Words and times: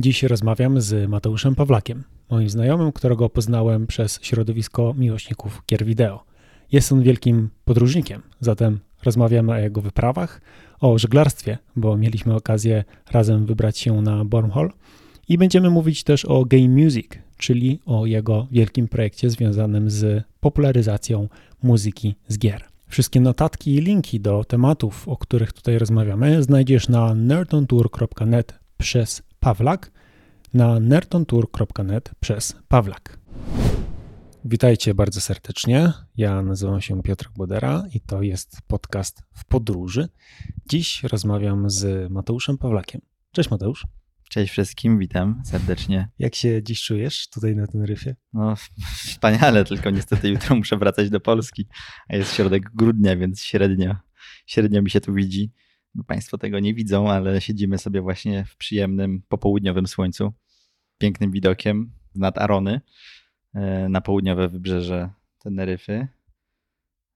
Dziś 0.00 0.22
rozmawiam 0.22 0.80
z 0.80 1.08
Mateuszem 1.08 1.54
Pawlakiem, 1.54 2.04
moim 2.30 2.50
znajomym, 2.50 2.92
którego 2.92 3.28
poznałem 3.28 3.86
przez 3.86 4.18
środowisko 4.22 4.94
miłośników 4.98 5.62
gier 5.70 5.84
wideo. 5.84 6.24
Jest 6.72 6.92
on 6.92 7.02
wielkim 7.02 7.50
podróżnikiem, 7.64 8.22
zatem 8.40 8.80
rozmawiamy 9.04 9.52
o 9.52 9.56
jego 9.56 9.80
wyprawach, 9.80 10.40
o 10.80 10.98
żeglarstwie, 10.98 11.58
bo 11.76 11.96
mieliśmy 11.96 12.34
okazję 12.34 12.84
razem 13.10 13.46
wybrać 13.46 13.78
się 13.78 14.02
na 14.02 14.24
Bornhol 14.24 14.70
i 15.28 15.38
będziemy 15.38 15.70
mówić 15.70 16.04
też 16.04 16.24
o 16.24 16.44
game 16.44 16.68
music, 16.68 17.06
czyli 17.36 17.80
o 17.86 18.06
jego 18.06 18.46
wielkim 18.50 18.88
projekcie 18.88 19.30
związanym 19.30 19.90
z 19.90 20.24
popularyzacją 20.40 21.28
muzyki 21.62 22.14
z 22.28 22.38
gier. 22.38 22.64
Wszystkie 22.88 23.20
notatki 23.20 23.74
i 23.74 23.80
linki 23.80 24.20
do 24.20 24.44
tematów, 24.44 25.08
o 25.08 25.16
których 25.16 25.52
tutaj 25.52 25.78
rozmawiamy, 25.78 26.42
znajdziesz 26.42 26.88
na 26.88 27.14
nerdontour.net 27.14 28.54
przez 28.78 29.29
Pawlak, 29.40 29.90
na 30.54 30.80
nerdontour.net 30.80 32.10
przez 32.20 32.56
Pawlak. 32.68 33.18
Witajcie 34.44 34.94
bardzo 34.94 35.20
serdecznie. 35.20 35.92
Ja 36.16 36.42
nazywam 36.42 36.80
się 36.80 37.02
Piotr 37.02 37.30
Bodera 37.36 37.84
i 37.94 38.00
to 38.00 38.22
jest 38.22 38.56
podcast 38.66 39.22
w 39.32 39.44
podróży. 39.44 40.08
Dziś 40.66 41.02
rozmawiam 41.02 41.70
z 41.70 42.10
Mateuszem 42.10 42.58
Pawlakiem. 42.58 43.00
Cześć 43.32 43.50
Mateusz. 43.50 43.86
Cześć 44.30 44.52
wszystkim, 44.52 44.98
witam 44.98 45.42
serdecznie. 45.44 46.08
Jak 46.18 46.34
się 46.34 46.62
dziś 46.62 46.82
czujesz 46.82 47.28
tutaj 47.28 47.56
na 47.56 47.66
Teneryfie? 47.66 48.16
No 48.32 48.54
wspaniale, 49.06 49.64
tylko 49.64 49.90
niestety 49.90 50.28
jutro 50.28 50.56
muszę 50.56 50.76
wracać 50.76 51.10
do 51.10 51.20
Polski, 51.20 51.66
a 52.08 52.16
jest 52.16 52.34
środek 52.34 52.70
grudnia, 52.74 53.16
więc 53.16 53.42
średnio, 53.42 53.96
średnio 54.46 54.82
mi 54.82 54.90
się 54.90 55.00
tu 55.00 55.14
widzi. 55.14 55.52
No, 55.94 56.04
państwo 56.04 56.38
tego 56.38 56.60
nie 56.60 56.74
widzą, 56.74 57.10
ale 57.10 57.40
siedzimy 57.40 57.78
sobie 57.78 58.00
właśnie 58.00 58.44
w 58.44 58.56
przyjemnym 58.56 59.22
popołudniowym 59.28 59.86
słońcu, 59.86 60.32
pięknym 60.98 61.30
widokiem 61.30 61.92
nad 62.14 62.38
Arony 62.38 62.80
e, 63.54 63.88
na 63.88 64.00
południowe 64.00 64.48
wybrzeże 64.48 65.10
Teneryfy. 65.38 66.08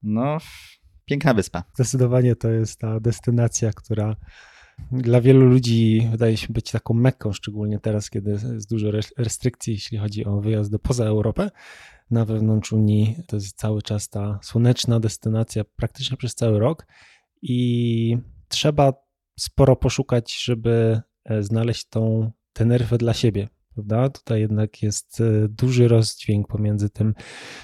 No, 0.03 0.39
piękna 1.05 1.35
wyspa. 1.35 1.65
Zdecydowanie 1.75 2.37
to 2.37 2.51
jest 2.51 2.81
ta 2.81 3.01
destynacja, 3.01 3.73
która 3.73 4.17
dla 4.93 5.21
wielu 5.21 5.47
ludzi 5.47 6.09
wydaje 6.11 6.37
się 6.37 6.53
być 6.53 6.71
taką 6.71 6.95
mekką, 6.95 7.33
szczególnie 7.33 7.79
teraz, 7.79 8.11
kiedy 8.11 8.31
jest 8.31 8.71
dużo 8.71 8.91
restrykcji, 9.19 9.73
jeśli 9.73 9.99
chodzi 9.99 10.25
o 10.25 10.41
wyjazdy 10.41 10.79
poza 10.79 11.05
Europę. 11.05 11.51
Na 12.11 12.25
wewnątrz 12.25 12.73
Unii 12.73 13.17
to 13.27 13.37
jest 13.37 13.57
cały 13.57 13.83
czas 13.83 14.09
ta 14.09 14.39
słoneczna 14.43 15.01
destynacja 15.01 15.65
praktycznie 15.65 16.17
przez 16.17 16.35
cały 16.35 16.59
rok 16.59 16.87
i 17.43 18.19
trzeba 18.55 18.93
sporo 19.39 19.77
poszukać, 19.77 20.45
żeby 20.45 21.01
e, 21.25 21.43
znaleźć 21.43 21.89
tą 21.89 22.31
Teneryfę 22.53 22.99
dla 22.99 23.15
siebie 23.15 23.49
prawda? 23.75 24.09
Tutaj 24.09 24.41
jednak 24.41 24.83
jest 24.83 25.21
e, 25.21 25.49
duży 25.49 25.89
rozdźwięk 25.89 26.49
pomiędzy 26.49 26.91
tym, 26.91 27.15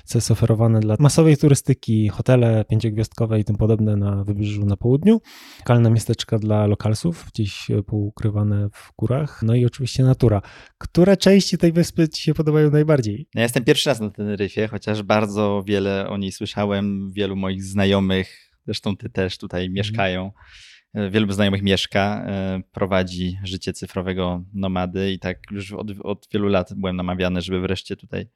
co 0.04 0.18
jest 0.18 0.30
oferowane 0.30 0.80
dla 0.80 0.96
masowej 0.98 1.36
turystyki, 1.36 2.08
hotele 2.08 2.64
pięciogwiazdkowe 2.64 3.40
i 3.40 3.44
tym 3.44 3.56
podobne 3.56 3.96
na 3.96 4.24
wybrzeżu 4.24 4.66
na 4.66 4.76
południu, 4.76 5.20
lokalne 5.58 5.90
miasteczka 5.90 6.38
dla 6.38 6.66
lokalsów, 6.66 7.26
gdzieś 7.34 7.66
poukrywane 7.86 8.68
w 8.72 8.92
górach, 8.98 9.42
no 9.42 9.54
i 9.54 9.66
oczywiście 9.66 10.02
natura. 10.02 10.42
Które 10.78 11.16
części 11.16 11.58
tej 11.58 11.72
wyspy 11.72 12.08
ci 12.08 12.22
się 12.22 12.34
podobają 12.34 12.70
najbardziej? 12.70 13.28
Ja 13.34 13.42
jestem 13.42 13.64
pierwszy 13.64 13.88
raz 13.88 14.00
na 14.00 14.10
Teneryfie, 14.10 14.68
chociaż 14.68 15.02
bardzo 15.02 15.62
wiele 15.66 16.08
o 16.08 16.16
niej 16.16 16.32
słyszałem, 16.32 17.10
wielu 17.12 17.36
moich 17.36 17.64
znajomych, 17.64 18.50
zresztą 18.64 18.96
ty 18.96 19.10
też 19.10 19.38
tutaj 19.38 19.60
mhm. 19.60 19.74
mieszkają 19.74 20.30
E, 20.30 20.69
wielu 20.94 21.32
znajomych 21.32 21.62
mieszka, 21.62 22.24
e, 22.26 22.62
prowadzi 22.72 23.38
życie 23.44 23.72
cyfrowego 23.72 24.44
nomady 24.52 25.12
i 25.12 25.18
tak 25.18 25.38
już 25.50 25.72
od, 25.72 25.88
od 26.02 26.28
wielu 26.32 26.48
lat 26.48 26.74
byłem 26.74 26.96
namawiany, 26.96 27.40
żeby 27.40 27.60
wreszcie 27.60 27.96
tutaj 27.96 28.28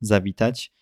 zawitać. 0.00 0.72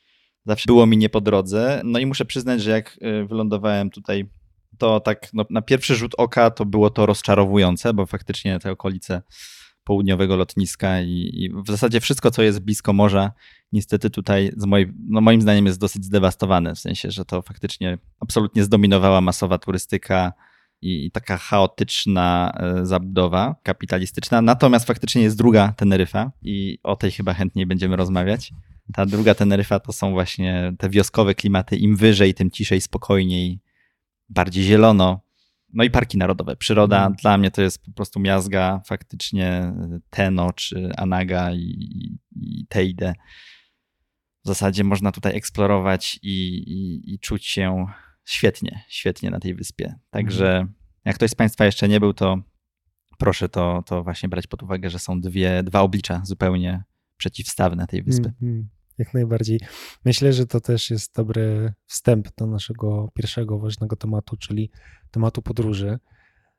Zawsze 0.47 0.67
było 0.67 0.87
mi 0.87 0.97
nie 0.97 1.09
po 1.09 1.21
drodze. 1.21 1.81
No 1.85 1.99
i 1.99 2.07
muszę 2.07 2.25
przyznać, 2.25 2.63
że 2.63 2.71
jak 2.71 2.99
e, 3.01 3.25
wylądowałem 3.25 3.91
tutaj, 3.91 4.31
to 4.79 5.01
tak 5.01 5.29
no, 5.33 5.45
na 5.51 5.63
pierwszy 5.63 5.95
rzut 5.95 6.15
oka 6.19 6.51
to 6.51 6.65
było 6.65 6.91
to 6.91 7.07
rozczarowujące, 7.07 7.95
bo 7.95 8.07
faktycznie 8.07 8.59
te 8.59 8.71
okolice 8.71 9.23
południowego 9.85 10.37
lotniska 10.37 11.01
i, 11.01 11.31
i 11.35 11.51
w 11.67 11.67
zasadzie 11.67 12.01
wszystko, 12.01 12.31
co 12.31 12.43
jest 12.43 12.61
blisko 12.61 12.93
morza, 12.93 13.33
niestety 13.73 14.11
tutaj 14.11 14.53
z 14.57 14.67
mojej, 14.67 14.93
no 15.09 15.21
moim 15.21 15.41
zdaniem 15.41 15.67
jest 15.67 15.81
dosyć 15.81 16.05
zdewastowane, 16.05 16.75
w 16.75 16.79
sensie, 16.79 17.11
że 17.11 17.25
to 17.25 17.43
faktycznie 17.43 17.99
absolutnie 18.21 18.65
zdominowała 18.65 19.21
masowa 19.21 19.59
turystyka, 19.59 20.33
i 20.81 21.11
taka 21.11 21.37
chaotyczna 21.37 22.53
e, 22.57 22.87
zabudowa 22.87 23.57
kapitalistyczna. 23.63 24.43
Natomiast 24.43 24.87
faktycznie 24.87 25.23
jest 25.23 25.39
druga 25.39 25.73
Teneryfa 25.73 26.33
i 26.43 26.79
o 26.83 26.97
tej 26.97 27.11
chyba 27.11 27.35
chętniej 27.35 27.67
będziemy 27.67 27.97
rozmawiać. 27.97 28.53
Ta 28.95 29.07
druga 29.07 29.35
Teneryfa 29.35 29.81
to 29.81 29.93
są 29.93 30.11
właśnie 30.11 30.73
te 30.79 30.91
wioskowe 30.91 31.35
klimaty. 31.35 31.77
Im 31.77 31.97
wyżej, 31.97 32.35
tym 32.35 32.51
ciszej, 32.51 32.81
spokojniej, 32.81 33.61
bardziej 34.29 34.65
zielono. 34.65 35.21
No 35.73 35.85
i 35.85 35.91
parki 35.91 36.19
narodowe. 36.19 36.57
Przyroda 36.57 37.07
mm. 37.07 37.13
dla 37.23 37.39
mnie 37.39 37.51
to 37.51 37.63
jest 37.63 37.85
po 37.85 37.93
prostu 37.93 38.21
miazga, 38.21 38.81
faktycznie 38.87 39.73
Teno 40.11 40.53
czy 40.53 40.93
Anaga 40.97 41.53
i, 41.53 42.19
i 42.37 42.67
Teide. 42.69 43.15
W 44.45 44.49
zasadzie 44.49 44.85
można 44.85 45.13
tutaj 45.13 45.37
eksplorować 45.37 46.19
i, 46.23 46.57
i, 46.57 47.15
i 47.15 47.19
czuć 47.19 47.47
się 47.47 47.87
świetnie, 48.29 48.85
świetnie 48.89 49.31
na 49.31 49.41
tej 49.41 49.55
wyspie. 49.55 49.95
Także 50.11 50.51
mhm. 50.51 50.75
jak 51.05 51.15
ktoś 51.17 51.31
z 51.31 51.35
Państwa 51.35 51.65
jeszcze 51.65 51.89
nie 51.89 52.01
był, 52.01 52.15
to 52.15 52.39
proszę 53.19 53.49
to, 53.49 53.83
to 53.87 54.05
właśnie 54.05 54.29
brać 54.29 54.47
pod 54.47 54.63
uwagę, 54.63 54.91
że 54.91 54.99
są 54.99 55.21
dwie, 55.21 55.63
dwa 55.63 55.81
oblicza 55.81 56.23
zupełnie 56.25 56.85
przeciwstawne 57.17 57.87
tej 57.87 58.03
wyspy. 58.03 58.33
Mm, 58.43 58.69
jak 58.99 59.15
najbardziej. 59.15 59.61
Myślę, 60.05 60.33
że 60.33 60.47
to 60.47 60.61
też 60.61 60.91
jest 60.91 61.15
dobry 61.15 61.73
wstęp 61.87 62.29
do 62.37 62.47
naszego 62.47 63.09
pierwszego 63.15 63.59
ważnego 63.59 63.97
tematu, 63.97 64.37
czyli 64.37 64.71
tematu 65.11 65.43
podróży. 65.43 65.99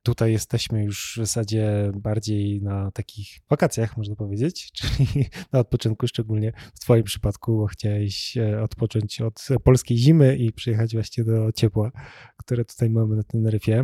Tutaj 0.04 0.32
jesteśmy 0.32 0.84
już 0.84 1.14
w 1.14 1.20
zasadzie 1.20 1.92
bardziej 1.96 2.62
na 2.62 2.92
takich 2.92 3.28
wakacjach, 3.50 3.98
można 3.98 4.16
powiedzieć, 4.16 4.72
czyli 4.80 5.26
na 5.52 5.60
odpoczynku, 5.60 6.08
szczególnie 6.08 6.54
w 6.74 6.80
Twoim 6.80 7.04
przypadku, 7.04 7.66
chciałeś 7.66 8.38
e, 8.38 8.64
odpocząć 8.64 9.22
od 9.22 9.48
polskiej 9.64 9.98
zimy 9.98 10.38
i 10.38 10.54
przyjechać 10.54 10.94
właśnie 10.94 11.24
do 11.24 11.52
ciepła, 11.52 11.92
które 12.38 12.66
tutaj 12.66 12.90
mamy 12.90 13.16
na 13.16 13.24
Teneryfie. 13.24 13.84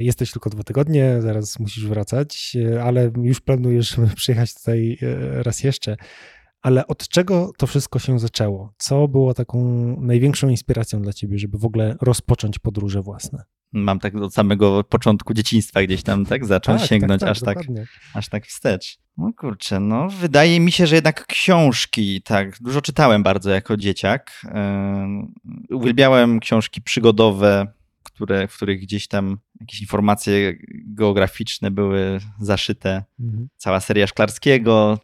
Jesteś 0.00 0.32
tylko 0.32 0.50
dwa 0.50 0.62
tygodnie, 0.62 1.16
zaraz 1.20 1.58
musisz 1.58 1.86
wracać, 1.86 2.56
e, 2.56 2.82
ale 2.82 3.10
już 3.22 3.40
planujesz 3.40 3.96
przyjechać 4.16 4.54
tutaj 4.54 4.98
e, 5.02 5.42
raz 5.42 5.64
jeszcze. 5.64 5.96
Ale 6.62 6.86
od 6.86 7.08
czego 7.08 7.52
to 7.58 7.66
wszystko 7.66 7.98
się 7.98 8.18
zaczęło? 8.18 8.74
Co 8.78 9.08
było 9.08 9.34
taką 9.34 9.60
największą 10.00 10.48
inspiracją 10.48 11.02
dla 11.02 11.12
ciebie, 11.12 11.38
żeby 11.38 11.58
w 11.58 11.64
ogóle 11.64 11.96
rozpocząć 12.00 12.58
podróże 12.58 13.02
własne? 13.02 13.44
Mam 13.74 13.98
tak 13.98 14.14
od 14.14 14.34
samego 14.34 14.84
początku 14.84 15.34
dzieciństwa 15.34 15.82
gdzieś 15.82 16.02
tam 16.02 16.26
tak 16.26 16.46
zacząć 16.46 16.80
tak, 16.80 16.90
sięgnąć 16.90 17.20
tak, 17.20 17.40
tak, 17.40 17.58
aż, 17.58 17.66
tak, 17.66 17.86
aż 18.14 18.28
tak 18.28 18.46
wstecz. 18.46 18.98
No 19.18 19.32
kurczę, 19.36 19.80
no 19.80 20.08
wydaje 20.08 20.60
mi 20.60 20.72
się, 20.72 20.86
że 20.86 20.94
jednak 20.94 21.26
książki, 21.26 22.22
tak, 22.22 22.56
dużo 22.60 22.82
czytałem 22.82 23.22
bardzo 23.22 23.50
jako 23.50 23.76
dzieciak. 23.76 24.42
Yy, 25.68 25.76
uwielbiałem 25.76 26.40
książki 26.40 26.82
przygodowe, 26.82 27.66
które, 28.02 28.48
w 28.48 28.56
których 28.56 28.80
gdzieś 28.80 29.08
tam 29.08 29.38
jakieś 29.60 29.80
informacje 29.80 30.54
geograficzne 30.86 31.70
były 31.70 32.20
zaszyte. 32.40 33.04
Mhm. 33.20 33.48
Cała 33.56 33.80
seria 33.80 34.06
Szklarskiego, 34.06 34.98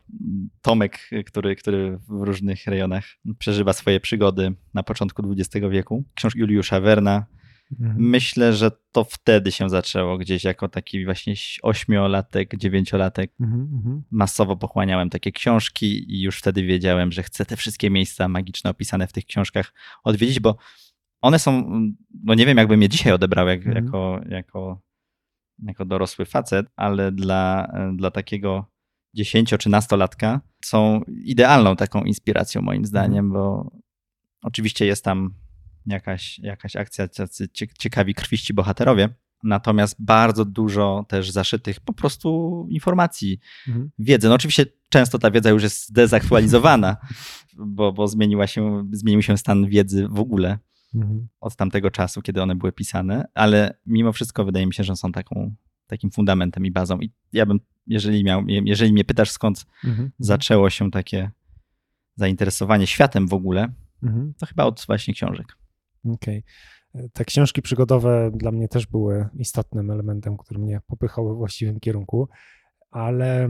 Tomek, 0.62 1.10
który, 1.26 1.56
który 1.56 1.98
w 2.08 2.22
różnych 2.22 2.66
rejonach 2.66 3.04
przeżywa 3.38 3.72
swoje 3.72 4.00
przygody 4.00 4.52
na 4.74 4.82
początku 4.82 5.22
XX 5.32 5.66
wieku. 5.70 6.04
Książki 6.14 6.40
Juliusza 6.40 6.80
Werna. 6.80 7.26
Mhm. 7.72 7.96
Myślę, 7.98 8.52
że 8.52 8.70
to 8.92 9.04
wtedy 9.04 9.52
się 9.52 9.68
zaczęło 9.68 10.18
gdzieś 10.18 10.44
jako 10.44 10.68
taki 10.68 11.04
właśnie 11.04 11.34
ośmiolatek, 11.62 12.56
dziewięciolatek. 12.56 13.32
Mhm, 13.40 13.60
mhm, 13.60 14.02
Masowo 14.10 14.56
pochłaniałem 14.56 15.10
takie 15.10 15.32
książki 15.32 16.14
i 16.14 16.22
już 16.22 16.38
wtedy 16.38 16.62
wiedziałem, 16.62 17.12
że 17.12 17.22
chcę 17.22 17.46
te 17.46 17.56
wszystkie 17.56 17.90
miejsca 17.90 18.28
magiczne 18.28 18.70
opisane 18.70 19.06
w 19.06 19.12
tych 19.12 19.24
książkach 19.24 19.72
odwiedzić, 20.04 20.40
bo 20.40 20.56
one 21.20 21.38
są, 21.38 21.70
no 22.24 22.34
nie 22.34 22.46
wiem, 22.46 22.58
jakbym 22.58 22.82
je 22.82 22.88
dzisiaj 22.88 23.12
odebrał 23.12 23.48
jak, 23.48 23.66
mhm. 23.66 23.84
jako, 23.84 24.20
jako, 24.28 24.80
jako 25.62 25.84
dorosły 25.84 26.24
facet, 26.24 26.66
ale 26.76 27.12
dla, 27.12 27.72
dla 27.96 28.10
takiego 28.10 28.66
10 29.14 29.54
czy 29.58 29.68
nastolatka 29.68 30.40
są 30.64 31.00
idealną 31.24 31.76
taką 31.76 32.04
inspiracją 32.04 32.62
moim 32.62 32.84
zdaniem, 32.84 33.32
bo 33.32 33.70
oczywiście 34.42 34.86
jest 34.86 35.04
tam 35.04 35.34
jakaś, 35.86 36.38
jakaś 36.38 36.76
akcja, 36.76 37.08
tacy 37.08 37.48
ciekawi 37.78 38.14
krwiści 38.14 38.54
bohaterowie, 38.54 39.08
natomiast 39.42 39.96
bardzo 39.98 40.44
dużo 40.44 41.04
też 41.08 41.30
zaszytych 41.30 41.80
po 41.80 41.92
prostu 41.92 42.66
informacji, 42.70 43.40
mhm. 43.68 43.90
wiedzy. 43.98 44.28
No 44.28 44.34
oczywiście 44.34 44.66
często 44.88 45.18
ta 45.18 45.30
wiedza 45.30 45.50
już 45.50 45.62
jest 45.62 45.88
zdezaktualizowana, 45.88 46.96
bo, 47.56 47.92
bo 47.92 48.08
zmieniła 48.08 48.46
się, 48.46 48.88
zmienił 48.92 49.22
się 49.22 49.38
stan 49.38 49.66
wiedzy 49.66 50.08
w 50.08 50.20
ogóle 50.20 50.58
mhm. 50.94 51.28
od 51.40 51.56
tamtego 51.56 51.90
czasu, 51.90 52.22
kiedy 52.22 52.42
one 52.42 52.56
były 52.56 52.72
pisane, 52.72 53.28
ale 53.34 53.78
mimo 53.86 54.12
wszystko 54.12 54.44
wydaje 54.44 54.66
mi 54.66 54.74
się, 54.74 54.84
że 54.84 54.96
są 54.96 55.12
taką 55.12 55.54
takim 55.86 56.10
fundamentem 56.10 56.66
i 56.66 56.70
bazą. 56.70 57.00
I 57.00 57.12
ja 57.32 57.46
bym, 57.46 57.60
jeżeli, 57.86 58.24
miał, 58.24 58.44
jeżeli 58.46 58.92
mnie 58.92 59.04
pytasz, 59.04 59.30
skąd 59.30 59.66
mhm. 59.84 60.10
zaczęło 60.18 60.70
się 60.70 60.90
takie 60.90 61.30
zainteresowanie 62.16 62.86
światem 62.86 63.28
w 63.28 63.34
ogóle, 63.34 63.72
mhm. 64.02 64.34
to 64.38 64.46
chyba 64.46 64.64
od 64.64 64.84
właśnie 64.86 65.14
książek. 65.14 65.59
Okej. 66.04 66.42
Okay. 66.94 67.10
Te 67.12 67.24
książki 67.24 67.62
przygodowe 67.62 68.30
dla 68.34 68.52
mnie 68.52 68.68
też 68.68 68.86
były 68.86 69.28
istotnym 69.34 69.90
elementem, 69.90 70.36
który 70.36 70.60
mnie 70.60 70.80
popychał 70.86 71.28
we 71.28 71.34
właściwym 71.34 71.80
kierunku, 71.80 72.28
ale 72.90 73.48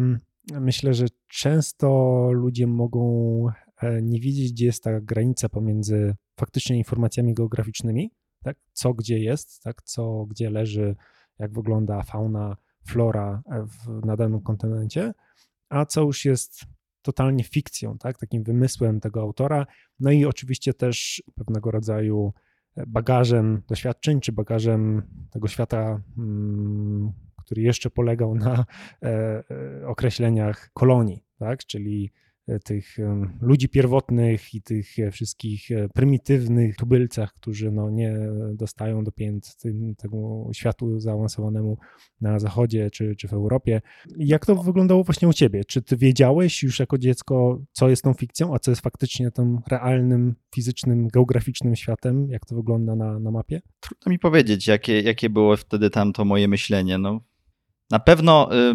myślę, 0.53 0.95
że 0.95 1.07
często 1.29 2.29
ludzie 2.33 2.67
mogą 2.67 3.47
e, 3.83 4.03
nie 4.03 4.21
widzieć, 4.21 4.53
gdzie 4.53 4.67
jest 4.67 4.85
ta 4.85 5.01
granica 5.01 5.49
pomiędzy 5.49 6.15
faktycznie 6.41 6.79
informacjami 6.79 7.35
geograficznymi, 7.35 8.11
tak? 8.45 8.57
co 8.73 8.95
gdzie 8.95 9.19
jest, 9.19 9.63
tak? 9.63 9.83
co 9.83 10.27
gdzie 10.27 10.51
leży, 10.51 10.97
jak 11.39 11.53
wygląda 11.53 12.03
fauna, 12.03 12.57
flora 12.87 13.43
e, 13.47 13.67
w, 13.67 14.07
na 14.07 14.17
danym 14.17 14.41
kontynencie, 14.41 15.13
a 15.69 15.87
co 15.87 16.03
już 16.03 16.25
jest 16.25 16.65
totalnie 17.03 17.45
fikcją, 17.45 17.99
tak? 17.99 18.19
takim 18.19 18.43
wymysłem 18.43 19.01
tego 19.01 19.21
autora, 19.21 19.67
no 20.01 20.11
i 20.11 20.25
oczywiście 20.25 20.75
też 20.75 21.23
pewnego 21.35 21.71
rodzaju 21.71 22.33
e, 22.77 22.87
bagażem 22.87 23.63
doświadczeń, 23.69 24.21
czy 24.21 24.33
bagażem 24.33 25.03
tego 25.31 25.49
świata, 25.49 26.03
mm, 26.19 27.13
który 27.45 27.63
jeszcze 27.63 27.91
polegał 27.91 28.35
na 28.35 28.65
e, 29.03 29.43
określeniach 29.87 30.71
kolonii, 30.75 31.25
tak? 31.39 31.67
czyli 31.67 32.13
E, 32.13 32.30
tych 32.59 32.97
ludzi 33.41 33.69
pierwotnych 33.69 34.55
i 34.55 34.63
tych 34.63 34.99
e, 34.99 35.11
wszystkich 35.11 35.71
e, 35.71 35.89
prymitywnych 35.89 36.77
tubylcach, 36.77 37.33
którzy 37.33 37.71
no 37.71 37.91
nie 37.91 38.19
dostają 38.55 39.05
dopięt 39.05 39.57
tym, 39.57 39.95
temu 39.95 40.51
światu 40.55 41.01
zaawansowanemu 41.01 41.79
na 42.21 42.39
zachodzie 42.39 42.91
czy, 42.91 43.17
czy 43.17 43.29
w 43.29 43.33
Europie. 43.33 43.81
Jak 44.17 44.47
to 44.47 44.55
wyglądało 44.55 45.05
właśnie 45.05 45.29
u 45.29 45.33
ciebie? 45.33 45.65
Czy 45.65 45.83
ty 45.83 45.97
wiedziałeś 45.97 46.63
już 46.63 46.79
jako 46.79 46.99
dziecko, 46.99 47.63
co 47.73 47.89
jest 47.89 48.03
tą 48.03 48.15
fikcją, 48.15 48.55
a 48.55 48.59
co 48.59 48.71
jest 48.71 48.83
faktycznie 48.83 49.31
tym 49.31 49.59
realnym, 49.69 50.35
fizycznym, 50.55 51.09
geograficznym 51.09 51.77
światem? 51.77 52.31
Jak 52.31 52.47
to 52.47 52.55
wygląda 52.55 52.97
na, 52.97 53.19
na 53.19 53.31
mapie? 53.31 53.61
Trudno 53.81 54.11
mi 54.11 54.19
powiedzieć, 54.19 54.67
jakie, 54.67 55.01
jakie 55.01 55.31
było 55.31 55.57
wtedy 55.57 55.91
tam 55.91 56.13
to 56.13 56.25
moje 56.25 56.49
myślenie. 56.49 56.99
No, 56.99 57.21
na 57.91 57.99
pewno 57.99 58.49
y, 58.71 58.75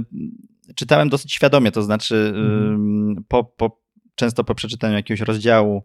czytałem 0.75 1.09
dosyć 1.09 1.33
świadomie, 1.33 1.71
to 1.71 1.83
znaczy 1.83 2.33
mhm. 2.35 3.23
po, 3.27 3.43
po, 3.43 3.81
często 4.15 4.43
po 4.43 4.55
przeczytaniu 4.55 4.95
jakiegoś 4.95 5.21
rozdziału 5.21 5.83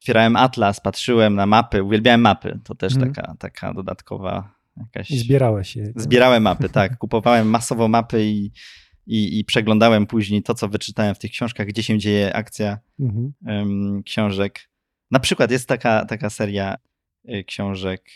otwierałem 0.00 0.36
atlas, 0.36 0.80
patrzyłem 0.80 1.34
na 1.34 1.46
mapy, 1.46 1.82
uwielbiałem 1.82 2.20
mapy, 2.20 2.60
to 2.64 2.74
też 2.74 2.94
mhm. 2.94 3.12
taka, 3.12 3.34
taka 3.38 3.74
dodatkowa 3.74 4.54
jakaś... 4.76 5.10
I 5.10 5.18
zbierałeś 5.18 5.76
je. 5.76 5.92
Zbierałem 5.96 6.42
mapy, 6.42 6.68
tak. 6.68 6.96
Kupowałem 6.98 7.48
masowo 7.48 7.88
mapy 7.88 8.24
i, 8.24 8.50
i, 9.06 9.38
i, 9.38 9.44
przeglądałem 9.44 10.06
później 10.06 10.42
to, 10.42 10.54
co 10.54 10.68
wyczytałem 10.68 11.14
w 11.14 11.18
tych 11.18 11.30
książkach, 11.30 11.66
gdzie 11.66 11.82
się 11.82 11.98
dzieje 11.98 12.36
akcja 12.36 12.78
mhm. 13.00 13.32
um, 13.46 14.02
książek. 14.02 14.70
Na 15.10 15.20
przykład 15.20 15.50
jest 15.50 15.68
taka, 15.68 16.04
taka 16.04 16.30
seria 16.30 16.76
y, 17.28 17.44
książek 17.44 18.10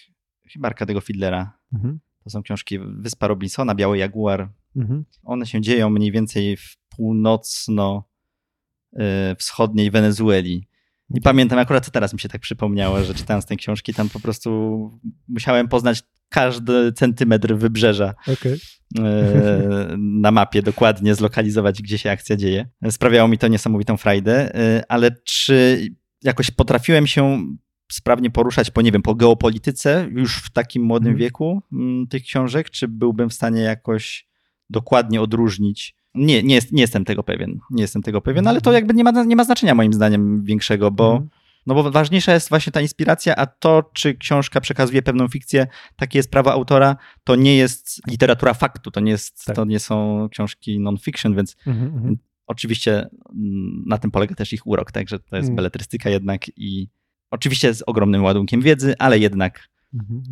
chyba 0.53 0.69
Arkadego 0.69 1.01
Fidlera. 1.01 1.59
Mhm. 1.73 2.01
To 2.25 2.31
są 2.31 2.43
książki 2.43 2.79
Wyspa 2.79 3.29
Robinsona, 3.29 3.75
Biały 3.75 3.99
Jaguar, 3.99 4.49
Mhm. 4.77 5.05
One 5.23 5.47
się 5.47 5.61
dzieją 5.61 5.91
mniej 5.91 6.13
więcej 6.13 6.57
w 6.57 6.77
północno-wschodniej 6.97 9.87
e, 9.87 9.91
Wenezueli. 9.91 10.69
I 11.15 11.21
pamiętam, 11.21 11.59
akurat 11.59 11.91
teraz 11.91 12.13
mi 12.13 12.21
się 12.21 12.29
tak 12.29 12.41
przypomniało, 12.41 13.05
że 13.05 13.15
czytając 13.15 13.47
tę 13.47 13.57
książki, 13.57 13.95
tam 13.95 14.09
po 14.09 14.21
prostu 14.21 14.91
musiałem 15.29 15.69
poznać 15.69 16.03
każdy 16.29 16.93
centymetr 16.93 17.55
wybrzeża 17.55 18.15
okay. 18.33 18.59
E, 18.99 19.97
na 19.99 20.31
mapie, 20.31 20.63
dokładnie 20.63 21.15
zlokalizować, 21.15 21.83
gdzie 21.83 21.99
się 21.99 22.11
akcja 22.11 22.37
dzieje. 22.37 22.69
Sprawiało 22.91 23.29
mi 23.29 23.39
to 23.39 23.49
niesamowitą 23.49 23.97
frajdę, 23.97 24.55
e, 24.55 24.83
ale 24.89 25.11
czy 25.25 25.87
jakoś 26.23 26.51
potrafiłem 26.51 27.07
się 27.07 27.45
sprawnie 27.93 28.31
poruszać 28.31 28.71
po, 28.71 28.83
nie 28.83 28.93
wiem, 28.93 29.03
po 29.03 29.15
geopolityce 29.15 30.09
już 30.11 30.37
w 30.37 30.51
takim 30.51 30.83
młodym 30.83 31.05
hmm. 31.05 31.21
wieku 31.21 31.63
mm, 31.73 32.07
tych 32.07 32.23
książek, 32.23 32.71
czy 32.71 32.89
byłbym 32.89 33.31
w 33.31 33.35
stanie 33.35 33.61
jakoś 33.61 34.28
dokładnie 34.71 35.21
odróżnić. 35.23 35.95
Nie, 36.15 36.43
nie, 36.43 36.55
jest, 36.55 36.73
nie 36.73 36.81
jestem 36.81 37.05
tego 37.05 37.23
pewien. 37.23 37.59
Nie 37.71 37.83
jestem 37.83 38.03
tego 38.03 38.21
pewien, 38.21 38.47
ale 38.47 38.61
to 38.61 38.73
jakby 38.73 38.95
nie 38.95 39.05
ma, 39.05 39.25
nie 39.25 39.37
ma 39.37 39.45
znaczenia 39.45 39.75
moim 39.75 39.93
zdaniem 39.93 40.45
większego, 40.45 40.91
bo, 40.91 41.17
mm. 41.17 41.29
no 41.67 41.75
bo 41.75 41.91
ważniejsza 41.91 42.35
jest 42.35 42.49
właśnie 42.49 42.73
ta 42.73 42.81
inspiracja, 42.81 43.37
a 43.37 43.47
to, 43.47 43.91
czy 43.93 44.15
książka 44.15 44.61
przekazuje 44.61 45.03
pewną 45.03 45.29
fikcję, 45.29 45.67
takie 45.97 46.19
jest 46.19 46.31
prawo 46.31 46.53
autora, 46.53 46.97
to 47.25 47.37
nie 47.37 47.57
jest 47.57 48.07
literatura 48.07 48.55
faktu, 48.55 48.91
to 48.91 49.01
nie, 49.01 49.11
jest, 49.11 49.45
tak. 49.45 49.57
to 49.57 49.65
nie 49.65 49.79
są 49.79 50.29
książki 50.31 50.81
non-fiction, 50.81 51.35
więc 51.35 51.57
mm 51.67 51.91
-hmm. 51.91 52.17
oczywiście 52.47 52.93
mm, 52.93 53.85
na 53.87 53.99
tym 53.99 54.11
polega 54.11 54.35
też 54.35 54.53
ich 54.53 54.67
urok, 54.67 54.93
także 54.93 55.19
to 55.19 55.37
jest 55.37 55.53
beletrystyka 55.53 56.11
jednak 56.11 56.43
i 56.57 56.89
oczywiście 57.31 57.75
z 57.75 57.83
ogromnym 57.87 58.25
ładunkiem 58.25 58.63
wiedzy, 58.63 58.95
ale 58.99 59.19
jednak 59.19 59.69
Mhm, 59.69 59.69
mhm. 59.69 59.77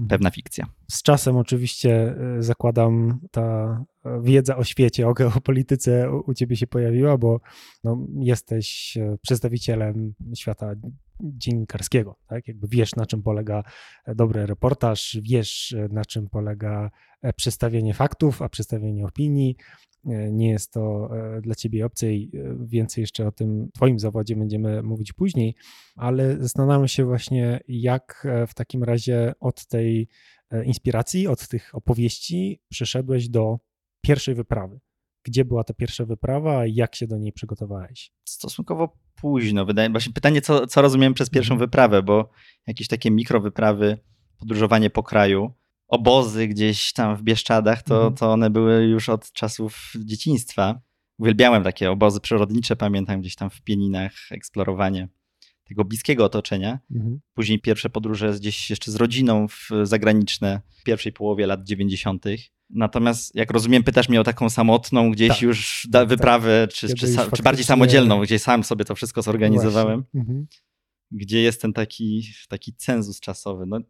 Pewna 0.08 0.30
fikcja. 0.30 0.66
Z 0.90 1.02
czasem 1.02 1.36
oczywiście 1.36 2.16
e, 2.38 2.42
zakładam 2.42 3.20
ta 3.30 3.78
e, 4.04 4.20
wiedza 4.22 4.56
o 4.56 4.64
świecie, 4.64 5.08
o 5.08 5.14
geopolityce 5.14 6.10
u 6.26 6.34
ciebie 6.34 6.56
się 6.56 6.66
pojawiła, 6.66 7.18
bo 7.18 7.40
no, 7.84 8.06
jesteś 8.18 8.96
e, 8.96 9.16
przedstawicielem 9.22 10.14
świata 10.36 10.72
dziennikarskiego, 11.20 12.16
tak? 12.26 12.48
Jakby 12.48 12.68
wiesz, 12.70 12.96
na 12.96 13.06
czym 13.06 13.22
polega 13.22 13.62
dobry 14.06 14.46
reportaż, 14.46 15.18
wiesz, 15.22 15.74
na 15.90 16.04
czym 16.04 16.28
polega 16.28 16.90
przedstawienie 17.36 17.94
faktów, 17.94 18.42
a 18.42 18.48
przedstawienie 18.48 19.06
opinii, 19.06 19.56
nie 20.32 20.50
jest 20.50 20.72
to 20.72 21.10
e, 21.16 21.40
dla 21.40 21.54
ciebie 21.54 21.86
obce 21.86 22.12
i 22.12 22.36
e, 22.36 22.56
więcej 22.66 23.02
jeszcze 23.02 23.26
o 23.26 23.32
tym 23.32 23.70
twoim 23.74 23.98
zawodzie 23.98 24.36
będziemy 24.36 24.82
mówić 24.82 25.12
później, 25.12 25.54
ale 25.96 26.36
zastanawiam 26.40 26.88
się 26.88 27.04
właśnie, 27.04 27.60
jak 27.68 28.26
w 28.48 28.54
takim 28.54 28.84
razie 28.84 29.32
od 29.40 29.66
tej 29.66 30.08
inspiracji, 30.64 31.26
od 31.26 31.48
tych 31.48 31.74
opowieści 31.74 32.60
przeszedłeś 32.68 33.28
do 33.28 33.58
pierwszej 34.00 34.34
wyprawy. 34.34 34.80
Gdzie 35.24 35.44
była 35.44 35.64
ta 35.64 35.74
pierwsza 35.74 36.04
wyprawa 36.04 36.66
i 36.66 36.74
jak 36.74 36.94
się 36.94 37.06
do 37.06 37.18
niej 37.18 37.32
przygotowałeś? 37.32 38.12
Stosunkowo 38.24 38.98
późno. 39.14 39.66
Wydaje 39.66 40.00
się 40.00 40.12
pytanie, 40.12 40.40
co, 40.42 40.66
co 40.66 40.82
rozumiem 40.82 41.14
przez 41.14 41.30
pierwszą 41.30 41.54
mhm. 41.54 41.68
wyprawę, 41.68 42.02
bo 42.02 42.30
jakieś 42.66 42.88
takie 42.88 43.10
mikrowyprawy, 43.10 43.98
podróżowanie 44.38 44.90
po 44.90 45.02
kraju, 45.02 45.52
obozy 45.88 46.48
gdzieś 46.48 46.92
tam 46.92 47.16
w 47.16 47.22
Bieszczadach, 47.22 47.82
to, 47.82 47.94
mhm. 47.94 48.14
to 48.14 48.32
one 48.32 48.50
były 48.50 48.84
już 48.84 49.08
od 49.08 49.32
czasów 49.32 49.92
dzieciństwa. 49.98 50.80
Uwielbiałem 51.18 51.62
takie 51.62 51.90
obozy 51.90 52.20
przyrodnicze, 52.20 52.76
pamiętam 52.76 53.20
gdzieś 53.20 53.34
tam 53.34 53.50
w 53.50 53.62
Pieninach, 53.62 54.12
eksplorowanie 54.30 55.08
tego 55.68 55.84
bliskiego 55.84 56.24
otoczenia. 56.24 56.78
Mhm. 56.90 57.20
Później 57.34 57.60
pierwsze 57.60 57.90
podróże 57.90 58.32
gdzieś 58.32 58.70
jeszcze 58.70 58.90
z 58.90 58.96
rodziną 58.96 59.48
w 59.48 59.70
zagraniczne 59.82 60.60
w 60.80 60.82
pierwszej 60.82 61.12
połowie 61.12 61.46
lat 61.46 61.64
90. 61.64 62.24
Natomiast 62.70 63.34
jak 63.34 63.50
rozumiem, 63.50 63.82
pytasz 63.82 64.08
mnie 64.08 64.20
o 64.20 64.24
taką 64.24 64.50
samotną 64.50 65.10
gdzieś 65.10 65.28
tak, 65.28 65.42
już 65.42 65.88
tak, 65.92 66.08
wyprawę, 66.08 66.66
tak. 66.68 66.76
czy, 66.76 66.94
czy, 66.94 67.06
czy, 67.36 67.42
bardziej 67.42 67.64
samodzielną, 67.64 68.20
gdzie 68.20 68.38
sam 68.38 68.64
sobie 68.64 68.84
to 68.84 68.94
wszystko 68.94 69.22
zorganizowałem. 69.22 70.04
Mhm. 70.14 70.46
Gdzie 71.10 71.42
jest 71.42 71.62
ten 71.62 71.72
taki, 71.72 72.22
taki 72.48 72.74
cenzus 72.74 73.20
czasowy. 73.20 73.66
No, 73.66 73.80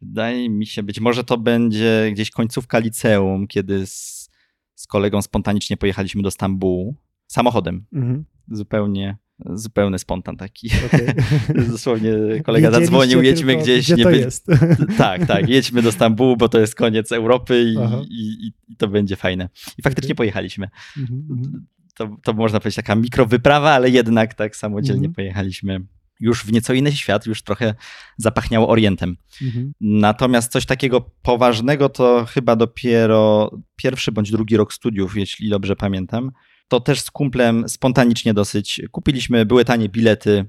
Wydaje 0.00 0.50
mi 0.50 0.66
się, 0.66 0.82
być 0.82 1.00
może 1.00 1.24
to 1.24 1.38
będzie 1.38 2.10
gdzieś 2.12 2.30
końcówka 2.30 2.78
liceum, 2.78 3.46
kiedy 3.46 3.86
z, 3.86 4.28
z 4.74 4.86
kolegą 4.86 5.22
spontanicznie 5.22 5.76
pojechaliśmy 5.76 6.22
do 6.22 6.30
Stambułu 6.30 6.96
samochodem. 7.26 7.84
Mhm. 7.92 8.24
Zupełnie, 8.50 9.16
zupełny 9.46 9.98
spontan 9.98 10.36
taki. 10.36 10.70
Okay. 10.86 11.14
Dosłownie 11.70 12.12
kolega 12.44 12.70
zadzwonił, 12.70 13.22
jedźmy 13.22 13.56
gdzieś. 13.56 13.84
Gdzie 13.84 13.94
nie 13.94 14.04
to 14.04 14.10
by... 14.10 14.16
jest? 14.16 14.46
tak, 14.98 15.26
tak, 15.26 15.48
jedźmy 15.48 15.82
do 15.82 15.92
Stambułu, 15.92 16.36
bo 16.36 16.48
to 16.48 16.60
jest 16.60 16.74
koniec 16.74 17.12
Europy 17.12 17.62
i, 17.62 17.76
i, 18.10 18.52
i 18.68 18.76
to 18.76 18.88
będzie 18.88 19.16
fajne. 19.16 19.48
I 19.78 19.82
faktycznie 19.82 20.08
okay. 20.08 20.16
pojechaliśmy. 20.16 20.68
Mhm, 20.98 21.26
mhm. 21.30 21.66
To, 21.94 22.16
to 22.22 22.32
można 22.32 22.60
powiedzieć 22.60 22.76
taka 22.76 22.94
mikrowyprawa, 22.94 23.72
ale 23.72 23.90
jednak 23.90 24.34
tak 24.34 24.56
samodzielnie 24.56 25.06
mhm. 25.06 25.14
pojechaliśmy 25.14 25.80
już 26.20 26.44
w 26.44 26.52
nieco 26.52 26.72
inny 26.72 26.92
świat, 26.92 27.26
już 27.26 27.42
trochę 27.42 27.74
zapachniało 28.16 28.68
Orientem. 28.68 29.16
Mhm. 29.42 29.72
Natomiast 29.80 30.52
coś 30.52 30.66
takiego 30.66 31.00
poważnego 31.00 31.88
to 31.88 32.24
chyba 32.24 32.56
dopiero 32.56 33.50
pierwszy 33.76 34.12
bądź 34.12 34.30
drugi 34.30 34.56
rok 34.56 34.72
studiów, 34.72 35.16
jeśli 35.16 35.50
dobrze 35.50 35.76
pamiętam. 35.76 36.30
To 36.68 36.80
też 36.80 37.00
z 37.00 37.10
kumplem 37.10 37.68
spontanicznie 37.68 38.34
dosyć 38.34 38.82
kupiliśmy, 38.90 39.46
były 39.46 39.64
tanie 39.64 39.88
bilety 39.88 40.46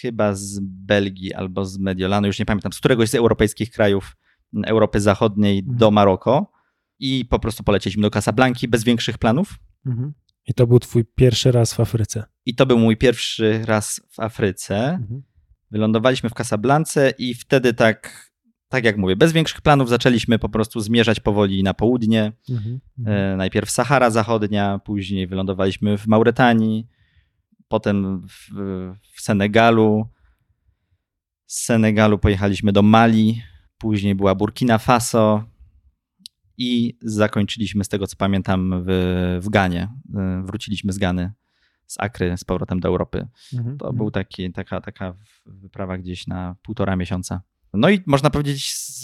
chyba 0.00 0.34
z 0.34 0.58
Belgii 0.62 1.34
albo 1.34 1.64
z 1.64 1.78
Mediolanu, 1.78 2.26
już 2.26 2.38
nie 2.38 2.46
pamiętam, 2.46 2.72
z 2.72 2.78
któregoś 2.78 3.08
z 3.08 3.14
europejskich 3.14 3.70
krajów 3.70 4.16
Europy 4.66 5.00
Zachodniej 5.00 5.58
mhm. 5.58 5.78
do 5.78 5.90
Maroko 5.90 6.52
i 6.98 7.24
po 7.24 7.38
prostu 7.38 7.64
polecieliśmy 7.64 8.02
do 8.02 8.10
Casablanki 8.10 8.68
bez 8.68 8.84
większych 8.84 9.18
planów. 9.18 9.54
Mhm. 9.86 10.12
I 10.46 10.54
to 10.54 10.66
był 10.66 10.78
twój 10.78 11.04
pierwszy 11.04 11.52
raz 11.52 11.74
w 11.74 11.80
Afryce. 11.80 12.24
I 12.46 12.54
to 12.54 12.66
był 12.66 12.78
mój 12.78 12.96
pierwszy 12.96 13.64
raz 13.64 14.00
w 14.10 14.20
Afryce. 14.20 14.76
Mhm. 14.76 15.22
Wylądowaliśmy 15.70 16.30
w 16.30 16.34
Casablance 16.34 17.12
i 17.18 17.34
wtedy 17.34 17.74
tak 17.74 18.32
tak 18.72 18.84
jak 18.84 18.96
mówię, 18.96 19.16
bez 19.16 19.32
większych 19.32 19.60
planów 19.60 19.88
zaczęliśmy 19.88 20.38
po 20.38 20.48
prostu 20.48 20.80
zmierzać 20.80 21.20
powoli 21.20 21.62
na 21.62 21.74
południe. 21.74 22.32
Mhm, 22.50 22.80
mhm. 22.98 23.38
Najpierw 23.38 23.70
Sahara 23.70 24.10
Zachodnia, 24.10 24.80
później 24.84 25.26
wylądowaliśmy 25.26 25.98
w 25.98 26.06
Mauretanii, 26.06 26.86
potem 27.68 28.26
w, 28.28 28.48
w 29.14 29.20
Senegalu. 29.20 30.08
Z 31.46 31.64
Senegalu 31.64 32.18
pojechaliśmy 32.18 32.72
do 32.72 32.82
Mali, 32.82 33.42
później 33.78 34.14
była 34.14 34.34
Burkina 34.34 34.78
Faso 34.78 35.44
i 36.58 36.96
zakończyliśmy 37.02 37.84
z 37.84 37.88
tego 37.88 38.06
co 38.06 38.16
pamiętam 38.16 38.84
w, 38.86 39.38
w 39.42 39.48
Ganie. 39.48 39.88
Wróciliśmy 40.44 40.92
z 40.92 40.98
Gany 40.98 41.32
z 41.92 41.96
Akry 42.00 42.36
z 42.36 42.44
powrotem 42.44 42.80
do 42.80 42.88
Europy. 42.88 43.28
Mhm, 43.54 43.78
to 43.78 43.86
mhm. 43.86 43.96
był 43.96 44.10
taki, 44.10 44.52
taka, 44.52 44.80
taka 44.80 45.14
wyprawa 45.46 45.98
gdzieś 45.98 46.26
na 46.26 46.56
półtora 46.62 46.96
miesiąca. 46.96 47.42
No 47.74 47.90
i 47.90 48.00
można 48.06 48.30
powiedzieć 48.30 48.74
z, 48.74 49.02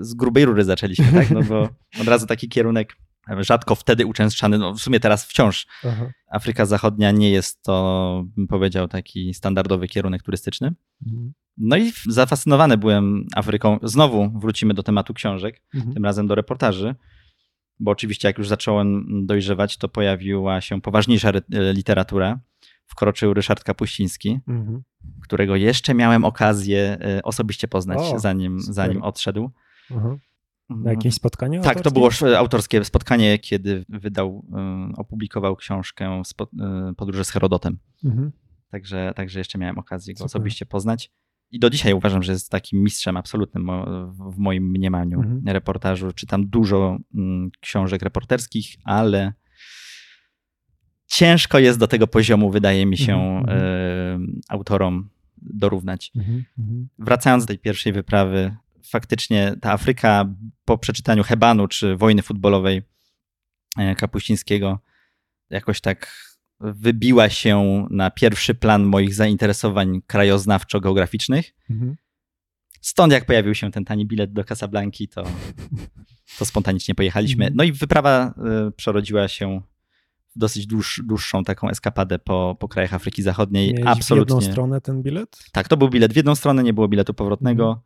z 0.00 0.14
grubej 0.14 0.44
rury 0.44 0.64
zaczęliśmy, 0.64 1.12
tak? 1.12 1.30
No 1.30 1.42
bo 1.42 1.68
od 2.00 2.08
razu 2.08 2.26
taki 2.26 2.48
kierunek 2.48 2.96
rzadko 3.28 3.74
wtedy 3.74 4.06
uczęszczany, 4.06 4.58
no 4.58 4.74
w 4.74 4.80
sumie 4.80 5.00
teraz 5.00 5.24
wciąż 5.24 5.66
Aha. 5.84 6.10
Afryka 6.30 6.66
Zachodnia 6.66 7.10
nie 7.10 7.30
jest 7.30 7.62
to, 7.62 8.24
bym 8.36 8.46
powiedział, 8.46 8.88
taki 8.88 9.34
standardowy 9.34 9.88
kierunek 9.88 10.22
turystyczny. 10.22 10.74
Mhm. 11.06 11.32
No 11.56 11.76
i 11.76 11.92
zafascynowany 12.08 12.78
byłem 12.78 13.26
Afryką. 13.34 13.78
Znowu 13.82 14.30
wrócimy 14.38 14.74
do 14.74 14.82
tematu 14.82 15.14
książek, 15.14 15.62
mhm. 15.74 15.94
tym 15.94 16.04
razem 16.04 16.26
do 16.26 16.34
reportaży, 16.34 16.94
bo 17.80 17.90
oczywiście 17.90 18.28
jak 18.28 18.38
już 18.38 18.48
zacząłem 18.48 19.06
dojrzewać, 19.26 19.76
to 19.76 19.88
pojawiła 19.88 20.60
się 20.60 20.80
poważniejsza 20.80 21.32
literatura. 21.50 22.40
Wkroczył 22.86 23.34
Ryszard 23.34 23.64
Kapuściński, 23.64 24.40
mhm. 24.48 24.82
którego 25.22 25.56
jeszcze 25.56 25.94
miałem 25.94 26.24
okazję 26.24 26.98
e, 27.00 27.22
osobiście 27.22 27.68
poznać, 27.68 27.98
o, 27.98 28.18
zanim, 28.18 28.60
zanim 28.60 29.02
odszedł. 29.02 29.50
Mhm. 29.90 30.18
Na 30.68 30.90
jakimś 30.90 31.14
spotkaniu? 31.14 31.62
Tak, 31.62 31.76
autorskim? 31.76 31.92
to 31.92 32.24
było 32.24 32.38
autorskie 32.38 32.84
spotkanie, 32.84 33.38
kiedy 33.38 33.84
wydał, 33.88 34.44
e, 34.52 34.92
opublikował 34.96 35.56
książkę 35.56 36.22
e, 36.60 36.92
Podróże 36.96 37.24
z 37.24 37.30
Herodotem. 37.30 37.78
Mhm. 38.04 38.32
Także, 38.70 39.12
także 39.16 39.38
jeszcze 39.38 39.58
miałem 39.58 39.78
okazję 39.78 40.14
go 40.14 40.18
Super. 40.18 40.26
osobiście 40.26 40.66
poznać. 40.66 41.10
I 41.50 41.58
do 41.58 41.70
dzisiaj 41.70 41.92
uważam, 41.92 42.22
że 42.22 42.32
jest 42.32 42.50
takim 42.50 42.82
mistrzem 42.82 43.16
absolutnym 43.16 43.70
w 44.30 44.38
moim 44.38 44.70
mniemaniu 44.70 45.20
mhm. 45.20 45.42
reportażu. 45.46 46.12
Czytam 46.12 46.46
dużo 46.46 46.98
mm, 47.14 47.50
książek 47.60 48.02
reporterskich, 48.02 48.76
ale 48.84 49.32
ciężko 51.06 51.58
jest 51.58 51.78
do 51.78 51.88
tego 51.88 52.06
poziomu, 52.06 52.50
wydaje 52.50 52.86
mi 52.86 52.96
się, 52.96 53.14
mhm. 53.14 53.58
y, 53.58 54.42
autorom 54.48 55.10
dorównać. 55.36 56.12
Mhm, 56.16 56.44
mhm. 56.58 56.88
Wracając 56.98 57.44
do 57.44 57.48
tej 57.48 57.58
pierwszej 57.58 57.92
wyprawy, 57.92 58.56
faktycznie 58.84 59.54
ta 59.60 59.72
Afryka 59.72 60.34
po 60.64 60.78
przeczytaniu 60.78 61.22
Hebanu 61.22 61.68
czy 61.68 61.96
wojny 61.96 62.22
futbolowej 62.22 62.82
e, 63.78 63.94
Kapuścińskiego 63.94 64.78
jakoś 65.50 65.80
tak 65.80 66.24
wybiła 66.60 67.28
się 67.28 67.86
na 67.90 68.10
pierwszy 68.10 68.54
plan 68.54 68.84
moich 68.84 69.14
zainteresowań 69.14 70.00
krajoznawczo-geograficznych. 70.06 71.54
Mhm. 71.70 71.96
Stąd 72.80 73.12
jak 73.12 73.26
pojawił 73.26 73.54
się 73.54 73.70
ten 73.70 73.84
tani 73.84 74.06
bilet 74.06 74.32
do 74.32 74.44
Casablanki, 74.44 75.08
to, 75.08 75.24
to 76.38 76.44
spontanicznie 76.44 76.94
pojechaliśmy. 76.94 77.44
Mhm. 77.44 77.56
No 77.56 77.64
i 77.64 77.72
wyprawa 77.72 78.34
y, 78.68 78.72
przerodziła 78.72 79.28
się 79.28 79.62
w 80.36 80.38
dosyć 80.38 80.66
dłuż, 80.66 81.02
dłuższą 81.04 81.44
taką 81.44 81.68
eskapadę 81.68 82.18
po, 82.18 82.56
po 82.60 82.68
krajach 82.68 82.94
Afryki 82.94 83.22
Zachodniej. 83.22 83.74
Miałeś 83.74 83.98
Absolutnie. 83.98 84.34
w 84.34 84.38
jedną 84.38 84.52
stronę 84.52 84.80
ten 84.80 85.02
bilet? 85.02 85.38
Tak, 85.52 85.68
to 85.68 85.76
był 85.76 85.88
bilet 85.88 86.12
w 86.12 86.16
jedną 86.16 86.34
stronę, 86.34 86.62
nie 86.62 86.72
było 86.72 86.88
biletu 86.88 87.14
powrotnego. 87.14 87.82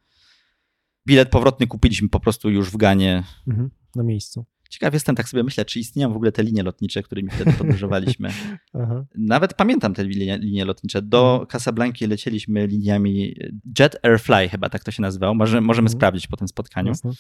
Mhm. 1.09 1.17
Bilet 1.17 1.29
powrotny 1.29 1.67
kupiliśmy 1.67 2.09
po 2.09 2.21
prostu 2.21 2.51
już 2.51 2.71
w 2.71 2.77
Ganie. 2.77 3.23
Mhm, 3.49 3.71
na 3.97 4.03
miejscu. 4.03 4.47
Ciekaw 4.71 4.95
jestem, 4.95 5.17
tak 5.17 5.29
sobie 5.29 5.43
myślę, 5.43 5.65
czy 5.65 5.81
istnieją 5.81 6.13
w 6.13 6.17
ogóle 6.17 6.33
te 6.33 6.43
linie 6.43 6.63
lotnicze, 6.63 7.03
którymi 7.03 7.31
wtedy 7.31 7.53
podróżowaliśmy. 7.53 8.31
Nawet 9.15 9.55
pamiętam 9.55 9.95
te 9.95 10.05
linie, 10.05 10.39
linie 10.39 10.65
lotnicze. 10.65 11.03
Do 11.03 11.33
mhm. 11.33 11.47
Casablanki 11.47 12.07
lecieliśmy 12.07 12.67
liniami 12.67 13.35
Jet 13.79 13.97
Airfly, 14.03 14.49
chyba 14.49 14.69
tak 14.69 14.85
to 14.85 14.91
się 14.91 15.03
nazywało. 15.03 15.35
Może, 15.35 15.61
możemy 15.61 15.87
mhm. 15.87 15.99
sprawdzić 15.99 16.27
po 16.27 16.37
tym 16.37 16.49
spotkaniu. 16.49 16.89
Jasne. 16.89 17.11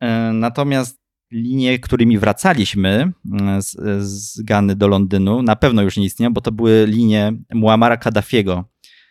E, 0.00 0.32
natomiast 0.32 1.02
linie, 1.32 1.78
którymi 1.78 2.18
wracaliśmy 2.18 3.12
e, 3.40 3.62
z, 3.62 3.76
z 4.06 4.42
Gany 4.42 4.76
do 4.76 4.88
Londynu, 4.88 5.42
na 5.42 5.56
pewno 5.56 5.82
już 5.82 5.96
nie 5.96 6.04
istnieją, 6.04 6.32
bo 6.32 6.40
to 6.40 6.52
były 6.52 6.86
linie 6.86 7.32
Muamara 7.54 7.96
Kaddafiego, 7.96 8.64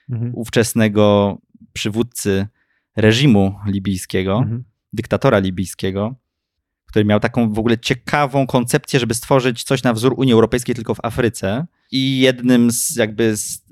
mhm. 0.10 0.32
ówczesnego 0.36 1.38
przywódcy 1.74 2.48
reżimu 2.96 3.56
libijskiego, 3.66 4.38
mhm. 4.38 4.64
dyktatora 4.94 5.40
libijskiego, 5.40 6.16
który 6.86 7.06
miał 7.06 7.20
taką 7.20 7.54
w 7.54 7.60
ogóle 7.60 7.78
ciekawą 7.78 8.48
koncepcję, 8.48 9.00
żeby 9.00 9.14
stworzyć 9.14 9.64
coś 9.64 9.84
na 9.84 9.94
wzór 9.94 10.14
Unii 10.18 10.34
Europejskiej 10.34 10.76
tylko 10.76 10.96
w 10.96 11.06
Afryce. 11.06 11.66
I 11.92 12.20
jednym 12.20 12.72
z 12.72 12.96
jakby 12.96 13.38
z, 13.38 13.64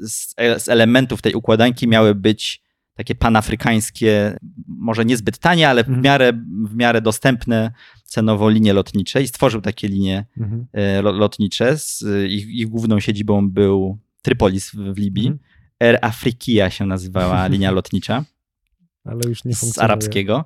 z 0.57 0.69
elementów 0.69 1.21
tej 1.21 1.33
układanki 1.33 1.88
miały 1.88 2.15
być 2.15 2.61
takie 2.99 3.15
panafrykańskie, 3.15 4.38
może 4.67 5.05
niezbyt 5.05 5.38
tanie, 5.38 5.69
ale 5.69 5.83
w 5.83 5.88
mhm. 5.88 6.03
miarę, 6.03 6.33
w 6.69 6.75
miarę 6.75 7.01
dostępne 7.01 7.71
cenowo 8.03 8.49
linie 8.49 8.73
lotnicze 8.73 9.21
i 9.21 9.27
stworzył 9.27 9.61
takie 9.61 9.88
linie 9.88 10.25
mhm. 10.38 10.65
E, 10.73 11.01
lotnicze. 11.01 11.77
Z, 11.77 12.03
ich, 12.29 12.47
ich, 12.47 12.67
główną 12.67 12.99
siedzibą 12.99 13.49
był 13.49 13.97
Trypolis 14.21 14.71
w, 14.71 14.75
w 14.75 14.97
Libii. 14.97 15.27
Mhm. 15.27 15.39
Air 15.79 15.99
Afrikia 16.01 16.69
się 16.69 16.85
nazywała 16.85 17.47
linia 17.47 17.71
lotnicza. 17.71 18.23
Ale 19.06 19.20
już 19.27 19.46
nie 19.46 19.56
funkcjonuje. 19.56 19.74
Z 19.74 19.77
arabskiego. 19.77 20.46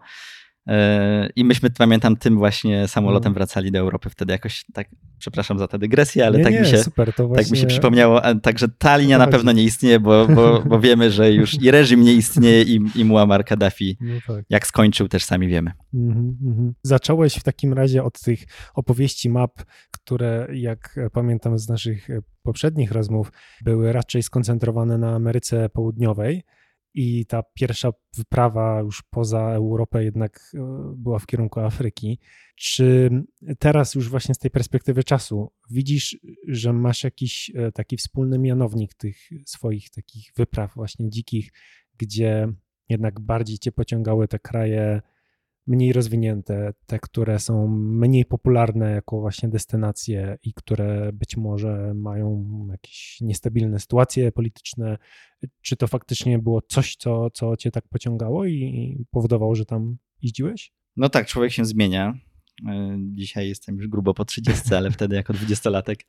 E, 0.68 1.30
I 1.36 1.46
myśmy, 1.46 1.70
pamiętam, 1.70 2.18
tym 2.18 2.38
właśnie 2.38 2.88
samolotem 2.88 3.32
no. 3.32 3.34
wracali 3.34 3.72
do 3.72 3.80
Europy 3.80 4.10
wtedy 4.10 4.32
jakoś 4.32 4.66
tak, 4.74 4.88
przepraszam 5.18 5.60
za 5.60 5.68
tę 5.68 5.80
dygresję, 5.80 6.28
ale 6.28 6.38
nie, 6.38 6.44
tak, 6.44 6.54
nie, 6.54 6.60
mi 6.60 6.68
się, 6.68 6.78
super, 6.78 7.14
właśnie... 7.18 7.36
tak 7.36 7.52
mi 7.52 7.58
się 7.58 7.68
przypomniało. 7.68 8.22
Także 8.42 8.68
ta 8.78 8.98
linia 8.98 9.18
na 9.18 9.28
pewno 9.28 9.52
nie 9.52 9.64
istnieje, 9.64 10.00
bo, 10.00 10.28
bo, 10.28 10.62
bo 10.70 10.80
wiemy, 10.80 11.12
że 11.12 11.32
już 11.32 11.62
i 11.62 11.72
reżim 11.72 12.02
nie 12.02 12.14
istnieje 12.14 12.64
i, 12.64 12.80
i 12.96 13.06
Muammar 13.06 13.46
Kaddafi 13.46 13.98
no 14.02 14.14
tak. 14.28 14.46
jak 14.50 14.68
skończył 14.68 15.08
też 15.08 15.24
sami 15.24 15.48
wiemy. 15.48 15.72
Mm 15.94 16.36
-hmm. 16.44 16.72
Zacząłeś 16.84 17.36
w 17.36 17.44
takim 17.44 17.74
razie 17.74 18.04
od 18.04 18.20
tych 18.20 18.40
opowieści 18.76 19.30
map, 19.30 19.52
które 19.92 20.48
jak 20.54 21.00
pamiętam 21.14 21.60
z 21.60 21.70
naszych 21.70 22.08
poprzednich 22.44 22.92
rozmów 22.92 23.32
były 23.62 23.94
raczej 23.94 24.24
skoncentrowane 24.24 24.98
na 24.98 25.16
Ameryce 25.16 25.70
Południowej 25.70 26.44
i 26.94 27.26
ta 27.26 27.44
pierwsza 27.54 27.92
wyprawa 28.18 28.82
już 28.82 29.02
poza 29.02 29.40
Europę 29.40 30.04
jednak 30.04 30.52
e, 30.54 30.94
była 30.98 31.20
w 31.20 31.26
kierunku 31.26 31.60
Afryki. 31.60 32.20
Czy 32.56 33.10
teraz 33.60 33.96
już 33.96 34.10
właśnie 34.10 34.36
z 34.36 34.40
tej 34.40 34.52
perspektywy 34.52 35.04
czasu 35.04 35.52
widzisz, 35.70 36.18
że 36.48 36.74
masz 36.74 37.04
jakiś 37.04 37.52
e, 37.56 37.72
taki 37.72 37.98
wspólny 37.98 38.40
mianownik 38.40 38.94
tych 38.94 39.18
swoich 39.46 39.90
takich 39.90 40.32
wypraw 40.36 40.76
właśnie 40.76 41.10
dzikich, 41.10 41.52
gdzie 41.98 42.48
jednak 42.90 43.20
bardziej 43.20 43.58
cię 43.58 43.72
pociągały 43.72 44.28
te 44.28 44.40
kraje 44.40 45.02
mniej 45.68 45.94
rozwinięte, 45.94 46.74
te, 46.86 47.00
które 47.00 47.40
są 47.40 47.68
mniej 47.78 48.26
popularne 48.26 48.92
jako 48.92 49.20
właśnie 49.20 49.50
destynacje 49.50 50.38
i 50.44 50.54
które 50.54 51.14
być 51.14 51.38
może 51.38 51.94
mają 51.94 52.48
jakieś 52.72 53.18
niestabilne 53.22 53.80
sytuacje 53.80 54.32
polityczne, 54.32 54.98
czy 55.62 55.76
to 55.76 55.88
faktycznie 55.88 56.40
było 56.40 56.62
coś, 56.62 56.96
co, 56.96 57.30
co 57.30 57.58
cię 57.58 57.72
tak 57.72 57.88
pociągało 57.88 58.46
i 58.46 58.98
powodowało, 59.12 59.56
że 59.56 59.66
tam 59.66 59.98
jeździłeś? 60.22 60.74
No 60.96 61.10
tak, 61.10 61.28
człowiek 61.28 61.52
się 61.52 61.66
zmienia. 61.66 62.14
E, 62.68 62.98
dzisiaj 63.00 63.48
jestem 63.48 63.78
już 63.78 63.88
grubo 63.88 64.14
po 64.14 64.26
30, 64.26 64.76
ale 64.76 64.92
wtedy 64.98 65.16
jako 65.16 65.34
dwudziestolatek 65.34 66.00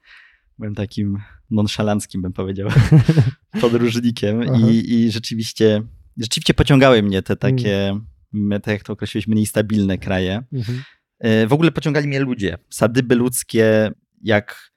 byłem 0.59 0.75
takim 0.75 1.19
nonszalanckim, 1.51 2.23
bym 2.23 2.33
powiedział, 2.33 2.69
podróżnikiem 3.61 4.43
i, 4.57 4.93
i 4.93 5.11
rzeczywiście, 5.11 5.83
rzeczywiście 6.17 6.55
pociągały 6.55 7.03
mnie 7.03 7.23
te 7.23 7.37
takie 7.37 7.89
mm 7.89 8.14
tak 8.63 8.67
jak 8.67 8.83
to 8.83 8.93
określiłeś, 8.93 9.27
mniej 9.27 9.47
stabilne 9.47 9.99
kraje. 9.99 10.43
Mhm. 10.53 10.83
E, 11.19 11.47
w 11.47 11.53
ogóle 11.53 11.73
pociągali 11.73 12.09
mnie 12.09 12.21
ludzie. 12.21 12.59
Sadyby 12.71 13.15
ludzkie, 13.15 13.91
jak, 14.23 14.71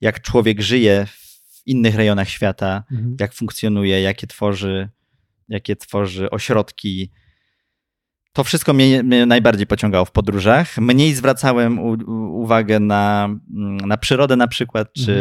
jak 0.00 0.20
człowiek 0.20 0.60
żyje 0.60 1.06
w 1.06 1.66
innych 1.66 1.94
rejonach 1.94 2.28
świata, 2.28 2.84
mhm. 2.92 3.16
jak 3.20 3.32
funkcjonuje, 3.32 4.02
jakie 4.02 4.26
tworzy, 4.26 4.88
jakie 5.48 5.76
tworzy 5.76 6.30
ośrodki. 6.30 7.10
To 8.32 8.44
wszystko 8.44 8.72
mnie, 8.72 9.02
mnie 9.02 9.26
najbardziej 9.26 9.66
pociągało 9.66 10.04
w 10.04 10.12
podróżach. 10.12 10.78
Mniej 10.78 11.14
zwracałem 11.14 11.78
u, 11.78 11.90
u, 11.92 12.42
uwagę 12.42 12.80
na, 12.80 13.28
na 13.86 13.96
przyrodę 13.96 14.36
na 14.36 14.48
przykład, 14.48 14.92
czy, 14.92 15.12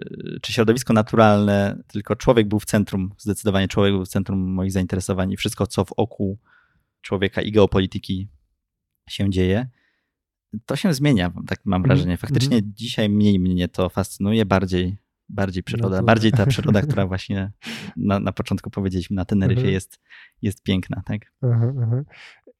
mhm. 0.00 0.40
czy 0.42 0.52
środowisko 0.52 0.92
naturalne, 0.92 1.82
tylko 1.86 2.16
człowiek 2.16 2.48
był 2.48 2.60
w 2.60 2.64
centrum, 2.64 3.14
zdecydowanie 3.18 3.68
człowiek 3.68 3.92
był 3.92 4.04
w 4.04 4.08
centrum 4.08 4.38
moich 4.38 4.72
zainteresowań 4.72 5.32
i 5.32 5.36
wszystko, 5.36 5.66
co 5.66 5.84
w 5.84 5.92
oku 5.92 6.38
człowieka 7.00 7.42
i 7.42 7.52
geopolityki 7.52 8.28
się 9.08 9.30
dzieje, 9.30 9.66
to 10.66 10.76
się 10.76 10.94
zmienia, 10.94 11.32
tak 11.46 11.60
mam 11.64 11.82
mhm. 11.82 11.82
wrażenie. 11.82 12.16
Faktycznie 12.16 12.56
mm 12.56 12.70
-hmm. 12.70 12.74
dzisiaj 12.74 13.08
mniej 13.08 13.40
mnie 13.40 13.68
to 13.68 13.88
fascynuje, 13.88 14.46
bardziej, 14.46 14.96
bardziej 15.28 15.62
przyroda, 15.62 15.96
no 15.96 16.02
bardziej 16.02 16.32
ta 16.32 16.46
przyroda, 16.52 16.82
która 16.82 17.06
właśnie 17.06 17.52
na, 17.96 18.20
na 18.20 18.32
początku 18.32 18.70
powiedzieliśmy 18.70 19.16
na 19.16 19.24
Teneryfie 19.24 19.60
mhm. 19.60 19.70
-huh. 19.70 19.74
jest, 19.74 20.00
jest 20.42 20.62
piękna, 20.62 21.02
tak? 21.06 21.32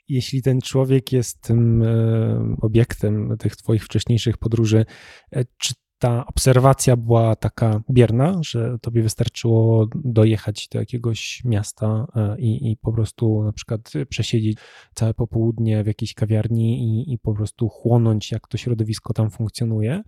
Jeśli 0.08 0.42
ten 0.42 0.60
człowiek 0.60 1.12
jest 1.12 1.40
tym 1.40 1.82
e, 1.82 2.56
obiektem 2.60 3.36
tych 3.38 3.56
twoich 3.56 3.84
wcześniejszych 3.84 4.38
podróży, 4.38 4.86
e, 5.32 5.44
czy 5.58 5.74
ta 6.00 6.26
obserwacja 6.26 6.96
była 6.96 7.36
taka 7.36 7.80
bierna, 7.90 8.40
że 8.42 8.78
tobie 8.80 9.02
wystarczyło 9.02 9.88
dojechać 9.94 10.68
do 10.68 10.78
jakiegoś 10.78 11.42
miasta 11.44 12.06
e, 12.16 12.40
i, 12.40 12.70
i 12.70 12.76
po 12.76 12.92
prostu 12.92 13.44
na 13.44 13.52
przykład 13.52 13.92
przesiedzieć 14.08 14.58
całe 14.94 15.14
popołudnie 15.14 15.84
w 15.84 15.86
jakiejś 15.86 16.14
kawiarni 16.14 16.82
i, 16.82 17.12
i 17.12 17.18
po 17.18 17.34
prostu 17.34 17.68
chłonąć, 17.68 18.32
jak 18.32 18.48
to 18.48 18.58
środowisko 18.58 19.12
tam 19.12 19.30
funkcjonuje? 19.30 20.02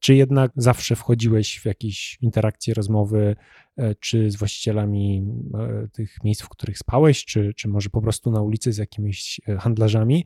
Czy 0.00 0.14
jednak 0.14 0.52
zawsze 0.56 0.96
wchodziłeś 0.96 1.60
w 1.60 1.64
jakieś 1.64 2.18
interakcje, 2.20 2.74
rozmowy, 2.74 3.36
e, 3.76 3.94
czy 3.94 4.30
z 4.30 4.36
właścicielami 4.36 5.26
e, 5.54 5.88
tych 5.88 6.24
miejsc, 6.24 6.42
w 6.42 6.48
których 6.48 6.78
spałeś, 6.78 7.24
czy, 7.24 7.54
czy 7.56 7.68
może 7.68 7.90
po 7.90 8.02
prostu 8.02 8.30
na 8.30 8.42
ulicy 8.42 8.72
z 8.72 8.78
jakimiś 8.78 9.40
handlarzami? 9.58 10.24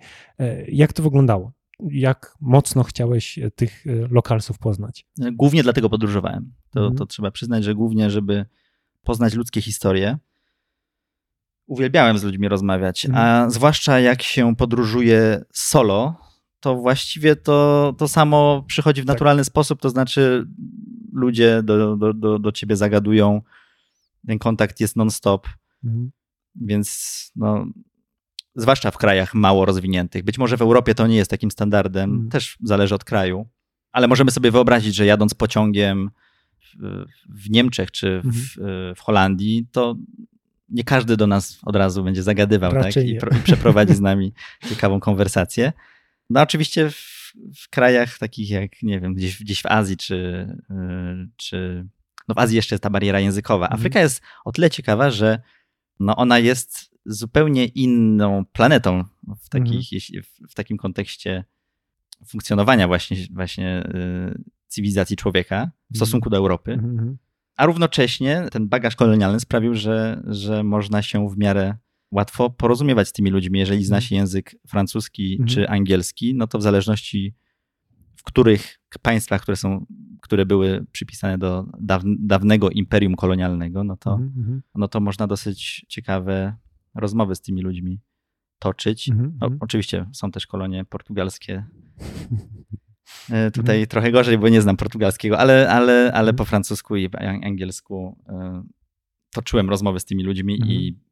Jak 0.69 0.93
to 0.93 1.03
wyglądało? 1.03 1.58
Jak 1.91 2.35
mocno 2.41 2.83
chciałeś 2.83 3.39
e, 3.39 3.51
tych 3.51 3.87
e, 3.87 3.91
lokalsów 4.11 4.59
poznać? 4.59 5.07
Głównie 5.33 5.63
dlatego 5.63 5.91
podróżowałem. 5.91 6.53
To, 6.71 6.81
mhm. 6.81 6.97
to 6.97 7.07
trzeba 7.07 7.31
przyznać, 7.31 7.65
że 7.65 7.75
głównie, 7.75 8.11
żeby 8.11 8.47
poznać 9.03 9.35
ludzkie 9.35 9.61
historie. 9.61 10.19
Uwielbiałem 11.67 12.19
z 12.19 12.25
ludźmi 12.25 12.49
rozmawiać, 12.49 13.07
mhm. 13.07 13.27
a 13.27 13.51
zwłaszcza 13.51 14.01
jak 14.01 14.23
się 14.23 14.57
podróżuje 14.57 15.45
solo, 15.53 16.17
to 16.61 16.77
właściwie 16.77 17.37
to, 17.37 17.95
to 17.99 18.09
samo 18.09 18.65
przychodzi 18.67 19.03
w 19.03 19.07
tak. 19.07 19.15
naturalny 19.15 19.43
tak. 19.43 19.47
sposób, 19.47 19.81
to 19.81 19.91
znaczy 19.91 20.47
ludzie 21.13 21.63
do, 21.63 21.97
do, 21.97 22.15
do, 22.15 22.39
do 22.39 22.53
ciebie 22.53 22.77
zagadują, 22.77 23.43
ten 24.27 24.39
kontakt 24.39 24.81
jest 24.81 24.97
non-stop, 24.97 25.49
mhm. 25.85 26.11
więc 26.55 27.31
no, 27.37 27.67
zwłaszcza 28.59 28.91
w 28.91 28.99
krajach 28.99 29.35
mało 29.35 29.65
rozwiniętych. 29.65 30.23
Być 30.23 30.39
może 30.39 30.57
w 30.57 30.63
Europie 30.63 30.95
to 30.95 31.07
nie 31.07 31.17
jest 31.17 31.31
takim 31.31 31.51
standardem, 31.51 32.11
mm. 32.11 32.29
też 32.29 32.57
zależy 32.63 32.95
od 32.95 33.05
kraju, 33.05 33.49
ale 33.93 34.09
możemy 34.09 34.31
sobie 34.31 34.51
wyobrazić, 34.51 34.95
że 34.95 35.07
jadąc 35.07 35.35
pociągiem 35.35 36.11
w, 36.61 37.05
w 37.29 37.51
Niemczech 37.51 37.91
czy 37.91 38.21
w, 38.25 38.59
mm. 38.59 38.95
w, 38.95 39.01
Holandii, 39.01 39.67
to 39.73 39.97
nie 40.69 40.85
każdy 40.85 41.17
do 41.17 41.27
nas 41.27 41.59
od 41.65 41.77
razu 41.77 42.05
będzie 42.05 42.23
zagadywał 42.23 42.73
tak? 42.73 42.97
I, 42.97 43.11
I, 43.11 43.19
przeprowadzi 43.45 43.95
z 43.95 44.01
nami 44.01 44.33
ciekawą 44.69 45.01
konwersację. 45.01 45.73
No 46.31 46.43
oczywiście 46.43 46.91
w, 46.91 47.33
w, 47.57 47.69
krajach 47.71 48.19
takich 48.19 48.51
jak, 48.51 48.83
nie 48.83 49.01
wiem, 49.01 49.15
gdzieś, 49.15 49.41
gdzieś 49.41 49.63
w 49.63 49.67
Azji 49.67 49.97
czy, 49.97 50.17
y, 50.71 51.29
czy 51.37 51.87
no 52.29 52.35
w 52.35 52.39
Azji 52.39 52.57
jeszcze 52.57 52.75
jest 52.75 52.83
ta 52.83 52.91
bariera 52.91 53.21
językowa. 53.21 53.67
Mhm. 53.67 53.81
Afryka 53.81 54.01
jest 54.01 54.23
o 54.45 54.53
tyle 54.53 54.71
ciekawa, 54.71 55.11
że 55.11 55.41
no 56.01 56.17
ona 56.17 56.39
jest 56.39 56.91
zupełnie 57.09 57.67
inną 57.67 58.45
planetą 58.53 59.05
w, 59.41 59.49
takich, 59.49 59.93
mhm. 59.93 60.25
w, 60.51 60.55
takim 60.55 60.77
kontekście 60.77 61.45
funkcjonowania 62.27 62.87
właśnie, 62.87 63.17
właśnie 63.31 63.87
y, 64.35 64.43
cywilizacji 64.67 65.17
człowieka 65.17 65.57
w 65.57 65.95
mhm. 65.95 65.97
stosunku 65.97 66.31
do 66.31 66.37
Europy. 66.37 66.73
Mhm, 66.73 66.93
mhm. 66.93 67.19
A 67.57 67.67
równocześnie 67.67 68.49
ten 68.53 68.69
bagaż 68.69 68.97
kolonialny 68.97 69.41
sprawił, 69.41 69.75
że, 69.75 70.23
że 70.27 70.65
można 70.65 71.03
się 71.03 71.29
w 71.29 71.39
miarę 71.39 71.77
łatwo 72.11 72.51
porozumiewać 72.51 73.09
z 73.09 73.13
tymi 73.13 73.31
ludźmi. 73.31 73.59
Jeżeli 73.59 73.85
zna 73.85 74.01
się 74.01 74.17
język 74.17 74.55
francuski 74.67 75.41
czy 75.47 75.69
angielski, 75.69 76.35
no 76.35 76.47
to 76.47 76.59
w 76.59 76.63
zależności 76.63 77.35
w 78.17 78.23
których 78.23 78.81
państwach, 79.03 79.43
które 79.43 79.57
są, 79.57 79.87
które 80.23 80.47
były 80.47 80.87
przypisane 80.93 81.39
do 81.39 81.67
dawnego 82.19 82.71
imperium 82.71 83.15
kolonialnego, 83.15 83.85
no 83.85 83.97
to, 83.97 84.21
no 84.75 84.89
to 84.89 85.01
można 85.01 85.27
dosyć 85.27 85.87
ciekawe 85.89 86.57
rozmowy 86.99 87.35
z 87.35 87.41
tymi 87.41 87.63
ludźmi 87.63 88.01
toczyć. 88.59 89.09
Mm 89.09 89.27
-hmm. 89.27 89.33
no, 89.41 89.51
oczywiście 89.61 90.07
są 90.13 90.31
też 90.31 90.47
kolonie 90.47 90.85
portugalskie. 90.85 91.65
E, 93.31 93.51
tutaj 93.51 93.77
mm 93.77 93.87
-hmm. 93.87 93.91
trochę 93.91 94.13
gorzej, 94.13 94.39
bo 94.39 94.49
nie 94.49 94.63
znam 94.63 94.77
portugalskiego, 94.77 95.39
ale, 95.39 95.71
ale, 95.71 96.13
ale 96.15 96.33
po 96.33 96.45
francusku 96.45 96.97
i 96.97 97.11
angielsku 97.45 98.19
e, 98.29 98.63
toczyłem 99.33 99.71
rozmowy 99.71 100.01
z 100.01 100.05
tymi 100.05 100.25
ludźmi 100.25 100.55
mm 100.55 100.69
-hmm. 100.69 100.73
i 100.73 100.89
mhm. 100.89 101.05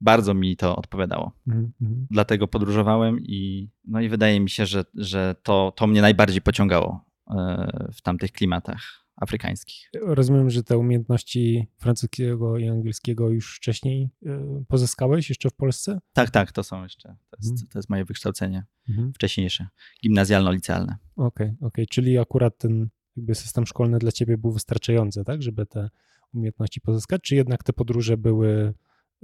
bardzo 0.00 0.34
mi 0.34 0.56
to 0.56 0.76
odpowiadało. 0.76 1.32
Mhm, 1.46 1.72
mhm. 1.82 2.06
Dlatego 2.10 2.48
podróżowałem 2.48 3.20
i, 3.20 3.70
no 3.84 4.00
i 4.00 4.08
wydaje 4.08 4.40
mi 4.40 4.50
się, 4.50 4.66
że, 4.66 4.84
że 4.94 5.34
to, 5.42 5.72
to 5.76 5.86
mnie 5.86 6.02
najbardziej 6.02 6.42
pociągało 6.42 7.04
e, 7.30 7.88
w 7.92 8.02
tamtych 8.02 8.32
klimatach 8.32 9.05
afrykańskich. 9.16 9.90
Rozumiem, 10.02 10.50
że 10.50 10.62
te 10.62 10.78
umiejętności 10.78 11.68
francuskiego 11.78 12.58
i 12.58 12.68
angielskiego 12.68 13.30
już 13.30 13.56
wcześniej 13.56 14.10
y, 14.26 14.28
pozyskałeś 14.68 15.28
jeszcze 15.28 15.50
w 15.50 15.54
Polsce? 15.54 15.98
Tak, 16.12 16.30
tak, 16.30 16.52
to 16.52 16.62
są 16.62 16.82
jeszcze. 16.82 17.08
To 17.30 17.36
jest, 17.38 17.50
mhm. 17.50 17.68
to 17.68 17.78
jest 17.78 17.90
moje 17.90 18.04
wykształcenie 18.04 18.64
mhm. 18.88 19.12
wcześniejsze, 19.12 19.68
gimnazjalno-licealne. 20.02 20.96
Okej, 21.16 21.26
okay, 21.26 21.46
okej, 21.46 21.56
okay. 21.60 21.86
czyli 21.86 22.18
akurat 22.18 22.58
ten 22.58 22.88
jakby 23.16 23.34
system 23.34 23.66
szkolny 23.66 23.98
dla 23.98 24.12
ciebie 24.12 24.38
był 24.38 24.52
wystarczający, 24.52 25.24
tak, 25.24 25.42
żeby 25.42 25.66
te 25.66 25.90
umiejętności 26.34 26.80
pozyskać, 26.80 27.22
czy 27.22 27.36
jednak 27.36 27.62
te 27.64 27.72
podróże 27.72 28.16
były 28.16 28.74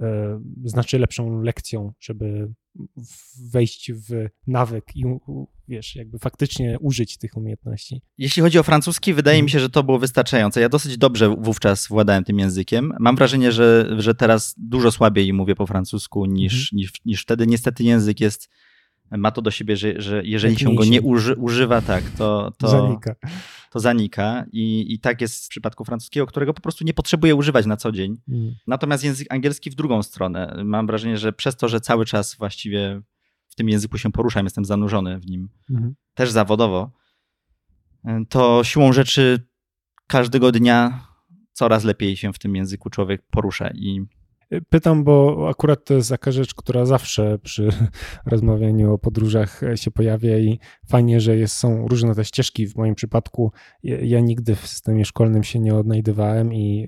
E, 0.01 0.41
znacznie 0.63 0.99
lepszą 0.99 1.41
lekcją, 1.41 1.93
żeby 1.99 2.53
wejść 3.51 3.91
w 3.91 4.29
nawyk 4.47 4.95
i 4.95 5.03
wiesz, 5.73 5.95
jakby 5.95 6.19
faktycznie 6.19 6.77
użyć 6.79 7.17
tych 7.17 7.37
umiejętności. 7.37 8.01
Jeśli 8.17 8.41
chodzi 8.41 8.59
o 8.59 8.63
francuski, 8.63 9.13
wydaje 9.13 9.37
mi 9.37 9.45
mhm. 9.45 9.49
się, 9.49 9.59
że 9.59 9.69
to 9.69 9.83
było 9.83 9.99
wystarczające. 9.99 10.61
Ja 10.61 10.69
dosyć 10.69 10.97
dobrze 10.97 11.35
wówczas 11.37 11.87
władałem 11.87 12.23
tym 12.23 12.39
językiem. 12.39 12.93
Mam 12.99 13.15
wrażenie, 13.15 13.51
że, 13.51 13.89
że 13.97 14.15
teraz 14.15 14.55
dużo 14.57 14.91
słabiej 14.91 15.33
mówię 15.33 15.55
po 15.55 15.67
francusku 15.67 16.25
niż, 16.25 16.53
mhm. 16.53 16.77
niż, 16.77 16.91
niż 17.05 17.21
wtedy. 17.21 17.47
Niestety 17.47 17.83
język 17.83 18.19
jest 18.19 18.49
ma 19.11 19.31
to 19.31 19.41
do 19.41 19.51
siebie, 19.51 19.77
że, 19.77 20.01
że 20.01 20.21
jeżeli 20.25 20.59
się 20.59 20.75
go 20.75 20.85
nie 20.85 21.01
uży, 21.01 21.35
używa, 21.35 21.81
tak, 21.81 22.03
to, 22.17 22.51
to 22.57 22.67
zanika. 22.67 23.15
To 23.71 23.79
zanika. 23.79 24.45
I, 24.51 24.93
I 24.93 24.99
tak 24.99 25.21
jest 25.21 25.45
w 25.45 25.49
przypadku 25.49 25.85
francuskiego, 25.85 26.25
którego 26.27 26.53
po 26.53 26.61
prostu 26.61 26.83
nie 26.83 26.93
potrzebuje 26.93 27.35
używać 27.35 27.65
na 27.65 27.77
co 27.77 27.91
dzień. 27.91 28.17
Mm. 28.29 28.55
Natomiast 28.67 29.03
język 29.03 29.27
angielski 29.33 29.69
w 29.69 29.75
drugą 29.75 30.03
stronę. 30.03 30.61
Mam 30.65 30.87
wrażenie, 30.87 31.17
że 31.17 31.33
przez 31.33 31.55
to, 31.55 31.67
że 31.67 31.81
cały 31.81 32.05
czas 32.05 32.35
właściwie 32.35 33.01
w 33.53 33.55
tym 33.55 33.69
języku 33.69 33.97
się 33.97 34.11
poruszam, 34.11 34.45
jestem 34.45 34.65
zanurzony 34.65 35.19
w 35.19 35.25
nim, 35.25 35.49
mm. 35.69 35.95
też 36.13 36.31
zawodowo, 36.31 36.91
to 38.29 38.63
siłą 38.63 38.93
rzeczy 38.93 39.47
każdego 40.07 40.51
dnia 40.51 41.07
coraz 41.51 41.83
lepiej 41.83 42.17
się 42.17 42.33
w 42.33 42.39
tym 42.39 42.55
języku 42.55 42.89
człowiek 42.89 43.21
porusza 43.29 43.69
i 43.75 44.05
Pytam, 44.69 45.03
bo 45.03 45.47
akurat 45.49 45.85
to 45.85 45.93
jest 45.93 46.09
taka 46.09 46.31
rzecz, 46.31 46.53
która 46.53 46.85
zawsze 46.85 47.39
przy 47.39 47.69
rozmawianiu 48.25 48.93
o 48.93 48.97
podróżach 48.97 49.61
się 49.75 49.91
pojawia 49.91 50.37
i 50.37 50.59
fajnie, 50.87 51.19
że 51.19 51.37
jest, 51.37 51.55
są 51.55 51.87
różne 51.87 52.15
te 52.15 52.25
ścieżki. 52.25 52.67
W 52.67 52.75
moim 52.75 52.95
przypadku 52.95 53.51
ja 53.83 54.19
nigdy 54.19 54.55
w 54.55 54.67
systemie 54.67 55.05
szkolnym 55.05 55.43
się 55.43 55.59
nie 55.59 55.75
odnajdywałem 55.75 56.53
i 56.53 56.87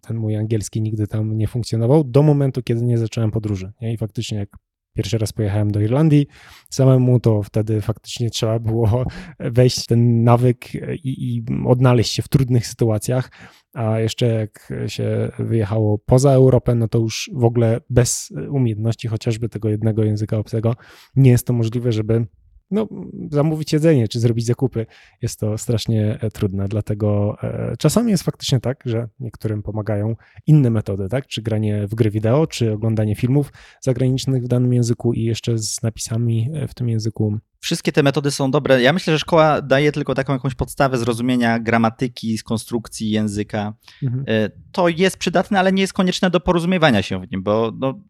ten 0.00 0.16
mój 0.16 0.36
angielski 0.36 0.82
nigdy 0.82 1.06
tam 1.06 1.38
nie 1.38 1.48
funkcjonował 1.48 2.04
do 2.04 2.22
momentu, 2.22 2.62
kiedy 2.62 2.82
nie 2.82 2.98
zacząłem 2.98 3.30
podróży. 3.30 3.72
I 3.80 3.96
faktycznie 3.96 4.38
jak 4.38 4.56
pierwszy 4.96 5.18
raz 5.18 5.32
pojechałem 5.32 5.70
do 5.70 5.80
Irlandii 5.80 6.26
samemu, 6.70 7.20
to 7.20 7.42
wtedy 7.42 7.80
faktycznie 7.80 8.30
trzeba 8.30 8.58
było 8.58 9.04
wejść 9.38 9.84
w 9.84 9.86
ten 9.86 10.24
nawyk 10.24 10.74
i, 10.74 11.36
i 11.36 11.44
odnaleźć 11.66 12.14
się 12.14 12.22
w 12.22 12.28
trudnych 12.28 12.66
sytuacjach. 12.66 13.30
A 13.74 14.00
jeszcze 14.00 14.26
jak 14.26 14.72
się 14.86 15.30
wyjechało 15.38 15.98
poza 15.98 16.32
Europę, 16.32 16.74
no 16.74 16.88
to 16.88 16.98
już 16.98 17.30
w 17.34 17.44
ogóle 17.44 17.80
bez 17.90 18.32
umiejętności 18.50 19.08
chociażby 19.08 19.48
tego 19.48 19.68
jednego 19.68 20.04
języka 20.04 20.38
obcego 20.38 20.74
nie 21.16 21.30
jest 21.30 21.46
to 21.46 21.52
możliwe, 21.52 21.92
żeby 21.92 22.26
no, 22.70 22.88
zamówić 23.30 23.72
jedzenie 23.72 24.08
czy 24.08 24.20
zrobić 24.20 24.46
zakupy 24.46 24.86
jest 25.22 25.40
to 25.40 25.58
strasznie 25.58 26.18
e, 26.20 26.30
trudne. 26.30 26.68
Dlatego 26.68 27.36
e, 27.42 27.74
czasami 27.78 28.10
jest 28.10 28.24
faktycznie 28.24 28.60
tak, 28.60 28.82
że 28.86 29.08
niektórym 29.20 29.62
pomagają 29.62 30.16
inne 30.46 30.70
metody, 30.70 31.08
tak? 31.08 31.26
Czy 31.26 31.42
granie 31.42 31.86
w 31.86 31.94
gry 31.94 32.10
wideo, 32.10 32.46
czy 32.46 32.72
oglądanie 32.72 33.14
filmów 33.14 33.52
zagranicznych 33.80 34.44
w 34.44 34.48
danym 34.48 34.72
języku 34.72 35.12
i 35.12 35.22
jeszcze 35.22 35.58
z 35.58 35.82
napisami 35.82 36.50
e, 36.54 36.68
w 36.68 36.74
tym 36.74 36.88
języku. 36.88 37.38
Wszystkie 37.60 37.92
te 37.92 38.02
metody 38.02 38.30
są 38.30 38.50
dobre. 38.50 38.82
Ja 38.82 38.92
myślę, 38.92 39.12
że 39.12 39.18
szkoła 39.18 39.62
daje 39.62 39.92
tylko 39.92 40.14
taką 40.14 40.32
jakąś 40.32 40.54
podstawę 40.54 40.98
zrozumienia 40.98 41.58
gramatyki, 41.58 42.38
z 42.38 42.42
konstrukcji 42.42 43.10
języka. 43.10 43.74
Mhm. 44.02 44.24
To 44.72 44.88
jest 44.88 45.16
przydatne, 45.16 45.58
ale 45.58 45.72
nie 45.72 45.80
jest 45.80 45.92
konieczne 45.92 46.30
do 46.30 46.40
porozumiewania 46.40 47.02
się 47.02 47.20
w 47.20 47.30
nim, 47.30 47.42
bo 47.42 47.72
no, 47.78 48.00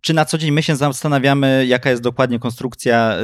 czy 0.00 0.14
na 0.14 0.24
co 0.24 0.38
dzień 0.38 0.50
my 0.50 0.62
się 0.62 0.76
zastanawiamy, 0.76 1.66
jaka 1.66 1.90
jest 1.90 2.02
dokładnie 2.02 2.38
konstrukcja 2.38 3.16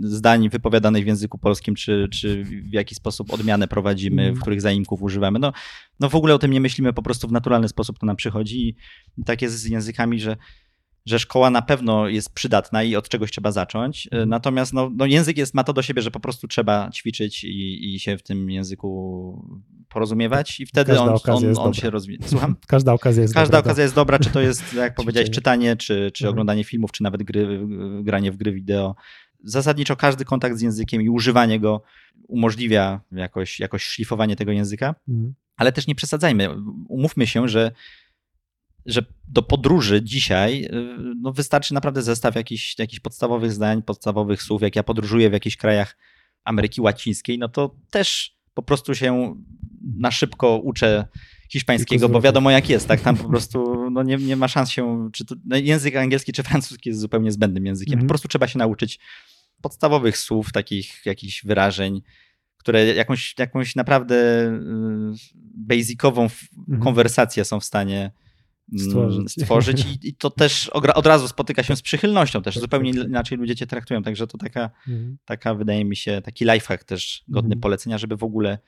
zdań 0.00 0.48
wypowiadanych 0.48 1.04
w 1.04 1.06
języku 1.06 1.38
polskim, 1.38 1.74
czy, 1.74 2.08
czy 2.12 2.44
w 2.44 2.72
jaki 2.72 2.94
sposób 2.94 3.32
odmianę 3.32 3.68
prowadzimy, 3.68 4.22
w 4.22 4.28
mm. 4.28 4.40
których 4.40 4.60
zaimków 4.60 5.02
używamy. 5.02 5.38
No, 5.38 5.52
no 6.00 6.08
w 6.08 6.14
ogóle 6.14 6.34
o 6.34 6.38
tym 6.38 6.50
nie 6.50 6.60
myślimy, 6.60 6.92
po 6.92 7.02
prostu 7.02 7.28
w 7.28 7.32
naturalny 7.32 7.68
sposób 7.68 7.98
to 7.98 8.06
nam 8.06 8.16
przychodzi. 8.16 8.76
I 9.18 9.24
tak 9.24 9.42
jest 9.42 9.58
z 9.58 9.64
językami, 9.64 10.20
że 10.20 10.36
że 11.06 11.18
szkoła 11.18 11.50
na 11.50 11.62
pewno 11.62 12.08
jest 12.08 12.34
przydatna 12.34 12.82
i 12.82 12.96
od 12.96 13.08
czegoś 13.08 13.30
trzeba 13.30 13.52
zacząć. 13.52 14.06
Mhm. 14.12 14.28
Natomiast 14.28 14.72
no, 14.72 14.90
no 14.96 15.06
język 15.06 15.38
jest, 15.38 15.54
ma 15.54 15.64
to 15.64 15.72
do 15.72 15.82
siebie, 15.82 16.02
że 16.02 16.10
po 16.10 16.20
prostu 16.20 16.48
trzeba 16.48 16.90
ćwiczyć 16.90 17.44
i, 17.44 17.94
i 17.94 18.00
się 18.00 18.18
w 18.18 18.22
tym 18.22 18.50
języku 18.50 19.60
porozumiewać 19.88 20.60
i 20.60 20.66
wtedy 20.66 20.92
Każda 20.92 21.04
on, 21.04 21.08
okazja 21.08 21.34
on, 21.34 21.44
jest 21.44 21.60
on 21.60 21.74
się 21.74 21.90
rozwija. 21.90 22.18
Słucham? 22.26 22.56
Każda 22.66 22.92
okazja 22.92 23.22
jest 23.22 23.34
Każda 23.34 23.58
dobra, 23.58 23.70
okazja 23.70 23.82
jest 23.82 23.94
dobra, 23.94 24.18
czy 24.18 24.30
to 24.30 24.40
jest, 24.40 24.74
jak 24.74 24.94
powiedziałeś, 25.04 25.30
czytanie, 25.30 25.76
czy, 25.76 26.10
czy 26.14 26.24
Mhm. 26.24 26.30
oglądanie 26.30 26.64
filmów, 26.64 26.92
czy 26.92 27.02
nawet 27.02 27.22
gry, 27.22 27.66
granie 28.02 28.32
w 28.32 28.36
gry 28.36 28.52
wideo. 28.52 28.94
Zasadniczo 29.44 29.96
każdy 29.96 30.24
kontakt 30.24 30.56
z 30.56 30.60
językiem 30.60 31.02
i 31.02 31.08
używanie 31.08 31.60
go 31.60 31.82
umożliwia 32.28 33.00
jakoś, 33.12 33.60
jakoś 33.60 33.82
szlifowanie 33.82 34.36
tego 34.36 34.52
języka, 34.52 34.94
Mhm. 35.08 35.34
ale 35.56 35.72
też 35.72 35.86
nie 35.86 35.94
przesadzajmy. 35.94 36.48
Umówmy 36.88 37.26
się, 37.26 37.48
że, 37.48 37.72
że 38.86 39.04
do 39.28 39.42
podróży 39.42 40.02
dzisiaj 40.02 40.64
y, 40.64 40.70
no 41.20 41.32
wystarczy 41.32 41.74
naprawdę 41.74 42.02
zestaw 42.02 42.34
jakichś, 42.34 42.78
jakichś 42.78 43.00
podstawowych 43.00 43.52
zdań, 43.52 43.82
podstawowych 43.82 44.42
słów. 44.42 44.62
Jak 44.62 44.76
ja 44.76 44.82
podróżuję 44.82 45.30
w 45.30 45.32
jakichś 45.32 45.56
krajach 45.56 45.96
Ameryki 46.44 46.80
Łacińskiej, 46.80 47.38
no 47.38 47.48
to 47.48 47.74
też 47.90 48.36
po 48.54 48.62
prostu 48.62 48.94
się 48.94 49.34
na 49.98 50.10
szybko 50.10 50.58
uczę 50.58 51.08
hiszpańskiego, 51.50 52.08
bo 52.08 52.20
wiadomo 52.20 52.50
jak 52.50 52.68
jest, 52.68 52.88
tak? 52.88 53.00
Tam 53.00 53.16
po 53.16 53.28
prostu 53.28 53.90
no 53.90 54.02
nie, 54.02 54.16
nie 54.16 54.36
ma 54.36 54.48
szans 54.48 54.70
się, 54.70 55.08
czy 55.12 55.24
to, 55.24 55.34
no 55.44 55.56
język 55.56 55.96
angielski 55.96 56.32
czy 56.32 56.42
francuski 56.42 56.88
jest 56.88 57.00
zupełnie 57.00 57.32
zbędnym 57.32 57.66
językiem. 57.66 57.92
Mhm. 57.92 58.06
Po 58.06 58.08
prostu 58.08 58.28
trzeba 58.28 58.48
się 58.48 58.58
nauczyć 58.58 58.98
podstawowych 59.60 60.18
słów, 60.18 60.52
takich 60.52 61.06
jakichś 61.06 61.44
wyrażeń, 61.44 62.02
które 62.56 62.86
jakąś, 62.86 63.34
jakąś 63.38 63.76
naprawdę 63.76 64.16
y, 64.16 65.36
basicową 65.54 66.28
Mhm. 66.58 66.80
konwersację 66.80 67.44
są 67.44 67.60
w 67.60 67.64
stanie 67.64 68.10
Stworzyć. 68.78 69.30
stworzyć 69.32 69.84
i, 69.84 70.08
i 70.08 70.14
to 70.14 70.30
też 70.30 70.68
od 70.68 71.06
razu 71.06 71.28
spotyka 71.28 71.62
się 71.62 71.76
z 71.76 71.82
przychylnością, 71.82 72.42
też 72.42 72.58
zupełnie 72.58 72.92
tak, 72.92 73.00
tak. 73.02 73.08
inaczej 73.10 73.38
ludzie 73.38 73.56
cię 73.56 73.66
traktują, 73.66 74.02
także 74.02 74.26
to 74.26 74.38
taka, 74.38 74.70
Mhm. 74.88 75.18
taka 75.24 75.54
wydaje 75.54 75.84
mi 75.84 75.96
się, 75.96 76.22
taki 76.24 76.44
lifehack 76.44 76.84
też 76.84 77.24
godny 77.28 77.46
Mhm. 77.54 77.60
polecenia, 77.60 77.98
żeby 77.98 78.16
w 78.16 78.24
ogóle 78.24 78.58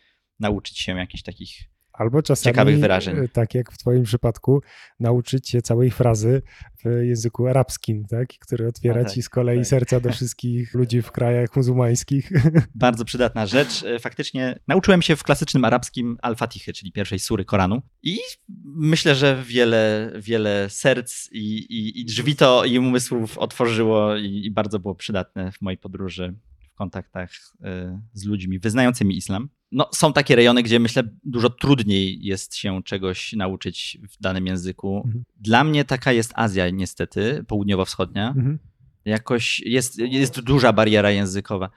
nauczyć 0.41 0.79
się 0.79 0.97
jakichś 0.97 1.23
takich 1.23 1.51
Albo 1.99 2.23
czasami, 2.23 2.55
Ciekawych 2.55 2.79
wyrażeń. 2.79 3.17
e, 3.25 3.29
tak 3.29 3.55
jak 3.55 3.73
w 3.73 3.79
twoim 3.79 4.03
przypadku, 4.03 4.63
nauczyć 5.01 5.49
się 5.49 5.63
całej 5.63 5.91
frazy 5.91 6.43
w 6.85 7.03
języku 7.03 7.47
arabskim, 7.47 8.05
tak? 8.05 8.29
który 8.29 8.67
otwiera 8.69 9.01
A, 9.01 9.05
tak, 9.05 9.13
ci 9.13 9.23
z 9.23 9.29
kolei 9.29 9.59
tak. 9.59 9.67
serca 9.67 10.01
do 10.01 10.13
wszystkich 10.13 10.75
ludzi 10.79 11.03
w 11.03 11.13
krajach 11.13 11.57
muzułmańskich. 11.57 12.31
Bardzo 12.75 13.05
przydatna 13.05 13.47
rzecz. 13.47 13.83
E, 13.85 13.99
Faktycznie 13.99 14.59
nauczyłem 14.69 15.03
się 15.03 15.17
w 15.17 15.23
klasycznym 15.23 15.65
arabskim 15.65 16.17
al-Fatichy, 16.23 16.73
czyli 16.73 16.93
pierwszej 16.93 17.19
sury 17.19 17.45
Koranu 17.45 17.83
i 18.03 18.19
myślę, 18.65 19.15
że 19.15 19.43
wiele, 19.47 20.13
wiele 20.19 20.71
serc 20.71 21.29
i, 21.33 21.59
i, 21.59 22.01
i 22.01 22.05
drzwi 22.05 22.37
to 22.37 22.65
i 22.65 22.79
umysłów 22.79 23.39
otworzyło 23.39 24.17
i, 24.17 24.43
i 24.45 24.51
bardzo 24.51 24.79
było 24.79 24.95
przydatne 24.95 25.53
w 25.53 25.61
mojej 25.61 25.79
podróży 25.79 26.35
kontaktach 26.79 27.31
e, 27.64 28.01
z 28.12 28.25
ludźmi 28.25 28.59
wyznającymi 28.59 29.17
islam. 29.17 29.49
No, 29.73 29.88
są 29.95 30.12
takie 30.12 30.37
rejony, 30.37 30.62
gdzie 30.62 30.81
myślę 30.81 31.03
dużo 31.25 31.51
trudniej 31.51 32.19
jest 32.23 32.57
się 32.57 32.83
czegoś 32.83 33.33
nauczyć 33.33 33.99
w 34.11 34.23
danym 34.23 34.47
języku. 34.47 35.03
Mhm. 35.07 35.25
Dla 35.37 35.64
mnie 35.64 35.85
taka 35.85 36.12
jest 36.12 36.33
Azja 36.35 36.71
niestety, 36.71 37.45
południowo-wschodnia 37.49 38.29
Mhm. 38.29 38.59
jakoś 39.05 39.61
jest, 39.61 39.99
jest 39.99 40.41
duża 40.41 40.73
bariera 40.73 41.11
językowa. 41.11 41.71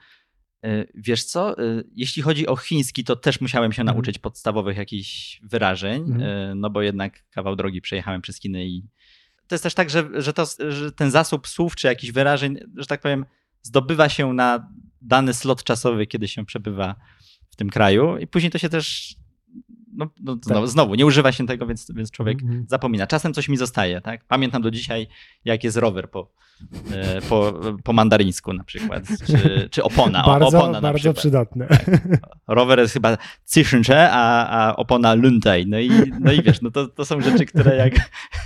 E, 0.64 0.84
Wiesz 0.94 1.24
co, 1.24 1.58
e, 1.58 1.82
jeśli 1.92 2.22
chodzi 2.22 2.46
o 2.46 2.56
chiński, 2.56 3.04
to 3.04 3.16
też 3.16 3.40
musiałem 3.40 3.72
się 3.72 3.82
Mhm. 3.82 3.96
nauczyć 3.96 4.18
podstawowych 4.18 4.76
jakichś 4.76 5.40
wyrażeń, 5.42 6.02
Mhm. 6.02 6.60
no 6.60 6.70
bo 6.70 6.82
jednak 6.82 7.24
kawał 7.30 7.56
drogi 7.56 7.80
przejechałem 7.80 8.22
przez 8.22 8.40
Chiny 8.40 8.66
i 8.66 8.82
to 9.46 9.54
jest 9.54 9.62
też 9.62 9.74
tak, 9.74 9.90
że, 9.90 10.08
że, 10.22 10.32
to, 10.32 10.44
że 10.68 10.92
ten 10.92 11.10
zasób 11.10 11.48
słów 11.48 11.76
czy 11.76 11.86
jakichś 11.86 12.12
wyrażeń, 12.12 12.58
że 12.76 12.86
tak 12.86 13.00
powiem, 13.00 13.24
zdobywa 13.62 14.08
się 14.08 14.32
na 14.32 14.68
dany 15.02 15.34
slot 15.34 15.64
czasowy, 15.64 16.06
kiedy 16.06 16.28
się 16.28 16.44
przebywa 16.44 16.94
w 17.50 17.56
tym 17.56 17.70
kraju 17.70 18.18
i 18.18 18.26
później 18.26 18.50
to 18.50 18.58
się 18.58 18.68
też, 18.68 19.16
no, 19.92 20.10
no, 20.20 20.36
znowu, 20.42 20.66
znowu, 20.66 20.94
nie 20.94 21.06
używa 21.06 21.32
się 21.32 21.46
tego, 21.46 21.66
więc, 21.66 21.90
więc 21.94 22.10
człowiek 22.10 22.42
Mhm. 22.42 22.64
zapomina. 22.68 23.06
Czasem 23.06 23.34
coś 23.34 23.48
mi 23.48 23.56
zostaje, 23.56 24.00
tak? 24.00 24.24
Pamiętam 24.24 24.62
do 24.62 24.70
dzisiaj, 24.70 25.06
jak 25.44 25.64
jest 25.64 25.76
rower 25.76 26.10
po, 26.10 26.32
po, 27.28 27.60
po 27.84 27.92
mandaryńsku 27.92 28.52
na 28.52 28.64
przykład, 28.64 29.02
czy, 29.26 29.68
czy 29.70 29.82
opona. 29.82 30.24
O, 30.24 30.26
Bardzo, 30.26 30.58
opona 30.58 30.72
na 30.72 30.80
bardzo 30.80 31.14
przydatne. 31.14 31.68
Rower 32.48 32.78
jest 32.78 32.94
chyba 32.94 33.18
Zwischenche, 33.44 34.10
a, 34.10 34.48
a 34.48 34.76
opona 34.76 35.14
Luntaj. 35.14 35.66
No 35.66 35.78
i, 35.78 35.90
no 36.20 36.32
i 36.32 36.42
wiesz, 36.42 36.62
no 36.62 36.70
to, 36.70 36.88
to 36.88 37.04
są 37.04 37.20
rzeczy, 37.20 37.46
które 37.46 37.76
jak, 37.76 37.94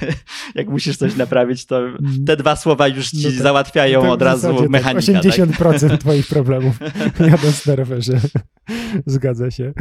jak 0.55 0.69
musisz 0.69 0.97
coś 0.97 1.17
naprawić, 1.17 1.67
to 1.67 1.81
te 2.27 2.37
dwa 2.37 2.57
słowa 2.57 2.89
już 2.89 3.11
ci 3.11 3.27
No 3.27 3.31
tak. 3.31 3.43
załatwiają 3.43 4.03
Tak 4.03 4.11
od 4.11 4.23
razu 4.23 4.41
zasadzie 4.41 4.61
tak, 4.63 4.71
mechanika. 4.71 5.13
Tak? 5.13 5.23
80% 5.23 5.99
twoich 6.07 6.27
problemów 6.27 6.79
jadąc 7.21 7.67
na 7.67 7.77
rowerze. 7.77 8.21
Zgadza 9.07 9.51
się. 9.51 9.73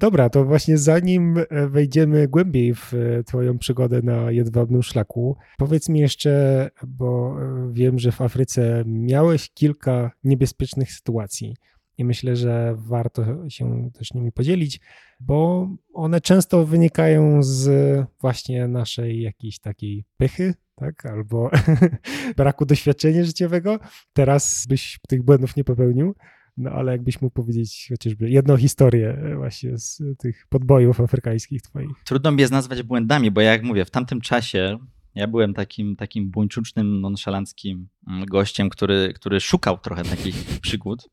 Dobra, 0.00 0.30
to 0.30 0.44
właśnie 0.44 0.78
zanim 0.78 1.38
e, 1.38 1.68
wejdziemy 1.68 2.28
głębiej 2.28 2.74
w 2.74 2.94
e, 2.94 3.24
twoją 3.24 3.58
przygodę 3.58 4.02
na 4.02 4.30
jedwabnym 4.30 4.82
szlaku, 4.82 5.36
powiedz 5.58 5.88
mi 5.88 6.00
jeszcze, 6.00 6.70
bo 6.86 7.36
e, 7.40 7.72
wiem, 7.82 7.98
że 7.98 8.12
w 8.12 8.20
Afryce 8.20 8.84
miałeś 8.86 9.50
kilka 9.50 10.10
niebezpiecznych 10.24 10.92
sytuacji 10.92 11.54
i 11.98 12.04
myślę, 12.04 12.36
że 12.36 12.74
warto 12.76 13.50
się 13.50 13.90
też 13.94 14.14
nimi 14.14 14.32
podzielić, 14.32 14.80
bo 15.20 15.68
one 15.94 16.20
często 16.20 16.66
wynikają 16.66 17.42
z 17.42 17.70
właśnie 18.20 18.68
naszej 18.68 19.20
jakiejś 19.20 19.58
takiej 19.58 20.04
pychy, 20.16 20.54
tak, 20.74 21.06
albo 21.06 21.50
braku 22.36 22.66
doświadczenia 22.66 23.24
życiowego. 23.24 23.78
Teraz 24.12 24.66
byś 24.68 24.98
tych 25.08 25.22
błędów 25.22 25.56
nie 25.56 25.64
popełnił, 25.64 26.14
no 26.56 26.70
ale 26.70 26.92
jakbyś 26.92 27.20
mógł 27.20 27.34
powiedzieć 27.34 27.86
chociażby 27.88 28.30
jedną 28.30 28.56
historię 28.56 29.08
e, 29.08 29.36
właśnie 29.36 29.78
z 29.78 30.02
tych 30.18 30.46
podbojów 30.48 31.00
afrykańskich 31.00 31.62
twoich. 31.62 31.90
Trudno 32.04 32.32
mi 32.32 32.40
jest 32.40 32.52
nazwać 32.52 32.82
błędami, 32.82 33.30
bo 33.30 33.40
jak 33.40 33.62
mówię, 33.62 33.84
w 33.84 33.90
tamtym 33.90 34.20
czasie 34.20 34.78
ja 35.14 35.26
byłem 35.26 35.54
takim, 35.54 35.96
takim 35.96 36.30
buńczucznym, 36.30 37.00
nonszalanckim 37.00 37.88
mm, 38.08 38.24
gościem, 38.26 38.70
który, 38.70 39.12
który 39.16 39.40
szukał 39.40 39.78
trochę 39.78 40.02
takich 40.04 40.34
przygód, 40.62 41.08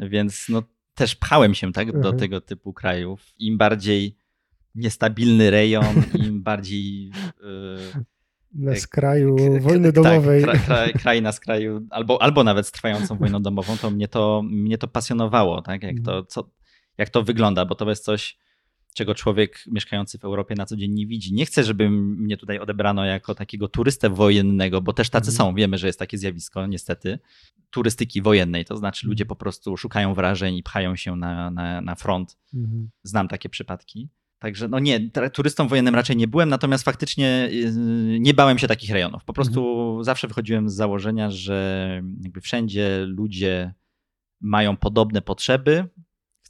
więc 0.00 0.46
no, 0.48 0.62
też 0.94 1.14
pchałem 1.16 1.54
się 1.54 1.72
tak, 1.72 1.92
do 1.92 1.96
Mhm. 1.98 2.16
tego 2.18 2.40
typu 2.40 2.72
krajów. 2.72 3.32
Im 3.38 3.58
bardziej 3.58 4.16
niestabilny 4.74 5.50
rejon, 5.50 5.84
im 6.26 6.42
bardziej... 6.42 7.04
Yy, 7.06 7.12
Na 8.54 8.70
Tak, 8.72 8.80
skraju 8.80 9.36
K- 9.36 9.60
wojny 9.60 9.92
tak, 9.92 10.04
domowej. 10.04 10.42
Kra, 10.42 10.58
kra, 10.58 10.86
kraina 11.02 11.32
z 11.32 11.40
kraju, 11.40 11.86
albo, 11.90 12.22
albo 12.22 12.44
nawet 12.44 12.66
z 12.66 12.72
trwającą 12.72 13.16
wojną 13.18 13.42
domową, 13.42 13.76
to 13.76 13.90
mnie 13.90 14.08
to, 14.08 14.42
mnie 14.44 14.78
to 14.78 14.88
pasjonowało, 14.88 15.62
tak? 15.62 15.82
jak, 15.82 15.96
to, 16.04 16.24
co, 16.24 16.50
jak 16.98 17.08
to 17.10 17.22
wygląda, 17.22 17.64
bo 17.64 17.74
to 17.74 17.88
jest 17.90 18.04
coś, 18.04 18.38
czego 18.94 19.14
człowiek 19.14 19.64
mieszkający 19.66 20.18
w 20.18 20.24
Europie 20.24 20.54
na 20.54 20.66
co 20.66 20.76
dzień 20.76 20.92
nie 20.92 21.06
widzi. 21.06 21.34
Nie 21.34 21.46
chcę, 21.46 21.64
żeby 21.64 21.90
mnie 21.90 22.36
tutaj 22.36 22.58
odebrano 22.58 23.04
jako 23.04 23.34
takiego 23.34 23.68
turystę 23.68 24.10
wojennego, 24.10 24.80
bo 24.80 24.92
też 24.92 25.10
tacy 25.10 25.30
Mhm. 25.30 25.36
są, 25.36 25.54
wiemy, 25.54 25.78
że 25.78 25.86
jest 25.86 25.98
takie 25.98 26.18
zjawisko, 26.18 26.66
niestety, 26.66 27.18
turystyki 27.70 28.22
wojennej, 28.22 28.64
to 28.64 28.76
znaczy 28.76 29.06
ludzie 29.06 29.22
Mhm. 29.24 29.28
po 29.28 29.36
prostu 29.36 29.76
szukają 29.76 30.14
wrażeń 30.14 30.56
i 30.56 30.62
pchają 30.62 30.96
się 30.96 31.16
na, 31.16 31.50
na, 31.50 31.80
na 31.80 31.94
front. 31.94 32.36
Mhm. 32.54 32.90
Znam 33.02 33.28
takie 33.28 33.48
przypadki. 33.48 34.08
Także 34.38 34.68
no 34.68 34.78
nie, 34.78 35.10
turystą 35.32 35.68
wojennym 35.68 35.94
raczej 35.94 36.16
nie 36.16 36.28
byłem, 36.28 36.48
natomiast 36.48 36.84
faktycznie 36.84 37.48
yy, 37.52 38.20
nie 38.20 38.34
bałem 38.34 38.58
się 38.58 38.68
takich 38.68 38.90
rejonów. 38.90 39.24
Po 39.24 39.32
prostu 39.32 39.98
zawsze 40.02 40.28
wychodziłem 40.28 40.70
z 40.70 40.74
założenia, 40.74 41.30
że 41.30 42.02
jakby 42.22 42.40
wszędzie 42.40 43.04
ludzie 43.06 43.74
mają 44.40 44.76
podobne 44.76 45.22
potrzeby, 45.22 45.84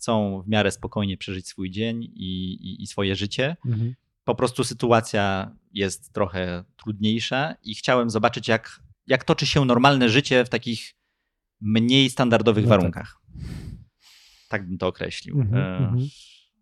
chcą 0.03 0.43
w 0.43 0.49
miarę 0.49 0.71
spokojnie 0.71 1.17
przeżyć 1.17 1.49
swój 1.49 1.71
dzień 1.71 2.03
i, 2.05 2.53
i, 2.53 2.83
i 2.83 2.87
swoje 2.87 3.17
życie. 3.17 3.57
Mhm. 3.67 3.95
Po 4.25 4.35
prostu 4.35 4.65
sytuacja 4.65 5.57
jest 5.73 6.13
trochę 6.13 6.65
trudniejsza 6.77 7.55
i 7.63 7.75
chciałem 7.75 8.11
zobaczyć, 8.11 8.49
jak, 8.49 8.81
jak 9.07 9.25
toczy 9.25 9.47
się 9.47 9.65
normalne 9.65 10.09
życie 10.09 10.45
w 10.45 10.49
takich 10.49 10.95
mniej 11.61 12.11
standardowych 12.11 12.65
No 12.65 12.71
tak. 12.71 12.79
warunkach. 12.79 13.21
Tak 14.49 14.69
bym 14.69 14.79
to 14.79 14.87
określił. 14.87 15.41
Mhm, 15.41 15.63
E, 15.63 15.79
mhm. 15.79 16.09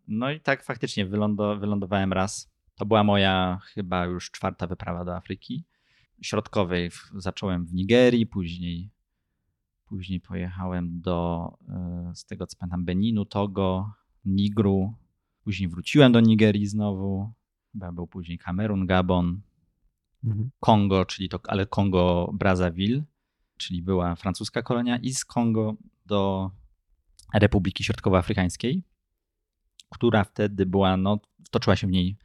No 0.08 0.30
i 0.30 0.40
tak 0.40 0.64
faktycznie 0.64 1.06
wylądo, 1.06 1.56
wylądowałem 1.56 2.12
raz. 2.12 2.50
To 2.74 2.86
była 2.86 3.04
moja 3.04 3.58
chyba 3.74 4.04
już 4.04 4.30
czwarta 4.30 4.66
wyprawa 4.66 5.04
do 5.04 5.16
Afryki 5.16 5.64
Środkowej. 6.22 6.90
Zacząłem 7.16 7.66
w 7.66 7.74
Nigerii, 7.74 8.26
później, 8.26 8.90
później 9.90 10.20
pojechałem 10.20 11.00
do, 11.00 11.48
e, 11.68 12.12
z 12.14 12.24
tego 12.24 12.46
co 12.46 12.56
pamiętam, 12.56 12.84
Beninu, 12.84 13.24
Togo, 13.24 13.92
Nigru. 14.24 14.94
Później 15.44 15.68
wróciłem 15.68 16.12
do 16.12 16.20
Nigerii 16.20 16.66
znowu. 16.66 17.32
Chyba 17.72 17.92
był 17.92 18.06
później 18.06 18.38
Kamerun, 18.38 18.86
Gabon, 18.86 19.40
Mhm. 20.24 20.50
Kongo, 20.60 21.04
czyli 21.04 21.28
to, 21.28 21.40
ale 21.48 21.66
Kongo 21.66 22.30
Brazzaville, 22.34 23.04
czyli 23.56 23.82
była 23.82 24.16
francuska 24.16 24.62
kolonia 24.62 24.98
i 24.98 25.14
z 25.14 25.24
Kongo 25.24 25.74
do 26.06 26.50
Republiki 27.34 27.84
Środkowoafrykańskiej, 27.84 28.82
która 29.90 30.24
wtedy 30.24 30.66
była, 30.66 30.96
no, 30.96 31.18
toczyła 31.50 31.76
się 31.76 31.86
w 31.86 31.90
niej 31.90 32.16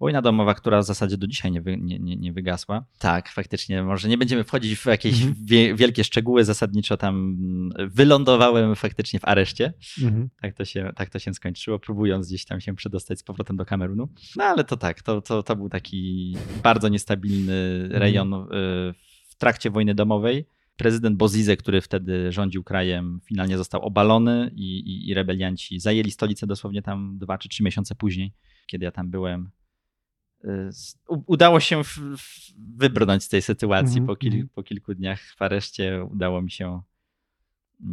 Wojna 0.00 0.22
domowa, 0.22 0.54
która 0.54 0.80
w 0.80 0.84
zasadzie 0.84 1.16
do 1.16 1.26
dzisiaj 1.26 1.52
nie, 1.52 1.60
wy, 1.60 1.76
nie, 1.76 1.98
nie, 1.98 2.16
nie, 2.16 2.32
wygasła. 2.32 2.84
Tak, 2.98 3.28
faktycznie, 3.28 3.82
może 3.82 4.08
nie 4.08 4.18
będziemy 4.18 4.44
wchodzić 4.44 4.78
w 4.78 4.86
jakieś 4.86 5.14
mhm. 5.14 5.34
wie, 5.44 5.74
wielkie 5.74 6.04
szczegóły. 6.04 6.44
Zasadniczo 6.44 6.96
tam 6.96 7.38
wylądowałem 7.78 8.76
faktycznie 8.76 9.20
w 9.20 9.24
areszcie. 9.24 9.72
Mhm. 10.02 10.28
Tak, 10.42 10.54
to 10.54 10.64
się, 10.64 10.92
tak 10.96 11.10
to 11.10 11.18
się 11.18 11.34
skończyło, 11.34 11.78
próbując 11.78 12.28
gdzieś 12.28 12.44
tam 12.44 12.60
się 12.60 12.74
przedostać 12.74 13.18
z 13.18 13.22
powrotem 13.22 13.56
do 13.56 13.64
Kamerunu. 13.64 14.08
No 14.36 14.44
ale 14.44 14.64
to 14.64 14.76
tak, 14.76 15.02
to, 15.02 15.20
to, 15.20 15.42
to 15.42 15.56
był 15.56 15.68
taki 15.68 16.36
bardzo 16.62 16.88
niestabilny 16.88 17.80
mhm. 17.82 18.02
rejon 18.02 18.34
mhm. 18.34 18.94
w 19.28 19.34
trakcie 19.38 19.70
wojny 19.70 19.94
domowej. 19.94 20.46
Prezydent 20.76 21.16
Bozize, 21.16 21.56
który 21.56 21.80
wtedy 21.80 22.32
rządził 22.32 22.64
krajem, 22.64 23.20
finalnie 23.28 23.56
został 23.56 23.82
obalony 23.82 24.50
i, 24.54 24.78
i, 24.78 25.08
i 25.08 25.14
rebelianci 25.14 25.80
zajęli 25.80 26.10
stolicę 26.10 26.46
dosłownie 26.46 26.82
tam 26.82 27.18
dwa 27.18 27.38
czy 27.38 27.48
trzy 27.48 27.62
miesiące 27.62 27.94
później, 27.94 28.32
kiedy 28.66 28.84
ja 28.84 28.90
tam 28.90 29.10
byłem 29.10 29.50
udało 31.08 31.60
się 31.60 31.82
wybrnąć 32.76 33.24
z 33.24 33.28
tej 33.28 33.42
sytuacji. 33.42 33.98
Mm 33.98 34.04
-hmm. 34.04 34.06
po, 34.06 34.16
kil, 34.16 34.32
mhm. 34.32 34.48
po 34.48 34.62
kilku 34.62 34.94
dniach 34.94 35.20
w 35.38 35.42
areszcie 35.42 36.04
udało 36.10 36.42
mi 36.42 36.50
się 36.50 36.80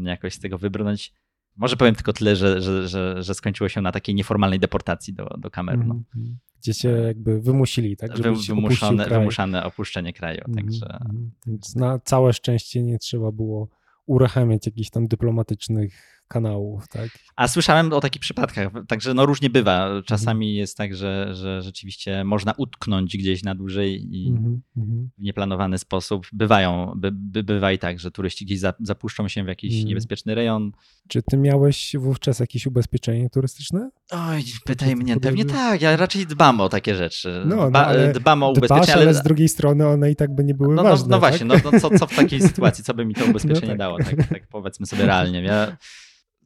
jakoś 0.04 0.34
z 0.34 0.40
tego 0.40 0.58
wybrnąć. 0.58 1.14
Może 1.56 1.78
powiem 1.78 1.96
tylko 1.96 2.14
tyle, 2.14 2.36
że, 2.36 2.62
że, 2.62 2.88
że, 2.88 3.24
że 3.24 3.34
skończyło 3.34 3.70
się 3.70 3.82
na 3.82 3.92
takiej 3.92 4.16
nieformalnej 4.16 4.60
deportacji 4.60 5.14
do, 5.14 5.26
do 5.26 5.52
Kamerunu. 5.52 6.04
Mm 6.16 6.28
-hmm. 6.28 6.36
Gdzie 6.62 6.74
cię 6.74 6.90
jakby 6.90 7.42
wymusili, 7.42 7.98
tak? 7.98 8.18
Wy, 8.18 8.34
wymuszone, 8.48 9.08
wymuszane 9.08 9.64
opuszczenie 9.64 10.14
kraju. 10.14 10.42
Mm 10.48 10.52
-hmm. 10.52 10.56
Także... 10.56 11.00
Więc 11.48 11.76
na 11.76 12.00
całe 12.00 12.34
szczęście 12.34 12.84
nie 12.84 13.00
trzeba 13.00 13.32
było 13.32 13.70
uruchamiać 14.06 14.66
jakichś 14.66 14.90
tam 14.90 15.08
dyplomatycznych 15.08 16.13
kanałów, 16.28 16.88
tak? 16.88 17.10
A 17.36 17.48
słyszałem 17.48 17.94
o 17.94 18.02
takich 18.02 18.22
przypadkach, 18.22 18.72
także 18.88 19.14
no 19.14 19.26
różnie 19.26 19.50
bywa. 19.50 20.02
Czasami 20.06 20.46
mhm. 20.46 20.58
jest 20.58 20.78
tak, 20.78 20.96
że, 20.96 21.36
że 21.36 21.62
rzeczywiście 21.62 22.24
można 22.24 22.54
utknąć 22.58 23.18
gdzieś 23.18 23.44
na 23.44 23.56
dłużej 23.56 24.16
i 24.16 24.30
mhm, 24.30 24.62
mhm. 24.78 25.10
w 25.18 25.22
nieplanowany 25.22 25.78
sposób. 25.78 26.28
Bywają, 26.34 26.94
by, 26.96 27.10
by, 27.12 27.44
bywa 27.44 27.72
i 27.72 27.80
tak, 27.80 28.00
że 28.00 28.12
turyści 28.12 28.46
gdzieś 28.46 28.60
zapuszczą 28.80 29.28
się 29.28 29.44
w 29.44 29.48
jakiś 29.48 29.84
niebezpieczny 29.84 30.36
rejon. 30.36 30.72
Czy 31.08 31.24
ty 31.24 31.38
miałeś 31.38 31.96
wówczas 32.00 32.40
jakieś 32.40 32.66
ubezpieczenie 32.66 33.30
turystyczne? 33.30 33.90
Oj, 34.12 34.44
pytaj 34.66 34.96
mnie, 34.96 35.20
pewnie 35.20 35.46
tak, 35.46 35.82
ja 35.82 35.96
raczej 35.96 36.28
dbam 36.28 36.62
o 36.62 36.70
takie 36.70 36.96
rzeczy. 36.96 37.44
No, 37.46 37.56
no 37.56 37.70
Dba, 37.70 37.94
dbam 38.14 38.44
o 38.44 38.50
ubezpieczenie. 38.50 38.84
Dbasz, 38.84 38.96
ale 38.96 39.14
z 39.14 39.24
drugiej 39.24 39.50
strony 39.50 39.88
one 39.88 40.12
i 40.12 40.16
tak 40.16 40.36
by 40.36 40.44
nie 40.44 40.54
były 40.54 40.76
no, 40.76 40.84
no 40.84 40.90
ważne. 40.90 41.08
No, 41.08 41.16
no 41.16 41.20
właśnie, 41.20 41.48
tak? 41.48 41.64
no, 41.64 41.72
no 41.72 41.80
co, 41.80 41.98
co 42.00 42.08
w 42.08 42.16
takiej 42.16 42.42
sytuacji, 42.50 42.84
co 42.84 42.94
by 42.94 43.06
mi 43.06 43.16
to 43.16 43.26
ubezpieczenie 43.26 43.62
no 43.62 43.72
tak. 43.72 43.78
dało, 43.78 43.98
tak, 43.98 44.28
tak 44.30 44.48
powiedzmy 44.48 44.86
sobie 44.86 45.06
realnie. 45.06 45.42
Ja 45.42 45.78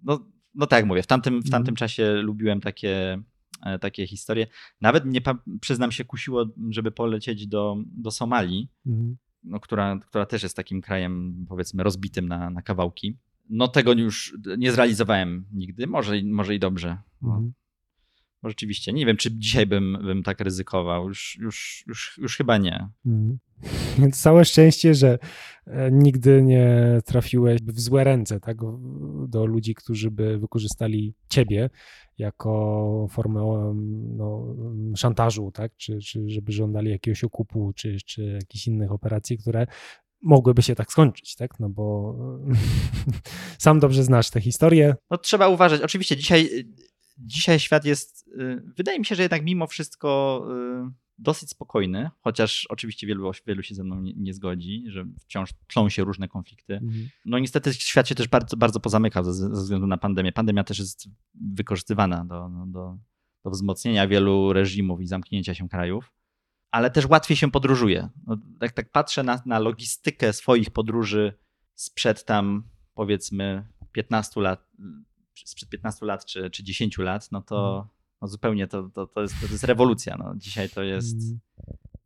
no, 0.03 0.19
no 0.55 0.67
tak 0.67 0.77
jak 0.77 0.85
mówię, 0.85 1.03
w 1.03 1.07
tamtym, 1.07 1.39
w 1.41 1.49
tamtym 1.49 1.73
mhm. 1.73 1.75
czasie 1.75 2.13
lubiłem 2.13 2.61
takie, 2.61 3.21
e, 3.65 3.79
takie 3.79 4.07
historie. 4.07 4.47
Nawet 4.81 5.05
mnie, 5.05 5.21
przyznam 5.61 5.91
się, 5.91 6.05
kusiło, 6.05 6.45
żeby 6.69 6.91
polecieć 6.91 7.47
do, 7.47 7.77
do 7.85 8.11
Somalii, 8.11 8.69
mhm. 8.85 9.17
no, 9.43 9.59
która, 9.59 9.99
która 9.99 10.25
też 10.25 10.43
jest 10.43 10.55
takim 10.55 10.81
krajem, 10.81 11.45
powiedzmy, 11.49 11.83
rozbitym 11.83 12.27
na, 12.27 12.49
na 12.49 12.61
kawałki. 12.61 13.17
No 13.49 13.67
tego 13.67 13.93
już 13.93 14.37
nie 14.57 14.71
zrealizowałem 14.71 15.45
nigdy, 15.53 15.87
może, 15.87 16.21
może 16.23 16.55
i 16.55 16.59
dobrze. 16.59 16.97
No. 17.21 17.43
Bo 18.43 18.49
rzeczywiście, 18.49 18.93
nie 18.93 19.05
wiem, 19.05 19.17
czy 19.17 19.31
dzisiaj 19.31 19.65
bym, 19.65 19.97
bym 20.01 20.23
tak 20.23 20.41
ryzykował. 20.41 21.07
Już, 21.07 21.37
już, 21.41 21.83
już, 21.87 22.17
już 22.21 22.37
chyba 22.37 22.57
nie. 22.57 22.89
Mhm. 23.05 23.37
Więc 23.99 24.21
całe 24.21 24.45
szczęście, 24.45 24.93
że 24.93 25.19
e, 25.67 25.91
nigdy 25.91 26.41
nie 26.41 26.99
trafiłeś 27.05 27.61
w 27.61 27.79
złe 27.79 28.03
ręce 28.03 28.39
tak, 28.39 28.57
do 29.27 29.45
ludzi, 29.45 29.75
którzy 29.75 30.11
by 30.11 30.37
wykorzystali 30.39 31.13
ciebie 31.29 31.69
jako 32.17 33.07
formę 33.11 33.73
no, 34.17 34.55
szantażu, 34.95 35.51
tak, 35.53 35.71
czy, 35.77 35.99
czy 35.99 36.29
żeby 36.29 36.51
żądali 36.51 36.91
jakiegoś 36.91 37.23
okupu, 37.23 37.73
czy, 37.75 37.97
czy 38.05 38.23
jakichś 38.23 38.67
innych 38.67 38.91
operacji, 38.91 39.37
które 39.37 39.67
mogłyby 40.21 40.61
się 40.61 40.75
tak 40.75 40.91
skończyć, 40.91 41.35
tak? 41.35 41.59
No 41.59 41.69
bo 41.69 42.15
sam 43.59 43.79
dobrze 43.79 44.03
znasz 44.03 44.29
tę 44.29 44.41
historię. 44.41 44.95
No 45.11 45.17
trzeba 45.17 45.47
uważać. 45.47 45.81
Oczywiście 45.81 46.17
dzisiaj 46.17 46.49
dzisiaj 47.17 47.59
świat 47.59 47.85
jest, 47.85 48.27
y, 48.27 48.63
wydaje 48.77 48.99
mi 48.99 49.05
się, 49.05 49.15
że 49.15 49.21
jednak 49.21 49.43
mimo 49.43 49.67
wszystko 49.67 50.41
y, 50.87 51.07
dosyć 51.17 51.49
spokojny, 51.49 52.09
chociaż 52.21 52.67
oczywiście 52.69 53.07
wielu, 53.07 53.31
wielu 53.47 53.63
się 53.63 53.75
ze 53.75 53.83
mną 53.83 54.01
nie, 54.01 54.13
nie 54.13 54.33
zgodzi, 54.33 54.83
że 54.87 55.05
wciąż 55.19 55.53
tlą 55.67 55.89
się 55.89 56.03
różne 56.03 56.27
konflikty. 56.27 56.73
Mhm. 56.73 57.09
No 57.25 57.39
niestety 57.39 57.73
świat 57.73 58.09
się 58.09 58.15
też 58.15 58.27
bardzo, 58.27 58.57
bardzo 58.57 58.79
pozamykał 58.79 59.23
ze, 59.23 59.33
ze 59.33 59.49
względu 59.49 59.87
na 59.87 59.97
pandemię. 59.97 60.31
Pandemia 60.31 60.63
też 60.63 60.79
jest 60.79 61.09
wykorzystywana 61.33 62.25
do, 62.25 62.49
no, 62.49 62.65
do, 62.67 62.97
do 63.43 63.49
wzmocnienia 63.49 64.07
wielu 64.07 64.53
reżimów 64.53 65.01
i 65.01 65.07
zamknięcia 65.07 65.53
się 65.53 65.69
krajów, 65.69 66.13
ale 66.71 66.91
też 66.91 67.05
łatwiej 67.05 67.37
się 67.37 67.51
podróżuje. 67.51 68.09
No, 68.27 68.37
jak 68.61 68.71
tak 68.71 68.91
patrzę 68.91 69.23
na, 69.23 69.41
na 69.45 69.59
logistykę 69.59 70.33
swoich 70.33 70.69
podróży 70.69 71.33
sprzed 71.75 72.25
tam 72.25 72.63
powiedzmy 72.93 73.67
15 73.91 74.41
lat, 74.41 74.67
sprzed 75.45 75.69
15 75.69 76.05
lat 76.05 76.25
czy, 76.25 76.49
czy 76.49 76.63
10 76.63 76.97
lat, 76.97 77.31
no 77.31 77.41
to 77.41 77.69
mhm. 77.69 77.87
no 78.21 78.27
zupełnie 78.27 78.67
to, 78.67 78.89
to, 78.89 79.07
to, 79.07 79.21
jest, 79.21 79.35
to 79.41 79.47
jest 79.51 79.63
rewolucja. 79.63 80.17
No. 80.17 80.33
Dzisiaj 80.35 80.69
to 80.69 80.83
jest. 80.83 81.15
Mhm. 81.15 81.39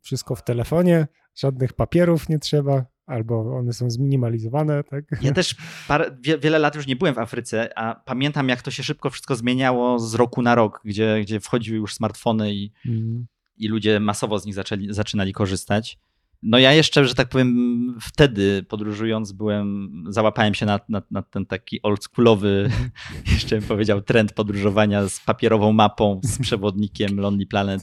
Wszystko 0.01 0.35
w 0.35 0.43
telefonie, 0.43 1.07
żadnych 1.35 1.73
papierów 1.73 2.29
nie 2.29 2.39
trzeba, 2.39 2.85
albo 3.05 3.57
one 3.57 3.73
są 3.73 3.89
zminimalizowane. 3.89 4.83
Tak? 4.83 5.05
Ja 5.21 5.33
też 5.33 5.55
parę, 5.87 6.17
wie, 6.21 6.37
wiele 6.37 6.59
lat 6.59 6.75
już 6.75 6.87
nie 6.87 6.95
byłem 6.95 7.15
w 7.15 7.19
Afryce, 7.19 7.77
a 7.77 7.95
pamiętam, 7.95 8.49
jak 8.49 8.61
to 8.61 8.71
się 8.71 8.83
szybko 8.83 9.09
wszystko 9.09 9.35
zmieniało 9.35 9.99
z 9.99 10.13
roku 10.13 10.41
na 10.41 10.55
rok, 10.55 10.81
gdzie, 10.85 11.21
gdzie 11.21 11.39
wchodziły 11.39 11.77
już 11.77 11.93
smartfony 11.93 12.53
i, 12.53 12.71
mm. 12.85 13.27
i 13.57 13.67
ludzie 13.67 13.99
masowo 13.99 14.39
z 14.39 14.45
nich 14.45 14.55
zaczęli, 14.55 14.93
zaczynali 14.93 15.33
korzystać. 15.33 15.99
No 16.43 16.59
ja 16.59 16.73
jeszcze, 16.73 17.05
że 17.05 17.15
tak 17.15 17.29
powiem, 17.29 17.97
wtedy 18.01 18.65
podróżując 18.69 19.31
byłem, 19.31 19.91
załapałem 20.09 20.53
się 20.53 20.65
na, 20.65 20.79
na, 20.89 21.01
na 21.11 21.21
ten 21.21 21.45
taki 21.45 21.81
oldschoolowy, 21.81 22.69
jeszcze 23.33 23.59
bym 23.59 23.67
powiedział, 23.67 24.01
trend 24.01 24.33
podróżowania 24.33 25.07
z 25.07 25.19
papierową 25.19 25.73
mapą, 25.73 26.21
z 26.23 26.39
przewodnikiem 26.39 27.19
Lonely 27.19 27.45
Planet 27.45 27.81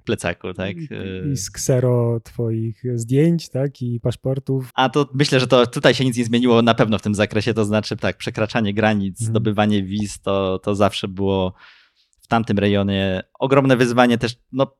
w 0.00 0.04
plecaku, 0.04 0.54
tak? 0.54 0.76
I, 0.76 0.88
I 1.32 1.36
z 1.36 1.50
ksero 1.50 2.20
twoich 2.24 2.82
zdjęć, 2.94 3.48
tak? 3.48 3.82
I 3.82 4.00
paszportów. 4.00 4.70
A 4.74 4.88
to 4.88 5.08
myślę, 5.14 5.40
że 5.40 5.46
to 5.46 5.66
tutaj 5.66 5.94
się 5.94 6.04
nic 6.04 6.16
nie 6.16 6.24
zmieniło 6.24 6.62
na 6.62 6.74
pewno 6.74 6.98
w 6.98 7.02
tym 7.02 7.14
zakresie, 7.14 7.54
to 7.54 7.64
znaczy 7.64 7.96
tak, 7.96 8.16
przekraczanie 8.16 8.74
granic, 8.74 9.20
mhm. 9.20 9.30
zdobywanie 9.30 9.82
wiz, 9.82 10.20
to, 10.20 10.58
to 10.58 10.74
zawsze 10.74 11.08
było 11.08 11.54
w 12.20 12.26
tamtym 12.26 12.58
rejonie 12.58 13.22
ogromne 13.38 13.76
wyzwanie 13.76 14.18
też, 14.18 14.36
no 14.52 14.76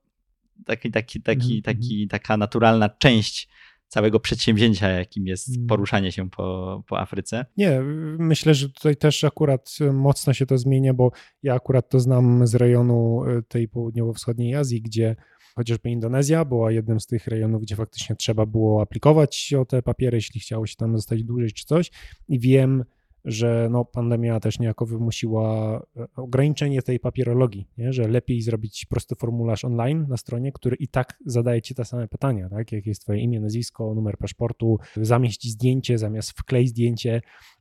taki, 0.67 0.91
taki, 0.91 1.23
taki, 1.23 1.53
mm 1.53 1.63
taki, 1.63 2.09
taka 2.09 2.37
naturalna 2.37 2.89
część 2.89 3.49
całego 3.91 4.21
przedsięwzięcia, 4.21 4.89
jakim 4.89 5.27
jest 5.27 5.49
mhm. 5.49 5.67
poruszanie 5.67 6.13
się 6.13 6.31
po, 6.31 6.83
po 6.87 7.01
Afryce. 7.01 7.47
Nie, 7.57 7.81
myślę, 8.19 8.55
że 8.55 8.69
tutaj 8.69 8.97
też 8.97 9.25
akurat 9.25 9.79
mocno 9.93 10.33
się 10.33 10.47
to 10.47 10.59
zmienia, 10.59 10.95
bo 10.95 11.11
ja 11.43 11.55
akurat 11.55 11.89
to 11.89 12.01
znam 12.01 12.47
z 12.47 12.55
rejonu 12.55 13.25
e, 13.25 13.43
tej 13.43 13.69
południowo-wschodniej 13.69 14.55
Azji, 14.55 14.83
gdzie 14.83 15.17
chociażby 15.55 15.91
Indonezja 15.91 16.45
była 16.45 16.73
jednym 16.73 17.01
z 17.01 17.07
tych 17.07 17.27
rejonów, 17.27 17.63
gdzie 17.63 17.77
faktycznie 17.77 18.17
trzeba 18.17 18.47
było 18.47 18.83
aplikować 18.83 19.55
o 19.59 19.65
te 19.65 19.83
papiery, 19.83 20.17
jeśli 20.17 20.41
chciało 20.41 20.67
się 20.67 20.77
tam 20.77 20.97
zostać 20.97 21.25
dłużej 21.25 21.53
czy 21.53 21.65
coś. 21.65 21.91
I 22.29 22.41
wiem, 22.41 22.85
że 23.25 23.69
no, 23.71 23.85
pandemia 23.85 24.41
też 24.41 24.59
niejako 24.59 24.87
wymusiła 24.87 25.77
e, 25.97 26.07
ograniczenie 26.17 26.83
tej 26.83 27.01
papierologii, 27.01 27.69
nie? 27.79 27.93
że 27.93 28.09
lepiej 28.09 28.43
zrobić 28.43 28.87
prosty 28.87 29.15
formularz 29.15 29.65
online 29.65 30.07
na 30.09 30.17
stronie, 30.17 30.53
który 30.53 30.77
i 30.77 30.89
tak 30.89 31.19
zadaje 31.27 31.63
ci 31.63 31.75
te 31.75 31.85
same 31.85 32.09
pytania, 32.09 32.49
tak? 32.49 32.73
jak 32.73 32.87
jest 32.87 33.03
twoje 33.03 33.21
imię, 33.21 33.41
nazwisko, 33.41 33.95
numer 33.95 34.19
paszportu, 34.19 34.79
zamieść 34.97 35.49
zdjęcie 35.49 35.99
zamiast 35.99 36.31
wklej 36.31 36.67
zdjęcie 36.67 37.21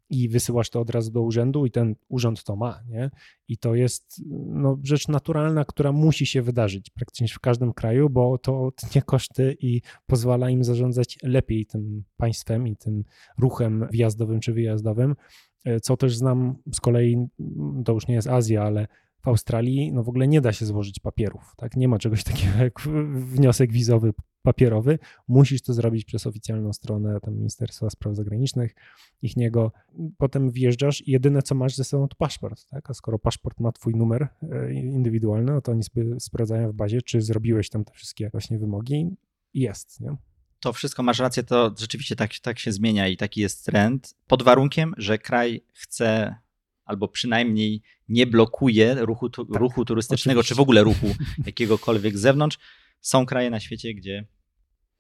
i 0.10 0.30
wysyłasz 0.30 0.70
to 0.70 0.82
od 0.82 0.90
razu 0.90 1.12
do 1.12 1.22
urzędu 1.22 1.66
i 1.66 1.72
ten 1.72 1.96
urząd 2.08 2.44
to 2.44 2.56
ma, 2.56 2.84
nie? 2.88 3.10
I 3.48 3.58
to 3.58 3.76
jest 3.76 4.22
no, 4.46 4.78
rzecz 4.84 5.08
naturalna, 5.08 5.66
która 5.66 5.92
musi 5.92 6.26
się 6.26 6.42
wydarzyć 6.42 6.90
praktycznie 6.90 7.28
w 7.28 7.40
każdym 7.40 7.74
kraju, 7.74 8.10
bo 8.10 8.38
to 8.38 8.72
tnie 8.76 9.02
koszty 9.02 9.58
i 9.60 9.82
pozwala 10.08 10.50
im 10.50 10.64
zarządzać 10.64 11.18
lepiej 11.24 11.66
tym 11.66 12.04
państwem 12.18 12.68
i 12.68 12.76
tym 12.76 13.04
ruchem 13.38 13.88
wjazdowym 13.92 14.40
czy 14.40 14.54
wyjazdowym, 14.54 15.16
co 15.82 15.98
też 15.98 16.18
znam 16.18 16.56
z 16.74 16.80
kolei, 16.80 17.28
to 17.86 17.94
już 17.94 18.08
nie 18.08 18.16
jest 18.16 18.28
Azja, 18.28 18.64
ale 18.64 18.88
w 19.22 19.28
Australii 19.28 19.92
no 19.94 20.04
w 20.04 20.10
ogóle 20.10 20.28
nie 20.28 20.42
da 20.42 20.54
się 20.54 20.66
złożyć 20.66 21.00
papierów, 21.00 21.54
tak? 21.58 21.76
Nie 21.76 21.88
ma 21.88 22.00
czegoś 22.00 22.24
takiego 22.34 22.58
jak 22.58 22.80
wniosek 23.14 23.72
wizowy 23.72 24.14
papierowy. 24.42 25.00
Musisz 25.28 25.62
to 25.62 25.74
zrobić 25.74 26.06
przez 26.06 26.28
oficjalną 26.28 26.74
stronę 26.74 27.20
tam 27.20 27.36
Ministerstwa 27.36 27.90
Spraw 27.90 28.16
Zagranicznych, 28.16 28.76
ich 29.22 29.38
niego. 29.38 29.72
Potem 30.18 30.52
wjeżdżasz 30.52 31.08
i 31.08 31.12
jedyne 31.12 31.42
co 31.42 31.56
masz 31.56 31.76
ze 31.76 31.84
sobą 31.84 32.08
to 32.08 32.16
paszport, 32.16 32.66
tak? 32.66 32.90
A 32.90 32.94
skoro 32.94 33.20
paszport 33.20 33.60
ma 33.60 33.72
twój 33.72 33.96
numer 33.96 34.28
e, 34.52 34.74
indywidualny, 34.74 35.52
no 35.52 35.62
to 35.62 35.72
oni 35.72 35.84
sobie 35.84 36.20
sprawdzają 36.20 36.72
w 36.72 36.74
bazie, 36.74 37.02
czy 37.02 37.22
zrobiłeś 37.22 37.70
tam 37.70 37.86
te 37.86 37.94
wszystkie 37.94 38.30
właśnie 38.30 38.60
wymogi. 38.60 39.16
Jest, 39.54 40.02
nie? 40.02 40.18
To 40.60 40.74
wszystko, 40.74 41.04
masz 41.04 41.20
rację, 41.20 41.44
to 41.44 41.76
rzeczywiście 41.80 42.16
tak, 42.16 42.40
tak 42.40 42.60
się 42.60 42.72
zmienia 42.72 43.08
i 43.08 43.18
taki 43.18 43.42
jest 43.42 43.66
trend, 43.66 44.16
pod 44.28 44.44
warunkiem, 44.44 44.94
że 44.98 45.18
kraj 45.18 45.64
chce 45.74 46.36
albo 46.86 47.08
przynajmniej 47.08 47.82
nie 48.10 48.28
blokuje 48.28 48.96
ruchu, 49.00 49.30
tu, 49.30 49.46
tak, 49.46 49.62
ruchu 49.62 49.86
turystycznego, 49.86 50.40
oczywiście. 50.40 50.56
czy 50.56 50.58
w 50.58 50.62
ogóle 50.62 50.84
ruchu 50.84 51.16
jakiegokolwiek 51.46 52.18
z 52.18 52.22
zewnątrz. 52.22 52.58
Są 53.02 53.26
kraje 53.26 53.50
na 53.50 53.60
świecie, 53.60 53.94
gdzie, 53.94 54.26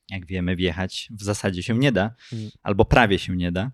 jak 0.09 0.25
wiemy, 0.25 0.55
wjechać 0.55 1.09
w 1.11 1.23
zasadzie 1.23 1.63
się 1.63 1.77
nie 1.77 1.91
da, 1.91 2.15
hmm. 2.29 2.49
albo 2.63 2.85
prawie 2.85 3.19
się 3.19 3.35
nie 3.35 3.51
da. 3.51 3.71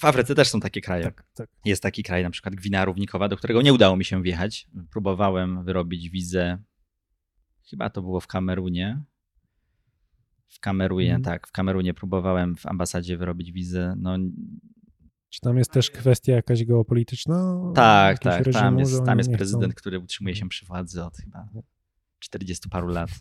W 0.00 0.04
Afryce 0.04 0.34
też 0.34 0.48
są 0.48 0.60
takie 0.60 0.80
kraje. 0.80 1.04
Tak, 1.04 1.24
tak. 1.34 1.50
Jest 1.64 1.82
taki 1.82 2.02
kraj, 2.02 2.22
na 2.22 2.30
przykład 2.30 2.54
Gwina 2.54 2.84
Równikowa, 2.84 3.28
do 3.28 3.36
którego 3.36 3.62
nie 3.62 3.72
udało 3.72 3.96
mi 3.96 4.04
się 4.04 4.22
wjechać. 4.22 4.66
Próbowałem 4.90 5.64
wyrobić 5.64 6.08
wizę, 6.08 6.58
chyba 7.70 7.90
to 7.90 8.02
było 8.02 8.20
w 8.20 8.26
Kamerunie. 8.26 9.02
W 10.48 10.60
Kamerunie, 10.60 11.06
hmm. 11.06 11.22
tak, 11.22 11.48
w 11.48 11.52
Kamerunie 11.52 11.94
próbowałem 11.94 12.56
w 12.56 12.66
ambasadzie 12.66 13.16
wyrobić 13.16 13.52
wizę. 13.52 13.94
No, 13.98 14.18
czy 15.28 15.40
tam 15.40 15.58
jest 15.58 15.72
też 15.72 15.90
kwestia 15.90 16.32
jakaś 16.32 16.64
geopolityczna? 16.64 17.56
Tak, 17.74 18.18
tak. 18.18 18.46
Reżimu, 18.46 18.62
tam 18.62 18.78
jest, 18.78 19.04
tam 19.04 19.18
jest 19.18 19.32
prezydent, 19.32 19.72
chcą... 19.72 19.80
który 19.80 19.98
utrzymuje 19.98 20.36
się 20.36 20.48
przy 20.48 20.66
władzy 20.66 21.04
od 21.04 21.16
chyba 21.16 21.48
40 22.18 22.68
paru 22.68 22.88
lat. 22.88 23.10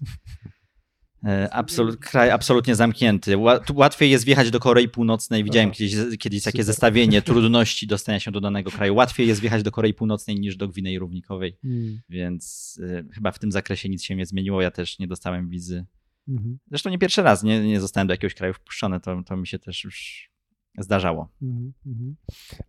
E, 1.25 1.53
absolut, 1.53 1.97
kraj 1.97 2.31
absolutnie 2.31 2.75
zamknięty. 2.75 3.37
Łatwiej 3.73 4.11
jest 4.11 4.25
wjechać 4.25 4.51
do 4.51 4.59
Korei 4.59 4.89
Północnej. 4.89 5.43
Widziałem 5.43 5.71
kiedyś, 5.71 6.17
kiedyś 6.19 6.43
takie 6.43 6.63
zestawienie 6.63 7.21
trudności 7.31 7.87
dostania 7.87 8.19
się 8.19 8.31
do 8.31 8.41
danego 8.41 8.71
kraju. 8.71 8.95
Łatwiej 8.95 9.27
jest 9.27 9.41
wjechać 9.41 9.63
do 9.63 9.71
Korei 9.71 9.93
Północnej 9.93 10.39
niż 10.39 10.57
do 10.57 10.67
Gwinei 10.67 10.99
Równikowej, 10.99 11.57
hmm. 11.61 11.99
więc 12.09 12.75
y, 12.83 13.05
chyba 13.13 13.31
w 13.31 13.39
tym 13.39 13.51
zakresie 13.51 13.89
nic 13.89 14.03
się 14.03 14.15
nie 14.15 14.25
zmieniło. 14.25 14.61
Ja 14.61 14.71
też 14.71 14.99
nie 14.99 15.07
dostałem 15.07 15.49
wizy. 15.49 15.85
Mhm. 16.27 16.59
Zresztą 16.69 16.89
nie 16.89 16.97
pierwszy 16.97 17.21
raz 17.23 17.43
nie, 17.43 17.67
nie 17.67 17.79
zostałem 17.79 18.07
do 18.07 18.13
jakiegoś 18.13 18.33
kraju 18.33 18.53
wpuszczony. 18.53 18.99
To, 18.99 19.23
to 19.23 19.37
mi 19.37 19.47
się 19.47 19.59
też 19.59 19.83
już 19.83 20.29
zdarzało. 20.77 21.29
Mm 21.41 21.73
-hmm. 21.87 22.13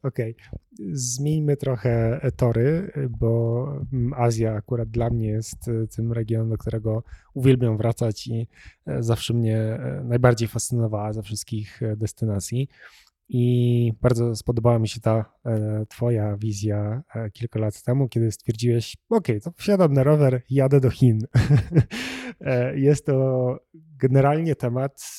Okej. 0.03 0.35
Okay. 0.37 0.89
Zmieńmy 0.93 1.57
trochę 1.57 2.21
tory, 2.37 2.93
bo 3.11 3.65
mm, 3.93 4.13
Azja 4.13 4.53
akurat 4.55 4.89
dla 4.89 5.11
mnie 5.11 5.29
jest 5.29 5.69
e, 5.69 5.87
tym 5.87 6.13
regionem, 6.13 6.51
do 6.51 6.59
którego 6.59 7.03
uwielbiam 7.35 7.77
wracać 7.77 8.27
i 8.27 8.49
e, 8.87 9.03
zawsze 9.03 9.35
mnie 9.35 9.59
e, 9.59 10.03
najbardziej 10.05 10.49
fascynowała 10.49 11.13
ze 11.13 11.23
wszystkich 11.23 11.81
destynacji. 11.97 12.69
I 13.29 13.93
bardzo 14.03 14.37
spodobała 14.37 14.79
mi 14.79 14.89
się 14.89 15.01
ta 15.01 15.25
e, 15.47 15.87
Twoja 15.89 16.37
wizja 16.37 17.03
e, 17.15 17.31
kilka 17.31 17.59
lat 17.59 17.83
temu, 17.83 18.09
kiedy 18.09 18.33
stwierdziłeś: 18.33 18.97
OK, 19.11 19.27
to 19.43 19.53
wsiadam 19.57 19.93
na 19.93 20.03
rower, 20.03 20.43
jadę 20.51 20.81
do 20.81 20.91
Chin. 20.91 21.19
e, 22.41 22.79
jest 22.79 23.07
to 23.07 23.57
generalnie 23.75 24.57
temat 24.57 25.19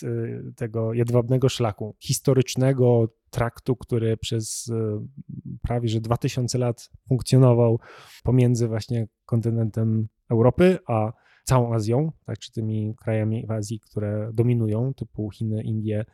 tego 0.56 0.94
jedwabnego 0.94 1.50
szlaku, 1.50 1.96
historycznego 2.00 3.08
traktu, 3.30 3.76
który 3.76 4.18
przez 4.18 4.72
prawie 5.62 5.90
że 5.90 6.02
2000 6.02 6.58
lat 6.58 6.90
funkcjonował 7.08 7.80
pomiędzy 8.24 8.68
właśnie 8.68 9.08
kontynentem 9.26 10.08
Europy 10.30 10.78
a 10.88 11.12
całą 11.44 11.74
Azją, 11.74 12.12
tak, 12.26 12.40
czy 12.40 12.52
tymi 12.52 12.96
krajami 12.96 13.46
w 13.48 13.52
Azji, 13.52 13.80
które 13.80 14.32
dominują, 14.34 14.94
typu 14.94 15.32
Chiny, 15.32 15.64
Indie 15.64 16.06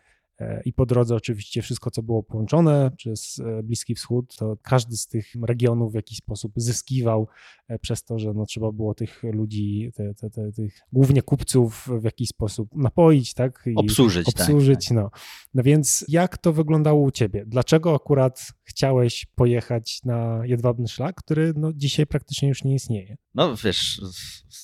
I 0.65 0.73
po 0.73 0.85
drodze 0.85 1.15
oczywiście 1.15 1.61
wszystko, 1.61 1.91
co 1.91 2.03
było 2.03 2.23
połączone 2.23 2.91
przez 2.97 3.39
e, 3.39 3.63
Bliski 3.63 3.95
Wschód, 3.95 4.35
to 4.35 4.57
każdy 4.61 4.97
z 4.97 5.07
tych 5.07 5.27
regionów 5.43 5.91
w 5.91 5.95
jakiś 5.95 6.17
sposób 6.17 6.53
zyskiwał 6.55 7.27
e, 7.67 7.79
przez 7.79 8.03
to, 8.03 8.19
że 8.19 8.33
no, 8.33 8.45
trzeba 8.45 8.71
było 8.71 8.93
tych 8.93 9.23
ludzi, 9.23 9.91
te, 9.95 10.13
te, 10.13 10.29
te, 10.29 10.51
tych 10.51 10.79
głównie 10.93 11.21
kupców 11.21 11.87
w 12.01 12.03
jakiś 12.03 12.29
sposób 12.29 12.69
napoić, 12.75 13.33
tak? 13.33 13.63
I 13.65 13.75
obsłużyć. 13.75 14.27
Obsłużyć, 14.27 14.87
tak, 14.87 14.95
no. 14.95 15.09
No 15.53 15.63
więc 15.63 16.05
jak 16.07 16.37
to 16.37 16.53
wyglądało 16.53 17.01
u 17.01 17.11
ciebie? 17.11 17.43
Dlaczego 17.47 17.95
akurat 17.95 18.51
chciałeś 18.63 19.25
pojechać 19.35 19.99
na 20.03 20.41
jedwabny 20.45 20.87
szlak, 20.87 21.15
który 21.15 21.53
no, 21.55 21.73
dzisiaj 21.73 22.07
praktycznie 22.07 22.49
już 22.49 22.63
nie 22.63 22.75
istnieje? 22.75 23.17
No 23.35 23.55
wiesz, 23.55 24.01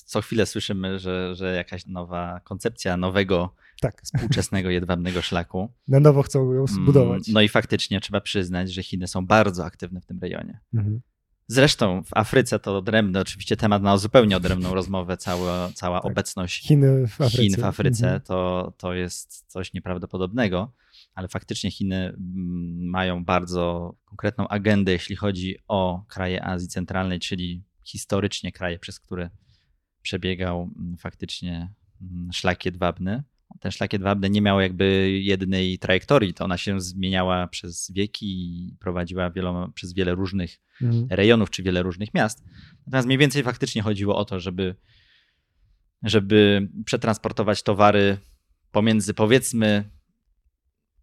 co 0.06 0.20
chwilę 0.20 0.46
słyszymy, 0.46 0.98
że, 0.98 1.34
że 1.34 1.54
jakaś 1.54 1.86
nowa 1.86 2.40
koncepcja 2.40 2.96
nowego 2.96 3.54
tak. 3.82 4.02
współczesnego 4.02 4.70
jedwabnego 4.70 5.22
szlaku. 5.22 5.72
Na 5.88 6.00
nowo 6.00 6.22
chcą 6.22 6.52
ją 6.52 6.64
mm, 6.64 6.66
zbudować. 6.66 7.28
No 7.28 7.40
i 7.40 7.48
faktycznie 7.48 8.00
trzeba 8.00 8.20
przyznać, 8.20 8.72
że 8.72 8.82
Chiny 8.82 9.08
są 9.08 9.26
bardzo 9.26 9.64
aktywne 9.64 10.00
w 10.00 10.06
tym 10.06 10.18
rejonie. 10.20 10.60
Mhm. 10.74 11.00
Zresztą 11.46 12.02
w 12.02 12.08
Afryce 12.16 12.58
to 12.58 12.76
odrębny, 12.76 13.20
oczywiście 13.20 13.56
temat 13.56 13.82
na 13.82 13.96
zupełnie 13.96 14.36
odrębną 14.36 14.74
rozmowę, 14.74 15.16
cała, 15.16 15.70
cała 15.74 16.00
tak. 16.00 16.12
obecność 16.12 16.66
Chiny 16.66 17.06
w 17.06 17.20
Afryce, 17.20 17.42
Chin 17.42 17.56
w 17.56 17.64
Afryce 17.64 18.04
mhm. 18.06 18.20
to, 18.20 18.72
to 18.78 18.94
jest 18.94 19.44
coś 19.46 19.72
nieprawdopodobnego, 19.72 20.72
ale 21.14 21.28
faktycznie 21.28 21.70
Chiny 21.70 21.96
mm, 21.96 22.18
mają 22.90 23.24
bardzo 23.24 23.94
konkretną 24.04 24.48
agendę, 24.48 24.92
jeśli 24.92 25.16
chodzi 25.16 25.56
o 25.68 26.04
kraje 26.08 26.44
Azji 26.44 26.68
Centralnej, 26.68 27.20
czyli 27.20 27.62
historycznie 27.84 28.52
kraje, 28.52 28.78
przez 28.78 29.00
które 29.00 29.30
przebiegał 30.02 30.70
mm, 30.76 30.96
faktycznie 30.96 31.72
szlak 32.32 32.64
jedwabny 32.64 33.22
ten 33.60 33.72
szlak 33.72 33.92
jedwabny 33.92 34.30
nie 34.30 34.42
miał 34.42 34.60
jakby 34.60 35.10
jednej 35.22 35.78
trajektorii, 35.78 36.34
to 36.34 36.44
ona 36.44 36.56
się 36.56 36.80
zmieniała 36.80 37.46
przez 37.46 37.90
wieki 37.90 38.26
i 38.26 38.76
prowadziła 38.80 39.30
wieloma, 39.30 39.68
przez 39.74 39.92
wiele 39.92 40.14
różnych 40.14 40.60
mhm. 40.82 41.06
rejonów 41.10 41.50
czy 41.50 41.62
wiele 41.62 41.82
różnych 41.82 42.14
miast. 42.14 42.44
Natomiast 42.86 43.06
mniej 43.06 43.18
więcej 43.18 43.42
faktycznie 43.42 43.82
chodziło 43.82 44.16
o 44.16 44.24
to, 44.24 44.40
żeby, 44.40 44.76
żeby 46.02 46.68
przetransportować 46.84 47.62
towary 47.62 48.18
pomiędzy 48.72 49.14
powiedzmy 49.14 49.90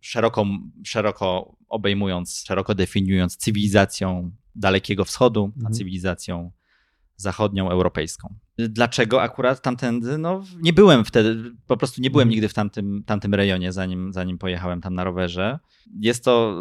szeroko, 0.02 0.46
szeroko 0.84 1.58
obejmując, 1.68 2.44
szeroko 2.48 2.76
definiując 2.76 3.38
cywilizacją 3.38 4.32
Dalekiego 4.56 5.06
Wschodu, 5.06 5.46
mhm. 5.46 5.68
a 5.68 5.70
cywilizacją 5.70 6.52
zachodnią 7.22 7.70
europejską. 7.70 8.36
Dlaczego 8.58 9.22
akurat 9.22 9.62
tamtędy? 9.62 10.18
No, 10.18 10.44
nie 10.62 10.74
byłem 10.74 11.06
wtedy, 11.06 11.52
po 11.68 11.78
prostu 11.78 12.02
nie 12.02 12.10
byłem 12.10 12.28
mhm. 12.28 12.32
nigdy 12.32 12.50
w 12.50 12.54
tamtym, 12.54 13.04
tamtym 13.06 13.34
rejonie, 13.34 13.72
zanim, 13.72 14.14
zanim 14.14 14.38
pojechałem 14.38 14.82
tam 14.82 14.94
na 14.96 15.04
rowerze. 15.04 15.60
Jest 16.00 16.24
to 16.24 16.56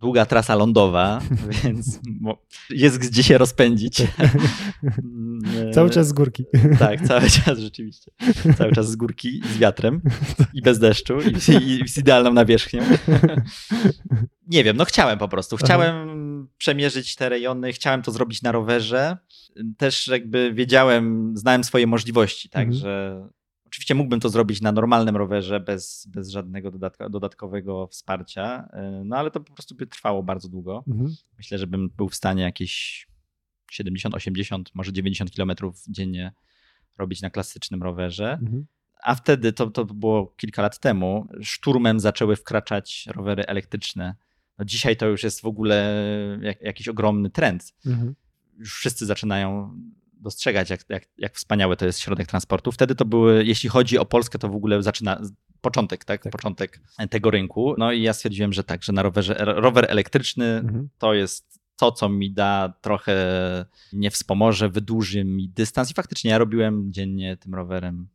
długa 0.00 0.26
trasa 0.26 0.54
lądowa, 0.54 1.20
więc 1.64 2.00
jest 2.70 2.98
gdzie 2.98 3.22
się 3.22 3.38
rozpędzić. 3.38 4.02
cały 5.74 5.90
czas 5.90 6.08
z 6.08 6.12
górki. 6.12 6.44
Tak, 6.78 7.00
cały 7.00 7.30
czas 7.30 7.58
rzeczywiście. 7.58 8.10
Cały 8.58 8.72
czas 8.72 8.90
z 8.90 8.96
górki, 8.96 9.40
z 9.54 9.58
wiatrem 9.58 10.02
i 10.54 10.62
bez 10.62 10.78
deszczu 10.78 11.14
i, 11.20 11.82
i 11.82 11.88
z 11.88 11.98
idealną 11.98 12.32
nawierzchnią. 12.32 12.82
Nie 14.46 14.64
wiem, 14.64 14.76
no 14.76 14.84
chciałem 14.84 15.18
po 15.18 15.28
prostu. 15.28 15.56
Chciałem 15.56 16.48
przemierzyć 16.58 17.16
te 17.16 17.28
rejony, 17.28 17.72
chciałem 17.72 18.02
to 18.02 18.12
zrobić 18.12 18.42
na 18.42 18.52
rowerze. 18.52 19.16
Też 19.76 20.08
jakby 20.08 20.52
wiedziałem, 20.52 21.32
znałem 21.36 21.64
swoje 21.64 21.86
możliwości, 21.86 22.48
tak, 22.48 22.66
mhm. 22.66 22.80
że 22.80 23.28
Oczywiście 23.68 23.94
mógłbym 23.94 24.20
to 24.20 24.28
zrobić 24.28 24.60
na 24.60 24.72
normalnym 24.72 25.16
rowerze 25.16 25.60
bez, 25.60 26.06
bez 26.06 26.30
żadnego 26.30 26.70
dodatka, 26.70 27.08
dodatkowego 27.08 27.86
wsparcia, 27.86 28.68
e, 28.72 29.02
no 29.04 29.16
ale 29.16 29.30
to 29.30 29.40
po 29.40 29.52
prostu 29.52 29.74
by 29.74 29.86
trwało 29.86 30.22
bardzo 30.22 30.48
długo. 30.48 30.84
Mhm. 30.88 31.14
Myślę, 31.38 31.58
że 31.58 31.66
bym 31.66 31.90
był 31.96 32.08
w 32.08 32.14
stanie 32.14 32.42
jakieś 32.42 33.06
70, 33.70 34.14
80, 34.14 34.70
może 34.74 34.92
90 34.92 35.30
kilometrów 35.30 35.84
dziennie 35.88 36.32
robić 36.98 37.22
na 37.22 37.30
klasycznym 37.30 37.82
rowerze. 37.82 38.32
Mhm. 38.32 38.66
A 39.02 39.14
wtedy, 39.14 39.52
to, 39.52 39.70
to 39.70 39.84
było 39.84 40.34
kilka 40.36 40.62
lat 40.62 40.78
temu, 40.78 41.28
szturmem 41.42 42.00
zaczęły 42.00 42.36
wkraczać 42.36 43.06
rowery 43.06 43.46
elektryczne. 43.46 44.14
No 44.58 44.64
dzisiaj 44.64 44.96
to 44.96 45.06
już 45.06 45.22
jest 45.22 45.40
w 45.40 45.46
ogóle 45.46 45.98
jak, 46.42 46.60
jakiś 46.60 46.88
ogromny 46.88 47.30
trend. 47.30 47.74
Mhm. 47.86 48.14
Już 48.58 48.74
wszyscy 48.74 49.06
zaczynają 49.06 49.74
dostrzegać, 50.12 50.70
jak, 50.70 50.80
jak, 50.88 51.08
jak 51.18 51.34
wspaniały 51.34 51.76
to 51.76 51.86
jest 51.86 52.00
środek 52.00 52.26
transportu. 52.26 52.72
Wtedy 52.72 52.94
to 52.94 53.04
były, 53.04 53.44
jeśli 53.44 53.68
chodzi 53.68 53.98
o 53.98 54.04
Polskę, 54.04 54.38
to 54.38 54.48
w 54.48 54.54
ogóle 54.54 54.82
zaczyna 54.82 55.20
początek, 55.60 56.04
tak? 56.04 56.22
tak. 56.22 56.32
Początek 56.32 56.80
tego 57.10 57.30
rynku. 57.30 57.74
No 57.78 57.92
i 57.92 58.02
ja 58.02 58.12
stwierdziłem, 58.12 58.52
że 58.52 58.64
tak, 58.64 58.82
że 58.82 58.92
na 58.92 59.02
rowerze, 59.02 59.34
rower 59.38 59.86
elektryczny 59.88 60.44
mhm. 60.44 60.88
to 60.98 61.14
jest 61.14 61.60
to, 61.76 61.92
co 61.92 62.08
mi 62.08 62.32
da 62.32 62.72
trochę, 62.80 63.16
nie 63.92 64.10
wspomoże, 64.10 64.68
wydłuży 64.68 65.24
mi 65.24 65.48
dystans. 65.48 65.90
I 65.90 65.94
faktycznie 65.94 66.30
ja 66.30 66.38
robiłem 66.38 66.92
dziennie 66.92 67.36
tym 67.36 67.54
rowerem 67.54 68.08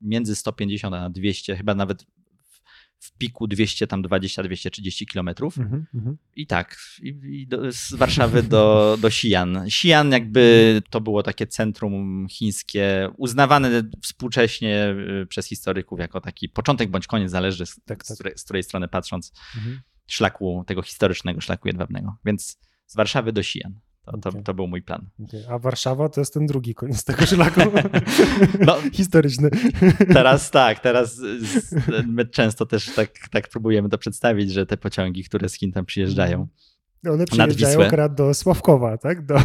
między 0.00 0.36
150 0.36 0.94
a 0.94 1.10
200, 1.10 1.56
chyba 1.56 1.74
nawet 1.74 2.06
w 2.98 3.12
piku 3.12 3.46
200, 3.46 3.86
tam 3.86 4.02
20-230 4.02 5.06
kilometrów. 5.06 5.58
Mm 5.58 5.86
-hmm. 5.94 6.14
I 6.36 6.46
tak, 6.46 6.76
i, 7.02 7.08
i 7.24 7.46
do, 7.46 7.72
z 7.72 7.94
Warszawy 7.94 8.42
do, 8.42 8.96
do 9.02 9.08
Xi'an. 9.08 9.64
Xi'an 9.64 10.12
jakby 10.12 10.82
to 10.90 11.00
było 11.00 11.22
takie 11.22 11.46
centrum 11.46 12.26
chińskie, 12.30 13.08
uznawane 13.16 13.82
współcześnie 14.02 14.94
y, 15.22 15.26
przez 15.26 15.46
historyków 15.46 16.00
jako 16.00 16.20
taki 16.20 16.48
początek 16.48 16.90
bądź 16.90 17.06
koniec, 17.06 17.30
zależy 17.30 17.66
z, 17.66 17.74
tak, 17.74 17.84
tak. 17.84 18.06
z, 18.06 18.14
której, 18.14 18.38
z 18.38 18.44
której, 18.44 18.62
strony 18.62 18.88
patrząc, 18.88 19.32
-hmm. 19.32 19.78
szlaku, 20.06 20.64
tego 20.66 20.82
historycznego 20.82 21.40
szlaku 21.40 21.68
jedwabnego. 21.68 22.16
Więc 22.24 22.58
z 22.86 22.96
Warszawy 22.96 23.32
do 23.32 23.40
Xi'an. 23.40 23.72
To, 24.06 24.18
to, 24.18 24.28
okay. 24.28 24.42
to, 24.42 24.54
był 24.54 24.66
mój 24.66 24.82
plan. 24.82 25.06
Okay. 25.24 25.48
A 25.48 25.58
Warszawa 25.58 26.08
to 26.08 26.20
jest 26.20 26.34
ten 26.34 26.46
drugi 26.46 26.74
koniec 26.74 27.04
tego 27.04 27.26
szlaku 27.26 27.60
no, 28.66 28.76
historyczny. 28.92 29.50
teraz 30.12 30.50
tak, 30.50 30.80
teraz 30.80 31.20
my 32.06 32.26
często 32.26 32.66
też 32.66 32.94
tak, 32.94 33.10
tak 33.30 33.48
próbujemy 33.48 33.88
to 33.88 33.98
przedstawić, 33.98 34.52
że 34.52 34.66
te 34.66 34.76
pociągi, 34.76 35.24
które 35.24 35.48
z 35.48 35.54
Chin 35.54 35.72
tam 35.72 35.84
przyjeżdżają, 35.84 36.48
one 37.12 37.24
przyjeżdżają 37.24 37.82
akurat 37.82 38.14
do 38.14 38.34
Sławkowa, 38.34 38.98
tak? 38.98 39.26
Do 39.26 39.36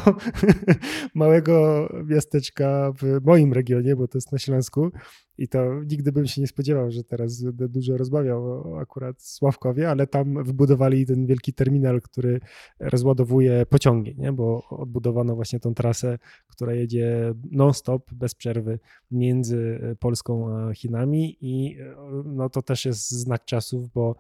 małego 1.16 1.88
miasteczka 2.06 2.94
w 3.02 3.26
moim 3.26 3.54
regionie, 3.54 3.96
bo 3.96 4.08
to 4.08 4.18
jest 4.18 4.32
na 4.32 4.38
Śląsku. 4.38 4.92
I 5.38 5.48
to 5.48 5.84
nigdy 5.84 6.12
bym 6.12 6.28
się 6.28 6.42
nie 6.42 6.48
spodziewał, 6.48 6.92
że 6.92 7.04
teraz 7.04 7.44
będę 7.44 7.70
dużo 7.70 7.98
rozmawiał 7.98 8.46
o 8.46 8.80
akurat 8.80 9.24
Sławkowie, 9.24 9.90
ale 9.90 10.08
tam 10.08 10.44
wybudowali 10.44 11.06
ten 11.06 11.26
wielki 11.26 11.54
terminal, 11.54 12.02
który 12.02 12.40
rozładowuje 12.80 13.66
pociągi, 13.66 14.16
nie? 14.18 14.32
bo 14.32 14.64
odbudowano 14.70 15.36
właśnie 15.36 15.60
tą 15.60 15.74
trasę, 15.74 16.18
która 16.48 16.74
jedzie 16.74 17.34
non-stop, 17.52 18.14
bez 18.14 18.36
przerwy 18.36 18.80
między 19.12 19.80
Polską 20.00 20.58
a 20.58 20.74
Chinami 20.74 21.38
i 21.42 21.78
no, 22.26 22.50
to 22.50 22.62
też 22.62 22.86
jest 22.86 23.12
znak 23.12 23.46
czasów, 23.46 23.90
bo 23.90 24.16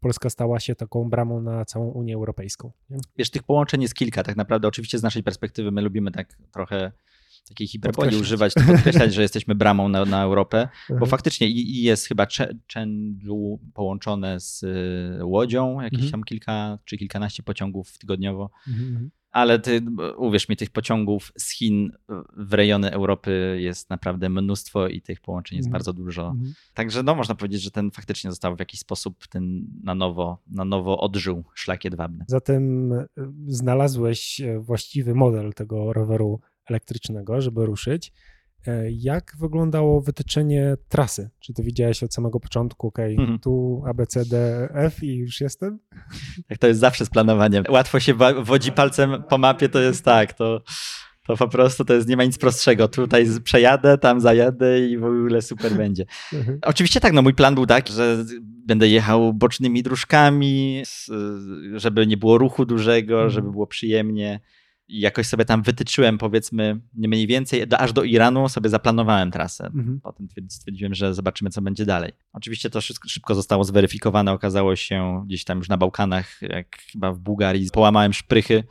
Polska 0.00 0.30
stała 0.30 0.60
się 0.60 0.74
taką 0.74 1.10
bramą 1.10 1.40
na 1.40 1.64
całą 1.64 1.86
Unię 1.90 2.14
Europejską. 2.14 2.72
Nie? 2.90 2.98
Wiesz, 3.16 3.30
tych 3.30 3.42
połączeń 3.42 3.82
jest 3.82 3.94
kilka 3.94 4.22
tak 4.22 4.36
naprawdę. 4.36 4.68
Oczywiście 4.68 4.98
z 4.98 5.02
naszej 5.02 5.22
perspektywy 5.22 5.70
my 5.70 5.82
lubimy 5.82 6.10
tak 6.10 6.28
trochę 6.52 6.92
takiej 7.48 7.66
hiperboli 7.66 8.16
używać, 8.16 8.54
to 8.54 8.60
podkreślać, 8.60 9.14
że 9.14 9.22
jesteśmy 9.28 9.54
bramą 9.54 9.88
na, 9.88 10.04
na 10.04 10.22
Europę, 10.22 10.68
bo 10.88 10.94
mhm. 10.94 11.10
faktycznie 11.10 11.48
i, 11.48 11.82
jest 11.82 12.06
chyba 12.06 12.26
Chengdu 12.74 13.60
połączone 13.74 14.40
z 14.40 14.62
y, 14.62 15.24
Łodzią, 15.24 15.80
jakieś 15.80 16.00
mhm. 16.00 16.12
tam 16.12 16.24
kilka 16.24 16.78
czy 16.84 16.96
kilkanaście 16.96 17.42
pociągów 17.42 17.98
tygodniowo. 17.98 18.50
Mhm, 18.68 18.88
mhm. 18.88 19.10
Ale 19.34 19.58
ty, 19.58 19.82
uwierz 20.16 20.48
mi, 20.48 20.56
tych 20.56 20.70
pociągów 20.70 21.32
z 21.38 21.50
Chin 21.50 21.92
w 22.36 22.52
rejony 22.52 22.90
Europy 22.90 23.58
jest 23.60 23.90
naprawdę 23.90 24.28
mnóstwo 24.28 24.88
i 24.88 25.00
tych 25.00 25.20
połączeń 25.20 25.56
jest 25.56 25.70
bardzo 25.70 25.92
dużo. 25.92 26.34
Także 26.74 27.02
no, 27.02 27.14
można 27.14 27.34
powiedzieć, 27.34 27.62
że 27.62 27.70
ten 27.70 27.90
faktycznie 27.90 28.30
został 28.30 28.56
w 28.56 28.58
jakiś 28.58 28.80
sposób 28.80 29.26
ten 29.26 29.66
na 29.82 29.94
nowo, 29.94 30.38
na 30.46 30.64
nowo 30.64 31.00
odżył 31.00 31.44
szlak 31.54 31.84
jedwabny. 31.84 32.24
Zatem 32.28 32.92
y, 32.92 33.06
znalazłeś 33.46 34.40
y, 34.40 34.60
właściwy 34.60 35.14
model 35.14 35.52
tego 35.52 35.92
roweru 35.92 36.40
elektrycznego, 36.68 37.40
żeby 37.40 37.66
ruszyć. 37.66 38.12
E, 38.66 38.90
jak 38.90 39.32
wyglądało 39.38 40.00
wytyczenie 40.00 40.76
trasy? 40.88 41.30
Czy 41.40 41.52
ty 41.52 41.62
widziałeś 41.62 42.02
od 42.02 42.14
samego 42.14 42.40
początku, 42.40 42.86
ok, 42.86 42.98
mhm. 42.98 43.38
tu 43.38 43.82
A, 43.86 43.94
B, 43.94 44.06
C, 44.06 44.24
D, 44.24 44.68
F 44.74 45.02
i 45.02 45.16
już 45.16 45.40
jestem? 45.40 45.78
Tak, 46.48 46.58
to 46.58 46.66
jest 46.66 46.80
zawsze 46.80 47.06
z 47.06 47.10
planowaniem. 47.10 47.64
Łatwo 47.68 48.00
się 48.00 48.14
wodzi 48.42 48.72
palcem 48.72 49.22
po 49.28 49.38
mapie, 49.38 49.68
to 49.68 49.80
jest 49.80 50.04
tak, 50.04 50.32
to, 50.32 50.62
to 51.26 51.36
po 51.36 51.48
prostu 51.48 51.84
to 51.84 51.94
jest, 51.94 52.08
nie 52.08 52.16
ma 52.16 52.24
nic 52.24 52.38
prostszego. 52.38 52.88
Tutaj 52.88 53.26
przejadę, 53.44 53.98
tam 53.98 54.20
zajadę 54.20 54.80
i 54.80 54.98
w 54.98 55.04
ogóle 55.04 55.42
super 55.42 55.72
będzie. 55.72 56.06
Mhm. 56.32 56.58
Oczywiście 56.62 57.00
tak, 57.00 57.12
no 57.12 57.22
mój 57.22 57.34
plan 57.34 57.54
był 57.54 57.66
tak, 57.66 57.88
że 57.88 58.24
będę 58.42 58.88
jechał 58.88 59.34
bocznymi 59.34 59.82
dróżkami, 59.82 60.82
żeby 61.74 62.06
nie 62.06 62.16
było 62.16 62.38
ruchu 62.38 62.66
dużego, 62.66 63.14
mhm. 63.14 63.30
żeby 63.30 63.50
było 63.50 63.66
przyjemnie 63.66 64.40
i 64.88 65.00
jakoś 65.00 65.26
sobie 65.26 65.44
tam 65.44 65.62
wytyczyłem, 65.62 66.18
powiedzmy, 66.18 66.80
mniej 66.94 67.26
więcej, 67.26 67.68
do, 67.68 67.78
aż 67.78 67.92
do 67.92 68.02
Iranu 68.02 68.48
sobie 68.48 68.70
zaplanowałem 68.70 69.30
trasę. 69.30 69.66
Mhm. 69.66 70.00
Potem 70.00 70.28
stwierdziłem, 70.48 70.94
że 70.94 71.14
zobaczymy, 71.14 71.50
co 71.50 71.62
będzie 71.62 71.86
dalej. 71.86 72.12
Oczywiście 72.32 72.70
to 72.70 72.80
wszystko 72.80 73.08
szybko 73.08 73.34
zostało 73.34 73.64
zweryfikowane. 73.64 74.32
Okazało 74.32 74.76
się 74.76 75.22
gdzieś 75.26 75.44
tam 75.44 75.58
już 75.58 75.68
na 75.68 75.76
Bałkanach, 75.76 76.42
jak 76.42 76.76
chyba 76.92 77.12
w 77.12 77.18
Bułgarii, 77.18 77.70
połamałem 77.72 78.12
szprychy, 78.12 78.64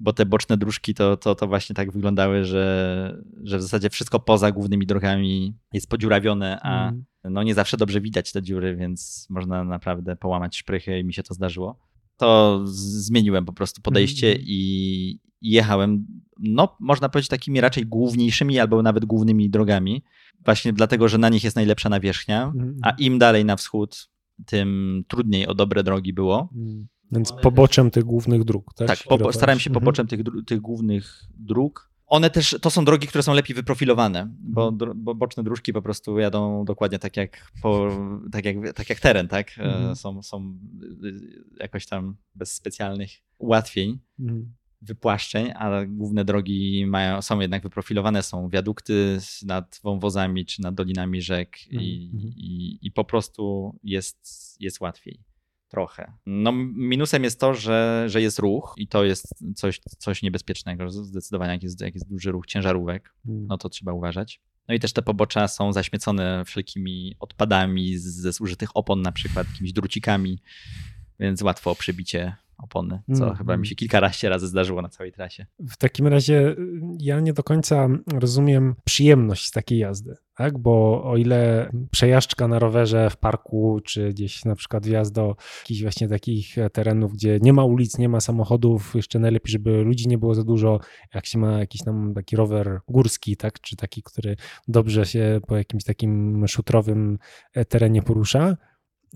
bo 0.00 0.12
te 0.12 0.26
boczne 0.26 0.56
dróżki 0.56 0.94
to, 0.94 1.16
to, 1.16 1.34
to 1.34 1.46
właśnie 1.46 1.74
tak 1.74 1.92
wyglądały, 1.92 2.44
że, 2.44 3.22
że 3.42 3.58
w 3.58 3.62
zasadzie 3.62 3.90
wszystko 3.90 4.20
poza 4.20 4.52
głównymi 4.52 4.86
drogami 4.86 5.54
jest 5.72 5.88
podziurawione, 5.88 6.60
a 6.62 6.84
mhm. 6.84 7.04
no 7.24 7.42
nie 7.42 7.54
zawsze 7.54 7.76
dobrze 7.76 8.00
widać 8.00 8.32
te 8.32 8.42
dziury, 8.42 8.76
więc 8.76 9.26
można 9.30 9.64
naprawdę 9.64 10.16
połamać 10.16 10.56
szprychy 10.56 10.98
i 10.98 11.04
mi 11.04 11.14
się 11.14 11.22
to 11.22 11.34
zdarzyło 11.34 11.86
to 12.16 12.60
zmieniłem 12.66 13.44
po 13.44 13.52
prostu 13.52 13.82
podejście 13.82 14.26
mm. 14.26 14.42
i 14.46 15.20
jechałem, 15.42 16.06
no 16.38 16.76
można 16.80 17.08
powiedzieć 17.08 17.28
takimi 17.28 17.60
raczej 17.60 17.86
główniejszymi 17.86 18.58
albo 18.58 18.82
nawet 18.82 19.04
głównymi 19.04 19.50
drogami, 19.50 20.02
właśnie 20.44 20.72
dlatego, 20.72 21.08
że 21.08 21.18
na 21.18 21.28
nich 21.28 21.44
jest 21.44 21.56
najlepsza 21.56 21.88
nawierzchnia, 21.88 22.52
mm. 22.54 22.76
a 22.82 22.90
im 22.90 23.18
dalej 23.18 23.44
na 23.44 23.56
wschód, 23.56 24.08
tym 24.46 25.02
trudniej 25.08 25.46
o 25.46 25.54
dobre 25.54 25.82
drogi 25.82 26.12
było. 26.12 26.48
Mm. 26.54 26.86
Więc 27.12 27.32
poboczem 27.32 27.90
tych 27.90 28.04
głównych 28.04 28.44
dróg, 28.44 28.74
tak? 28.74 28.88
Tak, 28.88 28.98
po, 29.08 29.32
starałem 29.32 29.60
się 29.60 29.70
mhm. 29.70 29.84
poboczem 29.84 30.06
tych, 30.06 30.20
tych 30.46 30.60
głównych 30.60 31.22
dróg 31.36 31.90
one 32.06 32.30
też, 32.30 32.56
to 32.62 32.70
są 32.70 32.84
drogi, 32.84 33.06
które 33.06 33.22
są 33.22 33.34
lepiej 33.34 33.56
wyprofilowane, 33.56 34.30
bo, 34.38 34.68
mhm. 34.68 34.92
bo 34.96 35.14
boczne 35.14 35.42
dróżki 35.42 35.72
po 35.72 35.82
prostu 35.82 36.18
jadą 36.18 36.64
dokładnie 36.64 36.98
tak 36.98 37.16
jak, 37.16 37.52
po, 37.62 37.90
tak 38.32 38.44
jak, 38.44 38.72
tak 38.74 38.90
jak 38.90 39.00
teren, 39.00 39.28
tak? 39.28 39.58
E, 39.58 39.62
mhm. 39.62 39.96
Są, 39.96 40.22
są 40.22 40.58
y, 41.04 41.44
jakoś 41.60 41.86
tam 41.86 42.16
bez 42.34 42.52
specjalnych 42.52 43.10
ułatwień, 43.38 43.98
mhm. 44.20 44.54
wypłaszczeń, 44.82 45.52
a 45.56 45.84
główne 45.86 46.24
drogi 46.24 46.86
mają, 46.86 47.22
są 47.22 47.40
jednak 47.40 47.62
wyprofilowane, 47.62 48.22
są 48.22 48.48
wiadukty 48.48 49.18
nad 49.46 49.80
wąwozami 49.82 50.46
czy 50.46 50.62
nad 50.62 50.74
dolinami 50.74 51.22
rzek 51.22 51.72
i, 51.72 52.10
mhm. 52.14 52.32
i, 52.36 52.78
i 52.82 52.90
po 52.90 53.04
prostu 53.04 53.74
jest, 53.82 54.56
jest 54.60 54.80
łatwiej 54.80 55.20
trochę. 55.68 56.12
No, 56.26 56.52
minusem 56.76 57.24
jest 57.24 57.40
to, 57.40 57.54
że, 57.54 58.04
że 58.06 58.22
jest 58.22 58.38
ruch 58.38 58.74
i 58.76 58.88
to 58.88 59.04
jest 59.04 59.44
coś, 59.56 59.80
coś 59.98 60.22
niebezpiecznego. 60.22 60.90
Zdecydowanie, 60.90 61.52
jak 61.52 61.62
jest, 61.62 61.80
jak 61.80 61.94
jest 61.94 62.08
duży 62.08 62.32
ruch 62.32 62.46
ciężarówek, 62.46 63.14
hmm. 63.26 63.46
no 63.46 63.58
to 63.58 63.68
trzeba 63.68 63.92
uważać. 63.92 64.40
No 64.68 64.74
i 64.74 64.80
też 64.80 64.92
te 64.92 65.02
pobocza 65.02 65.48
są 65.48 65.72
zaśmiecone 65.72 66.44
wszelkimi 66.44 67.16
odpadami 67.20 67.98
ze 67.98 68.32
zużytych 68.32 68.76
opon, 68.76 69.02
na 69.02 69.12
przykład 69.12 69.48
jakimiś 69.48 69.72
drucikami, 69.72 70.38
więc 71.20 71.42
łatwo 71.42 71.70
o 71.70 71.74
przebicie 71.74 72.36
opony, 72.58 73.02
co 73.14 73.24
mm, 73.24 73.36
chyba 73.36 73.56
mi 73.56 73.66
się 73.66 73.74
kilkanaście 73.74 74.28
razy 74.28 74.48
zdarzyło 74.48 74.82
na 74.82 74.88
całej 74.88 75.12
trasie. 75.12 75.46
W 75.58 75.76
takim 75.76 76.06
razie 76.06 76.48
y, 76.48 76.56
ja 76.98 77.20
nie 77.20 77.32
do 77.32 77.42
końca 77.42 77.88
rozumiem 78.12 78.74
przyjemność 78.84 79.46
z 79.46 79.50
takiej 79.50 79.78
jazdy, 79.78 80.16
tak? 80.36 80.58
Bo 80.58 81.04
o 81.04 81.16
ile 81.16 81.70
przejażdżka 81.90 82.48
na 82.48 82.58
rowerze 82.58 83.10
w 83.10 83.16
parku, 83.16 83.80
czy 83.84 84.10
gdzieś 84.10 84.44
na 84.44 84.54
przykład 84.56 84.86
wjazd 84.86 85.14
do 85.14 85.36
jakichś 85.62 85.82
właśnie 85.82 86.08
takich 86.08 86.56
terenów, 86.72 87.12
gdzie 87.12 87.38
nie 87.42 87.52
ma 87.52 87.64
ulic, 87.64 87.98
nie 87.98 88.08
ma 88.08 88.20
samochodów, 88.20 88.94
jeszcze 88.94 89.18
najlepiej, 89.18 89.52
żeby 89.52 89.82
ludzi 89.82 90.08
nie 90.08 90.18
było 90.18 90.34
za 90.34 90.44
dużo, 90.44 90.80
jak 91.14 91.26
się 91.26 91.38
ma 91.38 91.58
jakiś 91.58 91.82
tam 91.82 92.14
taki 92.14 92.36
rower 92.36 92.80
górski, 92.88 93.36
tak? 93.36 93.60
Czy 93.60 93.76
taki, 93.76 94.02
który 94.02 94.36
dobrze 94.68 95.06
się 95.06 95.40
po 95.46 95.56
jakimś 95.56 95.84
takim 95.84 96.44
szutrowym 96.48 97.18
e, 97.54 97.64
terenie 97.64 98.02
porusza, 98.02 98.56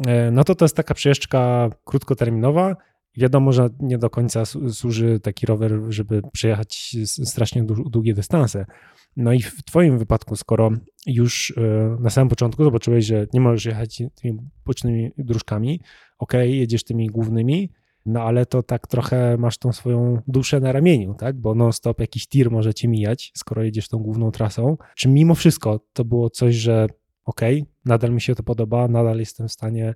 e, 0.07 0.31
no 0.31 0.45
to 0.45 0.55
to 0.55 0.65
jest 0.65 0.77
taka 0.77 0.95
przejażdżka 0.95 1.71
krótkoterminowa, 1.85 2.77
Wiadomo, 3.17 3.53
że 3.53 3.69
nie 3.81 3.99
do 3.99 4.11
końca 4.11 4.45
służy 4.73 5.21
taki 5.21 5.47
rower, 5.47 5.81
żeby 5.89 6.23
przejechać 6.33 6.97
strasznie 7.05 7.65
długie 7.65 8.15
dystanse. 8.15 8.67
No 9.17 9.33
i 9.33 9.43
w 9.43 9.63
Twoim 9.65 9.99
wypadku, 9.99 10.37
skoro 10.37 10.71
już 11.07 11.55
e, 11.57 11.97
na 12.01 12.11
samym 12.11 12.29
początku 12.29 12.65
zobaczyłeś, 12.65 13.07
że 13.07 13.27
nie 13.33 13.41
możesz 13.41 13.65
jechać 13.65 14.03
tymi 14.15 14.39
bocznymi 14.67 15.13
dróżkami, 15.19 15.81
ok, 16.19 16.33
jedziesz 16.45 16.85
tymi 16.85 17.07
głównymi, 17.07 17.71
no 18.07 18.23
ale 18.23 18.47
to 18.47 18.63
tak 18.63 18.87
trochę 18.87 19.37
masz 19.39 19.59
tą 19.59 19.73
swoją 19.73 20.23
duszę 20.27 20.61
na 20.61 20.73
ramieniu, 20.73 21.15
tak? 21.15 21.37
Bo 21.37 21.55
non-stop 21.55 22.01
jakiś 22.01 22.27
tir 22.27 22.51
może 22.51 22.75
cię 22.75 22.89
mijać, 22.89 23.33
skoro 23.37 23.63
jedziesz 23.63 23.89
tą 23.89 23.99
główną 23.99 24.31
trasą. 24.31 24.77
Czy 24.97 25.09
mimo 25.09 25.35
wszystko 25.35 25.81
to 25.93 26.05
było 26.05 26.31
coś, 26.31 26.55
że 26.55 26.87
ok, 27.25 27.41
nadal 27.85 28.11
mi 28.13 28.21
się 28.21 28.35
to 28.35 28.43
podoba, 28.43 28.89
nadal 28.89 29.19
jestem 29.19 29.49
w 29.49 29.53
stanie 29.53 29.95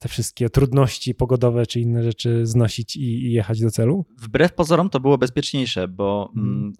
te 0.00 0.08
wszystkie 0.08 0.50
trudności 0.50 1.14
pogodowe 1.14 1.66
czy 1.66 1.80
inne 1.80 2.02
rzeczy 2.02 2.46
znosić 2.46 2.96
i, 2.96 3.02
i 3.02 3.32
jechać 3.32 3.60
do 3.60 3.70
celu? 3.70 4.04
Wbrew 4.18 4.54
pozorom 4.54 4.90
to 4.90 5.00
było 5.00 5.18
bezpieczniejsze, 5.18 5.88
bo 5.88 6.30
hmm. 6.34 6.72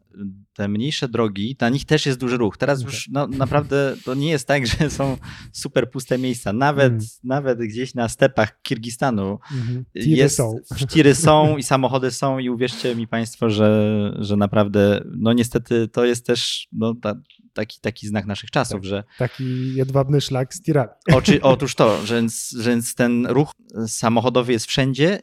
Te 0.52 0.68
mniejsze 0.68 1.08
drogi, 1.08 1.56
na 1.60 1.68
nich 1.68 1.84
też 1.84 2.06
jest 2.06 2.18
duży 2.18 2.36
ruch. 2.36 2.56
Teraz 2.56 2.82
już 2.82 3.08
no, 3.12 3.26
naprawdę 3.26 3.96
to 4.04 4.14
nie 4.14 4.30
jest 4.30 4.48
tak, 4.48 4.66
że 4.78 4.90
są 4.90 5.16
super 5.52 5.90
puste 5.90 6.18
miejsca. 6.18 6.52
Nawet, 6.52 6.92
hmm. 6.92 7.06
nawet 7.24 7.58
gdzieś 7.58 7.94
na 7.94 8.08
stepach 8.08 8.62
Kirgistanu 8.62 9.38
hmm. 9.42 9.84
tiry 9.94 10.16
jest, 10.16 10.36
są. 10.36 10.56
tiry 10.92 11.14
są 11.14 11.56
i 11.56 11.62
samochody 11.62 12.10
są 12.10 12.38
i 12.38 12.48
uwierzcie 12.48 12.96
mi 12.96 13.08
Państwo, 13.08 13.50
że, 13.50 14.12
że 14.18 14.36
naprawdę, 14.36 15.04
no 15.16 15.32
niestety 15.32 15.88
to 15.88 16.04
jest 16.04 16.26
też 16.26 16.68
no, 16.72 16.94
ta, 16.94 17.14
taki, 17.52 17.80
taki 17.80 18.06
znak 18.06 18.26
naszych 18.26 18.50
czasów, 18.50 18.80
tak, 18.80 18.84
że... 18.84 19.04
Taki 19.18 19.74
jedwabny 19.74 20.20
szlak 20.20 20.54
z 20.54 20.62
tirami. 20.62 20.90
Oczy, 21.14 21.42
otóż 21.52 21.74
to, 21.74 22.06
że, 22.06 22.22
że 22.58 22.78
ten 22.96 23.26
ruch 23.26 23.52
samochodowy 23.86 24.52
jest 24.52 24.66
wszędzie, 24.66 25.22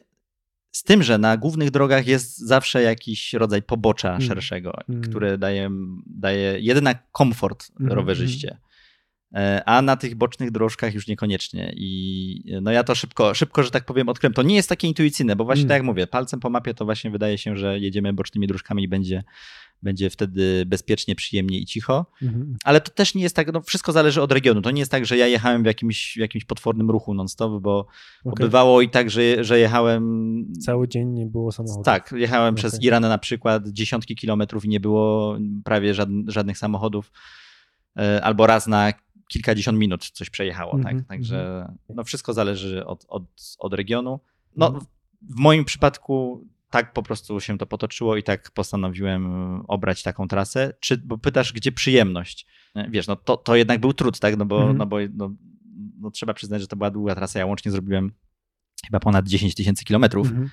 z 0.78 0.82
tym, 0.82 1.02
że 1.02 1.18
na 1.18 1.36
głównych 1.36 1.70
drogach 1.70 2.06
jest 2.06 2.38
zawsze 2.38 2.82
jakiś 2.82 3.32
rodzaj 3.32 3.62
pobocza 3.62 4.08
mm. 4.08 4.20
szerszego, 4.20 4.72
mm. 4.88 5.02
które 5.02 5.38
daje, 5.38 5.70
daje 6.06 6.60
jednak 6.60 7.02
komfort 7.12 7.70
mm. 7.80 7.92
rowerzyście. 7.92 8.58
E, 9.34 9.62
a 9.66 9.82
na 9.82 9.96
tych 9.96 10.14
bocznych 10.14 10.50
dróżkach 10.50 10.94
już 10.94 11.06
niekoniecznie. 11.06 11.72
I 11.76 12.58
no 12.62 12.70
ja 12.70 12.84
to 12.84 12.94
szybko, 12.94 13.34
szybko, 13.34 13.62
że 13.62 13.70
tak 13.70 13.84
powiem, 13.84 14.08
odkryłem. 14.08 14.34
To 14.34 14.42
nie 14.42 14.54
jest 14.54 14.68
takie 14.68 14.88
intuicyjne, 14.88 15.36
bo 15.36 15.44
właśnie 15.44 15.62
mm. 15.62 15.68
tak 15.68 15.76
jak 15.76 15.84
mówię, 15.84 16.06
palcem 16.06 16.40
po 16.40 16.50
mapie 16.50 16.74
to 16.74 16.84
właśnie 16.84 17.10
wydaje 17.10 17.38
się, 17.38 17.56
że 17.56 17.78
jedziemy 17.78 18.12
bocznymi 18.12 18.46
dróżkami 18.46 18.82
i 18.82 18.88
będzie, 18.88 19.24
będzie 19.82 20.10
wtedy 20.10 20.64
bezpiecznie, 20.66 21.14
przyjemnie 21.14 21.58
i 21.58 21.66
cicho. 21.66 22.06
Mm. 22.22 22.56
Ale 22.64 22.80
to 22.80 22.90
też 22.90 23.14
nie 23.14 23.22
jest 23.22 23.36
tak, 23.36 23.52
no 23.52 23.62
wszystko 23.62 23.92
zależy 23.92 24.22
od 24.22 24.32
regionu. 24.32 24.62
To 24.62 24.70
nie 24.70 24.80
jest 24.80 24.90
tak, 24.90 25.06
że 25.06 25.16
ja 25.16 25.26
jechałem 25.26 25.62
w 25.62 25.66
jakimś, 25.66 26.14
w 26.16 26.20
jakimś 26.20 26.44
potwornym 26.44 26.90
ruchu 26.90 27.14
non-stop, 27.14 27.62
bo 27.62 27.86
okay. 28.24 28.46
bywało 28.46 28.80
i 28.80 28.90
tak, 28.90 29.10
że, 29.10 29.44
że 29.44 29.58
jechałem... 29.58 30.44
Cały 30.60 30.88
dzień 30.88 31.08
nie 31.08 31.26
było 31.26 31.52
samochodów. 31.52 31.84
Tak, 31.84 32.14
jechałem 32.16 32.54
okay. 32.54 32.58
przez 32.58 32.82
Iran 32.82 33.02
na 33.02 33.18
przykład 33.18 33.68
dziesiątki 33.68 34.16
kilometrów 34.16 34.64
i 34.64 34.68
nie 34.68 34.80
było 34.80 35.36
prawie 35.64 35.94
żadnych 36.26 36.58
samochodów. 36.58 37.10
E, 37.98 38.24
albo 38.24 38.46
raz 38.46 38.66
na 38.66 38.92
kilkadziesiąt 39.28 39.78
minut 39.78 40.10
coś 40.10 40.30
przejechało, 40.30 40.72
mm 40.72 40.80
-hmm. 40.80 40.84
tak? 40.84 40.92
Mhm, 40.92 41.04
Także 41.04 41.60
mhm. 41.60 41.78
no 41.94 42.04
wszystko 42.04 42.32
zależy 42.32 42.86
od, 42.86 43.04
od, 43.08 43.22
od 43.58 43.74
regionu. 43.74 44.20
No, 44.56 44.66
mhm. 44.66 44.84
w 45.22 45.36
moim 45.36 45.64
przypadku 45.64 46.46
tak 46.70 46.92
po 46.92 47.02
prostu 47.02 47.40
się 47.40 47.58
to 47.58 47.66
potoczyło 47.66 48.16
i 48.16 48.22
tak 48.22 48.50
postanowiłem 48.50 49.26
obrać 49.68 50.02
taką 50.02 50.28
trasę. 50.28 50.74
Czy, 50.80 50.96
bo 50.96 51.18
pytasz, 51.18 51.52
gdzie 51.52 51.72
przyjemność? 51.72 52.46
Wiesz, 52.90 53.06
no 53.06 53.16
to, 53.16 53.36
to 53.36 53.56
jednak 53.56 53.80
był 53.80 53.92
trud, 53.92 54.18
tak? 54.18 54.36
No 54.36 54.46
bo, 54.46 54.62
mm 54.62 54.74
-hmm. 54.74 54.78
no 54.78 54.86
bo 54.86 54.96
no, 55.14 55.34
no, 56.00 56.10
trzeba 56.10 56.34
przyznać, 56.34 56.60
że 56.60 56.66
to 56.66 56.76
była 56.76 56.90
długa 56.90 57.14
trasa. 57.14 57.38
Ja 57.38 57.46
łącznie 57.46 57.72
zrobiłem 57.72 58.12
chyba 58.86 59.00
ponad 59.00 59.28
10 59.28 59.54
tysięcy 59.54 59.84
kilometrów. 59.84 60.30
Mm 60.30 60.44
-hmm. 60.44 60.48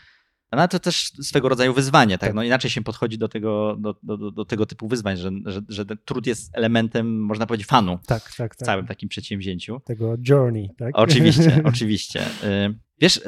No 0.51 0.67
to 0.67 0.79
też 0.79 1.11
swego 1.21 1.49
rodzaju 1.49 1.73
wyzwanie, 1.73 2.17
tak? 2.17 2.29
tak? 2.29 2.33
No 2.33 2.43
inaczej 2.43 2.71
się 2.71 2.81
podchodzi 2.81 3.17
do 3.17 3.27
tego, 3.27 3.77
do, 3.79 3.95
do, 4.03 4.31
do 4.31 4.45
tego 4.45 4.65
typu 4.65 4.87
wyzwań, 4.87 5.17
że, 5.17 5.31
że, 5.45 5.61
że 5.67 5.85
trud 5.85 6.27
jest 6.27 6.57
elementem, 6.57 7.21
można 7.21 7.45
powiedzieć, 7.45 7.67
fanu 7.67 7.99
tak, 8.07 8.23
tak, 8.23 8.35
tak. 8.35 8.55
w 8.55 8.57
całym 8.57 8.87
takim 8.87 9.09
przedsięwzięciu. 9.09 9.81
Tego 9.85 10.15
journey, 10.29 10.69
tak? 10.77 10.91
Oczywiście, 10.93 11.61
oczywiście. 11.73 12.21
Y, 12.21 12.79
wiesz, 13.01 13.21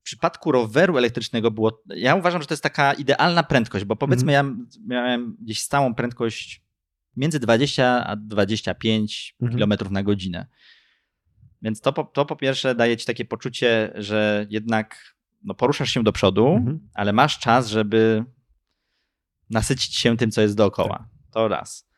w 0.00 0.02
przypadku 0.02 0.52
roweru 0.52 0.98
elektrycznego 0.98 1.50
było, 1.50 1.82
ja 1.86 2.14
uważam, 2.14 2.42
że 2.42 2.48
to 2.48 2.54
jest 2.54 2.62
taka 2.62 2.92
idealna 2.92 3.42
prędkość, 3.42 3.84
bo 3.84 3.96
powiedzmy 3.96 4.38
mhm. 4.38 4.66
ja 4.70 4.80
miałem 4.86 5.36
gdzieś 5.40 5.60
stałą 5.60 5.94
prędkość 5.94 6.62
między 7.16 7.40
20 7.40 8.06
a 8.06 8.16
25 8.16 9.36
mhm. 9.42 9.58
km 9.58 9.92
na 9.92 10.02
godzinę. 10.02 10.46
Więc 11.62 11.80
to, 11.80 11.92
to 11.92 12.24
po 12.24 12.36
pierwsze 12.36 12.74
daje 12.74 12.96
ci 12.96 13.06
takie 13.06 13.24
poczucie, 13.24 13.92
że 13.94 14.46
jednak 14.50 15.14
no, 15.44 15.54
poruszasz 15.54 15.90
się 15.90 16.02
do 16.02 16.12
przodu, 16.12 16.48
mhm. 16.48 16.80
ale 16.94 17.12
masz 17.12 17.38
czas, 17.38 17.68
żeby 17.68 18.24
nasycić 19.50 19.96
się 19.96 20.16
tym, 20.16 20.30
co 20.30 20.40
jest 20.40 20.56
dookoła. 20.56 20.98
Tak. 20.98 21.08
To 21.30 21.48
raz. 21.48 21.90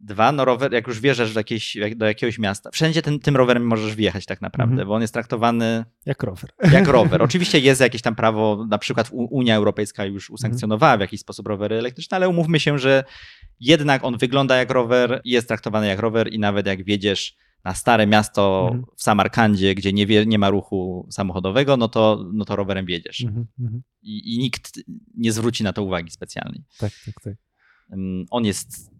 Dwa, 0.00 0.32
no 0.32 0.44
rower, 0.44 0.72
jak 0.72 0.86
już 0.86 1.00
wjeżdżasz 1.00 1.34
do, 1.34 1.40
jakiejś, 1.40 1.76
do 1.96 2.06
jakiegoś 2.06 2.38
miasta, 2.38 2.70
wszędzie 2.70 3.02
tym, 3.02 3.20
tym 3.20 3.36
rowerem 3.36 3.66
możesz 3.66 3.94
wjechać 3.94 4.26
tak 4.26 4.40
naprawdę, 4.40 4.72
mhm. 4.72 4.88
bo 4.88 4.94
on 4.94 5.00
jest 5.00 5.14
traktowany... 5.14 5.84
Jak 6.06 6.22
rower. 6.22 6.50
Jak 6.72 6.88
rower. 6.88 7.22
Oczywiście 7.28 7.58
jest 7.58 7.80
jakieś 7.80 8.02
tam 8.02 8.14
prawo, 8.14 8.66
na 8.68 8.78
przykład 8.78 9.08
Unia 9.12 9.56
Europejska 9.56 10.04
już 10.04 10.24
mhm. 10.24 10.34
usankcjonowała 10.34 10.96
w 10.96 11.00
jakiś 11.00 11.20
sposób 11.20 11.46
rowery 11.46 11.76
elektryczne, 11.76 12.16
ale 12.16 12.28
umówmy 12.28 12.60
się, 12.60 12.78
że 12.78 13.04
jednak 13.60 14.04
on 14.04 14.18
wygląda 14.18 14.56
jak 14.56 14.70
rower, 14.70 15.20
jest 15.24 15.48
traktowany 15.48 15.86
jak 15.86 15.98
rower 15.98 16.32
i 16.32 16.38
nawet 16.38 16.66
jak 16.66 16.84
wjedziesz 16.84 17.36
na 17.64 17.74
stare 17.74 18.06
miasto 18.06 18.68
mhm. 18.72 18.84
w 18.96 19.02
Samarkandzie, 19.02 19.74
gdzie 19.74 19.92
nie, 19.92 20.06
wie, 20.06 20.26
nie 20.26 20.38
ma 20.38 20.50
ruchu 20.50 21.08
samochodowego, 21.10 21.76
no 21.76 21.88
to, 21.88 22.30
no 22.32 22.44
to 22.44 22.56
rowerem 22.56 22.86
wiedziesz. 22.86 23.24
Mhm, 23.24 23.46
mhm. 23.60 23.82
I, 24.02 24.34
I, 24.34 24.38
nikt 24.38 24.80
nie 25.16 25.32
zwróci 25.32 25.64
na 25.64 25.72
to 25.72 25.82
uwagi 25.82 26.10
specjalnej. 26.10 26.64
Tak, 26.78 26.92
tak, 27.06 27.14
tak. 27.24 27.34
On 28.30 28.44
jest. 28.44 28.98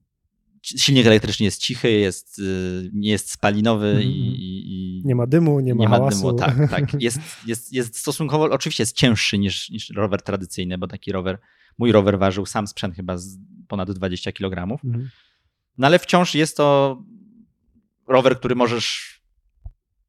Silnik 0.63 1.07
elektryczny 1.07 1.45
jest 1.45 1.61
cichy, 1.61 1.91
jest, 1.91 2.39
y, 2.39 2.91
nie 2.93 3.11
jest 3.11 3.31
spalinowy 3.31 3.87
mhm, 3.87 4.07
i, 4.07 4.21
mhm. 4.21 4.37
i, 4.37 5.03
Nie 5.05 5.15
ma 5.15 5.27
dymu, 5.27 5.61
nie 5.61 5.75
ma 5.75 5.81
Nie 5.81 5.89
hałasu. 5.89 6.27
ma 6.27 6.47
dymu, 6.47 6.69
tak, 6.69 6.71
tak. 6.71 6.95
Jest, 7.03 7.19
jest, 7.47 7.73
jest 7.73 7.99
stosunkowo, 7.99 8.45
oczywiście 8.45 8.83
jest 8.83 8.97
cięższy 8.97 9.39
niż, 9.39 9.71
niż 9.71 9.91
rower 9.91 10.23
tradycyjny, 10.23 10.79
bo 10.79 10.87
taki 10.87 11.13
rower, 11.13 11.39
mój 11.79 11.93
rower 11.93 12.19
ważył 12.19 12.47
sam 12.47 12.67
sprzęt 12.67 12.95
chyba 12.95 13.17
ponad 13.69 13.91
20 13.91 14.33
kg. 14.33 14.79
Mhm. 14.85 15.11
No 15.79 15.87
ale 15.87 15.99
wciąż 15.99 16.35
jest 16.35 16.57
to 16.57 16.99
rower, 18.09 18.39
który 18.39 18.55
możesz 18.55 19.19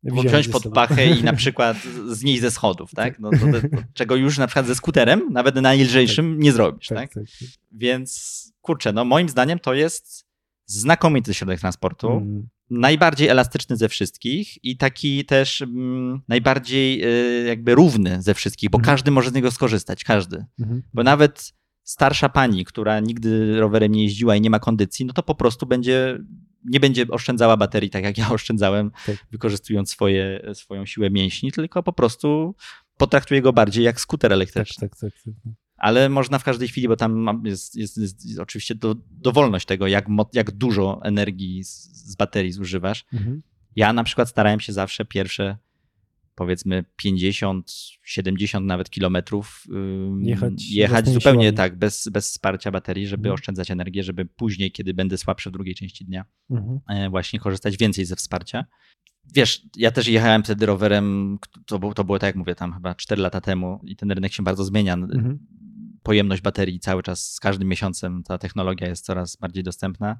wziąć 0.04 0.48
pod 0.48 0.74
pachę 0.74 1.06
i 1.06 1.24
na 1.24 1.34
przykład 1.42 1.78
znieść 2.08 2.42
ze 2.42 2.52
schodów, 2.52 2.92
tak? 2.96 3.20
No, 3.20 3.30
to, 3.30 3.38
to, 3.38 3.62
to, 3.62 3.84
czego 3.94 4.16
już 4.16 4.38
na 4.38 4.48
przykład 4.48 4.68
ze 4.68 4.76
skuterem, 4.76 5.28
nawet 5.32 5.56
najlżejszym, 5.56 6.34
tak. 6.34 6.44
nie 6.44 6.52
zrobisz, 6.52 6.88
tak, 6.88 6.98
tak? 6.98 7.14
tak? 7.14 7.24
Więc 7.72 8.40
kurczę, 8.62 8.94
no 8.94 9.06
moim 9.06 9.30
zdaniem 9.30 9.60
to 9.60 9.74
jest 9.74 10.26
znakomity 10.66 11.34
środek 11.34 11.60
transportu. 11.60 12.12
Mm. 12.12 12.48
Najbardziej 12.70 13.28
elastyczny 13.28 13.78
ze 13.78 13.90
wszystkich 13.90 14.64
i 14.64 14.78
taki 14.78 15.26
też 15.26 15.62
mm, 15.62 16.22
najbardziej 16.28 17.04
y, 17.44 17.48
jakby 17.48 17.76
równy 17.76 18.22
ze 18.22 18.34
wszystkich, 18.34 18.70
bo 18.70 18.78
mm. 18.78 18.86
każdy 18.86 19.12
może 19.12 19.30
z 19.30 19.34
niego 19.34 19.52
skorzystać, 19.52 20.04
każdy. 20.04 20.46
-hmm. 20.62 20.82
Bo 20.94 21.04
nawet 21.04 21.54
starsza 21.84 22.30
pani, 22.30 22.66
która 22.66 23.00
nigdy 23.00 23.60
rowerem 23.60 23.92
nie 23.92 24.04
jeździła 24.04 24.36
i 24.36 24.42
nie 24.42 24.50
ma 24.50 24.60
kondycji, 24.60 25.06
no 25.06 25.14
to 25.14 25.24
po 25.24 25.36
prostu 25.36 25.66
będzie 25.66 26.20
nie 26.66 26.80
będzie 26.80 27.08
oszczędzała 27.08 27.58
baterii 27.58 27.90
tak 27.90 28.04
jak 28.04 28.18
ja 28.18 28.30
oszczędzałem, 28.40 28.92
tak. 29.06 29.16
wykorzystując 29.32 29.90
swoje, 29.90 30.42
swoją 30.54 30.86
siłę 30.86 31.10
mięśni, 31.10 31.52
tylko 31.52 31.84
po 31.84 31.94
prostu 31.94 32.56
potraktuje 32.98 33.42
go 33.42 33.54
bardziej 33.54 33.84
jak 33.84 34.02
skuter 34.02 34.34
elektryczny. 34.34 34.90
Tak, 34.90 35.00
tak, 35.00 35.12
tak, 35.12 35.34
tak. 35.44 35.54
Ale 35.78 36.10
można 36.10 36.40
w 36.40 36.44
każdej 36.44 36.68
chwili, 36.68 36.88
bo 36.88 36.96
tam 36.96 37.42
jest, 37.46 37.76
jest, 37.76 37.98
jest, 37.98 38.26
jest 38.26 38.40
oczywiście 38.40 38.76
do, 38.76 38.96
dowolność 39.12 39.66
tego, 39.66 39.88
jak, 39.88 40.08
jak 40.34 40.52
dużo 40.52 41.00
energii 41.04 41.64
z, 41.64 41.84
z 42.12 42.16
baterii 42.16 42.52
zużywasz. 42.52 43.06
Mhm. 43.14 43.42
Ja 43.76 43.94
na 43.94 44.04
przykład 44.04 44.30
starałem 44.30 44.60
się 44.60 44.74
zawsze 44.74 45.06
pierwsze 45.06 45.58
powiedzmy 46.40 46.86
50, 46.96 47.72
70 48.04 48.66
nawet 48.66 48.90
kilometrów 48.90 49.66
jechać, 50.20 50.72
jechać 50.72 51.10
zupełnie 51.10 51.42
siłami. 51.42 51.58
tak, 51.58 51.78
bez, 51.78 52.10
bez 52.10 52.30
wsparcia 52.30 52.72
baterii, 52.72 53.08
żeby 53.08 53.22
mhm. 53.22 53.34
oszczędzać 53.34 53.72
energię, 53.72 54.04
żeby 54.04 54.26
później, 54.26 54.72
kiedy 54.72 54.94
będę 54.94 55.18
słabszy 55.18 55.50
w 55.50 55.54
drugiej 55.54 55.76
części 55.76 56.06
dnia, 56.06 56.26
mhm. 56.50 56.80
E, 56.88 57.10
właśnie 57.10 57.40
korzystać 57.40 57.78
więcej 57.78 58.06
ze 58.06 58.16
wsparcia. 58.16 58.66
Wiesz, 59.36 59.62
ja 59.78 59.92
też 59.92 60.08
jechałem 60.08 60.44
wtedy 60.44 60.66
rowerem, 60.66 61.38
to 61.66 61.80
było, 61.80 61.94
to 61.94 62.04
było 62.04 62.20
tak 62.20 62.28
jak 62.28 62.36
mówię, 62.36 62.56
tam 62.56 62.74
chyba 62.74 62.96
4 62.96 63.22
lata 63.22 63.42
temu 63.42 63.82
i 63.84 63.96
ten 63.96 64.12
rynek 64.12 64.34
się 64.34 64.44
bardzo 64.44 64.64
zmienia. 64.64 64.94
Mhm. 64.94 65.40
Pojemność 66.04 66.42
baterii 66.42 66.80
cały 66.80 67.04
czas, 67.04 67.34
z 67.34 67.40
każdym 67.40 67.68
miesiącem 67.68 68.24
ta 68.24 68.38
technologia 68.38 68.88
jest 68.88 69.06
coraz 69.06 69.36
bardziej 69.36 69.64
dostępna. 69.64 70.20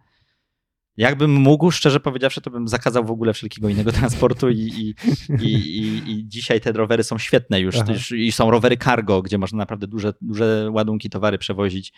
Jakbym 1.00 1.32
mógł, 1.32 1.72
szczerze 1.72 2.00
powiedziawszy, 2.00 2.42
to 2.42 2.52
bym 2.52 2.68
zakazał 2.68 3.06
w 3.06 3.12
ogóle 3.12 3.34
wszelkiego 3.34 3.70
innego 3.70 3.92
transportu 4.00 4.50
i, 4.50 4.56
i, 4.58 4.96
i, 5.44 6.12
i 6.12 6.28
dzisiaj 6.28 6.62
te 6.62 6.72
rowery 6.72 7.04
są 7.04 7.18
świetne 7.18 7.60
już. 7.60 7.76
I 8.12 8.32
są 8.32 8.52
rowery 8.52 8.78
cargo, 8.78 9.22
gdzie 9.22 9.38
można 9.38 9.58
naprawdę 9.58 9.88
duże, 9.88 10.14
duże 10.22 10.70
ładunki, 10.72 11.10
towary 11.10 11.38
przewozić. 11.38 11.94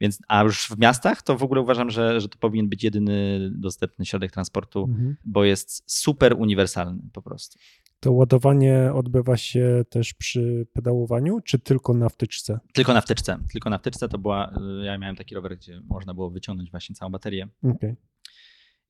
Więc, 0.00 0.18
a 0.28 0.42
już 0.42 0.66
w 0.66 0.78
miastach 0.78 1.22
to 1.22 1.36
w 1.36 1.42
ogóle 1.42 1.60
uważam, 1.60 1.90
że, 1.90 2.20
że 2.20 2.28
to 2.28 2.38
powinien 2.38 2.68
być 2.68 2.84
jedyny 2.84 3.50
dostępny 3.54 4.06
środek 4.06 4.32
transportu, 4.32 4.84
mhm. 4.84 5.16
bo 5.24 5.44
jest 5.44 5.82
super 5.86 6.34
uniwersalny 6.38 7.02
po 7.12 7.22
prostu. 7.22 7.58
To 8.00 8.12
ładowanie 8.12 8.90
odbywa 8.94 9.36
się 9.36 9.84
też 9.88 10.14
przy 10.14 10.66
pedałowaniu, 10.72 11.40
czy 11.40 11.58
tylko 11.58 11.94
na 11.94 12.08
wtyczce? 12.08 12.60
Tylko 12.72 12.94
na 12.94 13.00
wtyczce. 13.00 13.38
Tylko 13.52 13.70
na 13.70 13.78
wtyczce 13.78 14.08
to 14.08 14.18
była. 14.18 14.52
Ja 14.84 14.98
miałem 14.98 15.16
taki 15.16 15.34
rower, 15.34 15.56
gdzie 15.56 15.80
można 15.88 16.14
było 16.14 16.30
wyciągnąć 16.30 16.70
właśnie 16.70 16.94
całą 16.94 17.12
baterię. 17.12 17.48
Okay 17.62 17.96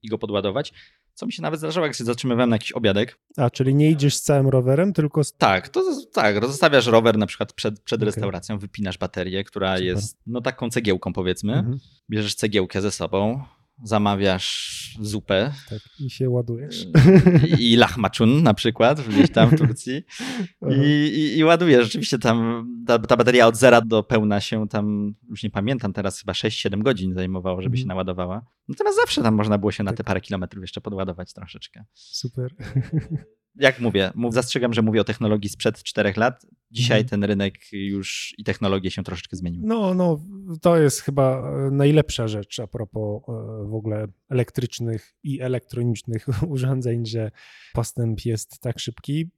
i 0.07 0.09
go 0.09 0.19
podładować. 0.19 0.73
Co 1.15 1.27
mi 1.27 1.33
się 1.33 1.43
nawet 1.43 1.61
zdarzyło, 1.61 1.87
jak 1.87 1.95
się 1.95 2.05
zatrzymywałem 2.05 2.51
na 2.51 2.57
jakiś 2.57 2.73
obiadek. 2.73 3.19
A, 3.37 3.51
czyli 3.51 3.75
nie 3.75 3.91
idziesz 3.91 4.17
z 4.17 4.23
całym 4.23 4.49
rowerem, 4.49 4.93
tylko... 4.93 5.25
Z... 5.25 5.33
Tak, 5.33 5.69
to 5.69 5.85
tak, 6.13 6.37
rozstawiasz 6.37 6.87
rower 6.87 7.19
na 7.19 7.27
przykład 7.27 7.53
przed, 7.53 7.81
przed 7.81 7.99
okay. 7.99 8.07
restauracją, 8.07 8.59
wypinasz 8.59 8.99
baterię, 8.99 9.45
która 9.45 9.77
Super. 9.77 9.87
jest 9.87 10.19
no 10.27 10.41
taką 10.41 10.71
cegiełką 10.71 11.13
powiedzmy. 11.13 11.53
Mhm. 11.53 11.79
Bierzesz 12.11 12.35
cegiełkę 12.35 12.83
ze 12.83 12.91
sobą, 12.91 13.45
zamawiasz 13.83 14.77
zupę. 15.01 15.53
Tak, 15.71 15.81
i 16.01 16.11
się 16.11 16.31
ładujesz. 16.31 16.87
I, 17.59 17.73
i 17.73 17.77
lachmaczun 17.77 18.43
na 18.43 18.55
przykład, 18.55 19.01
gdzieś 19.09 19.31
tam 19.31 19.51
w 19.51 19.59
Turcji. 19.59 20.03
I, 20.71 21.07
i, 21.17 21.39
i 21.39 21.45
ładujesz. 21.45 21.85
Rzeczywiście 21.85 22.19
tam 22.19 22.67
ta, 22.87 22.99
ta, 22.99 23.17
bateria 23.17 23.47
od 23.47 23.57
zera 23.57 23.81
do 23.81 24.03
pełna 24.03 24.41
się 24.41 24.69
tam, 24.69 25.15
już 25.29 25.43
nie 25.43 25.51
pamiętam 25.51 25.93
teraz, 25.93 26.21
chyba 26.21 26.33
6-7 26.33 26.83
godzin 26.83 27.15
zajmowało, 27.15 27.63
żeby 27.63 27.77
się 27.77 27.83
mhm. 27.83 27.97
naładowała. 27.97 28.47
Natomiast 28.69 28.97
zawsze 28.97 29.23
tam 29.23 29.35
można 29.35 29.59
było 29.59 29.73
się 29.73 29.85
na 29.85 29.91
te 29.91 29.97
tak. 29.97 30.07
parę 30.07 30.21
kilometrów 30.21 30.63
jeszcze 30.63 30.81
podładować 30.81 31.33
troszeczkę. 31.33 31.85
Super. 31.95 32.55
Jak 33.59 33.81
mówię, 33.81 34.13
mów, 34.15 34.35
zastrzegam, 34.35 34.75
że 34.75 34.83
mówię 34.83 35.01
o 35.01 35.05
technologii 35.05 35.51
sprzed 35.51 35.83
czterech 35.83 36.17
lat. 36.17 36.47
Dzisiaj 36.71 37.01
mhm. 37.01 37.09
ten 37.09 37.25
rynek 37.25 37.55
już 37.73 38.35
i 38.39 38.45
technologie 38.45 38.91
się 38.91 39.03
troszeczkę 39.03 39.37
zmieniły. 39.37 39.65
No, 39.67 39.95
no, 39.95 40.21
to 40.63 40.77
jest 40.77 41.01
chyba 41.01 41.51
e, 41.51 41.71
najlepsza 41.71 42.29
rzecz 42.29 42.61
a 42.61 42.67
propos 42.67 43.23
e, 43.29 43.33
w 43.69 43.75
ogóle 43.75 44.07
elektrycznych 44.31 45.15
i 45.23 45.41
elektronicznych 45.41 46.27
urządzeń, 46.49 47.07
że 47.07 47.31
postęp 47.73 48.25
jest 48.25 48.61
tak 48.61 48.79
szybki 48.79 49.31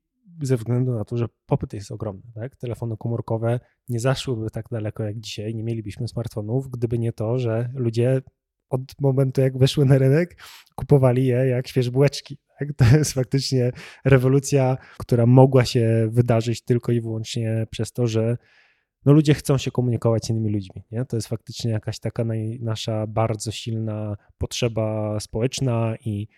ze 0.42 0.56
względu 0.56 0.92
na 0.92 1.04
to, 1.04 1.16
że 1.16 1.26
popyt 1.46 1.72
jest 1.72 1.92
ogromny. 1.92 2.22
Tak? 2.34 2.56
Telefony 2.56 2.96
komórkowe 2.96 3.60
nie 3.88 4.00
zaszłyby 4.00 4.50
tak 4.50 4.66
daleko 4.70 5.02
jak 5.04 5.20
dzisiaj, 5.20 5.54
nie 5.54 5.62
mielibyśmy 5.62 6.08
smartfonów, 6.08 6.70
gdyby 6.70 6.98
nie 6.98 7.12
to, 7.12 7.38
że 7.38 7.70
ludzie 7.74 8.22
od 8.70 9.00
momentu 9.00 9.40
jak 9.40 9.58
weszły 9.58 9.84
na 9.84 9.98
rynek 9.98 10.42
kupowali 10.74 11.26
je 11.26 11.36
jak 11.36 11.68
świeże 11.68 11.90
bułeczki 11.90 12.38
Tak? 12.59 12.68
To 12.76 12.96
jest 12.96 13.12
faktycznie 13.12 13.72
rewolucja, 14.04 14.76
która 14.98 15.26
mogła 15.26 15.64
się 15.64 16.09
wydarzyć 16.11 16.62
tylko 16.62 16.92
i 16.92 17.00
wyłącznie 17.00 17.66
przez 17.70 17.92
to, 17.92 18.06
że 18.06 18.36
no 19.04 19.12
ludzie 19.12 19.34
chcą 19.34 19.59
się 19.59 19.70
komunikować 19.70 20.26
z 20.26 20.30
innymi 20.30 20.50
ludźmi. 20.50 20.84
Nie? 20.90 21.04
To 21.04 21.16
jest 21.16 21.28
faktycznie 21.28 21.70
jakaś 21.70 21.98
taka 21.98 22.24
naj, 22.24 22.59
nasza 22.62 23.06
bardzo 23.06 23.50
silna 23.50 24.16
potrzeba 24.38 25.20
społeczna 25.20 25.94
i 26.04 26.28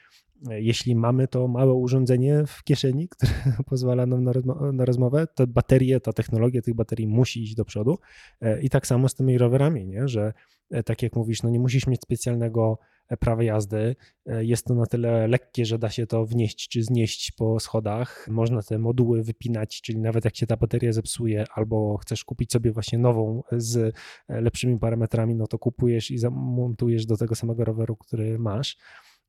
jeśli 0.49 0.97
mamy 0.97 1.29
to 1.29 1.49
małe 1.49 1.75
urządzenie 1.75 2.45
w 2.47 2.65
kieszeni, 2.65 3.09
które 3.13 3.33
pozwala 3.67 4.07
nam 4.07 4.25
na, 4.25 4.33
rozmo 4.33 4.73
na 4.73 4.85
rozmowę, 4.85 5.27
to 5.35 5.47
baterie, 5.47 6.01
ta 6.01 6.13
technologia 6.13 6.63
tych 6.63 6.75
baterii 6.75 7.07
musi 7.07 7.43
iść 7.43 7.55
do 7.55 7.65
przodu. 7.65 7.99
E, 8.41 8.61
I 8.63 8.71
tak 8.71 8.87
samo 8.87 9.09
z 9.09 9.15
tymi 9.15 9.39
rowerami, 9.39 9.87
nie? 9.87 10.09
że 10.09 10.33
e, 10.71 10.83
tak 10.83 11.03
jak 11.03 11.17
mówisz, 11.17 11.43
no 11.43 11.51
nie 11.51 11.61
musisz 11.61 11.87
mieć 11.87 12.01
specjalnego 12.03 12.79
prawa 13.17 13.43
jazdy. 13.43 13.97
E, 14.27 14.45
jest 14.45 14.67
to 14.67 14.75
na 14.75 14.87
tyle 14.87 15.29
lekkie, 15.29 15.67
że 15.67 15.79
da 15.79 15.91
się 15.91 16.07
to 16.07 16.27
wnieść 16.27 16.69
czy 16.69 16.83
znieść 16.83 17.33
po 17.33 17.61
schodach. 17.61 18.27
Można 18.31 18.63
te 18.63 18.79
moduły 18.79 19.23
wypinać, 19.23 19.81
czyli 19.83 19.99
nawet 19.99 20.25
jak 20.25 20.37
się 20.37 20.47
ta 20.47 20.57
bateria 20.57 20.93
zepsuje, 20.93 21.45
albo 21.55 21.97
chcesz 21.97 22.25
kupić 22.25 22.53
sobie 22.53 22.73
właśnie 22.73 22.99
nową 22.99 23.43
z 23.53 23.95
e, 24.29 24.41
lepszymi 24.41 24.79
parametrami, 24.79 25.35
no 25.35 25.47
to 25.47 25.59
kupujesz 25.59 26.11
i 26.11 26.19
zamontujesz 26.19 27.07
do 27.07 27.17
tego 27.17 27.35
samego 27.35 27.65
roweru, 27.65 27.97
który 27.97 28.39
masz. 28.39 28.77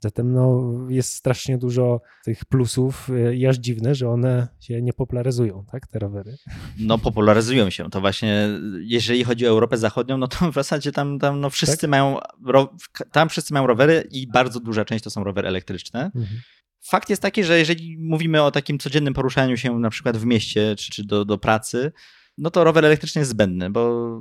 Zatem 0.04 0.34
no, 0.34 0.74
jest 0.90 1.14
strasznie 1.14 1.58
dużo 1.58 2.02
tych 2.24 2.46
plusów 2.46 3.10
e, 3.10 3.36
i 3.36 3.48
aż 3.48 3.58
dziwne, 3.58 3.96
że 3.96 4.10
one 4.10 4.48
się 4.60 4.82
nie 4.82 4.94
popularyzują, 4.94 5.66
tak, 5.72 5.88
te 5.88 6.00
rowery. 6.00 6.38
No 6.80 6.98
popularyzują 6.98 7.70
się. 7.70 7.90
To 7.90 8.02
właśnie, 8.02 8.50
jeżeli 8.80 9.24
chodzi 9.24 9.48
o 9.48 9.50
Europę 9.50 9.78
Zachodnią, 9.78 10.18
no 10.18 10.28
to 10.28 10.52
w 10.52 10.54
zasadzie 10.54 10.92
tam, 10.92 11.20
tam 11.20 11.40
no 11.40 11.50
wszyscy 11.50 11.78
tak? 11.78 11.90
mają, 11.90 12.18
tam 13.12 13.30
wszyscy 13.30 13.54
mają 13.54 13.68
rowery 13.68 14.08
i 14.12 14.28
bardzo 14.28 14.60
duża 14.60 14.86
część 14.86 15.04
to 15.04 15.10
są 15.10 15.24
rowery 15.24 15.48
elektryczne. 15.48 16.06
Mhm. 16.06 16.42
Fakt 16.84 17.10
jest 17.10 17.22
taki, 17.22 17.44
że 17.44 17.60
jeżeli 17.60 17.98
mówimy 18.00 18.44
o 18.44 18.52
takim 18.52 18.80
codziennym 18.80 19.14
poruszaniu 19.14 19.58
się 19.58 19.80
na 19.80 19.90
przykład 19.90 20.18
w 20.18 20.26
mieście 20.26 20.76
czy, 20.76 20.92
czy 20.92 21.04
do, 21.04 21.26
do 21.26 21.38
pracy, 21.38 21.92
no 22.38 22.52
to 22.52 22.64
rower 22.64 22.86
elektryczny 22.86 23.20
jest 23.20 23.32
zbędny, 23.32 23.70
bo 23.70 24.20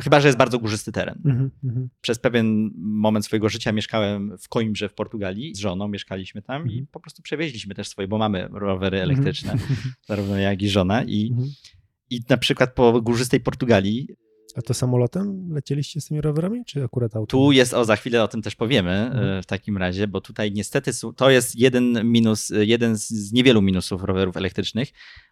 Chyba, 0.00 0.20
że 0.20 0.28
jest 0.28 0.38
bardzo 0.38 0.58
górzysty 0.58 0.92
teren. 0.92 1.20
Mm 1.24 1.50
-hmm. 1.64 1.86
Przez 2.00 2.18
pewien 2.18 2.70
moment 2.76 3.24
swojego 3.24 3.48
życia 3.48 3.72
mieszkałem 3.72 4.38
w 4.38 4.48
Coimbrze 4.48 4.88
w 4.88 4.94
Portugalii 4.94 5.54
z 5.54 5.58
żoną, 5.58 5.88
mieszkaliśmy 5.88 6.42
tam 6.42 6.56
mm 6.56 6.68
-hmm. 6.68 6.72
i 6.72 6.74
mhm. 6.74 6.86
po 6.92 7.00
prostu 7.00 7.22
przewieźliśmy 7.22 7.74
też 7.74 7.88
swoje, 7.88 8.08
bo 8.08 8.18
mamy 8.18 8.48
rowery 8.52 9.00
mhm. 9.00 9.10
elektryczne, 9.10 9.52
mm 9.52 9.64
-hmm. 9.68 9.88
zarówno 10.06 10.36
jak 10.36 10.62
i 10.62 10.68
żona. 10.68 11.02
I, 11.02 11.28
mhm. 11.30 11.48
I 12.10 12.20
na 12.28 12.36
przykład 12.36 12.74
po 12.74 13.00
górzystej 13.02 13.40
Portugalii 13.40 14.08
a 14.54 14.62
to 14.62 14.74
samolotem 14.74 15.52
lecieliście 15.52 16.00
z 16.00 16.06
tymi 16.06 16.20
rowerami, 16.20 16.64
czy 16.64 16.84
akurat 16.84 17.16
autem? 17.16 17.26
Tu 17.26 17.52
jest, 17.52 17.74
o 17.74 17.84
za 17.84 17.96
chwilę 17.96 18.22
o 18.22 18.28
tym 18.28 18.42
też 18.42 18.54
powiemy 18.54 18.90
e, 18.90 19.42
w 19.42 19.46
takim 19.46 19.76
razie, 19.76 20.08
bo 20.08 20.20
tutaj 20.20 20.52
niestety 20.52 20.90
to 21.16 21.30
jest 21.30 21.56
jeden 21.56 22.04
minus, 22.04 22.52
jeden 22.60 22.96
z 22.96 23.32
niewielu 23.32 23.62
minusów 23.62 24.04
rowerów 24.04 24.36
elektrycznych. 24.36 24.88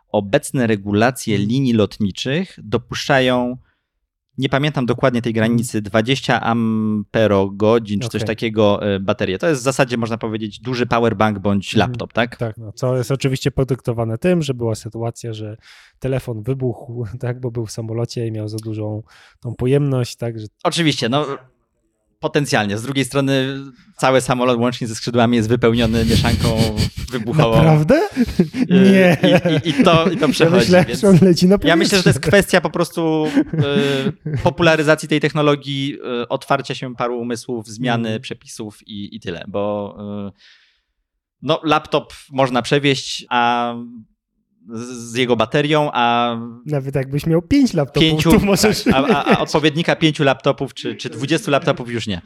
Obecne 0.08 0.66
regulacje 0.66 1.38
linii 1.38 1.72
lotniczych 1.72 2.58
dopuszczają 2.62 3.56
nie 4.38 4.48
pamiętam 4.48 4.86
dokładnie 4.86 5.22
tej 5.22 5.32
granicy, 5.32 5.82
20 5.82 6.40
amperogodzin 6.40 8.00
czy 8.00 8.06
okay. 8.06 8.20
coś 8.20 8.26
takiego 8.26 8.82
e, 8.94 9.00
baterie. 9.00 9.38
To 9.38 9.48
jest 9.48 9.60
w 9.60 9.64
zasadzie, 9.64 9.96
można 9.96 10.18
powiedzieć, 10.18 10.60
duży 10.60 10.86
powerbank 10.86 11.38
bądź 11.38 11.74
mhm. 11.74 11.90
laptop, 11.90 12.12
tak? 12.12 12.36
Tak, 12.36 12.56
no, 12.56 12.72
co 12.72 12.96
jest 12.96 13.10
oczywiście 13.10 13.50
podyktowane 13.50 14.18
tym, 14.18 14.42
że 14.42 14.54
była 14.54 14.74
sytuacja, 14.74 15.32
że 15.32 15.56
telefon 15.98 16.42
wybuchł, 16.42 17.06
tak, 17.20 17.40
bo 17.40 17.50
był 17.50 17.66
w 17.66 17.70
samolocie 17.70 18.26
i 18.26 18.32
miał 18.32 18.48
za 18.48 18.58
dużą 18.58 19.02
tą 19.40 19.54
pojemność, 19.54 20.16
tak? 20.16 20.40
Że... 20.40 20.46
Oczywiście, 20.64 21.08
no 21.08 21.26
Potencjalnie. 22.22 22.78
Z 22.78 22.82
drugiej 22.82 23.04
strony 23.04 23.60
cały 23.96 24.20
samolot 24.20 24.58
łącznie 24.58 24.86
ze 24.86 24.94
skrzydłami 24.94 25.36
jest 25.36 25.48
wypełniony 25.48 26.04
mieszanką 26.04 26.76
wybuchową. 27.10 27.56
Naprawdę? 27.56 28.08
Nie. 28.68 29.16
I, 29.22 29.68
i, 29.68 29.70
i 29.70 29.84
to, 29.84 30.10
i 30.10 30.16
to 30.16 30.28
przechodzi. 30.28 30.72
Ja, 30.72 30.84
myślę, 30.88 31.10
więc... 31.10 31.22
leci 31.22 31.46
na 31.46 31.56
ja 31.64 31.76
myślę, 31.76 31.98
że 31.98 32.04
to 32.04 32.10
jest 32.10 32.20
kwestia 32.20 32.60
po 32.60 32.70
prostu 32.70 33.26
y, 34.26 34.38
popularyzacji 34.42 35.08
tej 35.08 35.20
technologii, 35.20 35.98
y, 36.22 36.28
otwarcia 36.28 36.74
się 36.74 36.94
paru 36.94 37.20
umysłów, 37.20 37.68
zmiany 37.68 38.08
mm. 38.08 38.22
przepisów 38.22 38.88
i, 38.88 39.16
i 39.16 39.20
tyle, 39.20 39.44
bo 39.48 39.96
y, 40.28 40.32
no, 41.42 41.60
laptop 41.64 42.12
można 42.30 42.62
przewieźć, 42.62 43.26
a 43.30 43.74
z 44.68 45.14
jego 45.14 45.36
baterią, 45.36 45.90
a... 45.92 46.36
Nawet 46.66 46.94
jakbyś 46.94 47.26
miał 47.26 47.42
pięć 47.42 47.74
laptopów, 47.74 48.10
pięciu, 48.10 48.30
to 48.30 48.38
możesz... 48.38 48.84
Tak, 48.84 49.10
a, 49.10 49.24
a, 49.24 49.38
odpowiednika 49.38 49.96
pięciu 49.96 50.24
laptopów 50.24 50.74
czy, 50.74 50.96
czy 50.96 51.10
20 51.10 51.50
laptopów 51.50 51.90
już 51.90 52.06
nie. 52.06 52.20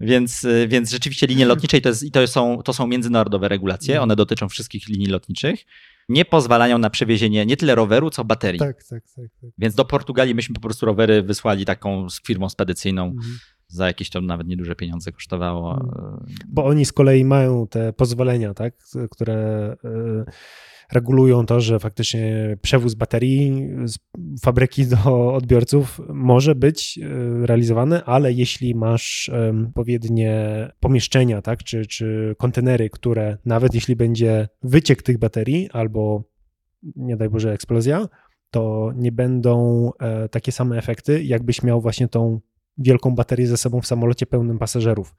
Więc, 0.00 0.46
więc 0.68 0.90
rzeczywiście 0.90 1.26
linie 1.26 1.46
lotnicze 1.46 1.76
i 1.76 1.80
to, 1.82 1.88
jest, 1.88 2.02
i 2.02 2.10
to, 2.10 2.26
są, 2.26 2.62
to 2.62 2.72
są 2.72 2.86
międzynarodowe 2.86 3.48
regulacje, 3.48 3.94
mhm. 3.94 4.02
one 4.02 4.16
dotyczą 4.16 4.48
wszystkich 4.48 4.88
linii 4.88 5.06
lotniczych, 5.06 5.64
nie 6.08 6.24
pozwalają 6.24 6.78
na 6.78 6.90
przewiezienie 6.90 7.46
nie 7.46 7.56
tyle 7.56 7.74
roweru, 7.74 8.10
co 8.10 8.24
baterii. 8.24 8.58
Tak, 8.58 8.84
tak, 8.84 9.02
tak. 9.16 9.24
tak. 9.40 9.50
Więc 9.58 9.74
do 9.74 9.84
Portugalii 9.84 10.34
myśmy 10.34 10.54
po 10.54 10.60
prostu 10.60 10.86
rowery 10.86 11.22
wysłali 11.22 11.64
taką 11.64 12.06
firmą 12.26 12.48
spedycyjną, 12.48 13.04
mhm 13.04 13.38
za 13.70 13.86
jakieś 13.86 14.10
to 14.10 14.20
nawet 14.20 14.46
nieduże 14.46 14.76
pieniądze 14.76 15.12
kosztowało. 15.12 15.74
Mhm. 15.74 16.24
Bo 16.48 16.64
oni 16.64 16.84
z 16.84 16.92
kolei 16.92 17.24
mają 17.24 17.66
te 17.66 17.92
pozwolenia, 17.92 18.54
tak, 18.54 18.74
które 19.10 19.76
y, 19.84 20.32
regulują 20.92 21.46
to, 21.46 21.60
że 21.60 21.78
faktycznie 21.78 22.56
przewóz 22.62 22.94
baterii 22.94 23.68
z 23.84 23.98
fabryki 24.42 24.86
do 24.86 25.34
odbiorców 25.34 26.00
może 26.08 26.54
być 26.54 26.98
e, 26.98 27.46
realizowany, 27.46 28.04
ale 28.04 28.32
jeśli 28.32 28.74
masz 28.74 29.30
odpowiednie 29.68 30.68
pomieszczenia, 30.80 31.42
tak, 31.42 31.64
czy, 31.64 31.86
czy 31.86 32.34
kontenery, 32.38 32.90
które 32.90 33.38
nawet 33.44 33.74
jeśli 33.74 33.96
będzie 33.96 34.48
wyciek 34.62 35.02
tych 35.02 35.18
baterii 35.18 35.70
albo 35.72 36.24
nie 36.96 37.16
daj 37.16 37.28
Boże 37.28 37.52
eksplozja, 37.52 38.08
to 38.50 38.92
nie 38.96 39.12
będą 39.12 39.90
e, 40.00 40.28
takie 40.28 40.52
same 40.52 40.78
efekty, 40.78 41.24
jakbyś 41.24 41.62
miał 41.62 41.80
właśnie 41.80 42.08
tą 42.08 42.40
wielką 42.78 43.14
baterię 43.14 43.46
ze 43.46 43.56
sobą 43.56 43.80
w 43.80 43.86
samolocie 43.86 44.26
pełnym 44.26 44.58
pasażerów 44.58 45.14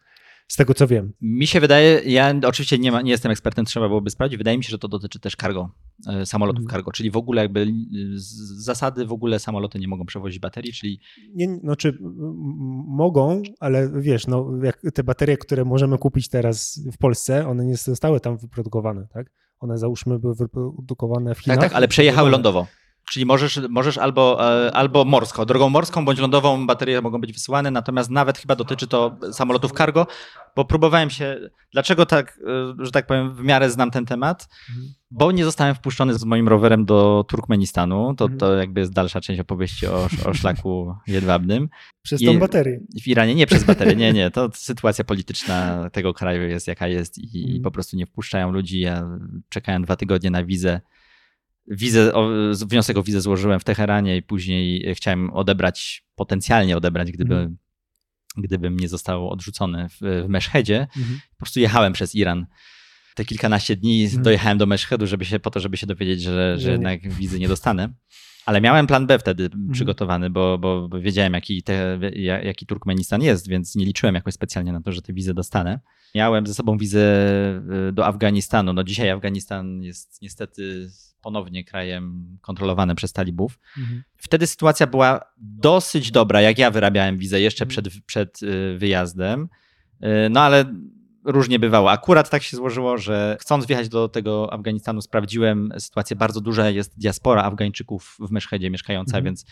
z 0.52 0.56
tego 0.56 0.74
co 0.74 0.88
wiem. 0.88 1.14
Mi 1.22 1.48
się 1.48 1.60
wydaje, 1.60 2.02
ja 2.06 2.34
oczywiście 2.46 2.78
nie, 2.78 2.92
ma, 2.92 3.02
nie 3.02 3.12
jestem 3.12 3.32
ekspertem, 3.32 3.66
trzeba 3.66 3.88
byłoby 3.88 4.10
sprawdzić, 4.10 4.38
wydaje 4.38 4.58
mi 4.58 4.64
się, 4.64 4.70
że 4.70 4.78
to 4.78 4.88
dotyczy 4.88 5.20
też 5.20 5.36
cargo, 5.36 5.72
e, 6.08 6.26
samolotów 6.26 6.62
mhm. 6.62 6.72
cargo, 6.72 6.92
czyli 6.92 7.12
w 7.12 7.18
ogóle 7.18 7.42
jakby 7.42 7.68
z 8.16 8.66
zasady 8.66 9.06
w 9.06 9.12
ogóle 9.12 9.40
samoloty 9.40 9.80
nie 9.80 9.88
mogą 9.88 10.06
przewozić 10.06 10.40
baterii, 10.40 10.74
czyli... 10.74 11.00
Nie, 11.36 11.56
znaczy 11.56 11.98
mogą, 12.88 13.42
ale 13.60 13.92
wiesz, 14.02 14.28
no, 14.28 14.52
jak 14.64 14.82
te 14.94 15.04
baterie, 15.04 15.38
które 15.38 15.66
możemy 15.66 15.98
kupić 15.98 16.30
teraz 16.30 16.80
w 16.94 16.98
Polsce, 16.98 17.48
one 17.48 17.66
nie 17.66 17.78
zostały 17.78 18.20
tam 18.20 18.38
wyprodukowane, 18.38 19.08
tak? 19.14 19.32
One 19.60 19.78
załóżmy 19.78 20.20
były 20.20 20.36
wyprodukowane 20.36 21.36
w 21.36 21.40
Chinach. 21.40 21.58
Tak, 21.58 21.70
tak, 21.70 21.78
ale 21.78 21.88
przejechały 21.88 22.30
lądowo. 22.30 22.68
Czyli 23.12 23.26
możesz, 23.26 23.60
możesz 23.70 23.98
albo, 23.98 24.54
e, 24.68 24.72
albo 24.74 25.06
morsko, 25.06 25.46
drogą 25.46 25.70
morską 25.70 26.06
bądź 26.06 26.20
lądową 26.20 26.68
baterie 26.68 27.02
mogą 27.02 27.22
być 27.22 27.34
wysyłane, 27.34 27.72
natomiast 27.72 28.10
nawet 28.10 28.38
chyba 28.38 28.56
dotyczy 28.56 28.88
to 28.88 29.18
samolotów 29.32 29.72
cargo, 29.72 30.08
bo 30.56 30.66
próbowałem 30.66 31.10
się, 31.10 31.40
dlaczego 31.74 32.06
tak, 32.06 32.40
e, 32.80 32.86
że 32.86 32.92
tak 32.92 33.08
powiem, 33.08 33.36
w 33.36 33.44
miarę 33.44 33.70
znam 33.70 33.92
ten 33.92 34.06
temat, 34.06 34.48
mhm. 34.70 34.94
bo 35.12 35.32
nie 35.32 35.46
zostałem 35.46 35.76
wpuszczony 35.76 36.14
z 36.14 36.24
moim 36.24 36.48
rowerem 36.48 36.86
do 36.86 37.26
Turkmenistanu, 37.28 38.16
to, 38.16 38.26
mhm. 38.26 38.40
to 38.40 38.56
jakby 38.56 38.80
jest 38.80 38.94
dalsza 38.94 39.22
część 39.22 39.40
opowieści 39.40 39.88
o, 39.88 40.08
o 40.26 40.34
szlaku 40.34 40.96
jedwabnym. 41.08 41.70
Przez 42.02 42.22
tą 42.22 42.40
baterię. 42.40 42.80
W 43.04 43.08
Iranie 43.08 43.36
nie 43.36 43.48
przez 43.48 43.64
baterię, 43.64 43.96
nie, 43.96 44.14
nie, 44.14 44.32
to 44.32 44.50
sytuacja 44.72 45.04
polityczna 45.04 45.90
tego 45.90 46.14
kraju 46.14 46.44
jest 46.44 46.68
jaka 46.68 46.88
jest 46.88 47.18
i, 47.18 47.38
i 47.38 47.44
mhm. 47.44 47.62
po 47.62 47.72
prostu 47.72 47.98
nie 47.98 48.06
wpuszczają 48.06 48.52
ludzi, 48.52 48.80
ja 48.80 49.18
czekałem 49.50 49.84
dwa 49.84 49.96
tygodnie 49.96 50.32
na 50.32 50.46
wizę, 50.46 50.82
wizę, 51.72 52.12
wniosek 52.68 52.98
o 52.98 53.04
wizę 53.04 53.22
złożyłem 53.22 53.60
w 53.60 53.64
Teheranie 53.64 54.18
i 54.18 54.24
później 54.24 54.96
chciałem 54.96 55.34
odebrać, 55.34 56.06
potencjalnie 56.16 56.78
odebrać, 56.78 57.12
gdyby, 57.12 57.36
mhm. 57.36 57.58
gdybym 58.38 58.80
nie 58.80 58.90
został 58.90 59.30
odrzucony 59.30 59.90
w, 59.90 60.24
w 60.26 60.30
Meszhedzie. 60.30 60.88
Mhm. 60.98 61.20
Po 61.30 61.38
prostu 61.38 61.60
jechałem 61.60 61.94
przez 61.94 62.16
Iran. 62.16 62.46
Te 63.16 63.26
kilkanaście 63.26 63.76
dni 63.76 64.04
mhm. 64.04 64.24
dojechałem 64.24 64.58
do 64.58 64.66
Meszhedu, 64.66 65.08
żeby 65.08 65.26
się, 65.26 65.40
po 65.40 65.52
to, 65.52 65.60
żeby 65.60 65.78
się 65.78 65.88
dowiedzieć, 65.88 66.22
że, 66.22 66.58
że 66.60 66.72
jednak 66.72 67.14
wizy 67.14 67.40
nie 67.40 67.48
dostanę. 67.48 67.94
Ale 68.46 68.62
miałem 68.62 68.88
plan 68.88 69.08
B 69.08 69.20
wtedy 69.20 69.44
mhm. 69.44 69.72
przygotowany, 69.72 70.30
bo, 70.30 70.58
bo, 70.58 70.90
wiedziałem, 71.00 71.34
jaki, 71.34 71.64
te, 71.64 72.00
jaki 72.44 72.66
Turkmenistan 72.66 73.22
jest, 73.22 73.50
więc 73.50 73.76
nie 73.76 73.86
liczyłem 73.86 74.16
jakoś 74.16 74.34
specjalnie 74.34 74.72
na 74.72 74.82
to, 74.82 74.92
że 74.92 75.02
tę 75.02 75.14
wizę 75.14 75.34
dostanę. 75.34 75.80
Miałem 76.16 76.48
ze 76.48 76.54
sobą 76.54 76.78
wizę 76.78 77.00
y, 77.90 77.92
do 77.92 78.06
Afganistanu. 78.06 78.74
No 78.74 78.84
dzisiaj 78.84 79.10
Afganistan 79.10 79.84
jest 79.84 80.22
niestety 80.22 80.90
ponownie 81.22 81.64
krajem 81.64 82.38
kontrolowanym 82.42 82.96
przez 82.96 83.14
talibów. 83.14 83.60
Mhm. 83.78 84.04
Wtedy 84.18 84.48
sytuacja 84.48 84.88
była 84.88 85.22
dosyć 85.38 86.12
dobra, 86.12 86.42
jak 86.42 86.58
ja 86.58 86.72
wyrabiałem 86.72 87.18
wizę 87.18 87.42
jeszcze 87.42 87.66
przed, 87.66 87.90
przed 88.06 88.44
y, 88.44 88.78
wyjazdem. 88.78 89.48
Y, 90.04 90.08
no 90.30 90.42
ale 90.42 90.66
różnie 91.26 91.60
bywało. 91.60 91.92
Akurat 91.92 92.30
tak 92.30 92.44
się 92.44 92.58
złożyło, 92.58 92.98
że 92.98 93.38
chcąc 93.40 93.66
wjechać 93.66 93.90
do 93.90 94.10
tego 94.10 94.54
Afganistanu, 94.54 95.02
sprawdziłem 95.02 95.70
sytuację. 95.80 96.16
Bardzo 96.16 96.42
duża 96.42 96.70
jest 96.70 97.00
diaspora 97.00 97.44
Afgańczyków 97.44 98.18
w 98.20 98.32
Meszhedzie 98.32 98.70
mieszkająca, 98.70 99.18
mhm. 99.18 99.26
więc 99.26 99.46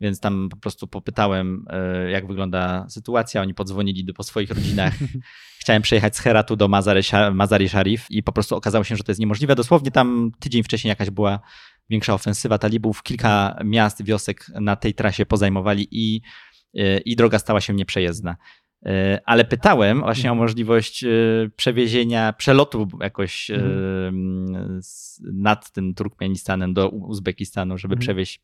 Więc 0.00 0.20
tam 0.20 0.48
po 0.48 0.56
prostu 0.56 0.86
popytałem, 0.86 1.64
e, 1.70 2.10
jak 2.10 2.26
wygląda 2.26 2.86
sytuacja. 2.88 3.42
Oni 3.42 3.54
podzwonili 3.54 4.04
do, 4.04 4.14
po 4.14 4.22
swoich 4.22 4.50
rodzinach. 4.50 4.94
Chciałem 5.60 5.82
przejechać 5.82 6.16
z 6.16 6.20
Heratu 6.20 6.56
do 6.56 6.68
Mazari 7.32 7.68
Sharif 7.68 8.06
i 8.10 8.22
po 8.22 8.32
prostu 8.32 8.56
okazało 8.56 8.84
się, 8.84 8.96
że 8.96 9.04
to 9.04 9.10
jest 9.10 9.20
niemożliwe. 9.20 9.54
Dosłownie 9.54 9.90
tam 9.90 10.30
tydzień 10.40 10.62
wcześniej 10.62 10.88
jakaś 10.88 11.10
była 11.10 11.40
większa 11.90 12.14
ofensywa 12.14 12.58
talibów. 12.58 13.02
Kilka 13.02 13.58
miast, 13.64 14.04
wiosek 14.04 14.46
na 14.60 14.76
tej 14.76 14.94
trasie 14.94 15.26
pozajmowali 15.26 15.88
i, 15.90 16.20
e, 16.74 16.98
i 16.98 17.16
droga 17.16 17.38
stała 17.38 17.60
się 17.60 17.74
nieprzejezdna. 17.74 18.36
E, 18.86 19.20
ale 19.24 19.44
pytałem 19.44 20.00
właśnie 20.00 20.32
o 20.32 20.34
możliwość 20.34 21.04
przewiezienia, 21.56 22.32
przelotu 22.32 22.88
jakoś 23.00 23.50
mhm. 23.50 24.80
nad 25.32 25.72
tym 25.72 25.94
Turkmenistanem 25.94 26.74
do 26.74 26.88
Uzbekistanu, 26.88 27.78
żeby 27.78 27.94
mhm. 27.94 28.00
przewieźć 28.00 28.40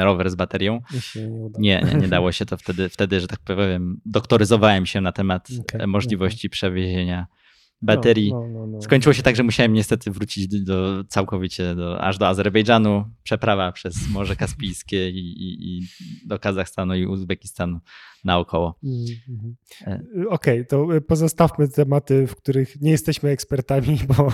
rower 0.00 0.30
z 0.30 0.34
baterią. 0.34 0.80
Nie, 1.58 1.82
nie, 1.82 1.94
nie, 2.00 2.08
dało 2.08 2.32
się 2.38 2.46
to 2.46 2.56
wtedy, 2.56 2.88
wtedy, 2.88 3.20
że 3.20 3.26
tak 3.26 3.40
powiem, 3.40 4.00
doktoryzowałem 4.06 4.86
się 4.86 5.00
na 5.00 5.12
temat 5.12 5.48
okay, 5.60 5.86
możliwości 5.86 6.46
okay. 6.46 6.52
przewiezienia 6.52 7.26
baterii. 7.82 8.32
No, 8.32 8.40
no, 8.40 8.48
no, 8.48 8.66
no, 8.66 8.82
Skończyło 8.82 9.12
się 9.12 9.22
tak, 9.22 9.36
że 9.36 9.42
musiałem 9.42 9.72
niestety 9.72 10.10
wrócić 10.10 10.48
do, 10.48 11.04
całkowicie 11.08 11.74
do, 11.74 12.00
aż 12.00 12.18
do 12.18 12.28
Azerbejdżanu. 12.28 13.04
Przeprawa 13.22 13.72
przez 13.72 14.08
Morze 14.10 14.36
Kaspijskie 14.36 15.10
i, 15.10 15.18
i, 15.18 15.78
i 15.78 15.82
do 16.26 16.38
Kazachstanu 16.38 16.94
i 16.94 17.06
Uzbekistanu 17.06 17.80
naokoło. 18.24 18.78
Mm 18.84 18.94
-hmm. 19.04 19.54
Okej, 20.28 20.60
okay, 20.60 20.64
to 20.64 20.88
pozostawmy 21.08 21.68
tematy, 21.68 22.26
w 22.26 22.36
których 22.36 22.80
nie 22.80 22.90
jesteśmy 22.90 23.30
ekspertami, 23.30 23.98
bo 24.08 24.32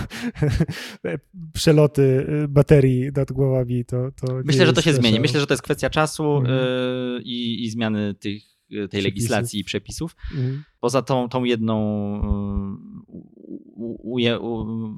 przeloty 1.53 2.27
baterii 2.49 3.09
nad 3.15 3.31
głowami 3.31 3.85
to. 3.85 4.11
to 4.11 4.41
Myślę, 4.45 4.65
że 4.65 4.73
to 4.73 4.81
się 4.81 4.93
zmieni. 4.93 5.19
Myślę, 5.19 5.39
że 5.39 5.47
to 5.47 5.53
jest 5.53 5.63
kwestia 5.63 5.89
czasu 5.89 6.37
mm 6.37 6.51
-hmm. 6.51 7.21
i, 7.23 7.63
i 7.63 7.69
zmiany 7.69 8.13
tych 8.13 8.43
tej 8.89 9.01
legislacji 9.01 9.59
i 9.59 9.63
przepisów. 9.63 10.15
Mhm. 10.31 10.63
Poza 10.79 11.01
tą, 11.01 11.29
tą 11.29 11.43
jedną 11.43 11.75
uje, 13.99 14.39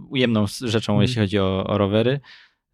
ujemną 0.10 0.46
rzeczą, 0.62 0.94
mhm. 0.94 1.02
jeśli 1.02 1.22
chodzi 1.22 1.40
o, 1.40 1.68
o 1.68 1.78
rowery 1.78 2.20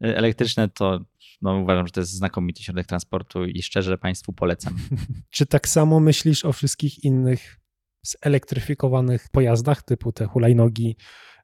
e, 0.03 0.17
elektryczne, 0.17 0.69
to 0.69 0.99
no, 1.41 1.59
uważam, 1.59 1.87
że 1.87 1.93
to 1.93 1.99
jest 1.99 2.11
znakomity 2.11 2.63
środek 2.63 2.87
transportu 2.87 3.45
i 3.45 3.61
szczerze 3.61 3.97
Państwu 3.97 4.33
polecam. 4.33 4.75
Czy 5.29 5.45
tak 5.45 5.67
samo 5.67 5.99
myślisz 5.99 6.45
o 6.45 6.53
wszystkich 6.53 7.03
innych 7.03 7.59
zelektryfikowanych 8.01 9.27
pojazdach, 9.31 9.83
typu 9.83 10.11
te 10.11 10.25
hulajnogi, 10.25 10.95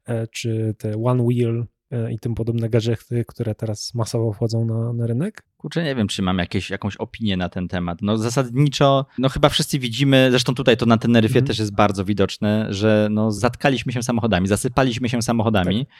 e, 0.05 0.27
czy 0.27 0.75
te 0.77 1.03
one 1.03 1.23
wheel, 1.23 1.65
i 2.11 2.19
tym 2.19 2.35
podobne 2.35 2.69
gadżety, 2.69 3.25
które 3.27 3.55
teraz 3.55 3.93
masowo 3.95 4.33
wchodzą 4.33 4.65
na, 4.65 4.93
na 4.93 5.07
rynek? 5.07 5.43
Kurczę, 5.57 5.83
nie 5.83 5.95
wiem, 5.95 6.07
czy 6.07 6.21
mam 6.21 6.37
jakieś, 6.37 6.69
jakąś 6.69 6.97
opinię 6.97 7.37
na 7.37 7.49
ten 7.49 7.67
temat. 7.67 8.01
No 8.01 8.17
zasadniczo, 8.17 9.05
no 9.17 9.29
chyba 9.29 9.49
wszyscy 9.49 9.79
widzimy, 9.79 10.27
zresztą 10.29 10.55
tutaj 10.55 10.77
to 10.77 10.85
na 10.85 10.97
Teneryfie 10.97 11.39
mhm. 11.39 11.47
też 11.47 11.59
jest 11.59 11.75
bardzo 11.75 12.05
widoczne, 12.05 12.67
że 12.69 13.07
no 13.11 13.31
zatkaliśmy 13.31 13.91
się 13.91 14.03
samochodami, 14.03 14.47
zasypaliśmy 14.47 15.09
się 15.09 15.21
samochodami. 15.21 15.85
Tak. 15.85 15.95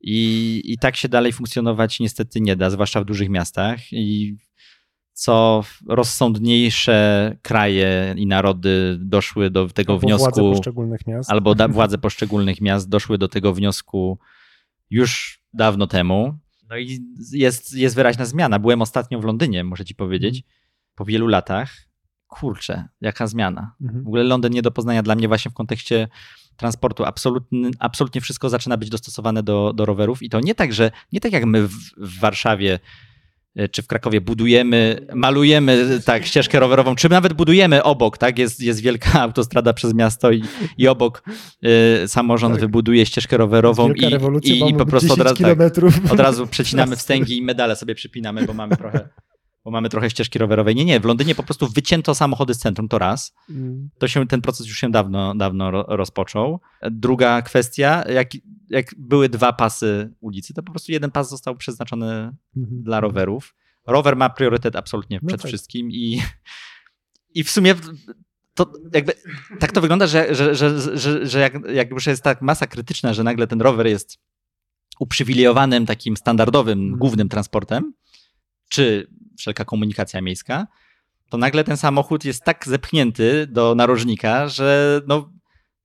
I, 0.00 0.62
I 0.64 0.78
tak 0.78 0.96
się 0.96 1.08
dalej 1.08 1.32
funkcjonować 1.32 2.00
niestety 2.00 2.40
nie 2.40 2.56
da, 2.56 2.70
zwłaszcza 2.70 3.00
w 3.00 3.04
dużych 3.04 3.28
miastach. 3.28 3.92
I 3.92 4.36
co 5.12 5.64
rozsądniejsze 5.88 7.36
kraje 7.42 8.14
i 8.16 8.26
narody 8.26 8.96
doszły 9.00 9.50
do 9.50 9.68
tego 9.68 9.92
albo 9.92 10.06
wniosku. 10.06 10.40
Władze 10.40 10.56
poszczególnych 10.56 11.06
miast. 11.06 11.30
Albo 11.30 11.54
da, 11.54 11.68
władze 11.78 11.98
poszczególnych 11.98 12.60
miast 12.60 12.88
doszły 12.88 13.18
do 13.18 13.28
tego 13.28 13.54
wniosku 13.54 14.18
już 14.92 15.42
dawno 15.52 15.86
temu. 15.86 16.38
No 16.68 16.76
i 16.76 16.98
jest, 17.32 17.74
jest 17.74 17.96
wyraźna 17.96 18.24
zmiana. 18.24 18.58
Byłem 18.58 18.82
ostatnio 18.82 19.20
w 19.20 19.24
Londynie, 19.24 19.64
muszę 19.64 19.84
ci 19.84 19.94
powiedzieć, 19.94 20.36
mhm. 20.36 20.52
po 20.94 21.04
wielu 21.04 21.26
latach. 21.26 21.72
Kurczę, 22.26 22.88
jaka 23.00 23.26
zmiana. 23.26 23.74
Mhm. 23.80 24.04
W 24.04 24.06
ogóle 24.06 24.24
Londyn 24.24 24.52
nie 24.52 24.62
do 24.62 24.70
poznania 24.70 25.02
dla 25.02 25.14
mnie 25.14 25.28
właśnie 25.28 25.50
w 25.50 25.54
kontekście 25.54 26.08
transportu. 26.56 27.04
Absolutnie, 27.04 27.70
absolutnie 27.78 28.20
wszystko 28.20 28.48
zaczyna 28.48 28.76
być 28.76 28.90
dostosowane 28.90 29.42
do, 29.42 29.72
do 29.72 29.84
rowerów 29.84 30.22
i 30.22 30.28
to 30.28 30.40
nie 30.40 30.54
tak, 30.54 30.72
że 30.72 30.90
nie 31.12 31.20
tak 31.20 31.32
jak 31.32 31.44
my 31.44 31.68
w, 31.68 31.74
w 31.96 32.20
Warszawie 32.20 32.78
czy 33.70 33.82
w 33.82 33.86
Krakowie 33.86 34.20
budujemy, 34.20 35.06
malujemy 35.14 36.00
tak 36.04 36.26
ścieżkę 36.26 36.60
rowerową, 36.60 36.94
czy 36.94 37.08
nawet 37.08 37.32
budujemy 37.32 37.82
obok, 37.82 38.18
tak? 38.18 38.38
Jest, 38.38 38.60
jest 38.60 38.80
wielka 38.80 39.20
autostrada 39.22 39.72
przez 39.72 39.94
miasto 39.94 40.32
i, 40.32 40.42
i 40.78 40.88
obok 40.88 41.22
y, 42.04 42.08
samorząd 42.08 42.54
tak. 42.54 42.60
wybuduje 42.60 43.06
ścieżkę 43.06 43.36
rowerową 43.36 43.92
i, 43.92 44.04
i, 44.42 44.70
i, 44.70 44.74
po 44.74 44.86
prostu 44.86 45.12
od 45.12 45.20
razu, 45.20 45.42
tak, 45.42 45.58
od 46.12 46.20
razu 46.20 46.46
przecinamy 46.46 46.96
wstęgi 47.02 47.38
i 47.38 47.42
medale 47.42 47.76
sobie 47.76 47.94
przypinamy, 47.94 48.44
bo 48.46 48.54
mamy 48.54 48.76
trochę 48.76 49.08
bo 49.64 49.70
mamy 49.70 49.88
trochę 49.88 50.10
ścieżki 50.10 50.38
rowerowej. 50.38 50.74
Nie, 50.74 50.84
nie, 50.84 51.00
w 51.00 51.04
Londynie 51.04 51.34
po 51.34 51.42
prostu 51.42 51.68
wycięto 51.68 52.14
samochody 52.14 52.54
z 52.54 52.58
centrum, 52.58 52.88
to 52.88 52.98
raz. 52.98 53.34
Mm. 53.50 53.90
To 53.98 54.08
się, 54.08 54.26
ten 54.26 54.40
proces 54.40 54.66
już 54.66 54.78
się 54.78 54.90
dawno, 54.90 55.34
dawno 55.34 55.70
rozpoczął. 55.70 56.60
Druga 56.90 57.42
kwestia, 57.42 58.04
jak, 58.08 58.28
jak 58.68 58.86
były 58.98 59.28
dwa 59.28 59.52
pasy 59.52 60.12
ulicy, 60.20 60.54
to 60.54 60.62
po 60.62 60.72
prostu 60.72 60.92
jeden 60.92 61.10
pas 61.10 61.30
został 61.30 61.56
przeznaczony 61.56 62.06
-hmm. 62.56 62.82
dla 62.82 63.00
rowerów. 63.00 63.54
Rower 63.86 64.16
ma 64.16 64.30
priorytet 64.30 64.76
absolutnie 64.76 65.18
no 65.22 65.28
przed 65.28 65.42
tak. 65.42 65.48
wszystkim 65.48 65.90
i, 65.90 66.22
i 67.34 67.44
w 67.44 67.50
sumie 67.50 67.74
to 68.54 68.72
jakby 68.94 69.12
tak 69.58 69.72
to 69.72 69.80
wygląda, 69.80 70.06
że, 70.06 70.34
że, 70.34 70.54
że, 70.54 70.98
że, 70.98 71.26
że 71.26 71.40
jak, 71.40 71.54
jak 71.74 71.90
już 71.90 72.06
jest 72.06 72.22
tak 72.22 72.42
masa 72.42 72.66
krytyczna, 72.66 73.14
że 73.14 73.24
nagle 73.24 73.46
ten 73.46 73.60
rower 73.60 73.86
jest 73.86 74.18
uprzywilejowanym, 74.98 75.86
takim 75.86 76.16
standardowym, 76.16 76.78
mm. 76.78 76.98
głównym 76.98 77.28
transportem, 77.28 77.92
czy 78.68 79.06
wszelka 79.38 79.64
komunikacja 79.64 80.20
miejska, 80.20 80.66
to 81.30 81.38
nagle 81.38 81.64
ten 81.64 81.76
samochód 81.76 82.24
jest 82.24 82.44
tak 82.44 82.66
zepchnięty 82.66 83.46
do 83.46 83.74
narożnika, 83.74 84.48
że 84.48 85.00
no, 85.06 85.32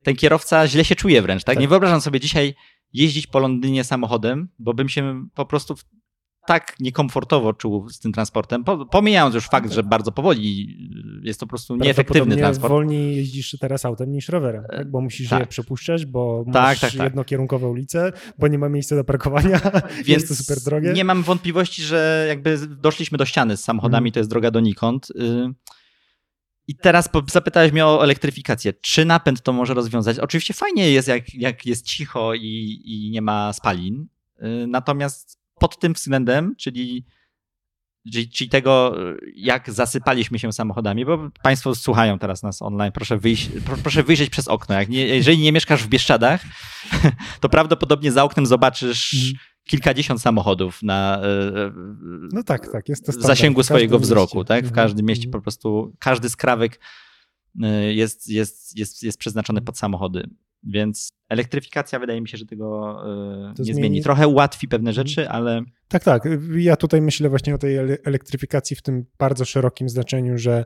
ten 0.03 0.15
kierowca 0.15 0.67
źle 0.67 0.85
się 0.85 0.95
czuje 0.95 1.21
wręcz. 1.21 1.43
Tak? 1.43 1.55
tak? 1.55 1.61
Nie 1.61 1.67
wyobrażam 1.67 2.01
sobie 2.01 2.19
dzisiaj 2.19 2.55
jeździć 2.93 3.27
po 3.27 3.39
Londynie 3.39 3.83
samochodem, 3.83 4.49
bo 4.59 4.73
bym 4.73 4.89
się 4.89 5.27
po 5.33 5.45
prostu 5.45 5.75
tak 6.47 6.75
niekomfortowo 6.79 7.53
czuł 7.53 7.89
z 7.89 7.99
tym 7.99 8.13
transportem, 8.13 8.63
pomijając 8.91 9.35
już 9.35 9.47
fakt, 9.47 9.71
że 9.71 9.83
bardzo 9.83 10.11
powoli 10.11 10.77
jest 11.23 11.39
to 11.39 11.45
po 11.45 11.49
prostu 11.49 11.75
nieefektywny 11.75 12.37
transport. 12.37 12.71
wolniej 12.71 13.15
jeździsz 13.15 13.57
teraz 13.59 13.85
autem 13.85 14.11
niż 14.11 14.29
rowerem, 14.29 14.63
tak? 14.71 14.91
bo 14.91 15.01
musisz 15.01 15.29
tak. 15.29 15.39
je 15.39 15.45
przepuszczać, 15.45 16.05
bo 16.05 16.45
tak, 16.45 16.53
masz 16.53 16.79
tak, 16.79 16.91
tak, 16.91 17.03
jednokierunkowe 17.03 17.67
ulice, 17.67 18.11
bo 18.39 18.47
nie 18.47 18.57
ma 18.57 18.69
miejsca 18.69 18.95
do 18.95 19.03
parkowania, 19.03 19.59
Więc 19.95 20.07
jest 20.07 20.27
to 20.27 20.35
super 20.35 20.59
drogie. 20.59 20.93
Nie 20.93 21.05
mam 21.05 21.23
wątpliwości, 21.23 21.83
że 21.83 22.25
jakby 22.27 22.57
doszliśmy 22.67 23.17
do 23.17 23.25
ściany 23.25 23.57
z 23.57 23.63
samochodami, 23.63 24.03
hmm. 24.03 24.13
to 24.13 24.19
jest 24.19 24.29
droga 24.29 24.51
donikąd. 24.51 25.09
Y, 25.09 25.53
I 26.67 26.75
teraz 26.75 27.09
zapytałeś 27.31 27.71
mnie 27.71 27.85
o 27.85 28.03
elektryfikację. 28.03 28.73
Czy 28.73 29.05
napęd 29.05 29.41
to 29.41 29.53
może 29.53 29.73
rozwiązać? 29.73 30.19
Oczywiście 30.19 30.53
fajnie 30.53 30.91
jest, 30.91 31.07
jak, 31.07 31.33
jak 31.33 31.65
jest 31.65 31.85
cicho 31.85 32.33
i, 32.33 32.81
i 32.85 33.09
nie 33.11 33.21
ma 33.21 33.53
spalin. 33.53 34.07
Y, 34.41 34.67
natomiast 34.67 35.46
pod 35.59 35.79
tym 35.79 35.93
względem, 35.93 36.55
czyli, 36.55 37.05
czyli 38.33 38.49
tego, 38.49 38.95
jak 39.35 39.71
zasypaliśmy 39.71 40.39
się 40.39 40.53
samochodami, 40.53 41.05
bo 41.05 41.29
Państwo 41.43 41.75
słuchają 41.75 42.19
teraz 42.19 42.43
nas 42.43 42.61
online, 42.61 42.91
proszę, 42.91 43.17
wyjść, 43.17 43.49
proszę 43.83 44.03
wyjrzeć 44.03 44.29
przez 44.29 44.47
okno. 44.47 44.75
Jak 44.75 44.89
nie, 44.89 45.05
jeżeli 45.05 45.37
nie 45.37 45.51
mieszkasz 45.51 45.83
w 45.83 45.87
Bieszczadach, 45.87 46.43
to 47.41 47.49
prawdopodobnie 47.49 48.11
za 48.11 48.23
oknem 48.23 48.45
zobaczysz 48.45 49.13
mm. 49.13 49.35
kilkadziesiąt 49.63 50.21
samochodów 50.21 50.83
na 50.83 51.21
e, 51.21 51.25
e, 51.25 51.71
no 52.31 52.43
tak, 52.43 52.71
tak, 52.71 52.89
jest 52.89 53.05
to 53.05 53.11
zasięgu 53.11 53.63
swojego 53.63 53.99
wzroku. 53.99 54.43
Tak? 54.43 54.65
W 54.65 54.67
mhm. 54.67 54.75
każdym 54.75 55.05
mieście 55.05 55.25
mhm. 55.25 55.41
po 55.41 55.43
prostu 55.43 55.93
każdy 55.99 56.29
skrawek 56.29 56.79
e, 57.63 57.93
jest, 57.93 58.29
jest, 58.29 58.77
jest, 58.77 59.03
jest 59.03 59.17
przeznaczony 59.17 59.61
pod 59.61 59.77
samochody. 59.77 60.29
Więc 60.63 61.09
elektryfikacja 61.29 61.99
wydaje 61.99 62.21
mi 62.21 62.27
się, 62.27 62.37
że 62.37 62.45
tego 62.45 62.97
e, 63.05 63.53
nie 63.59 63.65
zmieni. 63.65 63.79
zmieni. 63.79 64.01
Trochę 64.01 64.27
ułatwi 64.27 64.67
pewne 64.67 64.89
mhm. 64.89 65.07
rzeczy, 65.07 65.29
ale. 65.29 65.61
Tak, 65.87 66.03
tak. 66.03 66.23
Ja 66.57 66.75
tutaj 66.75 67.01
myślę 67.01 67.29
właśnie 67.29 67.55
o 67.55 67.57
tej 67.57 67.77
elektryfikacji 68.03 68.75
w 68.75 68.81
tym 68.81 69.05
bardzo 69.19 69.45
szerokim 69.45 69.89
znaczeniu, 69.89 70.37
że 70.37 70.65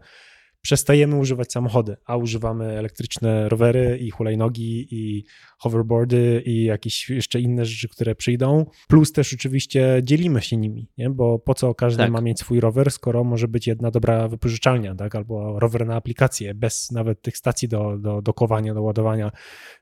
przestajemy 0.62 1.16
używać 1.16 1.52
samochody, 1.52 1.98
a 2.06 2.18
używamy 2.18 2.78
elektryczne 2.78 3.50
rowery 3.50 3.98
i 4.02 4.12
hulajnogi 4.12 4.88
i 4.92 5.26
hoverboardy 5.58 6.44
i 6.46 6.64
jakieś 6.64 7.10
jeszcze 7.10 7.40
inne 7.40 7.66
rzeczy, 7.66 7.90
które 7.90 8.16
przyjdą. 8.16 8.66
Plus 8.88 9.12
też 9.12 9.34
oczywiście 9.34 10.02
dzielimy 10.04 10.42
się 10.42 10.58
nimi, 10.58 10.90
nie? 10.98 11.10
bo 11.10 11.40
po 11.40 11.54
co 11.54 11.76
każdy 11.76 12.04
tak. 12.04 12.12
ma 12.12 12.22
mieć 12.22 12.40
swój 12.40 12.60
rower, 12.60 12.92
skoro 12.92 13.24
może 13.24 13.48
być 13.48 13.68
jedna 13.68 13.92
dobra 13.92 14.28
wypożyczalnia, 14.28 14.96
tak? 14.96 15.16
albo 15.16 15.60
rower 15.60 15.86
na 15.86 15.96
aplikację, 15.96 16.54
bez 16.56 16.92
nawet 16.92 17.22
tych 17.22 17.38
stacji 17.38 17.68
do, 17.68 17.98
do, 17.98 18.22
do 18.22 18.34
kowania, 18.34 18.74
do 18.74 18.82
ładowania. 18.82 19.32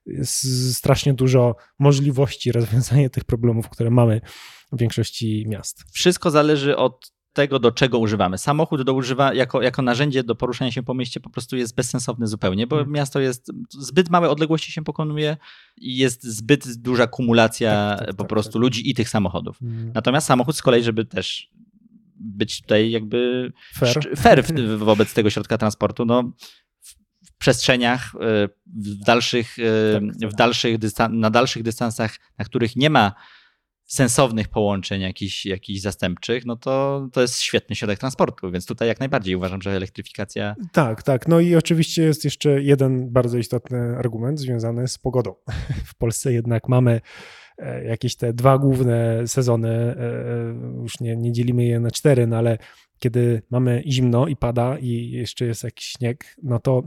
Jest 0.05 0.75
strasznie 0.77 1.13
dużo 1.13 1.55
możliwości 1.80 2.51
rozwiązania 2.51 3.09
tych 3.09 3.23
problemów, 3.23 3.69
które 3.69 3.89
mamy 3.89 4.21
w 4.71 4.80
większości 4.80 5.45
miast. 5.47 5.84
Wszystko 5.91 6.32
zależy 6.32 6.77
od 6.77 7.18
tego, 7.39 7.59
do 7.59 7.71
czego 7.71 7.99
używamy. 7.99 8.37
Samochód 8.37 8.81
do 8.81 8.93
używa 8.93 9.33
jako, 9.33 9.61
jako 9.61 9.81
narzędzie 9.81 10.23
do 10.23 10.35
poruszania 10.35 10.71
się 10.71 10.83
po 10.83 10.93
mieście 10.93 11.19
po 11.19 11.29
prostu 11.29 11.57
jest 11.57 11.75
bezsensowny 11.75 12.27
zupełnie, 12.27 12.67
bo 12.67 12.75
hmm. 12.75 12.93
miasto 12.93 13.19
jest, 13.19 13.51
zbyt 13.69 14.09
małe 14.09 14.29
odległości 14.29 14.71
się 14.71 14.83
pokonuje 14.83 15.37
i 15.77 15.97
jest 15.97 16.23
zbyt 16.23 16.77
duża 16.77 17.07
kumulacja 17.07 17.95
tak, 17.97 18.07
tak, 18.07 18.15
po 18.15 18.23
tak, 18.23 18.29
prostu 18.29 18.53
tak. 18.53 18.61
ludzi 18.61 18.89
i 18.89 18.93
tych 18.93 19.09
samochodów. 19.09 19.59
Hmm. 19.59 19.91
Natomiast 19.95 20.27
samochód 20.27 20.55
z 20.55 20.61
kolei, 20.61 20.83
żeby 20.83 21.05
też 21.05 21.49
być 22.15 22.61
tutaj 22.61 22.91
jakby 22.91 23.51
Fair. 23.73 24.17
fair 24.17 24.43
wobec 24.77 25.13
tego 25.13 25.29
środka 25.29 25.57
transportu. 25.57 26.05
No, 26.05 26.31
w 27.25 27.37
przestrzeniach, 27.37 28.15
e, 28.15 28.49
w 28.65 29.03
dalszych, 29.05 29.57
e, 29.59 30.01
tak, 30.19 30.29
w 30.29 30.35
dalszych 30.35 30.77
na 31.09 31.29
dalszych 31.29 31.63
dystansach, 31.63 32.19
na 32.37 32.45
których 32.45 32.75
nie 32.75 32.89
ma 32.89 33.13
sensownych 33.89 34.47
połączeń 34.47 35.01
jakichś, 35.01 35.45
jakichś 35.45 35.81
zastępczych, 35.81 36.45
no 36.45 36.55
to 36.55 37.07
to 37.13 37.21
jest 37.21 37.39
świetny 37.39 37.75
środek 37.75 37.99
transportu, 37.99 38.51
więc 38.51 38.65
tutaj 38.65 38.87
jak 38.87 38.99
najbardziej 38.99 39.35
uważam, 39.35 39.61
że 39.61 39.71
elektryfikacja... 39.71 40.55
Tak, 40.71 41.03
tak. 41.03 41.27
No 41.27 41.39
i 41.39 41.55
oczywiście 41.55 42.03
jest 42.03 42.23
jeszcze 42.23 42.61
jeden 42.61 43.09
bardzo 43.09 43.37
istotny 43.37 43.97
argument 43.97 44.39
związany 44.39 44.87
z 44.87 44.97
pogodą. 44.97 45.35
W 45.91 45.95
Polsce 45.95 46.33
jednak 46.33 46.69
mamy 46.69 47.01
e, 47.57 47.83
jakieś 47.83 48.15
te 48.15 48.33
dwa 48.33 48.57
główne 48.57 49.27
sezony, 49.27 49.69
e, 49.69 49.95
e, 49.97 50.81
już 50.81 50.99
nie, 50.99 51.15
nie 51.15 51.31
dzielimy 51.31 51.65
je 51.65 51.79
na 51.79 51.91
cztery, 51.91 52.27
no 52.27 52.37
ale 52.37 52.57
kiedy 52.99 53.41
mamy 53.49 53.83
zimno 53.87 54.27
i 54.27 54.35
pada 54.35 54.77
i 54.77 55.11
jeszcze 55.11 55.45
jest 55.45 55.63
jakiś 55.63 55.85
śnieg, 55.85 56.35
no 56.43 56.59
to 56.59 56.83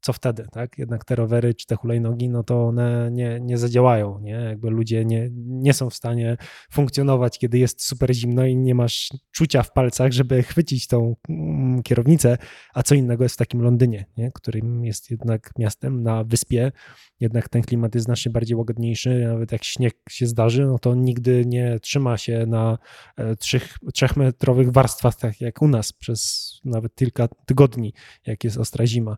co 0.00 0.12
wtedy, 0.12 0.46
tak? 0.52 0.78
Jednak 0.78 1.04
te 1.04 1.14
rowery 1.14 1.54
czy 1.54 1.66
te 1.66 1.76
hulajnogi, 1.76 2.28
no 2.28 2.42
to 2.42 2.66
one 2.66 3.10
nie, 3.12 3.40
nie 3.40 3.58
zadziałają, 3.58 4.20
nie? 4.20 4.32
Jakby 4.32 4.70
ludzie 4.70 5.04
nie, 5.04 5.28
nie 5.34 5.74
są 5.74 5.90
w 5.90 5.94
stanie 5.94 6.36
funkcjonować, 6.70 7.38
kiedy 7.38 7.58
jest 7.58 7.84
super 7.84 8.14
zimno 8.14 8.46
i 8.46 8.56
nie 8.56 8.74
masz 8.74 9.10
czucia 9.32 9.62
w 9.62 9.72
palcach, 9.72 10.12
żeby 10.12 10.42
chwycić 10.42 10.86
tą 10.86 11.16
mm, 11.28 11.82
kierownicę, 11.82 12.38
a 12.74 12.82
co 12.82 12.94
innego 12.94 13.24
jest 13.24 13.34
w 13.34 13.38
takim 13.38 13.62
Londynie, 13.62 14.04
nie? 14.16 14.30
Którym 14.32 14.84
jest 14.84 15.10
jednak 15.10 15.50
miastem 15.58 16.02
na 16.02 16.24
wyspie, 16.24 16.72
jednak 17.20 17.48
ten 17.48 17.62
klimat 17.62 17.94
jest 17.94 18.04
znacznie 18.04 18.32
bardziej 18.32 18.56
łagodniejszy, 18.56 19.24
nawet 19.26 19.52
jak 19.52 19.64
śnieg 19.64 19.94
się 20.08 20.26
zdarzy, 20.26 20.66
no 20.66 20.78
to 20.78 20.94
nigdy 20.94 21.44
nie 21.46 21.78
trzyma 21.80 22.18
się 22.18 22.46
na 22.46 22.78
e, 23.16 23.36
trzech, 23.36 23.76
trzechmetrowych 23.94 24.72
warstwach, 24.72 25.16
tak 25.16 25.40
jak 25.40 25.62
u 25.62 25.68
nas 25.68 25.92
przez 25.92 26.50
nawet 26.64 26.94
kilka 26.94 27.28
tygodni, 27.46 27.92
jak 28.26 28.44
jest 28.44 28.58
ostra 28.58 28.86
zima. 28.86 29.16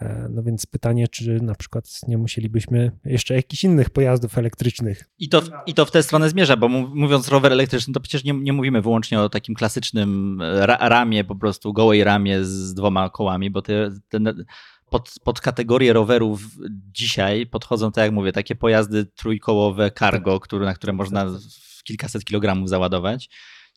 E, 0.00 0.28
no 0.30 0.42
więc 0.42 0.66
pytanie, 0.66 1.08
czy 1.08 1.40
na 1.42 1.54
przykład 1.54 1.84
nie 2.08 2.18
musielibyśmy 2.18 2.90
jeszcze 3.04 3.34
jakichś 3.34 3.64
innych 3.64 3.90
pojazdów 3.90 4.38
elektrycznych. 4.38 5.04
I 5.18 5.28
to, 5.28 5.42
i 5.66 5.74
to 5.74 5.84
w 5.84 5.90
tę 5.90 6.02
stronę 6.02 6.30
zmierza, 6.30 6.56
bo 6.56 6.68
mówiąc 6.68 7.28
rower 7.28 7.52
elektryczny, 7.52 7.94
to 7.94 8.00
przecież 8.00 8.24
nie, 8.24 8.32
nie 8.32 8.52
mówimy 8.52 8.82
wyłącznie 8.82 9.20
o 9.20 9.28
takim 9.28 9.54
klasycznym 9.54 10.42
ramie, 10.80 11.24
po 11.24 11.36
prostu 11.36 11.72
gołej 11.72 12.04
ramie 12.04 12.44
z 12.44 12.74
dwoma 12.74 13.10
kołami, 13.10 13.50
bo 13.50 13.62
te, 13.62 13.90
te 14.08 14.18
pod, 14.90 15.14
pod 15.24 15.40
kategorię 15.40 15.92
rowerów 15.92 16.42
dzisiaj 16.92 17.46
podchodzą, 17.46 17.92
tak 17.92 18.04
jak 18.04 18.12
mówię, 18.12 18.32
takie 18.32 18.54
pojazdy 18.54 19.06
trójkołowe 19.06 19.90
cargo, 19.90 20.38
tak. 20.38 20.42
które, 20.42 20.64
na 20.64 20.74
które 20.74 20.92
można 20.92 21.26
kilkaset 21.84 22.24
kilogramów 22.24 22.68
załadować 22.68 23.28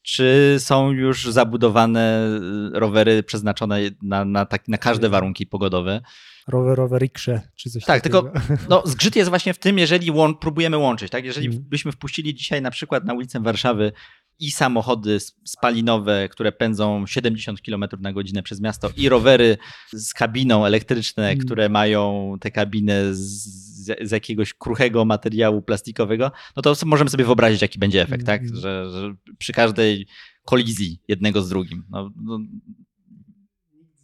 czy 0.07 0.55
są 0.59 0.91
już 0.91 1.25
zabudowane 1.25 2.29
y, 2.75 2.79
rowery 2.79 3.23
przeznaczone 3.23 3.79
na, 4.01 4.25
na, 4.25 4.45
tak, 4.45 4.67
na 4.67 4.77
każde 4.77 5.09
warunki 5.09 5.47
pogodowe? 5.47 6.01
Rowerowe 6.47 6.99
riksze, 6.99 7.41
czy 7.55 7.69
coś 7.69 7.85
tak, 7.85 8.01
takiego. 8.01 8.23
Tak, 8.23 8.33
tylko 8.47 8.63
no, 8.69 8.83
zgrzyt 8.85 9.15
jest 9.15 9.29
właśnie 9.29 9.53
w 9.53 9.59
tym, 9.59 9.77
jeżeli 9.77 10.11
łą, 10.11 10.35
próbujemy 10.35 10.77
łączyć. 10.77 11.11
Tak? 11.11 11.25
Jeżeli 11.25 11.47
mm. 11.47 11.59
byśmy 11.69 11.91
wpuścili 11.91 12.35
dzisiaj 12.35 12.61
na 12.61 12.71
przykład 12.71 13.05
na 13.05 13.13
ulicę 13.13 13.39
Warszawy 13.39 13.91
i 14.39 14.51
samochody 14.51 15.17
spalinowe, 15.45 16.29
które 16.29 16.51
pędzą 16.51 17.07
70 17.07 17.61
km 17.61 17.85
na 17.99 18.13
godzinę 18.13 18.43
przez 18.43 18.61
miasto, 18.61 18.89
i 18.97 19.09
rowery 19.09 19.57
z 19.93 20.13
kabiną 20.13 20.65
elektryczne, 20.65 21.29
mm. 21.29 21.45
które 21.45 21.69
mają 21.69 22.33
te 22.41 22.51
kabiny 22.51 23.15
z 23.15 23.66
z, 24.01 24.11
jakiegoś 24.11 24.53
kruchego 24.53 25.05
materiału 25.05 25.61
plastikowego, 25.61 26.31
no 26.55 26.61
to 26.61 26.75
możemy 26.85 27.09
sobie 27.09 27.25
wyobrazić, 27.25 27.61
jaki 27.61 27.79
będzie 27.79 28.01
efekt, 28.01 28.25
tak? 28.25 28.41
Mm. 28.41 28.55
Że, 28.55 28.91
że 28.91 29.15
przy 29.37 29.53
każdej 29.53 30.07
kolizji 30.45 31.01
jednego 31.07 31.41
z 31.41 31.49
drugim. 31.49 31.83
No, 31.89 32.11
no, 32.23 32.39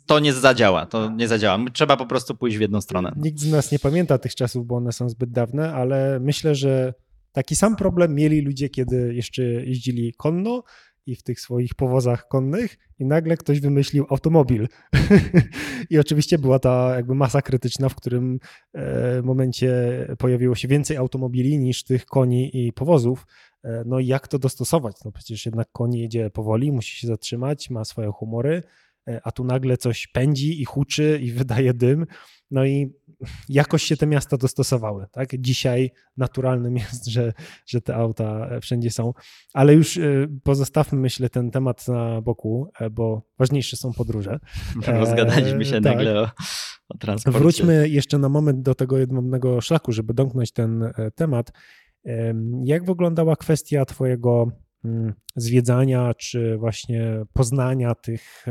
to 0.06 0.20
nie 0.20 0.34
zadziała, 0.34 0.86
to 0.86 1.10
nie 1.10 1.28
zadziała. 1.28 1.66
Trzeba 1.74 1.98
po 1.98 2.06
prostu 2.06 2.36
pójść 2.36 2.58
w 2.58 2.62
jedną 2.62 2.82
stronę. 2.82 3.14
Nikt 3.16 3.40
z 3.40 3.52
nas 3.52 3.72
nie 3.72 3.80
pamięta 3.80 4.18
tych 4.18 4.36
czasów, 4.36 4.68
bo 4.68 4.76
one 4.76 4.92
są 4.92 5.10
zbyt 5.10 5.32
dawne, 5.32 5.74
ale 5.74 6.20
myślę, 6.20 6.56
że 6.56 6.94
taki 7.32 7.56
sam 7.56 7.76
problem 7.76 8.16
mieli 8.16 8.42
ludzie, 8.42 8.70
kiedy 8.70 9.14
jeszcze 9.14 9.44
jeździli 9.44 10.14
konno 10.18 10.64
i 11.06 11.16
w 11.16 11.24
tych 11.24 11.40
swoich 11.40 11.76
powozach 11.76 12.28
konnych 12.28 12.78
i 13.00 13.06
nagle 13.06 13.38
ktoś 13.38 13.60
wymyślił 13.60 14.06
automobil. 14.10 14.68
I 15.90 16.00
oczywiście 16.00 16.38
była 16.38 16.60
ta 16.60 16.96
jakby 16.96 17.16
masa 17.16 17.42
krytyczna, 17.42 17.90
w 17.90 17.96
którym 17.96 18.40
e, 18.74 19.22
momencie 19.22 19.74
pojawiło 20.18 20.56
się 20.56 20.68
więcej 20.68 20.98
automobili 20.98 21.60
niż 21.60 21.84
tych 21.84 22.06
koni 22.06 22.68
i 22.68 22.74
powozów. 22.74 23.28
E, 23.64 23.84
no 23.86 24.00
i 24.00 24.08
jak 24.08 24.28
to 24.28 24.40
dostosować? 24.40 24.96
No 25.06 25.12
przecież 25.12 25.46
jednak 25.46 25.68
koń 25.72 25.96
jedzie 25.96 26.30
powoli, 26.30 26.72
musi 26.72 26.96
się 26.96 27.08
zatrzymać, 27.08 27.70
ma 27.70 27.86
swoje 27.86 28.12
humory, 28.12 28.64
a 29.24 29.32
tu 29.32 29.44
nagle 29.44 29.78
coś 29.78 30.08
pędzi 30.08 30.62
i 30.62 30.66
huczy 30.66 31.20
i 31.22 31.32
wydaje 31.42 31.74
dym. 31.74 32.06
No 32.52 32.66
i 32.66 32.94
jakoś 33.50 33.84
się 33.84 33.98
te 33.98 34.08
miasta 34.08 34.38
dostosowały. 34.38 35.06
Tak? 35.12 35.30
Dzisiaj 35.40 35.92
naturalnym 36.18 36.78
jest, 36.78 37.06
że, 37.08 37.34
że 37.66 37.82
te 37.82 37.96
auta 37.96 38.60
wszędzie 38.62 38.92
są, 38.92 39.14
ale 39.54 39.74
już 39.74 39.98
e, 39.98 40.28
pozostawmy, 40.44 41.00
myślę, 41.00 41.30
ten 41.30 41.52
temat 41.52 41.88
na 41.88 42.22
boku, 42.22 42.72
e, 42.80 42.90
bo 42.90 43.22
ważniejsze 43.40 43.78
są 43.78 43.94
podróże. 43.94 44.40
Rozgadaliśmy 44.88 45.66
się 45.66 45.76
e, 45.76 45.82
tak. 45.82 45.96
nagle 45.96 46.22
o, 46.22 46.30
o 46.90 46.98
transporcie. 46.98 47.40
Wróćmy 47.40 47.90
jeszcze 47.90 48.18
na 48.18 48.30
moment 48.30 48.62
do 48.62 48.76
tego 48.76 48.98
jednego 48.98 49.62
szlaku, 49.62 49.92
żeby 49.92 50.14
domknąć 50.14 50.52
ten 50.52 50.94
temat. 51.16 51.52
Jak 52.64 52.86
wyglądała 52.86 53.36
kwestia 53.36 53.86
Twojego 53.86 54.52
zwiedzania 55.36 56.14
czy 56.14 56.58
właśnie 56.58 57.26
poznania 57.34 57.96
tych 57.96 58.46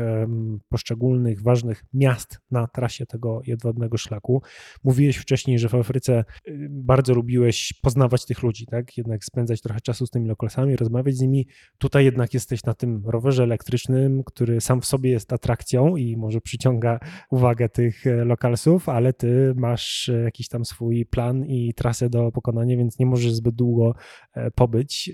poszczególnych 0.69 1.41
ważnych 1.41 1.83
miast 1.93 2.39
na 2.51 2.67
trasie 2.67 3.05
tego 3.05 3.41
jedwabnego 3.45 3.97
szlaku. 3.97 4.41
Mówiłeś 4.83 5.17
wcześniej, 5.17 5.59
że 5.59 5.69
w 5.69 5.75
Afryce 5.75 6.25
y, 6.47 6.67
bardzo 6.69 7.13
lubiłeś 7.13 7.73
poznawać 7.81 8.25
tych 8.25 8.43
ludzi, 8.43 8.65
tak? 8.65 8.97
Jednak 8.97 9.25
spędzać 9.25 9.61
trochę 9.61 9.81
czasu 9.81 10.05
z 10.05 10.09
tymi 10.09 10.27
lokalsami, 10.27 10.75
rozmawiać 10.75 11.15
z 11.15 11.21
nimi. 11.21 11.47
Tutaj 11.77 12.05
jednak 12.05 12.33
jesteś 12.33 12.63
na 12.63 12.73
tym 12.73 13.03
rowerze 13.05 13.43
elektrycznym, 13.43 14.23
który 14.23 14.61
sam 14.61 14.81
w 14.81 14.85
sobie 14.85 15.09
jest 15.09 15.33
atrakcją 15.33 15.95
i 15.95 16.17
może 16.17 16.41
przyciąga 16.41 16.99
uwagę 17.31 17.69
tych 17.69 18.07
e, 18.07 18.25
lokalsów, 18.25 18.89
ale 18.89 19.13
ty 19.13 19.53
masz 19.55 20.09
e, 20.09 20.21
jakiś 20.21 20.47
tam 20.47 20.65
swój 20.65 21.05
plan 21.05 21.45
i 21.45 21.73
trasę 21.73 22.09
do 22.09 22.31
pokonania, 22.31 22.77
więc 22.77 22.99
nie 22.99 23.05
możesz 23.05 23.33
zbyt 23.33 23.55
długo 23.55 23.95
e, 24.33 24.51
pobyć. 24.51 25.11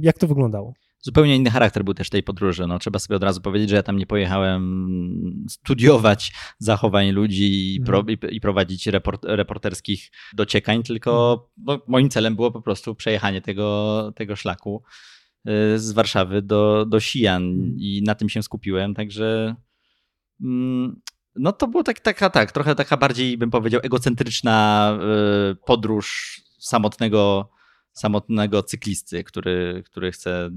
Jak 0.00 0.18
to 0.18 0.26
wygląda? 0.26 0.53
Wyglądało. 0.54 0.74
Zupełnie 1.00 1.36
inny 1.36 1.50
charakter 1.50 1.84
był 1.84 1.94
też 1.94 2.10
tej 2.10 2.22
podróży. 2.22 2.66
No, 2.66 2.78
trzeba 2.78 2.98
sobie 2.98 3.16
od 3.16 3.22
razu 3.22 3.40
powiedzieć, 3.40 3.70
że 3.70 3.76
ja 3.76 3.82
tam 3.82 3.98
nie 3.98 4.06
pojechałem 4.06 5.46
studiować 5.48 6.32
zachowań 6.58 7.10
ludzi 7.10 7.74
i, 7.74 7.80
pro, 7.80 7.98
mhm. 7.98 8.18
i, 8.30 8.36
i 8.36 8.40
prowadzić 8.40 8.86
report, 8.86 9.24
reporterskich 9.24 10.10
dociekań, 10.32 10.82
tylko 10.82 11.32
mhm. 11.58 11.78
no, 11.78 11.84
moim 11.88 12.10
celem 12.10 12.36
było 12.36 12.50
po 12.50 12.62
prostu 12.62 12.94
przejechanie 12.94 13.40
tego, 13.40 14.12
tego 14.16 14.36
szlaku 14.36 14.82
y, 15.48 15.78
z 15.78 15.92
Warszawy 15.92 16.42
do, 16.42 16.86
do 16.88 17.00
Sijan 17.00 17.42
mhm. 17.42 17.76
i 17.78 18.02
na 18.06 18.14
tym 18.14 18.28
się 18.28 18.42
skupiłem, 18.42 18.94
także 18.94 19.56
mm, 20.42 21.00
no 21.36 21.52
to 21.52 21.68
było 21.68 21.82
tak, 21.82 22.00
taka, 22.00 22.30
tak, 22.30 22.52
trochę 22.52 22.74
taka 22.74 22.96
bardziej 22.96 23.38
bym 23.38 23.50
powiedział 23.50 23.80
egocentryczna 23.84 24.98
y, 25.52 25.56
podróż 25.66 26.40
samotnego 26.58 27.50
samotnego 27.94 28.62
cyklisty, 28.62 29.24
który, 29.24 29.82
który 29.86 30.12
chce 30.12 30.48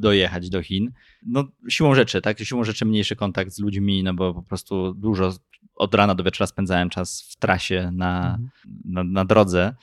dojechać 0.00 0.50
do 0.50 0.62
Chin. 0.62 0.92
No 1.26 1.44
siłą 1.68 1.94
rzeczy, 1.94 2.20
tak? 2.20 2.38
Siłą 2.38 2.64
rzeczy 2.64 2.84
mniejszy 2.84 3.16
kontakt 3.16 3.52
z 3.52 3.58
ludźmi, 3.58 4.02
no 4.02 4.14
bo 4.14 4.34
po 4.34 4.42
prostu 4.42 4.94
dużo 4.94 5.32
od 5.74 5.94
rana 5.94 6.14
do 6.14 6.24
wieczora 6.24 6.46
spędzałem 6.46 6.90
czas 6.90 7.22
w 7.22 7.36
trasie 7.36 7.90
na, 7.94 8.26
mhm. 8.26 8.50
na, 8.84 9.04
na 9.04 9.24
drodze. 9.24 9.74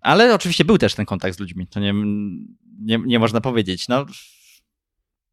Ale 0.00 0.34
oczywiście 0.34 0.64
był 0.64 0.78
też 0.78 0.94
ten 0.94 1.06
kontakt 1.06 1.36
z 1.36 1.40
ludźmi, 1.40 1.66
to 1.66 1.80
nie, 1.80 1.94
nie, 2.80 2.98
nie 3.06 3.18
można 3.18 3.40
powiedzieć. 3.40 3.88
No, 3.88 4.06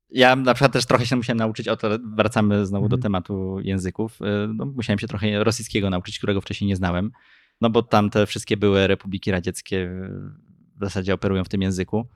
ja 0.10 0.36
na 0.36 0.54
przykład 0.54 0.74
też 0.74 0.86
trochę 0.86 1.06
się 1.06 1.16
musiałem 1.16 1.38
nauczyć, 1.38 1.68
o 1.68 1.78
to 1.78 1.90
wracamy 2.16 2.66
znowu 2.66 2.90
do 2.90 2.96
mhm. 2.96 3.02
tematu 3.02 3.60
języków. 3.60 4.22
Y, 4.22 4.26
no, 4.54 4.66
musiałem 4.66 5.00
się 5.00 5.08
trochę 5.08 5.44
rosyjskiego 5.44 5.90
nauczyć, 5.90 6.18
którego 6.18 6.42
wcześniej 6.42 6.68
nie 6.68 6.76
znałem, 6.76 7.12
no 7.62 7.70
bo 7.70 7.84
tam 7.84 8.10
te 8.10 8.26
wszystkie 8.26 8.58
były 8.58 8.88
republiki 8.88 9.32
radzieckie 9.32 9.92
w 10.78 10.80
zasadzie 10.80 11.14
operują 11.14 11.44
w 11.44 11.50
tym 11.50 11.62
języku. 11.62 12.08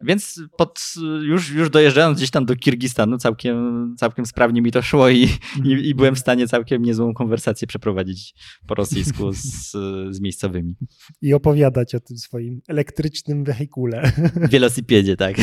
Więc 0.00 0.40
pod, 0.56 0.94
już, 1.22 1.50
już 1.50 1.70
dojeżdżając 1.70 2.18
gdzieś 2.18 2.30
tam 2.30 2.46
do 2.46 2.56
Kirgistanu, 2.56 3.18
całkiem, 3.18 3.94
całkiem 3.98 4.26
sprawnie 4.26 4.62
mi 4.62 4.72
to 4.72 4.82
szło 4.82 5.08
i, 5.08 5.28
i, 5.64 5.88
i 5.88 5.94
byłem 5.94 6.14
w 6.14 6.18
stanie 6.18 6.48
całkiem 6.48 6.82
niezłą 6.82 7.14
konwersację 7.14 7.68
przeprowadzić 7.68 8.34
po 8.66 8.74
rosyjsku 8.74 9.32
z, 9.32 9.70
z 10.10 10.20
miejscowymi. 10.20 10.76
I 11.22 11.34
opowiadać 11.34 11.94
o 11.94 12.00
tym 12.00 12.16
swoim 12.16 12.60
elektrycznym 12.68 13.44
wehikule. 13.44 14.12
Wielosipiedzie, 14.50 15.16
tak. 15.16 15.36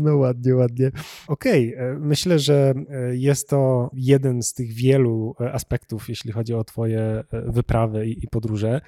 No 0.00 0.16
ładnie, 0.16 0.54
ładnie. 0.54 0.90
Okej, 1.28 1.74
okay. 1.74 1.86
E, 1.86 1.98
myślę, 1.98 2.38
że 2.38 2.74
e, 2.90 3.16
jest 3.16 3.48
to 3.48 3.90
jeden 3.94 4.42
z 4.42 4.52
tych 4.52 4.72
wielu 4.72 5.34
e, 5.40 5.52
aspektów, 5.52 6.08
jeśli 6.08 6.32
chodzi 6.32 6.54
o 6.54 6.64
Twoje 6.64 7.24
wyprawy 7.32 8.08
i, 8.08 8.24
i 8.24 8.28
podróże. 8.28 8.80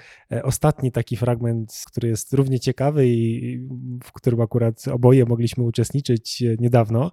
Ostatni 0.43 0.93
taki 0.93 1.16
fragment, 1.16 1.83
który 1.87 2.09
jest 2.09 2.33
równie 2.33 2.61
ciekawy 2.61 3.09
i 3.09 3.59
w 4.05 4.12
którym 4.12 4.41
akurat 4.41 4.89
oboje 4.89 5.25
mogliśmy 5.25 5.65
uczestniczyć 5.65 6.43
niedawno, 6.59 7.11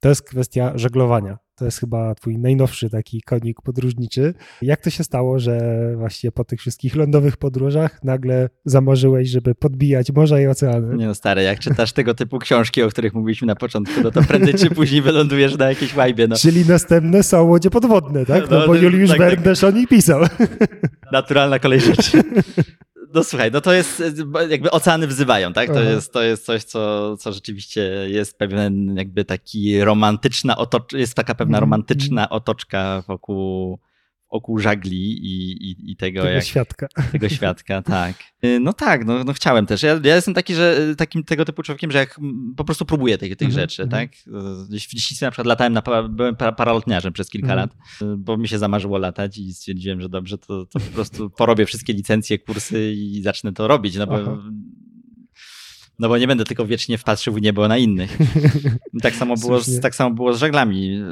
to 0.00 0.08
jest 0.08 0.22
kwestia 0.22 0.72
żeglowania. 0.74 1.38
To 1.56 1.64
jest 1.64 1.80
chyba 1.80 2.14
twój 2.14 2.38
najnowszy 2.38 2.90
taki 2.90 3.22
konik 3.22 3.62
podróżniczy. 3.62 4.34
Jak 4.62 4.80
to 4.80 4.90
się 4.90 5.04
stało, 5.04 5.38
że 5.38 5.58
właśnie 5.96 6.32
po 6.32 6.44
tych 6.44 6.60
wszystkich 6.60 6.96
lądowych 6.96 7.36
podróżach 7.36 8.04
nagle 8.04 8.48
zamarzyłeś, 8.64 9.28
żeby 9.28 9.54
podbijać 9.54 10.12
morza 10.12 10.40
i 10.40 10.46
oceany? 10.46 10.96
Nie 10.96 11.06
no 11.06 11.14
stary, 11.14 11.42
jak 11.42 11.58
czytasz 11.58 11.92
tego 11.92 12.14
typu 12.14 12.38
książki, 12.38 12.82
o 12.82 12.88
których 12.88 13.14
mówiliśmy 13.14 13.46
na 13.46 13.56
początku, 13.56 14.00
no 14.02 14.10
to 14.10 14.22
prędzej 14.22 14.54
czy 14.54 14.70
później 14.70 15.02
wylądujesz 15.02 15.58
na 15.58 15.68
jakiejś 15.68 15.96
łajbie. 15.96 16.28
No. 16.28 16.36
Czyli 16.36 16.64
następne 16.68 17.22
są 17.22 17.42
łodzie 17.42 17.70
podwodne, 17.70 18.26
tak? 18.26 18.50
No, 18.50 18.58
no 18.58 18.66
bo 18.66 18.74
Juliusz 18.74 19.10
tak, 19.10 19.42
tak. 19.42 19.64
o 19.64 19.70
nich 19.70 19.88
pisał. 19.88 20.20
Naturalna 21.12 21.58
kolej 21.58 21.80
rzeczy. 21.80 22.22
No 23.14 23.24
słuchaj, 23.24 23.50
no 23.52 23.60
to 23.60 23.72
jest 23.72 24.02
jakby 24.50 24.70
oceany 24.70 25.06
wzywają, 25.06 25.52
tak? 25.52 25.72
To, 25.72 25.80
jest, 25.80 26.12
to 26.12 26.22
jest 26.22 26.44
coś, 26.44 26.64
co, 26.64 27.16
co 27.16 27.32
rzeczywiście 27.32 27.82
jest 28.08 28.38
pewien 28.38 28.96
jakby 28.96 29.24
taki 29.24 29.80
romantyczna 29.80 30.56
otoczka, 30.56 30.98
jest 30.98 31.14
taka 31.14 31.34
pewna 31.34 31.58
mhm, 31.58 31.60
romantyczna 31.60 32.22
mhm. 32.22 32.36
otoczka 32.36 33.02
wokół, 33.08 33.78
wokół 34.34 34.58
żagli 34.58 35.26
i, 35.26 35.52
i, 35.70 35.92
i 35.92 35.96
tego, 35.96 36.20
tego 36.20 36.34
jak, 36.34 36.44
świadka. 36.44 36.88
Tego 37.12 37.28
świadka, 37.28 37.82
tak. 37.82 38.16
Y, 38.44 38.60
no 38.60 38.72
tak, 38.72 39.04
no, 39.04 39.24
no 39.24 39.32
chciałem 39.32 39.66
też. 39.66 39.82
Ja, 39.82 40.00
ja, 40.04 40.14
jestem 40.14 40.34
taki, 40.34 40.54
że 40.54 40.88
y, 40.90 40.96
takim 40.96 41.24
tego 41.24 41.44
typu 41.44 41.62
człowiekiem, 41.62 41.90
że 41.90 41.98
jak 41.98 42.20
po 42.56 42.64
prostu 42.64 42.84
próbuję 42.84 43.18
tych, 43.18 43.36
tych 43.36 43.48
mm 43.48 43.56
-hmm. 43.56 43.60
rzeczy, 43.60 43.84
-hmm. 43.84 43.90
tak. 43.90 44.10
Gdzieś 44.68 44.86
w 44.86 44.90
dzieciństwie 44.90 45.26
na 45.26 45.30
przykład 45.30 45.46
latałem, 45.46 45.72
na, 45.72 45.82
byłem 46.08 46.36
paralotniarzem 46.36 47.12
przez 47.12 47.30
kilka 47.30 47.52
mm 47.52 47.56
-hmm. 47.56 47.60
lat, 47.60 47.72
y, 48.02 48.16
bo 48.16 48.36
mi 48.36 48.48
się 48.48 48.58
zamarzyło 48.58 48.98
latać 48.98 49.38
i 49.38 49.54
stwierdziłem, 49.54 50.00
że 50.00 50.08
dobrze, 50.08 50.38
to, 50.38 50.66
to 50.66 50.80
po 50.80 50.90
prostu 50.94 51.30
porobię 51.30 51.66
wszystkie 51.66 51.92
licencje, 51.92 52.38
kursy 52.38 52.92
i 52.92 53.22
zacznę 53.22 53.52
to 53.52 53.68
robić, 53.68 53.96
no 53.96 54.06
bo 54.06 54.14
Aha 54.14 54.36
no 55.98 56.08
bo 56.08 56.18
nie 56.18 56.26
będę 56.26 56.44
tylko 56.44 56.66
wiecznie 56.66 56.98
wpatrzył 56.98 57.34
w 57.34 57.42
niebo 57.42 57.68
na 57.68 57.78
innych. 57.78 58.18
tak 59.02 59.14
samo 59.14 59.36
było, 59.36 59.60
z, 59.60 59.80
tak 59.80 59.94
samo 59.94 60.14
było 60.14 60.34
z 60.34 60.38
żaglami. 60.38 61.02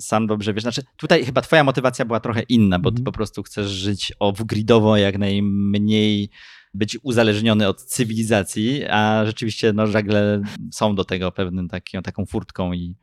Sam 0.00 0.26
dobrze 0.26 0.54
wiesz. 0.54 0.62
Znaczy, 0.62 0.82
tutaj 0.96 1.24
chyba 1.24 1.40
twoja 1.40 1.64
motywacja 1.64 2.04
była 2.04 2.20
trochę 2.20 2.42
inna, 2.42 2.78
bo 2.78 2.90
ty 2.90 2.94
mhm. 2.94 3.04
po 3.04 3.12
prostu 3.12 3.42
chcesz 3.42 3.70
żyć 3.70 4.12
off-gridowo, 4.20 4.96
jak 4.96 5.18
najmniej 5.18 6.30
być 6.74 6.98
uzależniony 7.02 7.68
od 7.68 7.82
cywilizacji, 7.82 8.84
a 8.90 9.26
rzeczywiście 9.26 9.72
no, 9.72 9.86
żagle 9.86 10.42
są 10.72 10.94
do 10.94 11.04
tego 11.04 11.32
pewnym 11.32 11.68
taką, 11.68 12.02
taką 12.02 12.26
furtką 12.26 12.72
i 12.72 12.96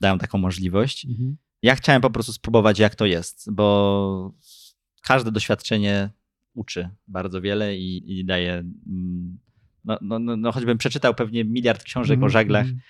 dają 0.00 0.18
taką 0.18 0.38
możliwość. 0.38 1.06
Mhm. 1.06 1.36
Ja 1.62 1.74
chciałem 1.74 2.02
po 2.02 2.10
prostu 2.10 2.32
spróbować, 2.32 2.78
jak 2.78 2.94
to 2.94 3.06
jest, 3.06 3.52
bo 3.52 4.34
każde 5.02 5.32
doświadczenie 5.32 6.10
uczy 6.54 6.88
bardzo 7.06 7.40
wiele 7.40 7.76
i, 7.76 8.18
i 8.18 8.24
daje 8.24 8.52
mm, 8.52 9.38
no, 9.84 9.98
no, 10.02 10.18
no, 10.18 10.36
no 10.36 10.52
choćbym 10.52 10.78
przeczytał 10.78 11.14
pewnie 11.14 11.44
miliard 11.44 11.82
książek 11.82 12.16
mm, 12.16 12.24
o 12.24 12.28
żaglach, 12.28 12.66
mm. 12.66 12.80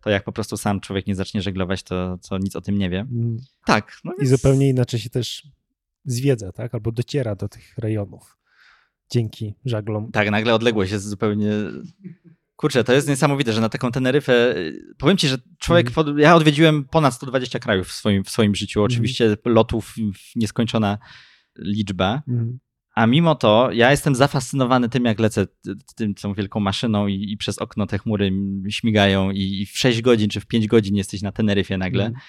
To 0.00 0.10
jak 0.10 0.24
po 0.24 0.32
prostu 0.32 0.56
sam 0.56 0.80
człowiek 0.80 1.06
nie 1.06 1.14
zacznie 1.14 1.42
żeglować, 1.42 1.82
to, 1.82 2.18
to 2.28 2.38
nic 2.38 2.56
o 2.56 2.60
tym 2.60 2.78
nie 2.78 2.90
wie. 2.90 3.00
Mm. 3.00 3.36
Tak. 3.64 3.96
No 4.04 4.12
więc... 4.18 4.30
I 4.30 4.36
zupełnie 4.36 4.68
inaczej 4.68 5.00
się 5.00 5.10
też 5.10 5.46
zwiedza, 6.04 6.52
tak? 6.52 6.74
Albo 6.74 6.92
dociera 6.92 7.34
do 7.34 7.48
tych 7.48 7.78
rejonów 7.78 8.38
dzięki 9.10 9.54
żaglom. 9.64 10.12
Tak, 10.12 10.30
nagle 10.30 10.54
odległość 10.54 10.92
jest 10.92 11.08
zupełnie... 11.08 11.50
Kurczę, 12.56 12.84
to 12.84 12.92
jest 12.92 13.08
niesamowite, 13.08 13.52
że 13.52 13.60
na 13.60 13.68
taką 13.68 13.92
Teneryfę, 13.92 14.54
powiem 14.98 15.16
ci, 15.16 15.28
że 15.28 15.38
człowiek, 15.58 15.90
mm. 15.98 16.18
ja 16.18 16.34
odwiedziłem 16.34 16.84
ponad 16.84 17.14
120 17.14 17.58
krajów 17.58 17.88
w 17.88 17.92
swoim, 17.92 18.24
w 18.24 18.30
swoim 18.30 18.54
życiu, 18.54 18.82
oczywiście 18.82 19.24
mm. 19.24 19.38
lotów 19.44 19.94
nieskończona 20.36 20.98
liczba, 21.58 22.22
mm. 22.28 22.58
A 23.00 23.06
mimo 23.06 23.34
to 23.34 23.72
ja 23.72 23.90
jestem 23.90 24.14
zafascynowany 24.14 24.88
tym, 24.88 25.04
jak 25.04 25.20
lecę 25.20 25.46
tym, 25.96 26.14
tą 26.14 26.34
wielką 26.34 26.60
maszyną 26.60 27.06
i, 27.06 27.32
i 27.32 27.36
przez 27.36 27.58
okno 27.58 27.86
te 27.86 27.98
chmury 27.98 28.32
śmigają 28.68 29.30
i, 29.30 29.60
i, 29.60 29.66
w 29.66 29.78
6 29.78 30.02
godzin 30.02 30.28
czy 30.28 30.40
w 30.40 30.46
5 30.46 30.66
godzin 30.66 30.96
jesteś 30.96 31.22
na 31.22 31.32
Teneryfie 31.32 31.78
nagle, 31.78 32.06
mm. 32.06 32.20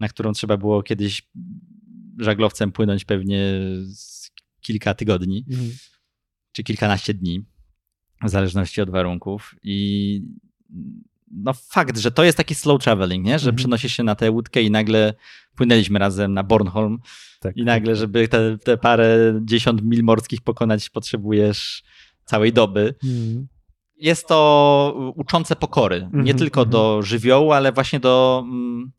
na 0.00 0.08
którą 0.08 0.32
trzeba 0.32 0.56
było 0.56 0.82
kiedyś 0.82 1.22
żaglowcem 2.18 2.72
płynąć 2.72 3.04
pewnie 3.04 3.60
kilka 4.60 4.94
tygodni 4.94 5.46
mm. 5.52 5.70
czy 6.52 6.62
kilkanaście 6.62 7.14
dni, 7.14 7.44
w 8.24 8.28
zależności 8.28 8.80
od 8.80 8.90
warunków. 8.90 9.54
I 9.62 10.22
no 11.32 11.52
fakt, 11.52 11.98
że 11.98 12.10
to 12.10 12.24
jest 12.24 12.38
taki 12.38 12.54
slow 12.54 12.82
traveling, 12.82 13.26
nie? 13.26 13.38
że 13.38 13.48
mm. 13.48 13.56
przenosisz 13.56 13.96
się 13.96 14.02
na 14.02 14.14
tę 14.14 14.30
łódkę 14.30 14.62
i 14.62 14.70
nagle 14.70 15.14
płynęliśmy 15.56 15.98
razem 15.98 16.34
na 16.34 16.42
Bornholm 16.42 16.98
tak. 17.42 17.56
I 17.56 17.64
nagle, 17.64 17.96
żeby 17.96 18.28
te, 18.28 18.58
te 18.58 18.76
parę 18.76 19.40
dziesiąt 19.44 19.82
mil 19.82 20.02
morskich 20.02 20.40
pokonać, 20.40 20.90
potrzebujesz 20.90 21.82
całej 22.24 22.52
doby. 22.52 22.94
Mm. 23.04 23.48
Jest 23.96 24.28
to 24.28 25.12
uczące 25.16 25.56
pokory. 25.56 26.00
-hmm, 26.00 26.14
nie 26.14 26.20
mhm, 26.20 26.38
tylko 26.38 26.64
do 26.64 27.02
żywiołu, 27.02 27.52
ale 27.52 27.72
właśnie 27.72 28.00
do, 28.00 28.44
mm, 28.46 28.92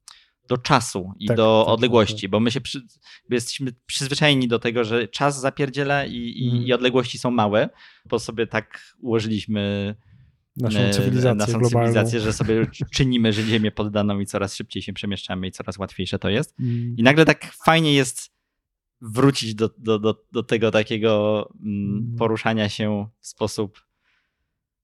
do 0.48 0.58
czasu 0.58 1.12
i 1.20 1.28
tak, 1.28 1.38
do 1.38 1.64
tak, 1.66 1.74
odległości, 1.74 2.22
tak. 2.22 2.32
bo 2.32 2.40
my 2.40 2.52
się 2.52 2.62
przy, 2.62 2.82
jesteśmy 3.30 3.72
przyzwyczajeni 3.86 4.48
do 4.48 4.60
tego, 4.60 4.84
że 4.84 5.08
czas 5.08 5.40
zapierdziela 5.40 6.06
i, 6.06 6.18
i, 6.18 6.68
i 6.68 6.74
odległości 6.74 7.18
są 7.18 7.32
małe, 7.32 7.70
bo 8.06 8.20
sobie 8.20 8.48
tak 8.48 8.94
ułożyliśmy 9.02 9.96
naszą 10.58 10.80
e, 10.80 10.90
cywilizację, 10.90 11.54
naszą 11.54 11.70
cywilizację 11.70 12.20
że 12.20 12.34
sobie 12.34 12.68
czynimy, 12.92 13.34
że 13.34 13.44
Ziemię 13.44 13.72
poddaną 13.72 14.20
i 14.20 14.26
coraz 14.26 14.56
szybciej 14.56 14.84
się 14.84 14.94
przemieszczamy 14.94 15.48
i 15.48 15.52
coraz 15.52 15.78
łatwiejsze 15.78 16.20
to 16.20 16.30
jest. 16.30 16.60
Mm. 16.60 16.96
I 16.98 17.04
nagle 17.04 17.26
tak 17.26 17.54
fajnie 17.66 17.94
jest 17.94 18.34
wrócić 19.02 19.56
do, 19.56 19.70
do, 19.78 20.00
do, 20.00 20.24
do 20.32 20.44
tego 20.44 20.72
takiego 20.72 21.50
mm, 21.62 21.98
mm. 21.98 22.16
poruszania 22.18 22.70
się 22.70 23.08
w 23.20 23.28
sposób 23.28 23.86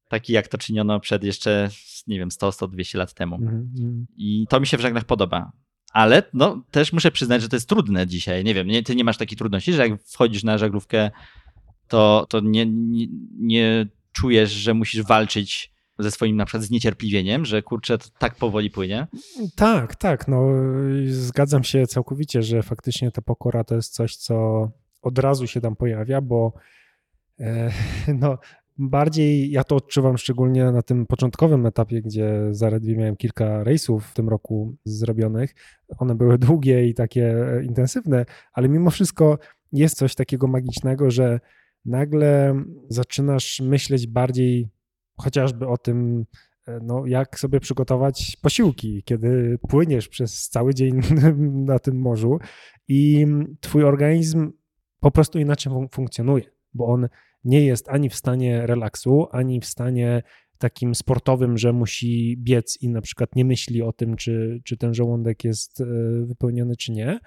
taki, 0.10 0.34
jak 0.34 0.48
to 0.48 0.58
czyniono 0.58 1.00
przed 1.00 1.24
jeszcze, 1.24 1.70
nie 2.08 2.20
wiem, 2.20 2.32
100, 2.32 2.52
100, 2.52 2.68
200 2.68 2.98
lat 2.98 3.14
temu. 3.14 3.36
Mm, 3.36 4.08
I 4.18 4.46
to 4.50 4.60
mi 4.60 4.68
się 4.68 4.78
w 4.78 4.82
żaglach 4.82 5.04
podoba. 5.04 5.52
Ale 5.94 6.24
no, 6.34 6.64
też 6.72 6.94
muszę 6.94 7.12
przyznać, 7.12 7.42
że 7.42 7.50
to 7.50 7.56
jest 7.56 7.70
trudne 7.70 8.08
dzisiaj. 8.08 8.44
Nie 8.44 8.54
wiem, 8.54 8.68
nie, 8.68 8.84
ty 8.84 8.96
nie 8.96 9.04
masz 9.04 9.18
takiej 9.18 9.38
trudności, 9.38 9.74
że 9.74 9.88
jak 9.88 10.04
wchodzisz 10.04 10.44
na 10.44 10.58
żaglówkę, 10.58 11.12
to, 11.88 12.26
to 12.30 12.40
nie, 12.40 12.66
nie, 12.66 13.08
nie 13.40 13.88
czujesz, 14.12 14.52
że 14.52 14.74
musisz 14.74 15.04
walczyć 15.04 15.74
ze 16.00 16.12
swoim 16.12 16.36
na 16.36 16.46
przykład 16.46 16.64
zniecierpliwieniem, 16.64 17.46
że 17.46 17.62
kurczę, 17.62 17.98
to 17.98 18.06
tak 18.20 18.36
powoli 18.36 18.70
płynie? 18.70 19.08
Tak, 19.56 19.96
tak. 19.96 20.28
No, 20.28 20.48
zgadzam 21.06 21.64
się 21.64 21.88
całkowicie, 21.88 22.44
że 22.44 22.64
faktycznie 22.64 23.12
ta 23.12 23.22
pokora 23.22 23.64
to 23.64 23.76
jest 23.76 23.94
coś, 23.94 24.16
co 24.16 24.68
od 25.02 25.20
razu 25.20 25.48
się 25.48 25.62
tam 25.62 25.76
pojawia, 25.76 26.22
bo 26.22 26.54
e, 27.40 27.72
no, 28.22 28.38
bardziej 28.78 29.52
ja 29.52 29.64
to 29.64 29.76
odczuwam 29.76 30.18
szczególnie 30.18 30.72
na 30.72 30.82
tym 30.82 31.06
początkowym 31.06 31.66
etapie, 31.66 32.02
gdzie 32.02 32.48
zaledwie 32.52 32.98
miałem 32.98 33.16
kilka 33.16 33.64
rejsów 33.64 34.06
w 34.06 34.14
tym 34.14 34.30
roku 34.30 34.76
zrobionych. 34.86 35.56
One 35.98 36.16
były 36.16 36.38
długie 36.38 36.88
i 36.88 36.94
takie 36.94 37.36
intensywne, 37.64 38.26
ale 38.54 38.70
mimo 38.70 38.90
wszystko 38.90 39.38
jest 39.72 39.98
coś 39.98 40.16
takiego 40.16 40.48
magicznego, 40.48 41.12
że 41.12 41.40
nagle 41.86 42.64
zaczynasz 42.90 43.60
myśleć 43.60 44.08
bardziej 44.08 44.70
chociażby 45.18 45.68
o 45.68 45.78
tym, 45.78 46.26
e, 46.68 46.80
no, 46.84 47.06
jak 47.06 47.40
sobie 47.40 47.60
przygotować 47.60 48.38
posiłki, 48.42 49.04
kiedy 49.04 49.60
płyniesz 49.70 50.08
przez 50.08 50.50
cały 50.50 50.74
dzień 50.74 51.02
na 51.72 51.80
tym 51.80 52.02
morzu 52.02 52.40
i 52.88 53.28
twój 53.60 53.84
organizm 53.84 54.52
po 55.00 55.12
prostu 55.12 55.40
inaczej 55.40 55.74
funkcjonuje, 55.92 56.44
bo 56.74 56.88
on 56.88 57.10
nie 57.44 57.66
jest 57.66 57.90
ani 57.90 58.10
w 58.10 58.16
stanie 58.16 58.68
relaksu, 58.68 59.28
ani 59.32 59.60
w 59.60 59.66
stanie 59.66 60.24
takim 60.58 60.96
sportowym, 60.96 61.58
że 61.58 61.74
musi 61.74 62.38
biec 62.38 62.78
i 62.82 62.90
na 62.90 63.02
przykład 63.02 63.36
nie 63.36 63.46
myśli 63.46 63.82
o 63.82 63.94
tym, 63.94 64.16
czy, 64.16 64.62
czy 64.64 64.78
ten 64.78 64.94
żołądek 64.94 65.44
jest 65.44 65.82
e, 65.82 65.86
wypełniony, 66.26 66.76
czy 66.76 66.92
nie 66.92 67.20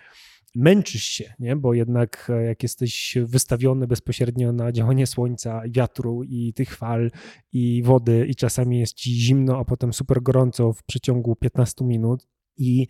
męczysz 0.54 1.04
się, 1.04 1.34
nie? 1.38 1.56
bo 1.56 1.74
jednak 1.74 2.30
e, 2.34 2.42
jak 2.42 2.62
jesteś 2.62 3.18
wystawiony 3.24 3.86
bezpośrednio 3.86 4.52
na 4.52 4.72
działanie 4.72 5.06
słońca, 5.06 5.62
wiatru 5.70 6.22
i 6.22 6.52
tych 6.54 6.76
fal 6.76 7.10
i 7.52 7.82
wody 7.82 8.26
i 8.28 8.34
czasami 8.34 8.80
jest 8.80 8.94
ci 8.94 9.20
zimno, 9.20 9.58
a 9.58 9.64
potem 9.64 9.92
super 9.92 10.22
gorąco 10.22 10.72
w 10.72 10.82
przeciągu 10.82 11.36
15 11.36 11.84
minut 11.84 12.26
i 12.56 12.88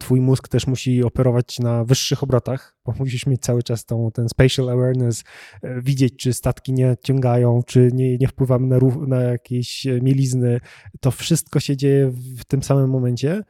twój 0.00 0.20
mózg 0.20 0.48
też 0.48 0.66
musi 0.66 1.02
operować 1.02 1.58
na 1.58 1.84
wyższych 1.84 2.22
obrotach, 2.22 2.76
bo 2.84 2.94
musisz 2.98 3.26
mieć 3.26 3.42
cały 3.42 3.62
czas 3.62 3.84
tą, 3.84 4.10
ten 4.14 4.28
spatial 4.28 4.70
awareness, 4.70 5.24
e, 5.62 5.82
widzieć, 5.82 6.16
czy 6.16 6.32
statki 6.32 6.72
nie 6.72 6.96
ciągają, 7.04 7.62
czy 7.66 7.90
nie, 7.92 8.18
nie 8.18 8.28
wpływamy 8.28 8.66
na, 8.66 8.78
na 9.06 9.22
jakieś 9.22 9.86
mielizny. 10.02 10.60
To 11.00 11.10
wszystko 11.10 11.60
się 11.60 11.76
dzieje 11.76 12.10
w 12.38 12.44
tym 12.44 12.62
samym 12.62 12.90
momencie 12.90 13.42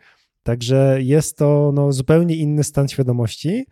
Także 0.42 0.98
jest 1.00 1.38
to 1.38 1.72
no, 1.74 1.92
zupełnie 1.92 2.36
inny 2.36 2.64
stan 2.64 2.88
świadomości. 2.88 3.66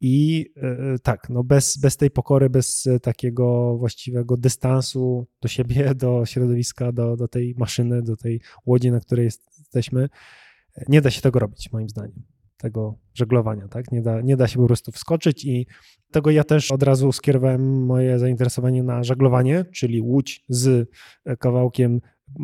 I 0.00 0.46
yy, 0.56 0.98
tak, 1.02 1.30
no 1.30 1.44
bez, 1.44 1.78
bez 1.78 1.96
tej 1.96 2.10
pokory, 2.10 2.50
bez 2.50 2.88
takiego 3.02 3.76
właściwego 3.78 4.36
dystansu 4.36 5.26
do 5.42 5.48
siebie, 5.48 5.94
do 6.04 6.26
środowiska, 6.26 6.92
do, 6.92 7.16
do 7.16 7.28
tej 7.28 7.54
maszyny, 7.58 8.02
do 8.02 8.16
tej 8.16 8.40
łodzi, 8.66 8.90
na 8.90 9.00
której 9.00 9.24
jesteśmy, 9.24 10.08
nie 10.88 11.00
da 11.00 11.10
się 11.10 11.20
tego 11.20 11.38
robić, 11.38 11.72
moim 11.72 11.88
zdaniem. 11.88 12.22
tego 12.56 12.98
żeglowania, 13.14 13.68
tak? 13.68 13.92
Nie 13.92 14.02
da, 14.02 14.20
nie 14.20 14.36
da 14.36 14.48
się 14.48 14.58
po 14.58 14.66
prostu 14.66 14.92
wskoczyć 14.92 15.44
i 15.44 15.66
tego 16.12 16.30
ja 16.30 16.44
też 16.44 16.72
od 16.72 16.82
razu 16.82 17.12
skierowałem 17.12 17.86
moje 17.86 18.18
zainteresowanie 18.18 18.82
na 18.82 19.04
żeglowanie, 19.04 19.64
czyli 19.64 20.00
łódź 20.00 20.44
z 20.48 20.88
kawałkiem 21.38 22.00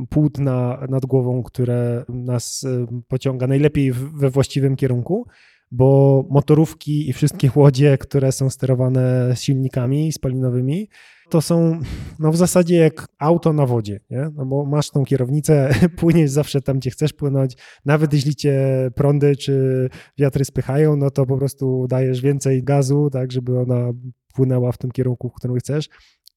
płótna 0.09 0.87
nad 0.89 1.07
głową, 1.07 1.43
które 1.43 2.05
nas 2.09 2.65
e, 2.65 2.87
pociąga 3.09 3.47
najlepiej 3.47 3.93
we 3.93 4.31
właściwym 4.31 4.77
kierunku, 4.77 5.27
bo 5.71 6.25
motorówki 6.31 7.09
i 7.09 7.13
wszystkie 7.13 7.51
łodzie, 7.57 7.99
które 7.99 8.33
są 8.33 8.51
sterowane 8.51 9.33
silnikami 9.35 10.13
spalinowymi, 10.13 10.89
to 11.31 11.41
są 11.41 11.81
no 12.19 12.33
w 12.33 12.37
zasadzie 12.37 12.77
jak 12.77 13.07
auto 13.19 13.53
na 13.53 13.67
wodzie, 13.67 14.01
nie? 14.11 14.31
No 14.35 14.47
bo 14.47 14.65
masz 14.65 14.91
tą 14.91 15.05
kierownicę, 15.05 15.75
płyniesz 16.01 16.31
zawsze 16.31 16.61
tam, 16.61 16.79
gdzie 16.79 16.91
chcesz 16.91 17.13
płynąć, 17.13 17.57
nawet 17.85 18.13
jeśli 18.13 18.35
cię 18.35 18.91
prądy 18.95 19.37
czy 19.37 19.89
wiatry 20.19 20.45
spychają, 20.45 20.97
no 20.97 21.11
to 21.11 21.27
po 21.27 21.37
prostu 21.37 21.87
dajesz 21.89 22.21
więcej 22.21 22.65
gazu, 22.65 23.11
tak, 23.13 23.33
żeby 23.33 23.61
ona 23.61 23.93
płynęła 24.35 24.73
w 24.73 24.79
tym 24.79 24.91
kierunku, 24.91 25.29
w 25.29 25.35
którym 25.35 25.57
chcesz. 25.57 25.89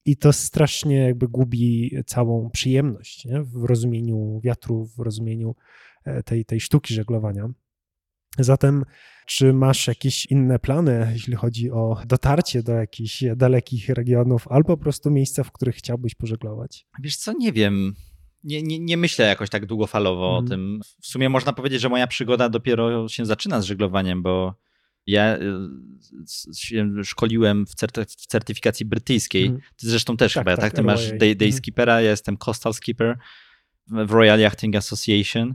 I 0.04 0.16
to 0.16 0.32
strasznie 0.32 0.96
jakby 0.96 1.28
gubi 1.28 1.96
całą 2.06 2.50
przyjemność 2.50 3.24
nie? 3.24 3.42
w 3.42 3.64
rozumieniu 3.64 4.40
wiatru, 4.44 4.86
w 4.86 4.98
rozumieniu 4.98 5.54
e, 6.04 6.22
tej, 6.22 6.44
tej 6.44 6.60
sztuki 6.60 6.94
żeglowania. 6.94 7.48
Zatem, 8.38 8.84
czy 9.26 9.52
masz 9.52 9.86
jakieś 9.86 10.26
inne 10.26 10.58
plany, 10.58 11.10
jeśli 11.12 11.34
chodzi 11.34 11.70
o 11.70 11.96
dotarcie 12.06 12.62
do 12.62 12.72
jakichś 12.72 13.24
dalekich 13.36 13.88
regionów, 13.88 14.48
albo 14.48 14.76
po 14.76 14.82
prostu 14.82 15.10
miejsca, 15.10 15.44
w 15.44 15.52
których 15.52 15.76
chciałbyś 15.76 16.14
pożeglować? 16.14 16.86
Wiesz 17.02 17.16
co, 17.16 17.32
nie 17.32 17.52
wiem. 17.52 17.94
Nie, 18.44 18.62
nie, 18.62 18.78
nie 18.78 18.96
myślę 18.96 19.26
jakoś 19.26 19.50
tak 19.50 19.66
długofalowo 19.66 20.26
mm. 20.26 20.34
o 20.34 20.38
mhm. 20.38 20.48
tym. 20.48 20.80
W 21.02 21.06
sumie 21.06 21.28
można 21.28 21.52
powiedzieć, 21.52 21.80
że 21.80 21.88
moja 21.88 22.06
przygoda 22.06 22.48
dopiero 22.48 23.08
się 23.08 23.26
zaczyna 23.26 23.60
z 23.60 23.64
żeglowaniem, 23.64 24.22
bo 24.22 24.54
ja 25.06 25.36
y, 25.36 26.54
się 26.56 26.90
szkoliłem 27.04 27.66
w, 27.66 27.74
certy 27.74 28.04
w 28.04 28.26
certyfikacji 28.26 28.86
brytyjskiej. 28.86 29.46
Mm. 29.46 29.60
Ty 29.76 29.90
zresztą 29.90 30.16
też 30.16 30.34
tak, 30.34 30.40
chyba, 30.40 30.56
tak? 30.56 30.64
tak? 30.64 30.72
Ty 30.72 30.82
masz 30.82 31.08
Day, 31.08 31.36
day 31.36 31.48
mm. 31.48 31.52
Skippera, 31.52 32.00
ja 32.00 32.10
jestem 32.10 32.36
Coastal 32.36 32.74
Skipper 32.74 33.18
w 33.86 34.10
Royal 34.10 34.40
Yachting 34.40 34.76
Association. 34.76 35.54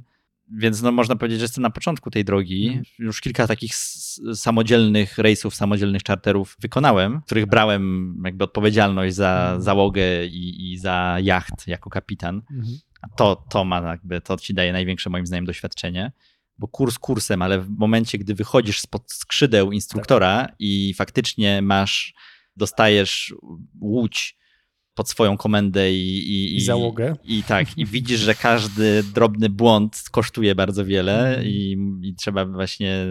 Więc 0.52 0.82
no, 0.82 0.92
można 0.92 1.16
powiedzieć, 1.16 1.40
że 1.40 1.44
jestem 1.44 1.62
na 1.62 1.70
początku 1.70 2.12
tej 2.12 2.26
drogi. 2.26 2.68
Mm. 2.68 2.84
Już 3.00 3.22
kilka 3.22 3.48
takich 3.48 3.76
samodzielnych 4.34 5.18
rejsów, 5.18 5.56
samodzielnych 5.56 6.02
charterów 6.08 6.58
wykonałem, 6.60 7.22
w 7.22 7.26
których 7.26 7.46
brałem 7.46 8.16
jakby 8.26 8.44
odpowiedzialność 8.44 9.16
za 9.16 9.56
załogę 9.60 10.26
i, 10.26 10.72
i 10.72 10.78
za 10.78 11.18
jacht 11.22 11.68
jako 11.68 11.90
kapitan. 11.90 12.42
To, 13.16 13.46
to 13.50 13.66
ma 13.66 13.82
jakby, 13.82 14.22
to 14.22 14.38
ci 14.38 14.54
daje 14.54 14.74
największe 14.74 15.10
moim 15.10 15.26
zdaniem 15.26 15.46
doświadczenie 15.46 16.12
bo 16.60 16.68
kurs 16.68 17.00
kursem, 17.00 17.42
ale 17.42 17.62
w 17.62 17.70
momencie, 17.70 18.18
gdy 18.18 18.36
wychodzisz 18.36 18.80
spod 18.80 19.12
skrzydeł 19.12 19.72
instruktora 19.72 20.46
tak. 20.46 20.56
i 20.60 20.94
faktycznie 20.94 21.62
masz, 21.62 22.14
dostajesz 22.56 23.34
łódź 23.82 24.40
pod 25.00 25.10
swoją 25.10 25.38
komendę 25.38 25.94
i, 25.94 26.18
i, 26.18 26.56
I 26.58 26.62
załogę. 26.62 27.16
I, 27.24 27.38
I, 27.38 27.44
tak, 27.44 27.78
i 27.78 27.86
widzisz, 27.96 28.20
że 28.20 28.36
każdy 28.36 29.04
drobny 29.04 29.50
błąd 29.50 30.04
kosztuje 30.12 30.56
bardzo 30.56 30.86
wiele 30.86 31.36
mm. 31.36 31.48
i, 31.48 31.78
i 32.04 32.16
trzeba 32.16 32.46
właśnie, 32.46 33.06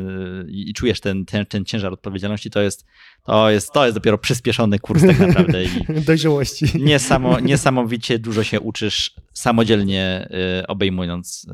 i, 0.48 0.72
czujesz 0.74 1.00
ten, 1.00 1.24
ten, 1.24 1.46
ten 1.46 1.64
ciężar 1.64 1.92
odpowiedzialności, 1.92 2.50
to 2.50 2.60
jest, 2.60 2.84
to, 3.24 3.50
jest, 3.50 3.72
to 3.72 3.84
jest 3.84 3.96
dopiero 3.96 4.18
przyspieszony 4.18 4.78
kurs 4.78 5.06
tak 5.06 5.18
naprawdę. 5.18 5.64
I 5.64 5.68
Dojrzałości. 6.06 6.66
Niesamo, 6.74 7.40
niesamowicie 7.50 8.18
dużo 8.18 8.44
się 8.44 8.60
uczysz 8.60 9.14
samodzielnie 9.32 10.28
y, 10.60 10.66
obejmując 10.66 11.46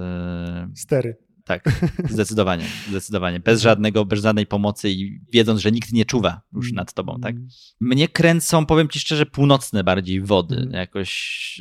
y, 0.75 0.77
stery. 0.77 1.17
Tak, 1.45 1.65
zdecydowanie, 2.11 2.65
zdecydowanie. 2.89 3.41
Bez 3.41 3.63
żadnego, 3.63 4.05
bez 4.05 4.23
żadnej 4.23 4.47
pomocy 4.47 4.91
i 4.91 5.21
wiedząc, 5.33 5.61
że 5.61 5.73
nikt 5.73 5.93
nie 5.93 6.05
czuwa 6.05 6.41
już 6.53 6.73
nad 6.73 6.93
tobą, 6.95 7.21
tak? 7.21 7.35
Mm. 7.35 7.49
Mnie 7.81 8.09
kręcą, 8.09 8.67
powiem 8.67 8.89
ci 8.89 9.01
szczerze, 9.01 9.27
północne 9.27 9.85
bardziej 9.85 10.21
wody. 10.21 10.57
Mm. 10.57 10.73
Jakoś, 10.73 11.61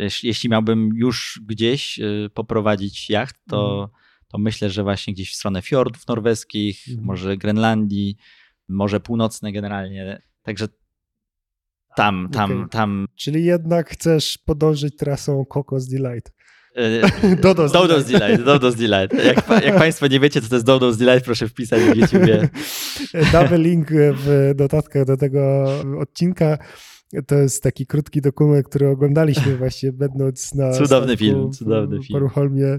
y, 0.00 0.08
jeśli 0.22 0.50
miałbym 0.50 0.90
już 0.94 1.40
gdzieś 1.46 1.98
y, 1.98 2.30
poprowadzić 2.34 3.10
jacht, 3.10 3.36
to, 3.48 3.76
mm. 3.78 3.88
to 4.28 4.38
myślę, 4.38 4.70
że 4.70 4.82
właśnie 4.82 5.14
gdzieś 5.14 5.32
w 5.32 5.36
stronę 5.36 5.62
fiordów 5.62 6.06
norweskich, 6.08 6.84
może 7.00 7.36
Grenlandii, 7.36 8.16
może 8.68 9.00
północne 9.00 9.52
generalnie. 9.52 10.22
Także 10.42 10.68
tam, 11.96 12.28
tam, 12.32 12.52
okay. 12.52 12.68
tam. 12.68 13.06
Czyli 13.14 13.44
jednak 13.44 13.90
chcesz 13.90 14.38
podążyć 14.38 14.96
trasą 14.96 15.44
Cocos 15.44 15.88
Delight. 15.88 16.32
Dodo's, 17.42 17.72
Dodo's 17.72 18.04
Delight. 18.04 18.44
Dodo's 18.44 18.74
Delight. 18.74 19.24
Jak, 19.24 19.64
jak 19.64 19.78
Państwo 19.78 20.06
nie 20.06 20.20
wiecie, 20.20 20.40
co 20.40 20.48
to 20.48 20.54
jest 20.54 20.66
Dodo's 20.66 20.96
Delight, 20.96 21.24
proszę 21.24 21.48
wpisać 21.48 21.82
w 21.82 21.96
YouTubie. 21.96 22.48
Damy 23.32 23.58
link 23.58 23.88
w 23.92 24.52
dodatkach 24.54 25.04
do 25.04 25.16
tego 25.16 25.66
odcinka. 26.00 26.58
To 27.26 27.34
jest 27.34 27.62
taki 27.62 27.86
krótki 27.86 28.20
dokument, 28.20 28.68
który 28.68 28.88
oglądaliśmy 28.88 29.56
właśnie 29.56 29.92
będąc 29.92 30.54
na 30.54 30.72
cudowny 30.72 31.16
film, 31.16 31.52
cudowny 31.52 32.02
film. 32.02 32.20
Paruholmie 32.20 32.78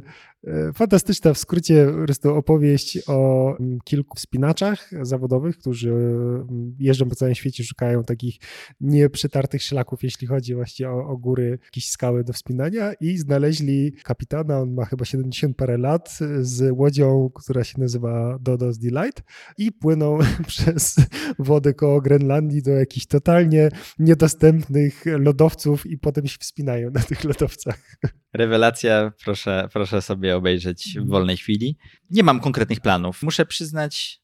fantastyczna 0.74 1.34
w 1.34 1.38
skrócie 1.38 1.88
po 1.98 2.04
prostu 2.04 2.36
opowieść 2.36 3.00
o 3.08 3.50
mm, 3.60 3.80
kilku 3.84 4.18
wspinaczach 4.18 4.90
zawodowych, 5.02 5.58
którzy 5.58 5.92
mm, 5.92 6.76
jeżdżą 6.80 7.10
po 7.10 7.16
całym 7.16 7.36
świecie, 7.36 7.64
szukają 7.64 8.04
takich 8.04 8.36
nieprzetartych 8.82 9.64
szlaków, 9.64 10.04
jeśli 10.04 10.28
chodzi 10.28 10.56
właśnie 10.56 10.90
o, 10.90 11.08
o 11.08 11.18
góry, 11.18 11.60
jakieś 11.64 11.90
skały 11.90 12.24
do 12.24 12.34
wspinania 12.34 12.94
i 12.94 13.18
znaleźli 13.18 13.94
kapitana, 14.04 14.60
on 14.60 14.74
ma 14.74 14.86
chyba 14.86 15.06
70 15.06 15.58
parę 15.58 15.78
lat, 15.78 16.20
z 16.40 16.72
łodzią, 16.72 17.30
która 17.36 17.64
się 17.64 17.80
nazywa 17.80 18.40
Dodo's 18.44 18.78
Delight 18.78 19.24
i 19.58 19.72
płyną 19.72 20.20
przez 20.48 20.96
wodę 21.40 21.74
koło 21.74 22.02
Grenlandii 22.02 22.64
do 22.64 22.72
jakichś 22.72 23.06
totalnie 23.06 23.70
niedostępnych 24.00 25.04
lodowców 25.06 25.86
i 25.86 25.98
potem 25.98 26.28
się 26.28 26.38
wspinają 26.40 26.92
na 26.92 27.00
tych 27.00 27.24
lodowcach. 27.24 27.98
Rewelacja, 28.34 29.12
proszę, 29.24 29.68
proszę 29.74 30.02
sobie 30.02 30.27
obejrzeć 30.36 30.84
w 30.84 30.88
mhm. 30.88 31.08
wolnej 31.08 31.38
chwili. 31.38 31.78
Nie 32.10 32.24
mam 32.24 32.40
konkretnych 32.40 32.80
planów. 32.80 33.24
Muszę 33.24 33.46
przyznać, 33.46 34.22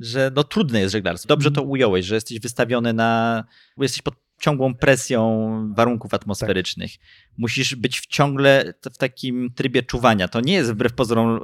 że 0.00 0.32
no, 0.34 0.44
trudne 0.44 0.80
jest 0.80 0.92
żeglarstwo. 0.92 1.28
Dobrze 1.28 1.50
to 1.50 1.60
mhm. 1.60 1.70
ująłeś, 1.70 2.06
że 2.06 2.14
jesteś 2.14 2.40
wystawiony 2.40 2.92
na. 2.92 3.44
Jesteś 3.78 4.02
pod 4.02 4.14
ciągłą 4.40 4.74
presją 4.74 5.48
warunków 5.76 6.14
atmosferycznych. 6.14 6.92
Tak. 6.92 7.00
Musisz 7.38 7.74
być 7.74 8.00
w 8.00 8.06
ciągle 8.06 8.74
w 8.92 8.98
takim 8.98 9.50
trybie 9.54 9.82
czuwania. 9.82 10.28
To 10.28 10.40
nie 10.40 10.52
jest 10.52 10.72
wbrew 10.72 10.92
pozorom 10.92 11.40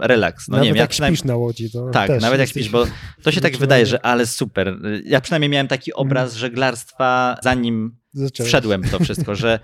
yy, 0.00 0.06
relaks. 0.06 0.48
No 0.48 0.52
nawet 0.52 0.64
nie 0.64 0.72
wiem, 0.72 0.76
jak 0.76 0.92
śpisz 0.92 1.24
na 1.24 1.36
łodzi. 1.36 1.70
To 1.70 1.90
tak, 1.90 2.20
nawet 2.20 2.40
jak 2.40 2.48
śpisz, 2.48 2.68
bo 2.68 2.86
to 3.22 3.32
się 3.32 3.40
tak 3.40 3.56
wydaje, 3.56 3.86
że 3.86 4.06
ale 4.06 4.26
super. 4.26 4.78
Ja 5.04 5.20
przynajmniej 5.20 5.50
miałem 5.50 5.68
taki 5.68 5.90
mhm. 5.90 6.06
obraz 6.06 6.34
żeglarstwa 6.34 7.36
zanim 7.42 7.99
Zacząłeś. 8.12 8.48
wszedłem 8.48 8.82
w 8.82 8.90
to 8.90 8.98
wszystko, 9.04 9.34
że 9.34 9.60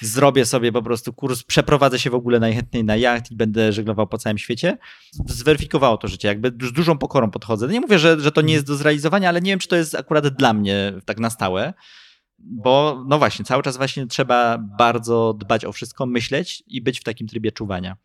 zrobię 0.00 0.46
sobie 0.46 0.72
po 0.72 0.82
prostu 0.82 1.12
kurs, 1.12 1.42
przeprowadzę 1.42 1.98
się 1.98 2.10
w 2.10 2.14
ogóle 2.14 2.40
najchętniej 2.40 2.84
na 2.84 2.96
jacht 2.96 3.30
i 3.30 3.36
będę 3.36 3.72
żeglował 3.72 4.06
po 4.06 4.18
całym 4.18 4.38
świecie. 4.38 4.78
Zweryfikowało 5.26 5.96
to 5.96 6.08
życie, 6.08 6.28
jakby 6.28 6.66
z 6.66 6.72
dużą 6.72 6.98
pokorą 6.98 7.30
podchodzę. 7.30 7.68
Nie 7.68 7.80
mówię, 7.80 7.98
że, 7.98 8.20
że 8.20 8.32
to 8.32 8.40
nie 8.40 8.54
jest 8.54 8.66
do 8.66 8.76
zrealizowania, 8.76 9.28
ale 9.28 9.40
nie 9.40 9.52
wiem, 9.52 9.58
czy 9.58 9.68
to 9.68 9.76
jest 9.76 9.94
akurat 9.94 10.28
dla 10.28 10.52
mnie 10.52 10.92
tak 11.04 11.20
na 11.20 11.30
stałe, 11.30 11.74
bo 12.38 13.04
no 13.08 13.18
właśnie, 13.18 13.44
cały 13.44 13.62
czas 13.62 13.76
właśnie 13.76 14.06
trzeba 14.06 14.58
bardzo 14.78 15.34
dbać 15.34 15.64
o 15.64 15.72
wszystko, 15.72 16.06
myśleć 16.06 16.62
i 16.66 16.82
być 16.82 17.00
w 17.00 17.04
takim 17.04 17.26
trybie 17.26 17.52
czuwania. 17.52 17.96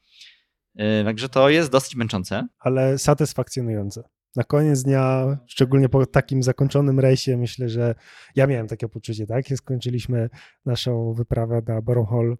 Yy, 0.75 1.03
także 1.05 1.29
to 1.29 1.49
jest 1.49 1.71
dosyć 1.71 1.95
męczące. 1.95 2.47
Ale 2.59 2.97
satysfakcjonujące 2.97 4.03
na 4.35 4.43
koniec 4.43 4.83
dnia, 4.83 5.37
szczególnie 5.45 5.89
po 5.89 6.05
takim 6.05 6.43
zakończonym 6.43 6.99
rejsie, 6.99 7.37
myślę, 7.37 7.69
że 7.69 7.95
ja 8.35 8.47
miałem 8.47 8.67
takie 8.67 8.89
poczucie, 8.89 9.27
tak? 9.27 9.49
Jak 9.49 9.59
skończyliśmy 9.59 10.29
naszą 10.65 11.13
wyprawę 11.13 11.61
na 11.67 11.81
Baron 11.81 12.35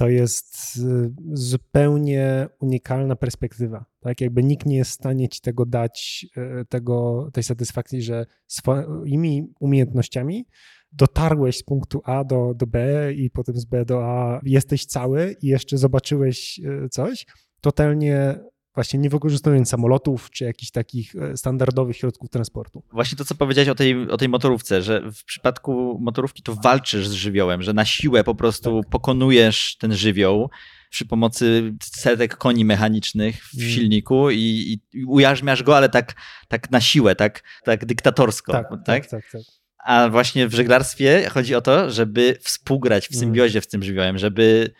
to 0.00 0.08
jest 0.08 0.76
y, 0.76 1.12
zupełnie 1.32 2.48
unikalna 2.60 3.16
perspektywa. 3.16 3.84
Tak, 4.00 4.20
jakby 4.20 4.42
nikt 4.42 4.66
nie 4.66 4.76
jest 4.76 4.90
w 4.90 4.94
stanie 4.94 5.28
ci 5.28 5.40
tego 5.40 5.66
dać, 5.66 6.26
y, 6.60 6.64
tego, 6.64 7.28
tej 7.32 7.42
satysfakcji, 7.42 8.02
że 8.02 8.26
swoimi 8.46 9.52
umiejętnościami 9.60 10.46
dotarłeś 10.92 11.56
z 11.58 11.62
punktu 11.62 12.00
A 12.04 12.24
do, 12.24 12.54
do 12.54 12.66
B 12.66 13.12
i 13.14 13.30
potem 13.30 13.56
z 13.56 13.64
B 13.64 13.84
do 13.84 14.04
A 14.04 14.40
jesteś 14.44 14.86
cały 14.86 15.36
i 15.42 15.46
jeszcze 15.46 15.78
zobaczyłeś 15.78 16.60
y, 16.84 16.88
coś, 16.88 17.26
totalnie 17.60 18.38
właśnie 18.74 18.98
nie 18.98 19.10
wykorzystując 19.10 19.68
samolotów 19.68 20.30
czy 20.30 20.44
jakichś 20.44 20.70
takich 20.70 21.16
e, 21.16 21.36
standardowych 21.36 21.96
środków 21.96 22.30
transportu. 22.30 22.82
Właśnie 22.92 23.18
to, 23.18 23.24
co 23.24 23.34
powiedziałeś 23.34 23.68
o 23.68 23.74
tej, 23.74 24.10
o 24.10 24.16
tej 24.16 24.28
motorówce, 24.28 24.82
że 24.82 25.02
w 25.12 25.24
przypadku 25.24 25.98
motorówki 26.00 26.42
to 26.42 26.54
walczysz 26.54 27.08
z 27.08 27.12
żywiołem, 27.12 27.62
że 27.62 27.72
na 27.72 27.84
siłę 27.84 28.24
po 28.24 28.34
prostu 28.34 28.80
tak. 28.82 28.90
pokonujesz 28.90 29.76
ten 29.76 29.94
żywioł 29.96 30.50
przy 30.90 31.06
pomocy 31.06 31.74
setek 31.82 32.36
koni 32.36 32.64
mechanicznych 32.64 33.44
w 33.44 33.58
mm. 33.58 33.70
silniku 33.70 34.30
i, 34.30 34.78
i 34.92 35.04
ujarzmiasz 35.04 35.62
go, 35.62 35.76
ale 35.76 35.88
tak, 35.88 36.14
tak 36.48 36.70
na 36.70 36.80
siłę, 36.80 37.16
tak, 37.16 37.42
tak 37.64 37.84
dyktatorsko. 37.86 38.52
Tak, 38.52 38.68
tak? 38.70 38.84
tak, 38.84 39.06
tak, 39.06 39.30
tak. 39.32 39.42
A 39.84 40.08
właśnie 40.08 40.48
w 40.48 40.54
żeglarstwie 40.54 41.28
chodzi 41.30 41.54
o 41.54 41.60
to, 41.60 41.90
żeby 41.90 42.38
współgrać 42.40 43.08
w 43.08 43.12
mm. 43.12 43.20
symbiozie 43.20 43.60
z 43.60 43.68
tym 43.68 43.82
żywiołem, 43.82 44.18
żeby 44.18 44.74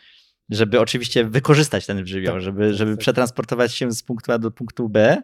żeby 0.51 0.81
oczywiście 0.81 1.24
wykorzystać 1.24 1.86
ten 1.86 2.06
żywioł, 2.06 2.35
tak, 2.35 2.43
żeby, 2.43 2.74
żeby 2.74 2.90
tak. 2.90 3.01
przetransportować 3.01 3.74
się 3.74 3.93
z 3.93 4.02
punktu 4.02 4.32
A 4.32 4.39
do 4.39 4.51
punktu 4.51 4.89
B, 4.89 5.22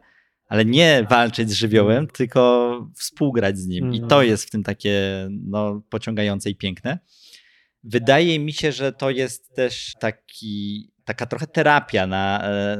ale 0.48 0.64
nie 0.64 1.06
walczyć 1.10 1.50
z 1.50 1.52
żywiołem, 1.52 2.06
tylko 2.06 2.90
współgrać 2.96 3.58
z 3.58 3.66
nim. 3.66 3.84
I 3.84 3.96
Mhm. 3.96 4.08
to 4.08 4.22
jest 4.22 4.44
w 4.44 4.50
tym 4.50 4.62
takie 4.62 5.26
no, 5.30 5.82
pociągające 5.90 6.50
i 6.50 6.56
piękne. 6.56 6.98
Wydaje 7.84 8.38
mi 8.38 8.52
się, 8.52 8.72
że 8.72 8.92
to 8.92 9.10
jest 9.10 9.54
też 9.54 9.92
taki, 10.00 10.90
taka 11.06 11.26
trochę 11.26 11.46
terapia 11.46 12.06
na, 12.06 12.44
e, 12.44 12.78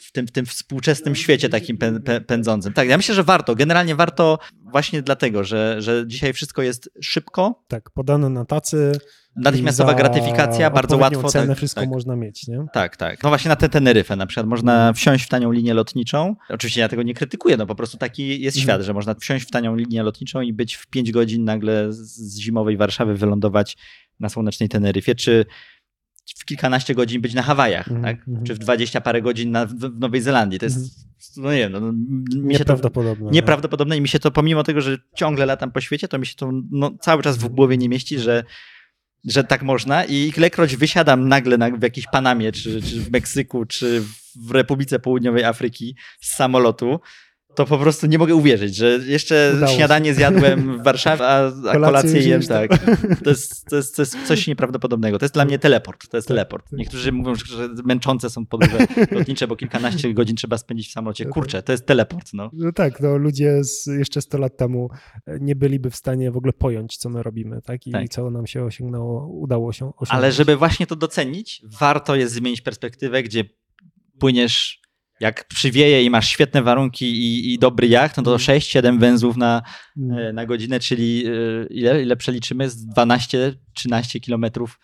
w, 0.00 0.12
tym, 0.12 0.26
w 0.26 0.30
tym 0.30 0.46
współczesnym 0.46 1.14
świecie 1.14 1.48
takim 1.48 1.78
pę, 1.78 2.00
pę, 2.00 2.20
pędzącym. 2.20 2.72
Tak, 2.72 2.88
ja 2.88 2.96
myślę, 2.96 3.14
że 3.14 3.22
warto. 3.24 3.54
Generalnie 3.54 3.94
warto 3.94 4.38
właśnie 4.72 5.02
dlatego, 5.02 5.44
że, 5.44 5.76
że 5.82 6.04
dzisiaj 6.06 6.32
wszystko 6.32 6.62
jest 6.62 6.90
szybko, 7.02 7.64
Tak, 7.68 7.90
podane 7.90 8.30
na 8.30 8.44
tacy. 8.44 8.92
natychmiastowa 9.36 9.94
gratyfikacja, 9.94 10.70
bardzo 10.70 10.96
łatwo. 10.96 11.28
cenę 11.28 11.46
tak, 11.48 11.56
wszystko 11.56 11.80
tak. 11.80 11.90
można 11.90 12.16
mieć, 12.16 12.48
nie? 12.48 12.64
Tak, 12.72 12.96
tak. 12.96 13.22
No 13.22 13.28
właśnie 13.28 13.48
na 13.48 13.56
tę 13.56 13.68
Teneryfę 13.68 14.16
na 14.16 14.26
przykład 14.26 14.46
można 14.46 14.92
wsiąść 14.92 15.24
w 15.24 15.28
tanią 15.28 15.52
linię 15.52 15.74
lotniczą. 15.74 16.36
Oczywiście 16.48 16.80
ja 16.80 16.88
tego 16.88 17.02
nie 17.02 17.14
krytykuję, 17.14 17.56
no 17.56 17.66
po 17.66 17.74
prostu 17.74 17.98
taki 17.98 18.40
jest 18.42 18.56
Mhm. 18.56 18.62
świat, 18.62 18.86
że 18.86 18.94
można 18.94 19.14
wsiąść 19.14 19.46
w 19.46 19.50
tanią 19.50 19.76
linię 19.76 20.02
lotniczą 20.02 20.40
i 20.40 20.52
być 20.52 20.74
w 20.74 20.86
5 20.86 21.12
godzin 21.12 21.44
nagle 21.44 21.92
z- 21.92 21.96
z 22.34 22.38
zimowej 22.38 22.76
Warszawy 22.76 23.14
wylądować 23.14 23.76
na 24.20 24.28
słonecznej 24.28 24.68
Teneryfie, 24.68 25.14
czy 25.14 25.46
w 26.36 26.44
kilkanaście 26.44 26.94
godzin 26.94 27.20
być 27.20 27.34
na 27.34 27.42
Hawajach, 27.42 27.88
Mhm, 27.88 28.02
tak? 28.16 28.28
mhm. 28.28 28.46
czy 28.46 28.54
w 28.54 28.58
dwadzieścia 28.58 29.00
parę 29.00 29.22
godzin 29.22 29.50
na, 29.50 29.66
w, 29.66 29.98
Nowej 29.98 30.20
Zelandii. 30.20 30.58
To 30.58 30.64
jest, 30.66 31.06
no 31.36 31.52
nie 31.52 31.58
wiem, 31.58 31.72
no, 31.72 31.80
się 31.80 31.84
to 32.34 32.48
Nieprawdopodobne. 32.48 33.30
nieprawdopodobne 33.30 33.96
i 33.96 34.00
mi 34.00 34.08
się 34.08 34.18
to, 34.18 34.30
pomimo 34.30 34.62
tego, 34.64 34.80
że 34.80 34.98
ciągle 35.14 35.46
latam 35.46 35.72
po 35.72 35.80
świecie, 35.80 36.08
to 36.08 36.18
mi 36.18 36.26
się 36.26 36.34
to 36.34 36.50
no, 36.70 36.90
cały 37.00 37.22
czas 37.22 37.36
w 37.38 37.48
głowie 37.48 37.76
nie 37.78 37.88
mieści, 37.88 38.18
że, 38.18 38.44
że 39.24 39.44
tak 39.44 39.62
można 39.62 40.04
i 40.04 40.32
ilekroć 40.36 40.76
wysiadam 40.76 41.28
nagle 41.28 41.58
na, 41.58 41.70
w 41.70 41.82
jakiejś 41.82 42.06
Panamie, 42.06 42.52
czy, 42.52 42.82
czy 42.82 43.00
w 43.00 43.12
Meksyku, 43.12 43.64
czy 43.64 44.02
w 44.36 44.50
Republice 44.50 44.98
Południowej 44.98 45.44
Afryki 45.44 45.96
z 46.20 46.34
samolotu, 46.34 47.00
to 47.56 47.66
po 47.66 47.78
prostu 47.78 48.06
nie 48.06 48.18
mogę 48.18 48.34
uwierzyć, 48.34 48.76
że 48.76 48.98
jeszcze 49.06 49.52
Udało 49.56 49.70
się. 49.70 49.76
śniadanie 49.76 50.14
zjadłem 50.14 50.78
w 50.80 50.84
Warszawie, 50.84 51.26
a, 51.26 51.46
a 51.70 51.72
Kolację 51.86 52.20
jem, 52.28 52.42
tak. 52.42 52.70
To 53.24 53.30
jest, 53.30 53.64
to, 53.64 53.76
jest, 53.76 53.96
to 53.96 54.02
jest 54.02 54.16
coś 54.26 54.46
nieprawdopodobnego. 54.46 55.18
To 55.18 55.24
jest 55.24 55.34
dla 55.34 55.44
mnie 55.44 55.58
teleport. 55.58 56.08
To 56.08 56.16
jest 56.16 56.28
teleport. 56.28 56.72
Niektórzy 56.72 57.12
mówią, 57.12 57.34
że 57.34 57.68
męczące 57.84 58.30
są 58.30 58.46
podróże 58.46 58.78
lotnicze, 59.10 59.48
bo 59.48 59.56
kilkanaście 59.56 60.14
godzin 60.14 60.36
trzeba 60.36 60.58
spędzić 60.58 60.88
w 60.88 60.92
samolocie. 60.92 61.24
Kurczę, 61.26 61.62
to 61.62 61.72
jest 61.72 61.86
teleport. 61.86 62.30
No. 62.34 62.50
No 62.52 62.72
tak, 62.72 63.00
no 63.00 63.16
ludzie 63.16 63.64
z, 63.64 63.86
jeszcze 63.86 64.22
100 64.22 64.38
lat 64.38 64.56
temu 64.56 64.90
nie 65.40 65.56
byliby 65.56 65.90
w 65.90 65.96
stanie 65.96 66.30
w 66.30 66.36
ogóle 66.36 66.52
pojąć, 66.52 66.96
co 66.96 67.08
my 67.08 67.22
robimy, 67.22 67.62
tak? 67.62 67.86
I 67.86 67.92
Tak. 67.92 68.08
co 68.08 68.30
nam 68.30 68.46
się 68.46 68.64
osiągnęło, 68.64 69.26
udało 69.28 69.72
się 69.72 69.84
osiągnąć. 69.86 70.10
Ale 70.10 70.32
żeby 70.32 70.56
właśnie 70.56 70.86
to 70.86 70.96
docenić, 70.96 71.62
warto 71.80 72.16
jest 72.16 72.34
zmienić 72.34 72.60
perspektywę, 72.60 73.22
gdzie 73.22 73.44
płyniesz, 74.18 74.80
jak 75.20 75.48
przywieje 75.48 76.04
i 76.04 76.10
masz 76.10 76.28
świetne 76.28 76.62
warunki 76.62 77.06
i, 77.06 77.54
i 77.54 77.58
dobry 77.58 77.88
jacht, 77.88 78.16
no 78.16 78.22
to 78.22 78.36
6-7 78.36 78.98
węzłów 79.00 79.36
na, 79.36 79.62
Mm. 79.96 80.18
e, 80.18 80.32
na 80.32 80.46
godzinę, 80.46 80.80
czyli 80.80 81.24
e, 81.26 81.30
ile, 81.70 82.02
ile 82.02 82.16
przeliczymy? 82.16 82.70
Z 82.70 82.86
12-13 82.86 84.20
kilometrów 84.20 84.78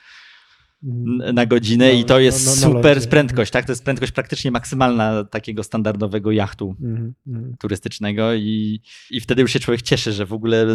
Mm. 0.85 1.21
n- 1.23 1.35
na 1.35 1.47
godzinę 1.47 1.87
No, 1.93 1.99
i 2.01 2.05
to 2.05 2.21
jest 2.21 2.47
no, 2.47 2.53
no, 2.69 2.75
na 2.75 2.81
super 2.81 3.09
prędkość, 3.09 3.51
tak? 3.53 3.65
To 3.67 3.73
jest 3.73 3.85
prędkość 3.85 4.13
praktycznie 4.13 4.51
maksymalna 4.51 5.25
takiego 5.25 5.63
standardowego 5.63 6.33
jachtu 6.33 6.77
Mhm, 6.81 7.15
mhm. 7.27 7.57
turystycznego 7.57 8.35
i, 8.35 8.81
i 9.11 9.21
wtedy 9.21 9.43
już 9.43 9.53
się 9.53 9.61
człowiek 9.61 9.83
cieszy, 9.83 10.13
że 10.13 10.27
w 10.27 10.33
ogóle 10.33 10.67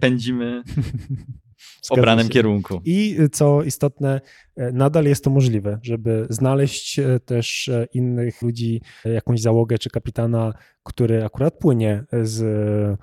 pędzimy 0.00 0.62
Zgadza 1.82 2.00
obranym 2.00 2.26
się. 2.26 2.32
kierunku. 2.32 2.80
I 2.84 3.16
y, 3.20 3.28
co 3.28 3.62
istotne, 3.62 4.20
e, 4.56 4.72
nadal 4.72 5.04
jest 5.04 5.24
to 5.24 5.30
możliwe, 5.30 5.78
żeby 5.82 6.26
znaleźć 6.30 6.98
e, 6.98 7.20
też 7.20 7.70
innych 7.94 8.42
ludzi, 8.42 8.82
jakąś 9.04 9.40
załogę 9.40 9.78
czy 9.78 9.90
kapitana, 9.90 10.52
który 10.82 11.24
akurat 11.24 11.58
płynie 11.58 12.04
z 12.22 12.98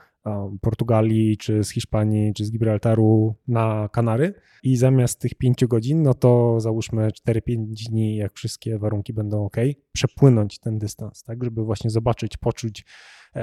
Portugalii, 0.61 1.37
czy 1.37 1.63
z 1.63 1.69
Hiszpanii, 1.69 2.33
czy 2.33 2.45
z 2.45 2.51
Gibraltaru 2.51 3.35
na 3.47 3.89
Kanary 3.91 4.33
i 4.63 4.77
zamiast 4.77 5.19
tych 5.19 5.35
pięciu 5.35 5.67
godzin, 5.67 6.03
no 6.03 6.13
to 6.13 6.59
załóżmy 6.59 7.07
4-5 7.29 7.65
dni, 7.89 8.15
jak 8.15 8.33
wszystkie 8.33 8.79
warunki 8.79 9.13
będą 9.13 9.45
ok, 9.45 9.57
przepłynąć 9.91 10.59
ten 10.59 10.77
dystans, 10.77 11.23
tak, 11.23 11.43
żeby 11.43 11.63
właśnie 11.63 11.89
zobaczyć, 11.89 12.37
poczuć, 12.37 12.85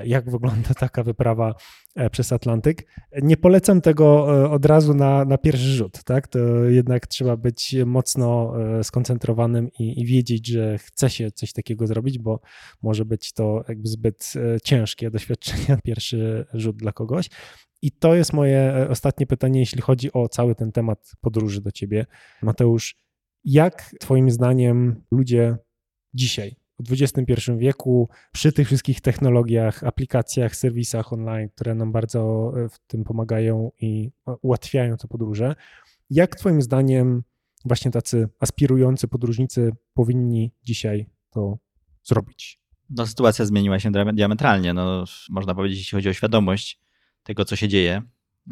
jak 0.04 0.30
wygląda 0.30 0.74
taka 0.74 1.02
wyprawa 1.02 1.54
e, 1.96 2.10
przez 2.10 2.32
Atlantyk. 2.32 2.86
Nie 3.22 3.36
polecam 3.36 3.80
tego 3.80 4.36
e, 4.44 4.50
od 4.50 4.66
razu 4.66 4.94
na, 4.94 5.24
na 5.24 5.38
pierwszy 5.38 5.68
rzut, 5.68 6.04
tak? 6.04 6.28
To 6.28 6.38
jednak 6.64 7.06
trzeba 7.06 7.36
być 7.36 7.76
mocno 7.86 8.54
e, 8.78 8.84
skoncentrowanym 8.84 9.68
i, 9.78 10.00
i 10.00 10.06
wiedzieć, 10.06 10.46
że 10.46 10.78
chce 10.78 11.10
się 11.10 11.30
coś 11.30 11.52
takiego 11.52 11.86
zrobić, 11.86 12.18
bo 12.18 12.40
może 12.82 13.04
być 13.04 13.32
to 13.32 13.64
jakby 13.68 13.88
zbyt 13.88 14.32
e, 14.36 14.60
ciężkie 14.60 15.10
doświadczenie, 15.10 15.78
pierwszy 15.84 16.46
rzut 16.54 16.76
dla 16.76 16.92
kogoś. 16.92 17.30
I 17.82 17.92
to 17.92 18.14
jest 18.14 18.32
moje 18.32 18.58
e, 18.58 18.88
ostatnie 18.88 19.26
pytanie, 19.26 19.60
jeśli 19.60 19.82
chodzi 19.82 20.12
o 20.12 20.28
cały 20.28 20.54
ten 20.54 20.72
temat 20.72 21.12
podróży 21.20 21.60
do 21.60 21.72
ciebie. 21.72 22.06
Mateusz, 22.42 22.96
jak 23.44 23.94
Twoim 24.00 24.30
zdaniem 24.30 25.04
ludzie 25.10 25.56
dzisiaj, 26.14 26.56
w 26.78 26.92
XXI 26.92 27.52
wieku, 27.58 28.08
przy 28.32 28.52
tych 28.52 28.66
wszystkich 28.66 29.00
technologiach, 29.00 29.84
aplikacjach, 29.84 30.56
serwisach 30.56 31.12
online, 31.12 31.48
które 31.48 31.74
nam 31.74 31.92
bardzo 31.92 32.52
e, 32.56 32.68
w 32.68 32.78
tym 32.78 33.04
pomagają 33.04 33.70
i 33.80 34.10
e, 34.28 34.36
ułatwiają 34.42 34.96
te 34.96 35.08
podróże, 35.08 35.54
jak 36.10 36.36
Twoim 36.36 36.62
zdaniem 36.62 37.22
właśnie 37.64 37.90
tacy 37.90 38.28
aspirujący 38.40 39.08
podróżnicy 39.08 39.72
powinni 39.94 40.52
dzisiaj 40.62 41.06
to 41.30 41.58
zrobić? 42.02 42.64
no, 42.90 43.06
sytuacja 43.06 43.44
zmieniła 43.44 43.78
się 43.78 43.90
diametralnie. 44.12 44.74
No, 44.74 45.04
można 45.30 45.54
powiedzieć, 45.54 45.78
jeśli 45.78 45.96
chodzi 45.96 46.08
o 46.08 46.12
świadomość 46.12 46.80
tego, 47.22 47.44
co 47.44 47.56
się 47.56 47.68
dzieje 47.68 48.02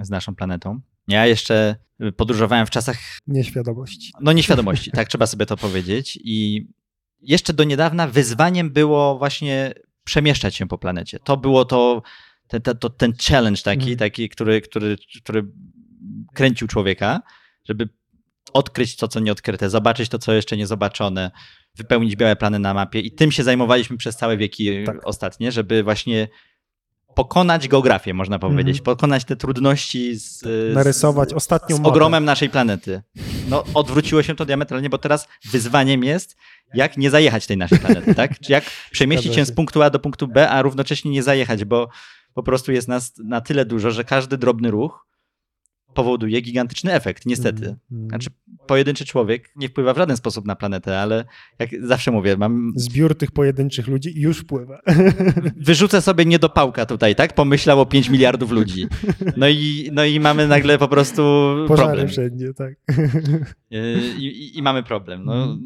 z 0.01 0.11
naszą 0.11 0.35
planetą. 0.35 0.81
Ja 1.09 1.27
jeszcze 1.27 1.77
podróżowałem 2.17 2.67
w 2.67 2.71
czasach, 2.71 2.99
Nieświadomości. 3.27 4.13
no 4.21 4.33
nieświadomości, 4.33 4.91
tak 4.91 5.09
trzeba 5.09 5.27
sobie 5.27 5.47
to 5.47 5.57
powiedzieć. 5.57 6.19
I 6.25 6.67
jeszcze 7.23 7.53
do 7.53 7.65
niedawna 7.65 8.07
wyzwaniem 8.09 8.71
było 8.71 9.19
właśnie 9.19 9.75
przemieszczać 10.05 10.55
się 10.55 10.69
po 10.69 10.79
planecie. 10.79 11.19
To 11.25 11.37
było 11.37 11.65
to, 11.65 12.03
te, 12.49 12.61
te, 12.61 12.75
to 12.75 12.91
ten 12.91 13.13
challenge 13.29 13.63
taki, 13.63 13.81
Mhm. 13.81 13.97
taki 13.97 14.29
który, 14.29 14.61
który, 14.61 14.97
który 15.23 15.45
kręcił 16.35 16.69
człowieka, 16.69 17.21
żeby 17.65 17.89
odkryć 18.53 18.97
to, 18.97 19.09
co 19.09 19.21
nieodkryte, 19.21 19.71
zobaczyć 19.71 20.09
to, 20.09 20.19
co 20.19 20.33
jeszcze 20.33 20.57
nie 20.57 20.67
zobaczone, 20.67 21.31
wypełnić 21.77 22.17
białe 22.17 22.37
plany 22.37 22.59
na 22.59 22.75
mapie 22.75 23.01
i 23.01 23.13
tym 23.13 23.33
się 23.33 23.45
zajmowaliśmy 23.45 23.97
przez 23.97 24.17
całe 24.17 24.37
wieki 24.37 24.85
Tak. 24.87 24.97
ostatnie, 25.09 25.53
żeby 25.53 25.83
właśnie 25.83 26.29
pokonać 27.15 27.69
geografię, 27.69 28.15
można 28.15 28.39
powiedzieć, 28.39 28.79
Mhm. 28.79 28.85
pokonać 28.85 29.25
te 29.25 29.37
trudności 29.37 30.15
z, 30.17 30.41
z, 30.41 30.75
Narysować 30.75 31.33
ostatnią 31.35 31.77
z 31.77 31.79
mapę. 31.81 31.89
ogromem 31.91 32.25
naszej 32.25 32.51
planety. 32.51 33.03
No, 33.53 33.65
odwróciło 33.75 34.23
się 34.23 34.35
to 34.35 34.45
diametralnie, 34.45 34.91
bo 34.91 34.99
teraz 34.99 35.29
wyzwaniem 35.51 36.05
jest, 36.05 36.37
jak 36.75 36.97
nie 36.97 37.11
zajechać 37.11 37.47
tej 37.47 37.57
naszej 37.57 37.79
planety, 37.79 38.15
tak? 38.15 38.39
Czy 38.41 38.53
jak 38.53 38.65
przemieścić 38.91 39.35
się. 39.35 39.45
z 39.45 39.53
punktu 39.53 39.83
A 39.83 39.91
do 39.91 39.99
punktu 39.99 40.29
B, 40.29 40.51
a 40.51 40.63
równocześnie 40.63 41.11
nie 41.11 41.23
zajechać, 41.23 41.65
bo 41.65 41.89
po 42.35 42.43
prostu 42.43 42.73
jest 42.73 42.89
nas 42.89 43.13
na 43.25 43.41
tyle 43.41 43.65
dużo, 43.65 43.91
że 43.91 44.05
każdy 44.05 44.39
drobny 44.39 44.71
ruch 44.71 45.07
powoduje 45.95 46.41
gigantyczny 46.41 46.93
efekt, 46.93 47.27
niestety. 47.27 47.65
Mm, 47.65 47.79
mm. 47.93 48.09
Znaczy, 48.09 48.31
pojedynczy 48.67 49.05
człowiek 49.05 49.51
nie 49.57 49.69
wpływa 49.69 49.95
w 49.95 49.97
żaden 49.97 50.17
sposób 50.17 50.47
na 50.47 50.57
planetę, 50.57 51.01
ale 51.01 51.25
jak 51.59 51.71
zawsze 51.83 52.11
mówię, 52.11 52.37
mam, 52.37 52.73
Zbiór 52.77 53.15
tych 53.15 53.31
pojedynczych 53.31 53.89
ludzi 53.89 54.21
już 54.21 54.39
wpływa. 54.39 54.81
wyrzucę 55.67 56.03
sobie 56.03 56.25
niedopałka 56.25 56.87
tutaj, 56.87 57.15
tak? 57.15 57.35
Pomyślał 57.35 57.81
o 57.81 57.87
5 57.87 58.09
miliardów 58.09 58.51
ludzi. 58.51 58.87
No 59.37 59.49
i, 59.49 59.91
no 59.93 60.05
i 60.05 60.21
mamy 60.21 60.49
nagle 60.49 60.79
po 60.79 60.89
prostu 60.89 61.23
Pożary 61.69 61.89
problem. 61.89 62.09
wszędzie, 62.09 62.55
tak. 62.55 62.75
Yy, 63.71 64.01
I, 64.19 64.27
i, 64.27 64.59
I 64.59 64.63
mamy 64.63 64.83
problem. 64.83 65.25
No, 65.25 65.59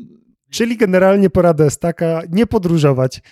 Czyli 0.50 0.76
generalnie 0.76 1.30
porada 1.30 1.64
jest 1.64 1.80
taka, 1.80 2.22
nie 2.30 2.46
podróżować. 2.46 3.22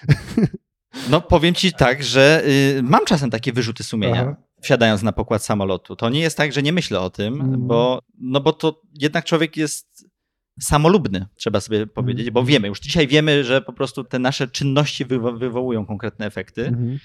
no 1.10 1.20
powiem 1.20 1.54
ci 1.54 1.72
tak, 1.72 2.02
że 2.02 2.42
y, 2.78 2.82
mam 2.82 3.04
czasem 3.04 3.30
takie 3.30 3.52
wyrzuty 3.52 3.84
sumienia. 3.84 4.22
Aha. 4.22 4.36
Wsiadając 4.64 5.02
na 5.02 5.12
pokład 5.12 5.44
samolotu. 5.44 5.96
To 5.96 6.08
nie 6.08 6.20
jest 6.20 6.36
tak, 6.36 6.52
że 6.52 6.62
nie 6.62 6.72
myślę 6.72 7.00
o 7.00 7.10
tym, 7.10 7.40
Mm. 7.40 7.66
bo, 7.66 7.98
no 8.18 8.40
bo 8.40 8.52
to 8.52 8.80
jednak 9.00 9.24
człowiek 9.24 9.56
jest 9.56 10.08
samolubny, 10.60 11.26
trzeba 11.34 11.60
sobie 11.60 11.86
powiedzieć, 11.86 12.30
bo 12.30 12.44
wiemy, 12.44 12.68
już 12.68 12.80
dzisiaj 12.80 13.06
wiemy, 13.08 13.44
że 13.44 13.60
po 13.62 13.72
prostu 13.72 14.04
te 14.04 14.18
nasze 14.18 14.48
czynności 14.48 15.06
wywo- 15.06 15.38
wywołują 15.38 15.86
konkretne 15.86 16.26
efekty. 16.26 16.66
Mhm. 16.66 16.98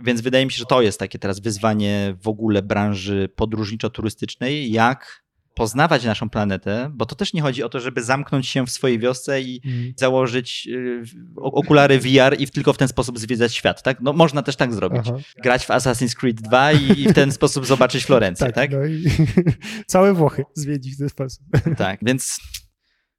Więc 0.00 0.20
wydaje 0.20 0.46
mi 0.46 0.52
się, 0.52 0.58
że 0.58 0.66
to 0.66 0.82
jest 0.82 0.98
takie 0.98 1.18
teraz 1.18 1.40
wyzwanie 1.40 2.14
w 2.22 2.28
ogóle 2.28 2.62
branży 2.62 3.28
podróżniczo-turystycznej, 3.36 4.70
jak 4.70 5.22
poznawać 5.54 6.04
naszą 6.04 6.30
planetę, 6.30 6.90
bo 6.94 7.06
to 7.06 7.14
też 7.14 7.32
nie 7.32 7.42
chodzi 7.42 7.62
o 7.62 7.68
to, 7.68 7.80
żeby 7.80 8.02
zamknąć 8.02 8.48
się 8.48 8.66
w 8.66 8.70
swojej 8.70 8.98
wiosce 8.98 9.42
i 9.42 9.60
Mhm. 9.64 9.94
założyć 9.96 10.68
y, 10.70 11.02
okulary 11.36 11.98
VR 11.98 12.36
i 12.38 12.48
tylko 12.48 12.72
w 12.72 12.78
ten 12.78 12.88
sposób 12.88 13.18
zwiedzać 13.18 13.54
świat, 13.54 13.82
tak? 13.82 14.00
No 14.00 14.12
można 14.12 14.42
też 14.42 14.56
tak 14.56 14.74
zrobić. 14.74 15.02
Aha. 15.08 15.18
Grać 15.42 15.66
w 15.66 15.68
Assassin's 15.68 16.14
Creed 16.14 16.40
2 16.40 16.72
i, 16.72 17.00
i 17.00 17.08
w 17.08 17.12
ten 17.12 17.32
sposób 17.42 17.66
zobaczyć 17.66 18.04
Florencję, 18.04 18.46
Tak, 18.46 18.54
tak? 18.54 18.70
No 18.70 18.84
i 18.84 19.04
całe 19.86 20.14
Włochy 20.14 20.44
zwiedzić 20.54 20.94
w 20.94 20.98
ten 20.98 21.08
sposób. 21.08 21.44
Tak, 21.76 22.00
więc 22.02 22.40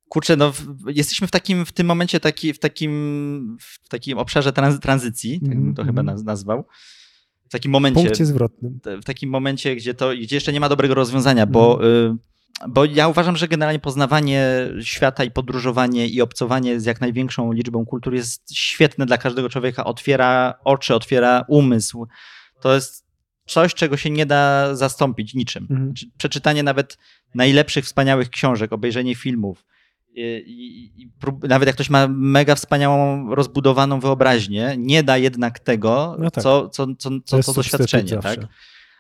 Kurczę, 0.10 0.38
no 0.38 0.54
jesteśmy 0.88 1.28
w 1.28 1.32
takim, 1.32 1.66
w 1.66 1.72
tym 1.72 1.88
momencie 1.88 2.20
taki, 2.20 2.54
w 2.54 2.60
takim, 2.60 3.58
w 3.62 3.90
takim 3.90 4.18
obszarze 4.18 4.54
trans, 4.54 4.80
tranzycji, 4.80 5.40
tak 5.40 5.50
bym 5.50 5.76
to 5.76 5.82
mm 5.82 5.96
chyba 5.96 6.02
mhm. 6.02 6.26
nazwał. 6.26 6.66
W 7.54 7.56
takim 7.56 7.72
momencie. 7.72 8.04
Punkcie 8.04 8.26
zwrotnym. 8.26 8.80
W 9.02 9.06
takim 9.06 9.30
momencie, 9.30 9.76
gdzie 9.76 9.94
to, 9.94 10.12
gdzie 10.22 10.36
jeszcze 10.36 10.54
nie 10.54 10.60
ma 10.60 10.70
dobrego 10.70 10.94
rozwiązania, 10.94 11.46
bo 11.46 11.84
mm. 11.84 12.20
Bo 12.70 12.86
ja 12.86 13.08
uważam, 13.08 13.38
że 13.38 13.48
generalnie 13.48 13.80
poznawanie 13.80 14.70
świata 14.82 15.24
i 15.24 15.32
podróżowanie 15.32 16.08
i 16.08 16.22
obcowanie 16.22 16.80
z 16.80 16.86
jak 16.86 17.02
największą 17.02 17.52
liczbą 17.52 17.86
kultur 17.86 18.14
jest 18.14 18.56
świetne 18.56 19.06
dla 19.06 19.18
każdego 19.18 19.50
człowieka. 19.50 19.84
Otwiera 19.84 20.54
oczy, 20.64 20.96
otwiera 20.96 21.46
umysł. 21.48 22.08
To 22.62 22.76
jest 22.76 23.06
coś, 23.46 23.74
czego 23.74 23.98
się 23.98 24.10
nie 24.10 24.26
da 24.26 24.76
zastąpić 24.76 25.34
niczym. 25.34 25.68
Mhm. 25.70 25.94
Przeczytanie 26.18 26.64
nawet 26.64 26.98
najlepszych, 27.36 27.86
wspaniałych 27.86 28.30
książek, 28.30 28.74
obejrzenie 28.74 29.16
filmów. 29.16 29.66
I, 30.16 30.92
i, 30.98 31.10
prób, 31.20 31.48
nawet 31.48 31.68
jak 31.68 31.76
ktoś 31.76 31.90
ma 31.90 32.08
mega 32.08 32.56
wspaniałą, 32.56 33.30
rozbudowaną 33.36 34.00
wyobraźnię, 34.00 34.76
nie 34.78 35.04
da 35.04 35.18
jednak 35.18 35.60
tego, 35.60 36.16
no 36.20 36.32
tak. 36.32 36.44
co, 36.44 36.70
co, 36.70 36.88
co, 36.98 37.10
co, 37.26 37.44
co 37.44 37.54
doświadczenie. 37.54 38.18
Tak? 38.18 38.40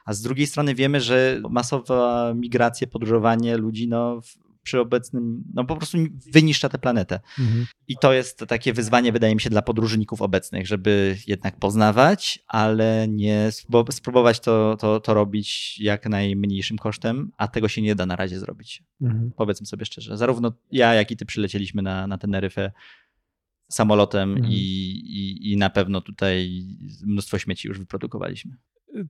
A 0.06 0.14
z 0.14 0.22
drugiej 0.22 0.48
strony 0.48 0.76
wiemy, 0.76 1.02
że 1.02 1.42
masowa 1.50 2.34
migracja, 2.36 2.88
podróżowanie 2.88 3.58
ludzi 3.58 3.88
no, 3.88 4.22
przy 4.64 4.80
obecnym, 4.80 5.44
no 5.54 5.66
po 5.66 5.76
prostu 5.76 5.98
wyniszcza 6.34 6.70
tę 6.70 6.80
planetę. 6.80 7.20
Mhm. 7.40 7.66
I 7.88 7.98
to 7.98 8.14
jest 8.14 8.46
takie 8.48 8.74
wyzwanie, 8.74 9.12
wydaje 9.12 9.36
mi 9.36 9.42
się, 9.42 9.50
dla 9.50 9.62
podróżników 9.62 10.22
obecnych, 10.22 10.68
żeby 10.68 11.18
jednak 11.28 11.60
poznawać, 11.60 12.40
ale 12.48 13.08
nie 13.10 13.50
spróbować 13.90 14.40
to, 14.40 14.78
to, 14.80 15.00
to 15.00 15.14
robić 15.14 15.80
jak 15.80 16.10
najmniejszym 16.10 16.78
kosztem, 16.78 17.32
a 17.38 17.48
tego 17.48 17.68
się 17.68 17.82
nie 17.82 17.96
da 17.96 18.06
na 18.06 18.16
razie 18.16 18.40
zrobić. 18.40 18.84
Mhm. 19.02 19.32
Powiedzmy 19.36 19.68
sobie 19.68 19.86
szczerze. 19.86 20.18
Zarówno 20.18 20.54
ja, 20.72 20.94
jak 20.94 21.12
i 21.12 21.18
ty 21.18 21.26
przylecieliśmy 21.26 21.82
na, 21.82 22.08
na 22.08 22.18
Teneryfę 22.18 22.72
samolotem 23.70 24.32
mhm. 24.32 24.52
i, 24.52 24.56
i, 24.56 25.52
i 25.52 25.58
na 25.58 25.70
pewno 25.70 26.02
tutaj 26.02 26.66
mnóstwo 27.06 27.40
śmieci 27.40 27.68
już 27.68 27.80
wyprodukowaliśmy. 27.80 28.58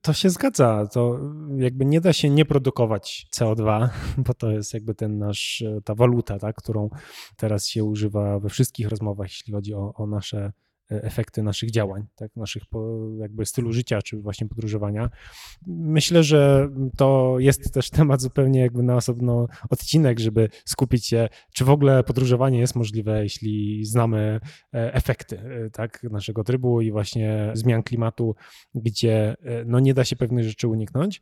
To 0.02 0.14
się 0.14 0.30
zgadza. 0.30 0.88
To 0.88 1.20
jakby 1.58 1.86
nie 1.86 2.02
da 2.02 2.14
się 2.14 2.30
nie 2.30 2.46
produkować 2.46 3.28
CO2, 3.36 3.90
bo 4.28 4.34
to 4.34 4.52
jest 4.52 4.74
jakby 4.74 4.96
ten 4.96 5.18
nasz, 5.18 5.64
ta 5.86 5.96
waluta, 5.96 6.40
tak, 6.40 6.56
którą 6.56 6.90
teraz 7.38 7.68
się 7.68 7.84
używa 7.84 8.40
we 8.40 8.50
wszystkich 8.50 8.88
rozmowach, 8.88 9.28
jeśli 9.28 9.54
chodzi 9.54 9.74
o, 9.74 9.94
o 9.94 10.08
nasze 10.08 10.38
E, 10.38 10.52
efekty 11.02 11.44
naszych 11.44 11.72
działań, 11.72 12.06
tak, 12.16 12.36
naszych 12.36 12.64
jakby 13.18 13.46
stylu 13.46 13.74
życia, 13.74 14.02
czy 14.02 14.18
właśnie 14.18 14.48
podróżowania. 14.48 15.10
Myślę, 15.68 16.24
że 16.24 16.70
to 16.98 17.36
jest 17.40 17.74
też 17.74 17.90
temat 18.00 18.22
zupełnie 18.22 18.60
jakby 18.60 18.84
na 18.84 18.96
osobno 18.96 19.48
odcinek, 19.70 20.20
żeby 20.20 20.50
skupić 20.66 21.06
się, 21.06 21.30
czy 21.54 21.66
w 21.66 21.70
ogóle 21.70 22.04
podróżowanie 22.04 22.60
jest 22.60 22.76
możliwe, 22.76 23.24
jeśli 23.24 23.86
znamy 23.86 24.40
e, 24.74 24.94
efekty 24.94 25.40
e, 25.40 25.70
tak, 25.70 26.04
naszego 26.04 26.44
trybu 26.44 26.82
i 26.82 26.92
właśnie 26.92 27.52
zmian 27.54 27.84
klimatu, 27.84 28.36
gdzie 28.76 29.36
no, 29.66 29.80
nie 29.80 29.94
da 29.94 30.06
się 30.06 30.16
pewnych 30.16 30.46
rzeczy 30.46 30.68
uniknąć. 30.68 31.22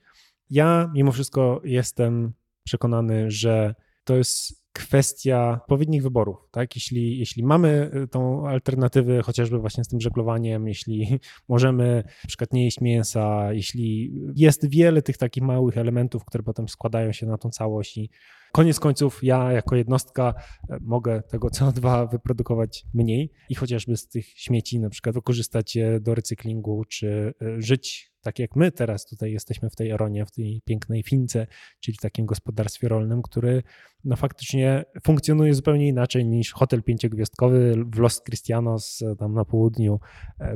Ja 0.49 0.91
mimo 0.93 1.11
wszystko 1.11 1.61
jestem 1.64 2.34
przekonany, 2.64 3.31
że 3.31 3.76
to 4.03 4.15
jest 4.15 4.61
kwestia 4.73 5.60
odpowiednich 5.61 6.03
wyborów, 6.03 6.38
tak? 6.52 6.76
Jeśli, 6.76 7.19
jeśli 7.19 7.43
mamy 7.43 7.91
y, 8.03 8.07
tą 8.07 8.48
alternatywę 8.48 9.22
chociażby 9.22 9.60
właśnie 9.60 9.84
z 9.84 9.88
tym 9.88 10.02
żeglowaniem, 10.02 10.68
jeśli 10.68 11.19
możemy 11.49 12.03
na 12.23 12.27
przykład 12.27 12.53
nie 12.53 12.65
jeść 12.65 12.81
mięsa, 12.81 13.53
jeśli 13.53 14.14
jest 14.35 14.69
wiele 14.69 15.02
tych 15.02 15.18
takich 15.18 15.43
małych 15.43 15.77
elementów, 15.77 16.26
które 16.26 16.43
potem 16.43 16.69
składają 16.69 17.11
się 17.11 17.26
na 17.26 17.38
tą 17.38 17.49
całość 17.49 17.98
i 17.98 18.10
Koniec 18.52 18.80
końców 18.80 19.23
ja 19.23 19.52
jako 19.52 19.76
jednostka 19.76 20.34
e, 20.69 20.78
mogę 20.82 21.22
tego 21.22 21.48
CO2 21.48 22.11
wyprodukować 22.11 22.86
mniej 22.94 23.32
i 23.49 23.56
chociażby 23.56 23.98
z 23.98 24.07
tych 24.07 24.28
śmieci 24.28 24.80
na 24.80 24.90
przykład 24.90 25.15
wykorzystać 25.15 25.76
je 25.76 25.99
do 25.99 26.15
recyklingu, 26.15 26.86
czy 26.86 27.34
e, 27.41 27.61
żyć 27.61 28.11
tak 28.22 28.40
jak 28.40 28.56
my 28.56 28.72
teraz 28.72 29.06
tutaj 29.06 29.32
jesteśmy 29.32 29.69
w 29.69 29.76
tej 29.76 29.90
Eronie, 29.90 30.26
w 30.26 30.32
tej 30.32 30.61
pięknej 30.65 31.03
Fince, 31.03 31.48
czyli 31.80 31.98
w 31.98 32.02
takim 32.02 32.26
gospodarstwie 32.26 32.88
rolnym, 32.88 33.22
który 33.22 33.64
no 34.03 34.15
faktycznie 34.15 34.86
funkcjonuje 35.03 35.53
zupełnie 35.53 35.88
inaczej 35.88 36.26
niż 36.26 36.53
hotel 36.53 36.84
pięciogwiazdkowy 36.84 37.76
w 37.94 37.99
Los 37.99 38.22
Cristianos 38.22 39.02
e, 39.02 39.15
tam 39.15 39.34
na 39.34 39.45
południu, 39.45 39.99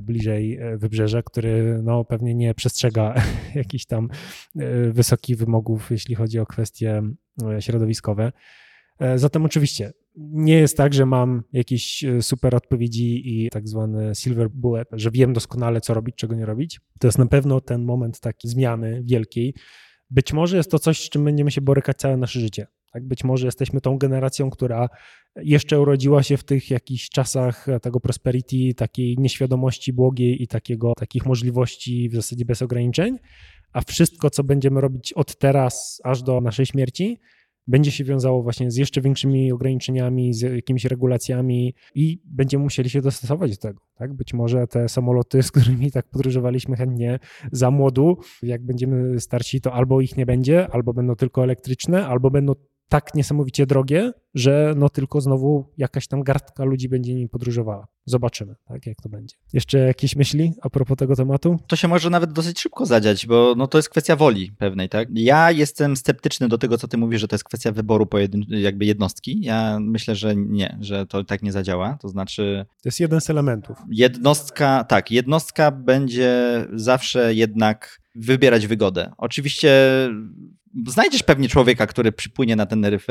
bliżej 0.01 0.59
wybrzeża, 0.77 1.22
który 1.22 1.80
no 1.84 2.05
pewnie 2.05 2.35
nie 2.35 2.53
przestrzega 2.53 3.15
jakichś 3.55 3.85
tam 3.85 4.09
wysokich 4.91 5.38
wymogów, 5.38 5.91
jeśli 5.91 6.15
chodzi 6.15 6.39
o 6.39 6.45
kwestie 6.45 7.01
środowiskowe. 7.60 8.32
E, 8.99 9.20
zatem 9.20 9.45
oczywiście 9.45 9.94
nie 10.18 10.53
jest 10.53 10.78
tak, 10.78 10.94
że 10.94 11.06
mam 11.06 11.44
jakieś 11.53 12.03
e, 12.03 12.22
super 12.22 12.56
odpowiedzi 12.56 13.22
i 13.26 13.49
tak 13.49 13.68
zwany 13.68 14.16
silver 14.16 14.49
bullet, 14.49 14.88
że 14.91 15.12
wiem 15.12 15.34
doskonale, 15.34 15.82
co 15.82 15.94
robić, 15.94 16.16
czego 16.16 16.36
nie 16.36 16.45
robić. 16.45 16.80
To 16.99 17.07
jest 17.07 17.18
na 17.18 17.26
pewno 17.26 17.62
ten 17.62 17.84
moment 17.84 18.20
takiej 18.20 18.52
zmiany 18.52 19.02
wielkiej. 19.06 19.53
Być 20.10 20.34
może 20.34 20.57
jest 20.57 20.72
to 20.72 20.80
coś, 20.80 21.06
z 21.06 21.10
czym 21.10 21.24
będziemy 21.24 21.52
się 21.52 21.62
borykać 21.62 21.98
całe 21.98 22.18
nasze 22.18 22.40
życie. 22.40 22.68
Tak? 22.94 23.07
Być 23.07 23.24
może 23.24 23.45
jesteśmy 23.45 23.82
tą 23.82 23.98
generacją, 23.98 24.49
która 24.49 24.90
jeszcze 25.36 25.80
urodziła 25.80 26.24
się 26.24 26.38
w 26.38 26.44
tych 26.44 26.72
jakichś 26.72 27.10
czasach 27.10 27.68
tego 27.82 27.99
prosperity, 27.99 28.74
takiej 28.78 29.16
nieświadomości 29.18 29.94
błogiej 29.94 30.44
i 30.44 30.48
takiego, 30.48 30.94
takich 30.98 31.26
możliwości 31.26 32.10
w 32.10 32.16
zasadzie 32.16 32.45
bez 32.45 32.62
ograniczeń 32.62 33.18
a 33.76 33.81
wszystko, 33.81 34.30
co 34.30 34.43
będziemy 34.43 34.81
robić 34.81 35.14
od 35.14 35.38
teraz 35.38 36.02
aż 36.03 36.23
do 36.23 36.41
naszej 36.41 36.65
śmierci, 36.65 37.19
będzie 37.68 37.91
się 37.91 38.03
wiązało 38.03 38.43
właśnie 38.43 38.72
z 38.72 38.76
jeszcze 38.76 39.02
większymi 39.02 39.52
ograniczeniami, 39.52 40.34
z 40.34 40.41
jakimiś 40.41 40.85
regulacjami 40.85 41.73
i 41.95 42.22
będziemy 42.26 42.64
musieli 42.64 42.89
się 42.89 43.02
dostosować 43.02 43.52
do 43.52 43.57
tego. 43.57 43.81
Tak? 43.95 44.14
Być 44.14 44.34
może 44.34 44.68
te 44.68 44.89
samoloty, 44.89 45.43
z 45.47 45.52
którymi 45.52 45.91
tak 45.91 46.10
podróżowaliśmy 46.10 46.76
chętnie 46.76 47.19
za 47.52 47.72
młodu, 47.72 48.18
jak 48.43 48.65
będziemy 48.65 49.19
starsi, 49.19 49.61
to 49.61 49.73
albo 49.73 50.02
ich 50.02 50.18
nie 50.18 50.26
będzie, 50.26 50.68
albo 50.72 50.93
będą 50.93 51.15
tylko 51.15 51.43
elektryczne, 51.43 52.07
albo 52.07 52.31
będą 52.31 52.53
tak 52.90 53.16
niesamowicie 53.16 53.66
drogie, 53.66 54.12
że 54.34 54.74
no 54.78 54.90
tylko 54.90 55.22
znowu 55.22 55.66
jakaś 55.78 56.07
tam 56.07 56.24
garstka 56.24 56.64
ludzi 56.64 56.90
będzie 56.90 57.14
nim 57.14 57.30
podróżowała. 57.30 57.88
Zobaczymy, 58.06 58.56
tak, 58.66 58.86
jak 58.86 59.02
to 59.02 59.10
będzie. 59.10 59.36
Jeszcze 59.53 59.78
jakieś 59.78 60.16
myśli 60.16 60.53
a 60.62 60.70
propos 60.70 60.98
tego 60.98 61.16
tematu? 61.16 61.60
To 61.68 61.76
się 61.76 61.88
może 61.88 62.10
nawet 62.10 62.32
dosyć 62.32 62.60
szybko 62.60 62.86
zadziać, 62.86 63.28
bo 63.28 63.53
no 63.57 63.68
to 63.68 63.78
jest 63.78 63.90
kwestia 63.90 64.16
woli 64.16 64.52
pewnej, 64.52 64.90
tak? 64.90 65.07
Ja 65.14 65.52
jestem 65.52 65.98
sceptyczny 65.98 66.48
do 66.48 66.57
tego, 66.57 66.78
co 66.78 66.88
ty 66.88 66.98
mówisz, 66.98 67.22
że 67.22 67.28
to 67.28 67.36
jest 67.36 67.44
kwestia 67.44 67.72
wyboru 67.72 68.06
pojedyn- 68.06 68.57
jakby 68.57 68.86
jednostki. 68.86 69.41
Ja 69.41 69.78
myślę, 69.82 70.16
że 70.16 70.36
nie, 70.36 70.78
że 70.82 71.06
to 71.06 71.24
tak 71.24 71.44
nie 71.44 71.52
zadziała. 71.52 71.98
To 72.02 72.10
znaczy... 72.10 72.66
To 72.84 72.90
jest 72.90 72.99
jeden 72.99 73.22
z 73.22 73.30
elementów. 73.30 73.78
Jednostka, 73.90 74.84
tak, 74.84 75.12
jednostka 75.12 75.72
będzie 75.72 76.66
zawsze 76.74 77.34
jednak 77.34 78.02
wybierać 78.16 78.68
wygodę. 78.68 79.12
Oczywiście 79.18 79.72
znajdziesz 80.88 81.23
pewnie 81.23 81.49
człowieka, 81.49 81.88
który 81.88 82.11
przypłynie 82.11 82.56
na 82.56 82.65
ten 82.65 82.85
ryf 82.85 83.07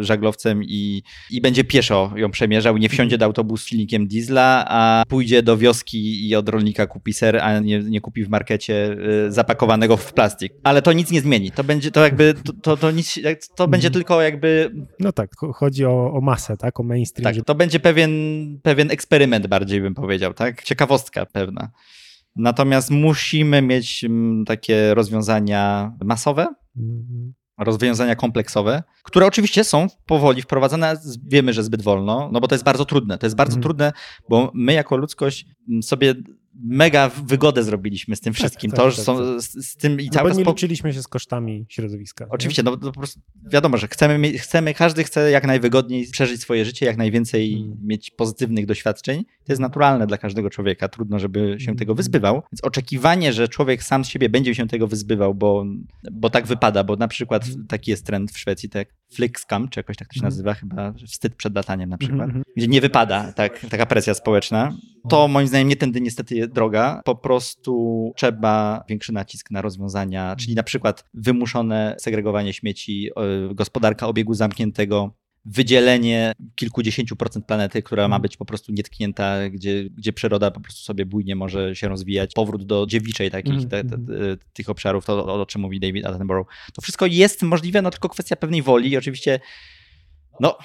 żaglowcem 0.00 0.64
i, 0.64 1.02
i 1.30 1.40
będzie 1.40 1.64
pieszo 1.64 2.12
ją 2.16 2.30
przemierzał 2.30 2.76
nie 2.76 2.88
wsiądzie 2.88 3.18
do 3.18 3.24
autobusu 3.24 3.64
z 3.64 3.68
silnikiem 3.68 4.06
diesla, 4.06 4.64
a 4.68 5.02
pójdzie 5.08 5.42
do 5.42 5.56
wioski 5.56 6.28
i 6.28 6.34
od 6.34 6.48
rolnika 6.48 6.86
kupi 6.86 7.12
ser, 7.12 7.36
a 7.36 7.58
nie, 7.58 7.78
nie 7.78 8.00
kupi 8.00 8.24
w 8.24 8.28
markecie 8.28 8.96
y, 9.26 9.32
zapakowanego 9.32 9.96
w 9.96 10.12
plastik. 10.12 10.52
Ale 10.64 10.82
to 10.82 10.92
nic 10.92 11.10
nie 11.10 11.20
zmieni. 11.20 11.50
To 11.50 11.64
będzie 11.64 11.90
to 11.90 12.04
jakby, 12.04 12.34
to, 12.44 12.52
to, 12.52 12.76
to 12.76 12.90
nic, 12.90 13.14
to 13.14 13.64
mhm. 13.64 13.70
będzie 13.70 13.90
tylko 13.90 14.22
jakby... 14.22 14.70
No 15.00 15.12
tak, 15.12 15.30
chodzi 15.54 15.84
o, 15.84 16.12
o 16.12 16.20
masę, 16.20 16.56
tak, 16.56 16.80
o 16.80 16.82
mainstream. 16.82 17.34
Tak, 17.34 17.44
to 17.44 17.54
będzie 17.54 17.80
pewien, 17.80 18.10
pewien 18.62 18.90
eksperyment 18.90 19.46
bardziej 19.46 19.80
bym 19.80 19.94
powiedział, 19.94 20.34
tak? 20.34 20.62
Ciekawostka 20.62 21.26
pewna. 21.26 21.70
Natomiast 22.36 22.90
musimy 22.90 23.62
mieć 23.62 24.04
mm, 24.04 24.44
takie 24.44 24.94
rozwiązania 24.94 25.92
masowe, 26.04 26.42
mhm. 26.42 26.56
Rozwiązania 27.58 28.16
kompleksowe, 28.16 28.82
które 29.02 29.26
oczywiście 29.26 29.64
są 29.64 29.86
powoli 30.06 30.42
wprowadzane, 30.42 30.96
wiemy, 31.26 31.52
że 31.52 31.64
zbyt 31.64 31.82
wolno, 31.82 32.30
no 32.32 32.40
bo 32.40 32.48
to 32.48 32.54
jest 32.54 32.64
bardzo 32.64 32.84
trudne. 32.84 33.18
To 33.18 33.26
jest 33.26 33.36
bardzo 33.36 33.56
mhm. 33.56 33.62
trudne, 33.62 33.92
bo 34.28 34.50
my 34.54 34.72
jako 34.72 34.96
ludzkość 34.96 35.46
sobie 35.82 36.14
mega 36.64 37.08
wygodę 37.08 37.62
zrobiliśmy 37.62 38.16
z 38.16 38.20
tym 38.20 38.32
tak, 38.32 38.38
wszystkim. 38.38 38.70
Tak, 38.70 38.80
to, 38.80 38.90
tak, 38.90 39.04
są, 39.04 39.16
tak. 39.16 39.42
Z, 39.42 39.66
z, 39.66 39.76
tym 39.76 40.00
i 40.00 40.06
no 40.06 40.12
cały 40.12 40.30
nie 40.30 40.42
spo... 40.42 40.50
liczyliśmy 40.50 40.92
się 40.92 41.02
z 41.02 41.08
kosztami 41.08 41.66
środowiska. 41.68 42.26
Oczywiście, 42.30 42.62
no, 42.62 42.70
no 42.70 42.92
po 42.92 43.00
prostu 43.00 43.20
wiadomo, 43.52 43.76
że 43.76 43.88
chcemy, 43.88 44.38
chcemy, 44.38 44.74
każdy 44.74 45.04
chce 45.04 45.30
jak 45.30 45.46
najwygodniej 45.46 46.06
przeżyć 46.10 46.40
swoje 46.40 46.64
życie, 46.64 46.86
jak 46.86 46.96
najwięcej 46.96 47.52
hmm. 47.52 47.78
mieć 47.82 48.10
pozytywnych 48.10 48.66
doświadczeń. 48.66 49.24
To 49.24 49.52
jest 49.52 49.60
naturalne 49.60 50.06
dla 50.06 50.18
każdego 50.18 50.50
człowieka. 50.50 50.88
Trudno, 50.88 51.18
żeby 51.18 51.56
się 51.58 51.66
tego 51.66 51.78
hmm. 51.78 51.96
wyzbywał. 51.96 52.34
Więc 52.34 52.64
oczekiwanie, 52.64 53.32
że 53.32 53.48
człowiek 53.48 53.82
sam 53.82 54.04
z 54.04 54.08
siebie 54.08 54.28
będzie 54.28 54.54
się 54.54 54.66
tego 54.66 54.86
wyzbywał, 54.86 55.34
bo, 55.34 55.64
bo 56.12 56.30
tak 56.30 56.46
wypada, 56.46 56.84
bo 56.84 56.96
na 56.96 57.08
przykład 57.08 57.44
hmm. 57.44 57.66
taki 57.66 57.90
jest 57.90 58.06
trend 58.06 58.32
w 58.32 58.38
Szwecji, 58.38 58.68
tak 58.68 58.97
Flixcam, 59.12 59.68
czy 59.68 59.80
jakoś 59.80 59.96
tak 59.96 60.08
to 60.08 60.14
się 60.14 60.22
nazywa, 60.22 60.54
chyba 60.54 60.92
wstyd 60.92 61.34
przed 61.34 61.54
lataniem 61.54 61.90
na 61.90 61.98
przykład, 61.98 62.30
gdzie 62.56 62.68
nie 62.68 62.80
wypada 62.80 63.32
tak, 63.32 63.66
taka 63.70 63.86
presja 63.86 64.14
społeczna. 64.14 64.72
To 65.08 65.28
moim 65.28 65.48
zdaniem 65.48 65.68
nie 65.68 65.76
tędy 65.76 66.00
niestety 66.00 66.48
droga. 66.48 67.00
Po 67.04 67.16
prostu 67.16 68.12
trzeba 68.16 68.84
większy 68.88 69.12
nacisk 69.12 69.50
na 69.50 69.62
rozwiązania, 69.62 70.36
czyli 70.36 70.54
na 70.54 70.62
przykład 70.62 71.04
wymuszone 71.14 71.96
segregowanie 71.98 72.52
śmieci, 72.52 73.10
gospodarka 73.54 74.06
obiegu 74.06 74.34
zamkniętego, 74.34 75.14
wydzielenie 75.50 76.32
kilkudziesięciu 76.54 77.16
procent 77.16 77.46
planety, 77.46 77.82
która 77.82 78.02
ma 78.02 78.16
Mhm. 78.16 78.22
być 78.22 78.36
po 78.36 78.44
prostu 78.44 78.72
nietknięta, 78.72 79.50
gdzie, 79.50 79.84
gdzie 79.84 80.12
przyroda 80.12 80.50
po 80.50 80.60
prostu 80.60 80.80
sobie 80.80 81.06
bujnie 81.06 81.36
może 81.36 81.76
się 81.76 81.88
rozwijać. 81.88 82.32
Powrót 82.34 82.66
do 82.66 82.86
dziewiczej 82.86 83.30
takich, 83.30 83.54
Mhm, 83.54 83.70
te, 83.70 83.84
te, 83.84 83.94
mhm. 83.94 84.36
te, 84.38 84.44
tych 84.52 84.68
obszarów, 84.70 85.04
to 85.04 85.26
o, 85.26 85.40
o 85.42 85.46
czym 85.46 85.60
mówi 85.60 85.80
David 85.80 86.06
Attenborough. 86.06 86.48
To 86.74 86.82
wszystko 86.82 87.06
jest 87.06 87.42
możliwe, 87.42 87.82
no 87.82 87.90
tylko 87.90 88.08
kwestia 88.08 88.36
pewnej 88.36 88.62
woli 88.62 88.90
i 88.90 88.96
oczywiście 88.96 89.40
no 90.40 90.58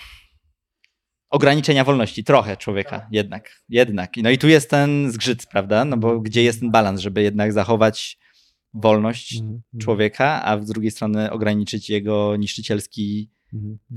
ograniczenia 1.29 1.83
wolności 1.83 2.23
trochę 2.23 2.57
człowieka 2.57 3.07
jednak, 3.11 3.63
jednak. 3.69 4.11
No 4.17 4.29
i 4.29 4.37
tu 4.37 4.47
jest 4.47 4.69
ten 4.69 5.11
zgrzyt, 5.11 5.45
prawda? 5.45 5.85
No 5.85 5.97
bo 5.97 6.19
gdzie 6.19 6.43
jest 6.43 6.59
ten 6.59 6.71
balans, 6.71 7.01
żeby 7.01 7.21
jednak 7.21 7.53
zachować 7.53 8.17
wolność 8.73 9.41
człowieka, 9.81 10.45
a 10.45 10.61
z 10.61 10.67
drugiej 10.67 10.91
strony 10.91 11.31
ograniczyć 11.31 11.89
jego 11.89 12.35
niszczycielski 12.35 13.29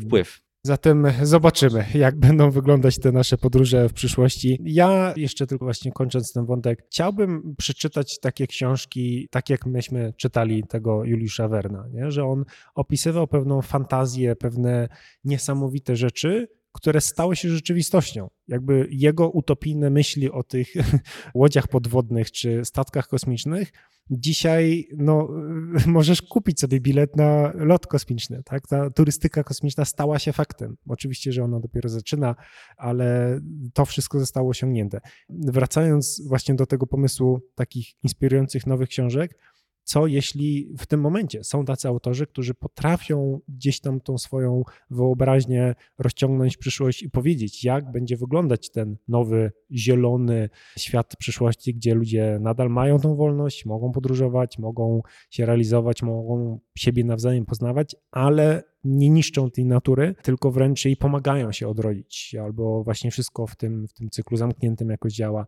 wpływ. 0.07 0.45
Zatem 0.67 1.07
zobaczymy, 1.23 1.85
jak 1.95 2.19
będą 2.19 2.51
wyglądać 2.51 2.99
te 2.99 3.13
nasze 3.13 3.39
podróże 3.39 3.89
w 3.89 3.93
przyszłości. 3.93 4.59
Ja 4.65 5.15
jeszcze 5.17 5.47
tylko 5.47 5.65
właśnie 5.65 5.93
kończąc 5.93 6.33
ten 6.33 6.47
wątek, 6.47 6.87
chciałbym 6.87 7.55
przeczytać 7.59 8.21
takie 8.21 8.47
książki, 8.47 9.29
tak 9.31 9.51
jak 9.51 9.67
myśmy 9.67 10.15
czytali 10.17 10.65
tego 10.69 11.05
Juliusza 11.05 11.49
Werna, 11.49 11.89
nie? 11.93 12.11
że 12.11 12.25
on 12.25 12.45
opisywał 12.75 13.27
pewną 13.27 13.63
fantazję, 13.63 14.37
pewne 14.37 14.89
niesamowite 15.25 15.97
rzeczy, 15.97 16.49
które 16.73 17.01
stały 17.01 17.37
się 17.37 17.49
rzeczywistością. 17.49 18.29
Jakby 18.49 18.89
jego 18.91 19.31
utopijne 19.31 19.91
myśli 19.91 20.31
o 20.31 20.43
tych 20.43 20.75
łodziach 21.35 21.69
podwodnych 21.69 22.31
czy 22.31 22.65
statkach 22.65 23.09
kosmicznych 23.09 23.73
dzisiaj 24.11 24.89
no, 24.97 25.28
możesz 25.87 26.23
kupić 26.23 26.61
sobie 26.61 26.81
bilet 26.81 27.16
na 27.16 27.53
lot 27.55 27.87
kosmiczny. 27.87 28.43
Tak? 28.45 28.66
Ta 28.66 28.91
turystyka 28.91 29.45
kosmiczna 29.45 29.85
stała 29.85 30.19
się 30.19 30.33
faktem. 30.33 30.77
Oczywiście, 30.89 31.33
że 31.33 31.45
ona 31.45 31.61
dopiero 31.61 31.89
zaczyna, 31.89 32.35
ale 32.77 33.41
to 33.74 33.85
wszystko 33.85 34.20
zostało 34.20 34.51
osiągnięte. 34.51 35.01
Wracając 35.28 36.23
właśnie 36.28 36.55
do 36.55 36.66
tego 36.66 36.87
pomysłu 36.87 37.41
takich 37.55 37.89
inspirujących 38.03 38.66
nowych 38.66 38.89
książek, 38.89 39.39
co 39.87 40.07
jeśli 40.07 40.75
w 40.79 40.87
tym 40.87 41.01
momencie 41.01 41.45
są 41.45 41.65
tacy 41.65 41.89
autorzy, 41.89 42.27
którzy 42.27 42.55
potrafią 42.55 43.41
gdzieś 43.49 43.81
tam 43.81 44.01
tą 44.01 44.19
swoją 44.19 44.63
wyobraźnię 44.91 45.75
rozciągnąć 45.99 46.57
przyszłość 46.57 47.03
i 47.03 47.11
powiedzieć, 47.11 47.65
jak 47.65 47.93
będzie 47.93 48.17
wyglądać 48.17 48.71
ten 48.71 48.97
nowy, 49.09 49.53
zielony 49.73 50.49
świat 50.79 51.17
przyszłości, 51.17 51.75
gdzie 51.75 51.95
ludzie 51.95 52.39
nadal 52.41 52.71
mają 52.71 52.99
tą 52.99 53.17
wolność, 53.17 53.67
mogą 53.67 53.93
podróżować, 53.93 54.59
mogą 54.59 55.03
się 55.31 55.47
realizować, 55.47 56.03
mogą 56.03 56.61
siebie 56.79 57.05
nawzajem 57.05 57.47
poznawać, 57.47 57.97
ale 58.11 58.63
nie 58.85 59.09
niszczą 59.09 59.51
tej 59.51 59.65
natury, 59.65 60.15
tylko 60.23 60.51
wręcz 60.51 60.85
jej 60.85 60.97
pomagają 60.97 61.53
się 61.53 61.69
odrodzić, 61.69 62.35
albo 62.43 62.85
właśnie 62.85 63.11
wszystko 63.11 63.47
w 63.47 63.57
tym, 63.57 63.89
w 63.89 63.93
tym 63.93 64.11
cyklu 64.11 64.37
zamkniętym 64.37 64.91
jakoś 64.91 65.13
działa. 65.13 65.47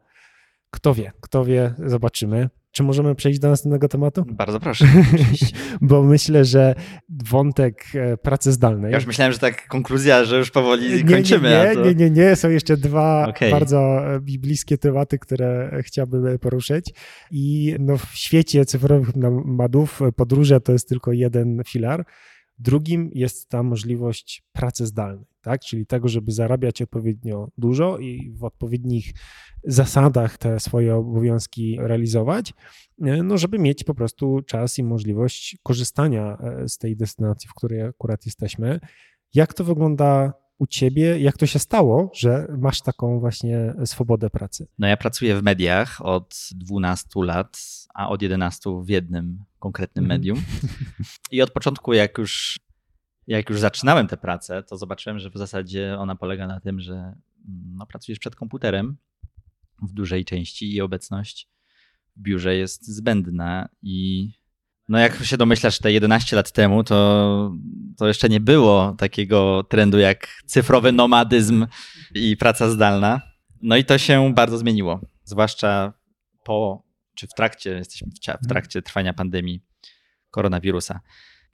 Kto 0.70 0.94
wie, 0.94 1.12
kto 1.20 1.44
wie, 1.44 1.74
zobaczymy. 1.86 2.48
Czy 2.70 2.82
możemy 2.82 3.14
przejść 3.14 3.38
do 3.38 3.48
następnego 3.48 3.88
tematu? 3.88 4.24
Bardzo 4.28 4.60
proszę. 4.60 4.86
Bo 5.80 6.02
myślę, 6.02 6.44
że 6.44 6.74
wątek 7.08 7.84
e, 7.94 8.16
pracy 8.16 8.52
zdalnej. 8.52 8.90
Ja 8.90 8.98
już 8.98 9.06
myślałem, 9.06 9.32
że 9.32 9.38
tak 9.38 9.68
konkluzja, 9.68 10.24
że 10.24 10.38
już 10.38 10.50
powoli 10.50 11.04
nie, 11.04 11.14
kończymy. 11.14 11.48
Nie, 11.50 11.68
nie, 11.68 11.74
to... 11.74 11.84
nie, 11.84 11.94
nie, 11.94 12.10
nie. 12.10 12.36
Są 12.36 12.50
jeszcze 12.50 12.76
dwa 12.76 13.28
Okej. 13.28 13.50
bardzo 13.50 13.78
e, 14.14 14.20
biblijskie 14.20 14.78
tematy, 14.78 15.18
które 15.18 15.80
chciałbym 15.82 16.38
poruszyć. 16.38 16.90
I 17.30 17.74
no, 17.78 17.96
w 17.96 18.06
świecie 18.14 18.64
cyfrowych 18.64 19.16
nomadów 19.16 20.02
e, 20.02 20.12
podróże 20.12 20.60
to 20.60 20.72
jest 20.72 20.88
tylko 20.88 21.12
jeden 21.12 21.62
filar. 21.66 22.04
Drugim 22.58 23.10
jest 23.14 23.48
ta 23.48 23.62
możliwość 23.62 24.42
pracy 24.52 24.86
zdalnej, 24.86 25.26
tak? 25.48 25.60
czyli 25.60 25.86
tego, 25.86 26.08
żeby 26.08 26.32
zarabiać 26.32 26.82
odpowiednio 26.82 27.48
dużo 27.58 27.98
i 27.98 28.30
w 28.30 28.44
odpowiednich 28.44 29.12
zasadach 29.64 30.38
te 30.38 30.60
swoje 30.60 30.94
obowiązki 30.96 31.76
realizować, 31.80 32.54
e, 33.02 33.22
no 33.22 33.38
żeby 33.38 33.58
mieć 33.58 33.84
po 33.84 33.94
prostu 33.94 34.42
czas 34.46 34.78
i 34.78 34.82
możliwość 34.82 35.56
korzystania 35.62 36.38
e, 36.40 36.68
z 36.68 36.78
tej 36.78 36.96
destynacji, 36.96 37.48
w 37.48 37.54
której 37.54 37.82
akurat 37.82 38.26
jesteśmy. 38.26 38.80
Jak 39.34 39.54
to 39.54 39.64
wygląda 39.64 40.32
u 40.58 40.66
ciebie? 40.66 41.20
Jak 41.20 41.36
to 41.36 41.46
się 41.46 41.58
stało, 41.58 42.10
że 42.14 42.46
masz 42.58 42.80
taką 42.82 43.20
właśnie 43.20 43.74
swobodę 43.84 44.30
pracy? 44.30 44.66
No 44.78 44.86
ja 44.86 44.96
pracuję 44.96 45.36
w 45.36 45.42
mediach 45.42 46.06
od 46.06 46.48
12 46.54 47.08
lat, 47.16 47.58
a 47.94 48.08
od 48.08 48.22
11 48.22 48.82
w 48.84 48.88
jednym 48.88 49.44
konkretnym 49.58 50.04
Mhm. 50.04 50.20
medium. 50.20 50.38
I 51.32 51.42
od 51.42 51.50
początku, 51.50 51.92
jak 51.92 52.18
już, 52.18 52.60
jak 53.28 53.50
już 53.50 53.60
zaczynałem 53.60 54.06
tę 54.06 54.16
pracę, 54.16 54.62
to 54.62 54.76
zobaczyłem, 54.76 55.18
że 55.18 55.30
w 55.30 55.36
zasadzie 55.36 55.96
ona 55.98 56.16
polega 56.16 56.46
na 56.46 56.60
tym, 56.60 56.80
że 56.80 56.94
mm, 56.94 57.16
no, 57.74 57.86
pracujesz 57.86 58.18
przed 58.18 58.36
komputerem 58.36 58.96
w 59.82 59.92
dużej 59.92 60.24
części 60.24 60.74
i 60.74 60.80
obecność 60.80 61.48
w 62.16 62.22
biurze 62.22 62.56
jest 62.56 62.86
zbędna 62.86 63.68
i 63.82 64.30
no 64.88 64.98
jak 64.98 65.24
się 65.24 65.36
domyślasz, 65.36 65.78
te 65.78 65.92
11 65.92 66.36
lat 66.36 66.52
temu, 66.52 66.84
to, 66.84 67.52
to 67.96 68.08
jeszcze 68.08 68.28
nie 68.28 68.40
było 68.40 68.94
takiego 68.98 69.66
trendu 69.70 69.98
jak 69.98 70.28
cyfrowy 70.46 70.92
nomadyzm 70.92 71.66
i 72.14 72.36
praca 72.36 72.70
zdalna. 72.70 73.20
No 73.62 73.76
i 73.76 73.84
to 73.84 73.98
się 73.98 74.34
bardzo 74.34 74.58
zmieniło, 74.58 75.00
zwłaszcza 75.24 75.92
po, 76.44 76.82
czy 77.14 77.26
w 77.26 77.34
trakcie, 77.34 77.70
jesteśmy 77.70 78.08
w 78.10 78.44
w 78.44 78.48
trakcie 78.48 78.82
trwania 78.82 79.14
pandemii 79.14 79.60
koronawirusa. 80.30 81.00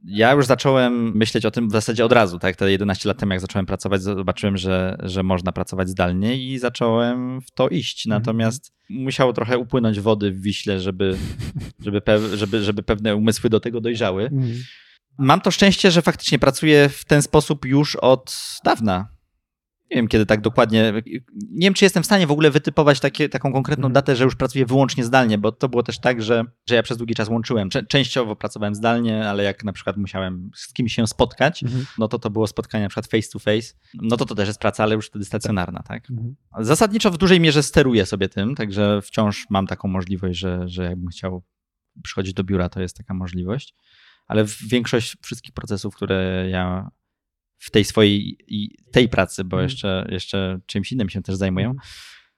Ja 0.06 0.32
już 0.32 0.46
zacząłem 0.46 1.16
myśleć 1.16 1.46
o 1.46 1.50
tym 1.50 1.68
w 1.68 1.72
zasadzie 1.72 2.04
od 2.04 2.12
razu, 2.12 2.38
tak? 2.38 2.56
Te 2.56 2.70
11 2.70 3.08
lat 3.08 3.18
temu, 3.18 3.32
jak 3.32 3.40
zacząłem 3.40 3.66
pracować, 3.66 4.02
zobaczyłem, 4.02 4.56
że, 4.56 4.96
że 5.02 5.22
można 5.22 5.52
pracować 5.52 5.88
zdalnie 5.88 6.36
i 6.36 6.58
zacząłem 6.58 7.40
w 7.40 7.50
to 7.50 7.68
iść. 7.68 8.06
Mhm. 8.06 8.22
Natomiast 8.22 8.72
musiało 8.90 9.32
trochę 9.32 9.58
upłynąć 9.58 10.00
wody 10.00 10.32
w 10.32 10.40
Wiśle, 10.40 10.80
żeby, 10.80 11.16
żeby, 11.84 12.00
pe- 12.00 12.36
żeby, 12.36 12.62
żeby 12.64 12.82
pewne 12.82 13.16
umysły 13.16 13.50
do 13.50 13.60
tego 13.60 13.80
dojrzały. 13.80 14.30
Mam 15.18 15.40
to 15.40 15.50
szczęście, 15.50 15.90
że 15.90 16.02
faktycznie 16.02 16.38
pracuję 16.38 16.88
w 16.88 17.04
ten 17.04 17.22
sposób 17.22 17.64
już 17.64 17.96
od 17.96 18.36
dawna. 18.64 19.08
Nie 19.94 19.98
wiem, 19.98 20.08
kiedy 20.08 20.26
tak 20.26 20.40
dokładnie. 20.40 20.92
Nie 21.50 21.66
wiem, 21.66 21.74
czy 21.74 21.84
jestem 21.84 22.02
w 22.02 22.06
stanie 22.06 22.26
w 22.26 22.30
ogóle 22.30 22.50
wytypować 22.50 23.00
takie, 23.00 23.28
taką 23.28 23.52
konkretną 23.52 23.86
Mhm. 23.86 23.92
datę, 23.92 24.16
że 24.16 24.24
już 24.24 24.36
pracuję 24.36 24.66
wyłącznie 24.66 25.04
zdalnie, 25.04 25.38
bo 25.38 25.52
to 25.52 25.68
było 25.68 25.82
też 25.82 25.98
tak, 25.98 26.22
że, 26.22 26.44
że 26.68 26.74
ja 26.74 26.82
przez 26.82 26.96
długi 26.98 27.14
czas 27.14 27.28
łączyłem. 27.28 27.68
Częściowo 27.88 28.36
pracowałem 28.36 28.74
zdalnie, 28.74 29.28
ale 29.28 29.44
jak 29.44 29.64
na 29.64 29.72
przykład 29.72 29.96
musiałem 29.96 30.50
z 30.54 30.72
kimś 30.72 30.94
się 30.94 31.06
spotkać, 31.06 31.62
Mhm. 31.62 31.86
no 31.98 32.08
to 32.08 32.18
to 32.18 32.30
było 32.30 32.46
spotkanie 32.46 32.84
na 32.84 32.88
przykład 32.88 33.06
face 33.06 33.28
to 33.32 33.38
face, 33.38 33.74
no 33.94 34.16
to 34.16 34.24
to 34.24 34.34
też 34.34 34.48
jest 34.48 34.60
praca, 34.60 34.82
ale 34.82 34.94
już 34.94 35.06
wtedy 35.06 35.24
stacjonarna, 35.24 35.82
tak? 35.82 36.10
Mhm. 36.10 36.34
Zasadniczo 36.58 37.10
w 37.10 37.18
dużej 37.18 37.40
mierze 37.40 37.62
steruję 37.62 38.06
sobie 38.06 38.28
tym, 38.28 38.54
także 38.54 39.00
wciąż 39.02 39.46
mam 39.50 39.66
taką 39.66 39.88
możliwość, 39.88 40.38
że, 40.38 40.68
że 40.68 40.84
jakbym 40.84 41.08
chciał 41.08 41.42
przychodzić 42.02 42.34
do 42.34 42.44
biura, 42.44 42.68
to 42.68 42.80
jest 42.80 42.96
taka 42.96 43.14
możliwość. 43.14 43.74
Ale 44.26 44.44
większość 44.68 45.16
wszystkich 45.22 45.54
procesów, 45.54 45.96
które 45.96 46.46
ja 46.50 46.90
w 47.64 47.70
tej 47.70 47.84
swojej 47.84 48.38
tej 48.92 49.08
pracy, 49.08 49.44
bo 49.44 49.56
Mhm. 49.56 49.70
jeszcze, 49.70 50.06
jeszcze 50.10 50.60
czymś 50.66 50.92
innym 50.92 51.08
się 51.08 51.22
też 51.22 51.34
zajmuję, 51.36 51.72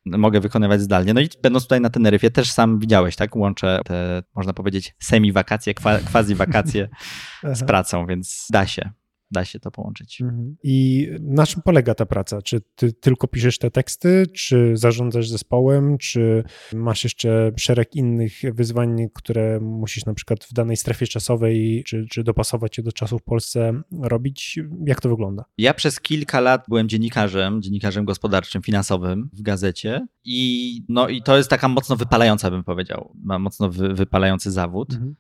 mogę 0.04 0.40
wykonywać 0.40 0.80
zdalnie. 0.80 1.14
No 1.14 1.20
i 1.20 1.28
będąc 1.42 1.64
tutaj 1.64 1.80
na 1.80 1.90
Teneryfie, 1.90 2.30
też 2.30 2.50
sam 2.52 2.78
widziałeś, 2.78 3.16
tak? 3.16 3.36
Łączę 3.36 3.80
te, 3.84 4.22
można 4.34 4.52
powiedzieć, 4.52 4.94
semi-wakacje, 4.98 5.74
kwa- 5.74 5.98
quasi-wakacje 5.98 6.88
z 7.58 7.64
pracą, 7.66 8.06
więc 8.06 8.46
da 8.50 8.66
się, 8.66 8.90
da 9.30 9.44
się 9.44 9.60
to 9.60 9.70
połączyć. 9.70 10.20
Mhm. 10.20 10.56
I 10.62 11.08
na 11.20 11.46
czym 11.46 11.62
polega 11.62 11.94
ta 11.94 12.06
praca? 12.06 12.42
Czy 12.42 12.60
ty 12.74 12.92
tylko 12.92 13.28
piszesz 13.28 13.58
te 13.58 13.70
teksty, 13.70 14.26
czy 14.26 14.76
zarządzasz 14.76 15.28
zespołem, 15.28 15.98
czy 15.98 16.44
masz 16.74 17.04
jeszcze 17.04 17.52
szereg 17.56 17.94
innych 17.94 18.32
wyzwań, 18.54 18.96
które 19.14 19.60
musisz 19.60 20.04
na 20.04 20.14
przykład 20.14 20.44
w 20.44 20.52
danej 20.52 20.76
strefie 20.76 21.06
czasowej, 21.06 21.84
czy, 21.86 22.06
czy 22.10 22.24
dopasować 22.24 22.76
się 22.76 22.82
do 22.82 22.92
czasu 22.92 23.18
w 23.18 23.22
Polsce 23.22 23.82
robić? 24.02 24.58
Jak 24.86 25.00
to 25.00 25.08
wygląda? 25.08 25.44
Ja 25.58 25.74
przez 25.74 26.00
kilka 26.00 26.40
lat 26.40 26.64
byłem 26.68 26.88
dziennikarzem, 26.88 27.62
dziennikarzem 27.62 28.04
gospodarczym, 28.04 28.62
finansowym 28.62 29.30
w 29.32 29.42
gazecie 29.42 30.06
i, 30.24 30.80
no, 30.88 31.08
i 31.08 31.22
to 31.22 31.36
jest 31.36 31.50
taka 31.50 31.68
mocno 31.68 31.96
wypalająca, 31.96 32.50
bym 32.50 32.64
powiedział, 32.64 33.12
ma 33.22 33.38
mocno 33.38 33.70
wy, 33.70 33.94
wypalający 33.94 34.50
zawód, 34.50 34.92
y, 34.92 35.14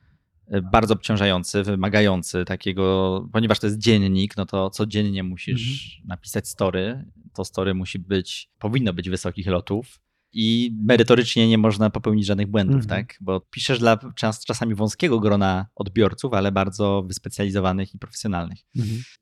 bardzo 0.72 0.94
obciążający, 0.94 1.62
wymagający 1.62 2.44
takiego, 2.44 3.28
ponieważ 3.32 3.58
to 3.58 3.66
jest 3.66 3.78
dziennik, 3.78 4.36
no 4.36 4.46
to 4.46 4.70
codziennie 4.70 5.22
musisz 5.22 6.00
napisać 6.04 6.48
story, 6.48 7.04
to 7.34 7.44
story 7.44 7.74
musi 7.74 7.98
być, 7.98 8.50
powinno 8.58 8.92
być 8.92 9.10
wysokich 9.10 9.46
lotów 9.46 10.00
i 10.38 10.76
merytorycznie 10.84 11.48
nie 11.48 11.58
można 11.58 11.90
popełnić 11.90 12.26
żadnych 12.26 12.46
błędów, 12.46 12.76
Mhm. 12.76 12.88
tak? 12.88 13.16
Bo 13.20 13.40
piszesz 13.40 13.78
dla 13.78 13.98
czas, 14.14 14.44
czasami 14.44 14.74
wąskiego 14.74 15.20
grona 15.20 15.66
odbiorców, 15.74 16.34
ale 16.34 16.52
bardzo 16.52 17.04
wyspecjalizowanych 17.06 17.94
i 17.94 17.98
profesjonalnych. 17.98 18.58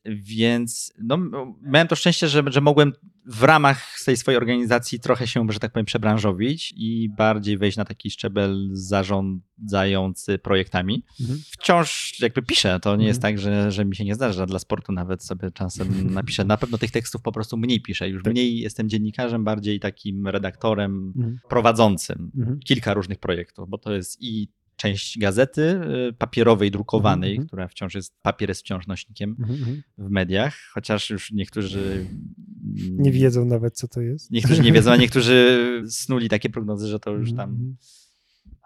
Więc 0.04 0.92
no, 0.98 1.18
miałem 1.62 1.88
to 1.88 1.96
szczęście, 1.96 2.28
że, 2.28 2.42
że 2.46 2.60
mogłem 2.60 2.92
w 3.26 3.42
ramach 3.42 3.96
tej 4.04 4.16
swojej 4.16 4.36
organizacji 4.38 5.00
trochę 5.00 5.26
się, 5.26 5.46
że 5.48 5.58
tak 5.58 5.72
powiem, 5.72 5.86
przebranżowić 5.86 6.74
i 6.76 7.08
bardziej 7.16 7.58
wejść 7.58 7.76
na 7.76 7.84
taki 7.84 8.10
szczebel 8.10 8.68
zarządzający 8.72 10.38
projektami. 10.38 11.04
Mhm. 11.20 11.40
Wciąż 11.50 12.20
jakby 12.20 12.42
piszę, 12.42 12.80
to 12.80 12.90
nie 12.90 12.94
mhm. 12.94 13.08
jest 13.08 13.22
tak, 13.22 13.38
że, 13.38 13.72
że 13.72 13.84
mi 13.84 13.96
się 13.96 14.04
nie 14.04 14.14
zdarza. 14.14 14.46
Dla 14.46 14.58
sportu 14.58 14.92
nawet 14.92 15.24
sobie 15.24 15.50
czasem 15.50 16.14
napiszę. 16.14 16.44
Na 16.44 16.56
pewno 16.56 16.78
tych 16.78 16.90
tekstów 16.90 17.22
po 17.22 17.32
prostu 17.32 17.56
mniej 17.56 17.82
piszę. 17.82 18.08
Już 18.08 18.22
tak. 18.22 18.32
mniej 18.32 18.58
jestem 18.58 18.88
dziennikarzem, 18.88 19.44
bardziej 19.44 19.80
takim 19.80 20.28
redaktorem 20.28 21.03
mhm. 21.16 21.38
prowadzącym 21.48 22.30
mhm. 22.36 22.58
kilka 22.58 22.94
różnych 22.94 23.18
projektów, 23.18 23.68
bo 23.68 23.78
to 23.78 23.92
jest 23.92 24.22
i 24.22 24.48
część 24.76 25.18
gazety 25.18 25.80
y, 26.08 26.12
papierowej, 26.12 26.70
drukowanej, 26.70 27.32
mm 27.32 27.44
-hmm. 27.44 27.46
która 27.46 27.68
wciąż 27.68 27.94
jest, 27.94 28.14
papier 28.22 28.48
jest 28.48 28.60
wciąż 28.60 28.86
nośnikiem 28.86 29.36
mm 29.38 29.56
-hmm. 29.56 29.82
w 29.98 30.10
mediach, 30.10 30.56
chociaż 30.72 31.10
już 31.10 31.32
niektórzy 31.32 32.06
nie 33.04 33.12
wiedzą 33.12 33.44
nawet, 33.44 33.76
co 33.76 33.88
to 33.88 34.00
jest. 34.00 34.30
Niektórzy 34.30 34.62
nie 34.62 34.72
wiedzą, 34.72 34.92
a 34.92 34.96
niektórzy 34.96 35.58
snuli 35.88 36.28
takie 36.28 36.50
prognozy, 36.50 36.88
że 36.88 37.00
to 37.00 37.10
już 37.10 37.32
tam 37.32 37.50
mhm. 37.50 37.76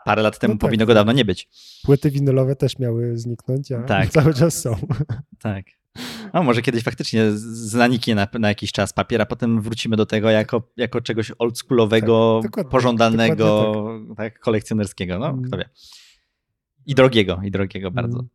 parę 0.05 0.23
lat 0.23 0.39
temu 0.39 0.55
no 0.55 0.59
tak. 0.59 0.69
powinno 0.69 0.87
go 0.87 0.95
dawno 0.95 1.13
nie 1.13 1.25
być. 1.25 1.49
Płyty 1.83 2.11
winylowe 2.11 2.57
też 2.57 2.79
miały 2.79 3.19
zniknąć, 3.19 3.73
a 3.73 3.83
tak. 3.83 4.11
cały 4.19 4.35
czas 4.35 4.61
są. 4.61 4.77
Tak. 5.39 5.65
No, 6.35 6.43
może 6.43 6.63
kiedyś 6.63 6.83
faktycznie 6.83 7.23
zaniknie 7.33 8.15
na, 8.15 8.29
na 8.39 8.49
jakiś 8.49 8.73
czas 8.73 8.93
papier, 8.93 9.23
a 9.23 9.27
potem 9.27 9.61
wrócimy 9.61 9.97
do 9.97 10.07
tego 10.07 10.31
jako, 10.31 10.63
jako 10.77 11.01
czegoś 11.01 11.33
oldschoolowego, 11.39 12.41
tak, 12.53 12.69
pożądanego, 12.69 13.85
tak. 14.09 14.17
tak. 14.17 14.41
kolekcjonerskiego. 14.41 15.19
No, 15.19 15.39
kto 15.47 15.57
wie. 15.57 15.69
I 16.87 16.95
drogiego, 16.95 17.41
i 17.45 17.51
drogiego 17.51 17.91
bardzo. 17.91 18.19
Mm. 18.19 18.29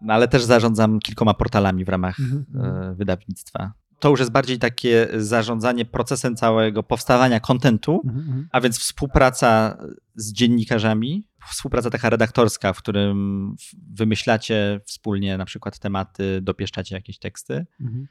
No, 0.00 0.14
ale 0.14 0.28
też 0.28 0.42
zarządzam 0.42 1.00
kilkoma 1.00 1.34
portalami 1.34 1.84
w 1.84 1.88
ramach 1.88 2.16
mm 2.20 2.44
-hmm. 2.44 2.94
wydawnictwa. 2.96 3.72
To 3.98 4.10
już 4.10 4.20
jest 4.20 4.32
bardziej 4.32 4.58
takie 4.58 5.08
zarządzanie 5.16 5.84
procesem 5.84 6.36
całego 6.36 6.82
powstawania 6.82 7.40
kontentu, 7.40 8.02
mm 8.04 8.16
-hmm. 8.16 8.44
a 8.52 8.60
więc 8.60 8.78
współpraca 8.78 9.78
z 10.14 10.32
dziennikarzami, 10.32 11.26
współpraca 11.50 11.90
taka 11.90 12.10
redaktorska, 12.10 12.72
w 12.72 12.78
którym 12.78 13.54
wymyślacie 13.92 14.80
wspólnie 14.86 15.38
na 15.38 15.44
przykład 15.44 15.78
tematy, 15.78 16.40
dopieszczacie 16.42 16.94
jakieś 16.94 17.18
teksty, 17.18 17.66
mhm. 17.80 18.06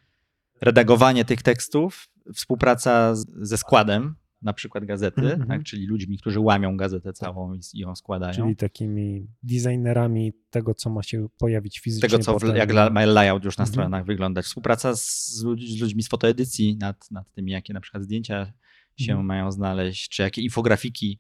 redagowanie 0.62 1.26
tych 1.26 1.44
tekstów, 1.44 2.10
współpraca 2.34 3.16
z, 3.16 3.26
ze 3.42 3.58
składem, 3.58 4.16
na 4.42 4.54
przykład 4.54 4.86
gazety, 4.86 5.22
mm-hmm. 5.22 5.48
tak, 5.48 5.64
czyli 5.64 5.86
ludźmi, 5.86 6.18
którzy 6.18 6.40
łamią 6.40 6.78
gazetę 6.78 7.14
całą 7.14 7.54
i, 7.54 7.60
i 7.74 7.80
ją 7.80 7.96
składają. 7.96 8.34
Czyli 8.34 8.56
takimi 8.56 9.28
designerami 9.44 10.34
tego, 10.50 10.74
co 10.74 10.90
ma 10.90 11.04
się 11.04 11.28
pojawić 11.38 11.80
fizycznie. 11.80 12.10
Tego, 12.10 12.24
co 12.24 12.56
jak 12.56 12.74
ma 12.92 13.06
layout 13.06 13.46
już 13.46 13.58
na 13.58 13.66
mm-hmm. 13.66 13.68
stronach 13.68 14.06
wyglądać. 14.06 14.46
Współpraca 14.46 14.96
z, 14.96 15.44
ludźmi, 15.44 15.78
z 15.78 15.82
ludźmi 15.82 16.04
z 16.04 16.08
fotoedycji 16.08 16.78
nad, 16.78 17.12
nad 17.12 17.32
tymi, 17.32 17.52
jakie 17.52 17.74
na 17.74 17.82
przykład 17.82 18.04
zdjęcia 18.04 18.54
się 18.98 19.24
mają 19.24 19.52
znaleźć, 19.52 20.10
czy 20.10 20.22
jakie 20.22 20.42
infografiki 20.42 21.20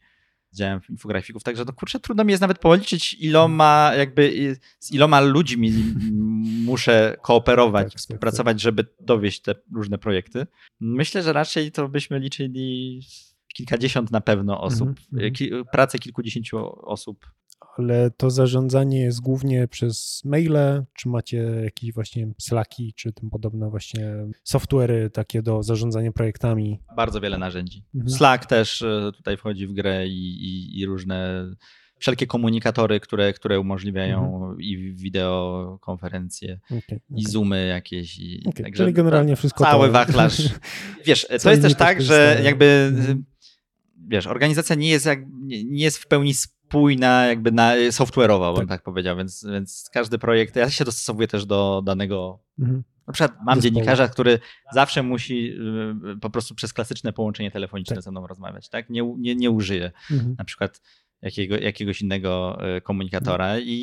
działem 0.53 0.81
infografików, 0.89 1.43
także 1.43 1.65
no 1.65 1.73
kurczę, 1.73 1.99
trudno 1.99 2.23
mi 2.23 2.31
jest 2.31 2.41
nawet 2.41 2.59
policzyć 2.59 3.13
iloma 3.13 3.91
jakby, 3.97 4.55
z 4.79 4.91
iloma 4.91 5.21
ludźmi 5.21 5.71
muszę 6.65 7.15
kooperować, 7.21 7.83
tak, 7.83 7.91
tak 7.91 7.99
współpracować, 7.99 8.55
tak, 8.55 8.61
żeby 8.61 8.85
dowieść 8.99 9.41
te 9.41 9.55
różne 9.75 9.97
projekty. 9.97 10.47
Myślę, 10.79 11.23
że 11.23 11.33
raczej 11.33 11.71
to 11.71 11.89
byśmy 11.89 12.19
liczyli 12.19 13.01
kilkadziesiąt 13.53 14.11
na 14.11 14.21
pewno 14.21 14.61
osób, 14.61 14.89
mm 15.13 15.31
-hmm. 15.33 15.63
pracę 15.71 15.99
kilkudziesięciu 15.99 16.57
osób 16.89 17.25
ale 17.77 18.11
to 18.11 18.31
zarządzanie 18.31 19.01
jest 19.01 19.21
głównie 19.21 19.67
przez 19.67 20.21
maile, 20.25 20.83
czy 20.93 21.09
macie 21.09 21.37
jakieś 21.63 21.93
właśnie 21.93 22.27
Slacki, 22.37 22.93
czy 22.93 23.13
tym 23.13 23.29
podobne 23.29 23.69
właśnie 23.69 24.15
software'y 24.45 25.09
takie 25.09 25.41
do 25.41 25.63
zarządzania 25.63 26.11
projektami? 26.11 26.79
Bardzo 26.95 27.21
wiele 27.21 27.37
narzędzi. 27.37 27.83
Mhm. 27.95 28.09
Slack 28.09 28.45
też 28.45 28.81
e, 28.81 29.11
tutaj 29.15 29.37
wchodzi 29.37 29.67
w 29.67 29.73
grę 29.73 30.07
i, 30.07 30.11
i, 30.11 30.79
i 30.79 30.85
różne 30.85 31.45
wszelkie 31.99 32.27
komunikatory, 32.27 32.99
które, 32.99 33.33
które 33.33 33.59
umożliwiają 33.59 34.35
mhm. 34.35 34.61
i 34.61 34.93
wideokonferencje, 34.93 36.59
okay, 36.65 36.81
okay. 36.85 36.99
i 37.15 37.25
zoomy 37.25 37.67
jakieś. 37.67 38.19
I, 38.19 38.43
okay. 38.45 38.63
Także 38.63 38.83
Czyli 38.83 38.93
generalnie 38.93 39.35
wszystko 39.35 39.63
Cały 39.63 39.87
to... 39.87 39.93
wachlarz. 39.99 40.41
Wiesz, 41.05 41.27
to 41.43 41.49
jest 41.49 41.61
też 41.61 41.75
tak, 41.75 42.01
że 42.01 42.41
jakby 42.43 42.91
mhm. 42.97 43.25
wiesz, 44.07 44.27
organizacja 44.27 44.75
nie 44.75 44.89
jest, 44.89 45.05
jak, 45.05 45.19
nie 45.45 45.83
jest 45.83 45.97
w 45.97 46.07
pełni 46.07 46.33
spójna, 46.67 47.25
jakby 47.25 47.51
na, 47.51 47.75
software'owa, 47.75 48.51
tak. 48.51 48.59
bym 48.59 48.67
tak 48.67 48.83
powiedział, 48.83 49.17
więc, 49.17 49.45
więc 49.51 49.89
każdy 49.93 50.19
projekt, 50.19 50.55
ja 50.55 50.69
się 50.69 50.85
dostosowuję 50.85 51.27
też 51.27 51.45
do 51.45 51.81
danego, 51.85 52.39
mhm. 52.59 52.83
na 53.07 53.13
przykład 53.13 53.31
mam 53.31 53.55
Zespołu. 53.55 53.61
dziennikarza, 53.61 54.07
który 54.07 54.39
zawsze 54.73 55.03
musi 55.03 55.53
y, 56.15 56.19
po 56.21 56.29
prostu 56.29 56.55
przez 56.55 56.73
klasyczne 56.73 57.13
połączenie 57.13 57.51
telefoniczne 57.51 57.95
tak. 57.95 58.03
ze 58.03 58.11
mną 58.11 58.27
rozmawiać, 58.27 58.69
tak? 58.69 58.89
Nie, 58.89 59.13
nie, 59.17 59.35
nie 59.35 59.51
użyje 59.51 59.91
mhm. 60.11 60.35
na 60.37 60.45
przykład 60.45 60.81
jakiego, 61.21 61.57
jakiegoś 61.57 62.01
innego 62.01 62.59
y, 62.77 62.81
komunikatora 62.81 63.45
mhm. 63.45 63.63
i, 63.67 63.73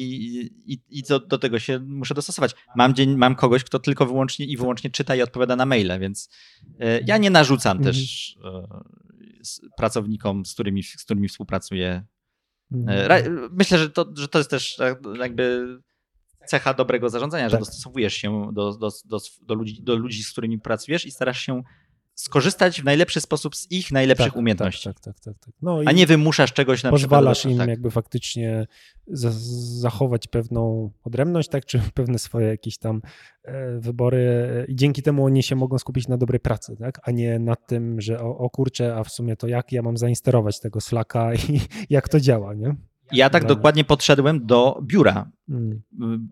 i, 0.67 0.81
i 0.91 1.03
do, 1.03 1.21
do, 1.21 1.39
tego 1.39 1.59
się 1.59 1.79
muszę 1.79 2.15
dostosować. 2.15 2.55
Mam, 2.77 2.95
dzień, 2.95 3.17
mam 3.17 3.35
kogoś, 3.35 3.65
kto 3.65 3.79
tylko 3.79 4.07
wyłącznie 4.07 4.47
i 4.47 4.57
wyłącznie 4.57 4.91
czyta 4.91 5.17
i 5.17 5.23
odpowiada 5.23 5.57
na 5.57 5.67
maile, 5.67 5.99
więc 6.01 6.29
y, 6.65 7.05
ja 7.07 7.19
nie 7.19 7.31
narzucam 7.31 7.77
mhm. 7.77 7.95
też 7.95 8.39
pracownikom, 9.77 10.47
z 10.47 10.55
którymi, 10.55 10.83
z 10.83 11.05
którymi 11.05 11.29
współpracuję 11.29 12.05
Mhm. 12.73 13.49
Myślę, 13.53 13.79
że 13.79 13.91
to, 13.91 14.07
że 14.17 14.29
to 14.29 14.39
jest 14.39 14.51
też 14.51 14.81
e, 14.81 14.97
jakby 15.19 15.67
cecha 16.47 16.75
dobrego 16.75 17.11
zarządzania, 17.11 17.49
że 17.49 17.57
tak. 17.57 17.61
dostosowujesz 17.61 18.15
się 18.15 18.51
do, 18.53 18.73
do, 18.73 18.91
do, 19.05 19.19
do, 19.43 19.55
ludzi, 19.55 19.83
do 19.83 19.97
ludzi, 19.97 20.23
z 20.23 20.33
którymi 20.33 20.61
pracujesz 20.61 21.07
i 21.07 21.11
starasz 21.11 21.41
się 21.41 21.63
skorzystać 22.15 22.81
w 22.81 22.85
najlepszy 22.85 23.21
sposób 23.21 23.57
z 23.57 23.71
ich 23.71 23.93
najlepszych 23.93 24.33
tak, 24.33 24.37
umiejętności. 24.37 24.85
Tak, 24.85 25.01
tak, 25.01 25.21
tak, 25.21 25.39
tak. 25.39 25.55
No 25.63 25.81
a 25.87 25.93
nie 25.93 26.07
wymuszasz 26.07 26.53
czegoś 26.53 26.83
na 26.83 26.91
pozwalasz 26.91 27.01
przykład. 27.01 27.21
Pozwalasz 27.21 27.45
im 27.53 27.59
tak. 27.59 27.69
jakby 27.69 27.91
faktycznie 27.91 28.67
zachować 29.81 30.27
pewną 30.27 30.91
odrębność, 31.05 31.49
tak, 31.49 31.65
czy 31.65 31.81
pewne 31.95 32.19
swoje 32.19 32.47
jakieś 32.47 32.79
tam 32.79 33.03
e, 33.43 33.79
wybory 33.81 34.65
i 34.69 34.77
dzięki 34.77 35.03
temu 35.03 35.25
oni 35.25 35.43
się 35.43 35.57
mogą 35.57 35.79
skupić 35.79 36.09
na 36.09 36.17
dobrej 36.17 36.41
pracy, 36.41 36.77
tak, 36.79 37.01
a 37.03 37.11
nie 37.11 37.39
na 37.39 37.57
tym, 37.57 38.01
że 38.01 38.21
o, 38.21 38.39
o 38.39 38.51
kurczę, 38.51 38.97
a 38.97 39.05
w 39.05 39.11
sumie 39.11 39.37
to 39.37 39.49
jak 39.49 39.73
ja 39.73 39.83
mam 39.83 39.97
zainsterować 39.97 40.61
tego 40.61 40.81
Slacka 40.81 41.35
i 41.49 41.61
jak 41.91 42.09
to 42.09 42.21
działa, 42.21 42.55
nie? 42.55 42.77
Ja 43.13 43.31
tak 43.31 43.45
dokładnie 43.45 43.85
podszedłem 43.85 44.47
do 44.47 44.81
biura, 44.83 45.31
hmm. 45.49 45.83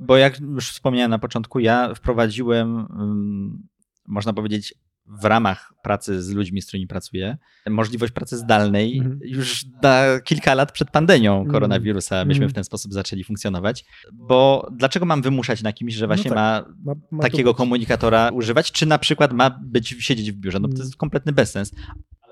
bo 0.00 0.16
jak 0.16 0.40
już 0.40 0.70
wspomniałem 0.70 1.10
na 1.10 1.18
początku, 1.18 1.58
ja 1.58 1.94
wprowadziłem, 1.94 2.76
mm, 2.76 3.68
można 4.08 4.32
powiedzieć, 4.32 4.74
w 5.06 5.24
ramach 5.24 5.72
pracy 5.82 6.22
z 6.22 6.30
ludźmi, 6.30 6.62
z 6.62 6.66
którymi 6.66 6.86
pracuję, 6.86 7.36
możliwość 7.70 8.12
pracy 8.12 8.36
zdalnej 8.36 8.98
mm. 8.98 9.20
już 9.22 9.64
na 9.82 10.20
kilka 10.24 10.54
lat 10.54 10.72
przed 10.72 10.90
pandemią 10.90 11.32
mhm. 11.32 11.52
koronawirusa 11.52 12.24
myśmy 12.24 12.44
mm. 12.44 12.50
w 12.50 12.54
ten 12.54 12.64
sposób 12.64 12.92
zaczęli 12.92 13.24
funkcjonować. 13.24 13.84
Bo 14.12 14.68
dlaczego 14.72 15.06
mam 15.06 15.22
wymuszać 15.22 15.62
na 15.62 15.72
kimś, 15.72 15.94
że 15.94 16.06
właśnie 16.06 16.30
no 16.30 16.34
tak. 16.34 16.66
ma, 16.68 16.74
ma, 16.84 17.00
ma, 17.10 17.22
takiego 17.22 17.54
komunikatora 17.54 18.30
używać, 18.32 18.72
czy 18.72 18.86
na 18.86 18.98
przykład 18.98 19.32
ma 19.32 19.50
być 19.62 19.88
siedzieć 19.88 20.32
w 20.32 20.36
biurze? 20.36 20.58
No 20.58 20.68
to 20.68 20.72
jest 20.72 20.82
mhm. 20.82 20.98
kompletny 20.98 21.32
bezsens. 21.32 21.72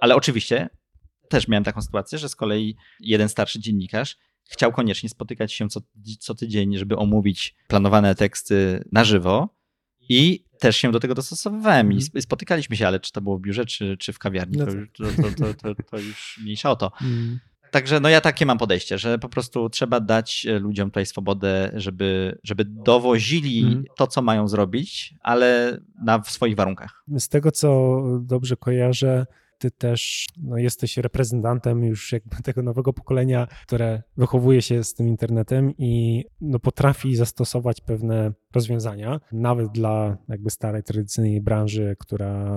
Ale 0.01 0.17
oczywiście 0.17 0.69
też 1.29 1.49
miałem 1.49 1.65
taką 1.65 1.83
sytuację, 1.83 2.19
że 2.19 2.29
z 2.29 2.37
kolei 2.37 2.77
jeden 3.01 3.29
starszy 3.29 3.61
dziennikarz 3.61 4.17
chciał 4.51 4.73
koniecznie 4.73 5.09
spotykać 5.09 5.53
się 5.53 5.69
co, 5.69 5.81
co 6.21 6.35
tydzień, 6.35 6.79
żeby 6.79 6.97
omówić 6.97 7.55
planowane 7.69 8.15
teksty 8.15 8.85
na 8.93 9.05
żywo 9.05 9.57
i 10.09 10.45
też 10.61 10.77
się 10.77 10.93
do 10.93 11.01
tego 11.01 11.15
dostosowywałem 11.15 11.93
i 11.93 11.95
mhm. 11.95 12.23
spotykaliśmy 12.23 12.77
się, 12.77 12.87
ale 12.87 13.01
czy 13.01 13.13
to 13.13 13.21
było 13.21 13.39
w 13.39 13.41
biurze, 13.41 13.67
czy, 13.67 13.97
czy 13.97 14.13
w 14.13 14.19
kawiarni, 14.19 14.59
no 14.59 14.67
to, 14.67 14.73
to, 14.73 15.23
to, 15.39 15.55
to, 15.75 15.83
to, 15.91 15.99
już 15.99 16.41
mniejsza 16.43 16.71
o 16.71 16.77
to. 16.77 16.93
Mm. 17.01 17.39
Także 17.71 18.01
no 18.01 18.09
ja 18.09 18.21
takie 18.21 18.47
mam 18.47 18.59
podejście, 18.59 18.99
że 18.99 19.19
po 19.19 19.29
prostu 19.29 19.71
trzeba 19.71 20.01
dać 20.01 20.47
e, 20.47 20.59
ludziom 20.59 20.91
tutaj 20.91 21.07
swobodę, 21.07 21.73
żeby, 21.75 22.39
żeby 22.45 22.65
dowozili 22.65 23.63
mm. 23.63 23.85
to, 23.97 24.07
co 24.07 24.23
mają 24.23 24.49
zrobić, 24.49 25.15
ale 25.21 25.79
na 26.05 26.19
w 26.19 26.31
swoich 26.31 26.57
warunkach. 26.57 27.05
Z 27.19 27.29
tego, 27.29 27.53
co 27.53 28.01
dobrze 28.21 28.57
kojarzę, 28.57 29.27
ty 29.61 29.71
też 29.71 30.27
no, 30.43 30.57
jesteś 30.57 30.97
reprezentantem 30.97 31.85
już 31.85 32.13
jakby 32.13 32.37
tego 32.43 32.63
nowego 32.63 32.93
pokolenia, 32.93 33.47
które 33.67 34.03
wychowuje 34.17 34.63
się 34.63 34.85
z 34.85 34.95
tym 34.95 35.09
internetem 35.09 35.73
i 35.79 36.25
no, 36.41 36.59
potrafi 36.59 37.17
zastosować 37.17 37.81
pewne 37.81 38.33
rozwiązania, 38.55 39.21
nawet 39.33 39.69
dla 39.73 40.17
jakby 40.29 40.51
starej, 40.51 40.83
tradycyjnej 40.83 41.41
branży, 41.41 41.97
która 41.99 42.51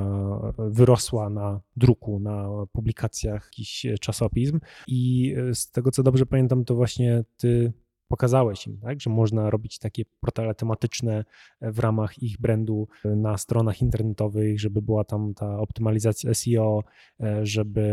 wyrosła 0.58 1.30
na 1.30 1.62
druku, 1.76 2.20
na 2.20 2.50
publikacjach 2.72 3.44
jakichś 3.46 3.86
czasopism. 4.02 4.60
I 4.88 5.36
z 5.54 5.72
tego, 5.72 5.92
co 5.92 6.04
dobrze 6.04 6.26
pamiętam, 6.26 6.66
to 6.66 6.76
właśnie 6.76 7.24
ty 7.38 7.74
pokazałeś 8.14 8.68
im, 8.68 8.78
tak, 8.78 9.02
że 9.02 9.10
można 9.10 9.50
robić 9.50 9.80
takie 9.80 10.04
portale 10.20 10.56
tematyczne 10.56 11.26
w 11.62 11.80
ramach 11.80 12.24
ich 12.24 12.40
brandu 12.40 12.88
na 13.06 13.38
stronach 13.38 13.82
internetowych, 13.82 14.60
żeby 14.60 14.82
była 14.82 15.04
tam 15.04 15.34
ta 15.34 15.60
optymalizacja 15.60 16.34
SEO, 16.34 16.84
żeby 17.44 17.84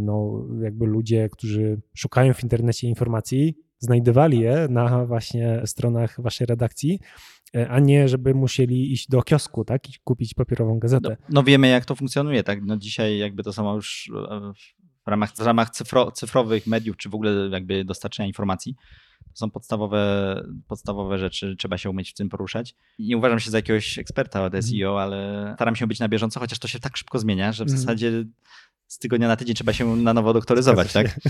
no, 0.00 0.46
jakby 0.62 0.86
ludzie, 0.86 1.28
którzy 1.28 1.80
szukają 1.94 2.34
w 2.34 2.42
internecie 2.42 2.88
informacji, 2.88 3.54
znajdowali 3.78 4.40
je 4.40 4.66
na 4.70 5.06
właśnie 5.06 5.62
stronach 5.64 6.20
waszej 6.20 6.46
redakcji 6.46 7.00
e, 7.54 7.68
a 7.68 7.80
nie 7.80 8.08
żeby 8.08 8.34
musieli 8.34 8.92
iść 8.92 9.08
do 9.08 9.22
kiosku, 9.22 9.64
tak, 9.64 9.88
i 9.90 9.92
kupić 10.04 10.34
papierową 10.34 10.78
gazetę. 10.78 11.08
No, 11.10 11.26
no 11.28 11.42
wiemy, 11.42 11.68
jak 11.68 11.84
to 11.84 11.94
funkcjonuje, 11.94 12.42
tak? 12.42 12.62
No 12.62 12.76
dzisiaj 12.76 13.18
jakby 13.18 13.42
to 13.42 13.52
samo 13.52 13.74
już 13.74 14.10
e, 14.30 14.52
w 15.06 15.08
ramach, 15.08 15.32
w 15.32 15.40
ramach 15.40 15.70
cyfro, 15.70 16.12
cyfrowych 16.12 16.66
mediów, 16.66 16.96
czy 16.96 17.08
w 17.08 17.14
ogóle 17.14 17.48
jakby 17.52 17.84
dostarczenia 17.84 18.26
informacji. 18.26 18.76
To 19.24 19.38
są 19.40 19.50
podstawowe, 19.50 20.42
podstawowe 20.68 21.18
rzeczy, 21.18 21.56
trzeba 21.58 21.78
się 21.78 21.90
umieć 21.90 22.10
w 22.10 22.14
tym 22.14 22.28
poruszać. 22.28 22.74
Nie 22.98 23.16
uważam 23.16 23.40
się 23.40 23.50
za 23.50 23.58
jakiegoś 23.58 23.98
eksperta 23.98 24.44
od 24.44 24.52
SEO, 24.64 25.02
ale 25.02 25.52
staram 25.56 25.76
się 25.76 25.86
być 25.86 25.98
na 26.00 26.08
bieżąco, 26.08 26.40
chociaż 26.40 26.58
to 26.58 26.68
się 26.68 26.80
tak 26.80 26.96
szybko 26.96 27.18
zmienia, 27.18 27.52
że 27.52 27.64
w 27.64 27.68
Mhm. 27.68 27.78
zasadzie 27.80 28.24
z 28.88 28.98
tygodnia 28.98 29.28
na 29.28 29.36
tydzień 29.36 29.54
trzeba 29.54 29.72
się 29.72 29.96
na 29.96 30.14
nowo 30.14 30.32
doktoryzować, 30.32 30.92
tak? 30.92 31.20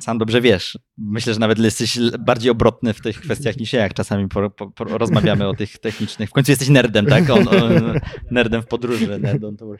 Sam 0.00 0.18
dobrze 0.18 0.40
wiesz. 0.40 0.78
Myślę, 0.98 1.34
że 1.34 1.40
nawet 1.40 1.58
jesteś 1.58 1.98
bardziej 2.20 2.50
obrotny 2.50 2.94
w 2.94 3.00
tych 3.00 3.20
kwestiach 3.20 3.56
niż 3.56 3.72
ja, 3.72 3.80
jak 3.82 3.94
czasami 3.94 4.28
po, 4.28 4.50
po, 4.50 4.70
po 4.70 4.84
rozmawiamy 4.84 5.48
o 5.48 5.54
tych 5.54 5.78
technicznych. 5.78 6.30
W 6.30 6.32
końcu 6.32 6.52
jesteś 6.52 6.68
nerdem, 6.68 7.06
tak? 7.06 7.30
On, 7.30 7.48
on, 7.48 8.00
nerdem 8.30 8.62
w 8.62 8.66
podróży, 8.66 9.18
nerd 9.18 9.44
on 9.44 9.56
tour. 9.56 9.78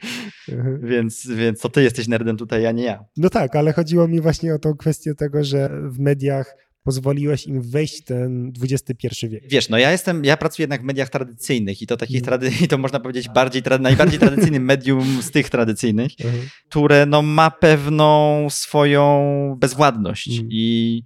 Więc, 0.81 1.27
więc 1.27 1.59
to 1.59 1.69
ty 1.69 1.83
jesteś 1.83 2.07
nerdem 2.07 2.37
tutaj, 2.37 2.65
a 2.67 2.71
nie 2.71 2.83
ja. 2.83 3.05
No 3.17 3.29
tak, 3.29 3.55
ale 3.55 3.73
chodziło 3.73 4.07
mi 4.07 4.21
właśnie 4.21 4.53
o 4.55 4.59
tą 4.59 4.75
kwestię 4.75 5.15
tego, 5.15 5.43
że 5.43 5.69
w 5.89 5.99
mediach 5.99 6.55
pozwoliłeś 6.85 7.47
im 7.47 7.61
wejść 7.61 8.01
w 8.01 8.05
ten 8.05 8.53
XXI 8.63 9.27
wiek. 9.29 9.43
Wiesz, 9.49 9.69
no 9.69 9.77
ja 9.77 9.91
jestem, 9.91 10.25
ja 10.25 10.37
pracuję 10.37 10.63
jednak 10.63 10.81
w 10.81 10.83
mediach 10.83 11.09
tradycyjnych 11.09 11.81
i 11.81 11.87
to 11.87 11.97
takich 11.97 12.17
Mhm. 12.21 12.25
trady, 12.39 12.51
i 12.65 12.67
to 12.67 12.77
można 12.77 12.99
powiedzieć 12.99 13.29
bardziej, 13.29 13.63
tra- 13.63 13.79
najbardziej 13.81 14.19
tradycyjnym 14.19 14.63
medium 14.73 15.21
z 15.21 15.31
tych 15.31 15.49
tradycyjnych, 15.49 16.11
Mhm. 16.25 16.43
które 16.69 17.05
no 17.05 17.21
ma 17.21 17.51
pewną 17.51 18.47
swoją 18.49 19.55
bezwładność 19.59 20.29
Mhm. 20.29 20.47
i 20.51 21.03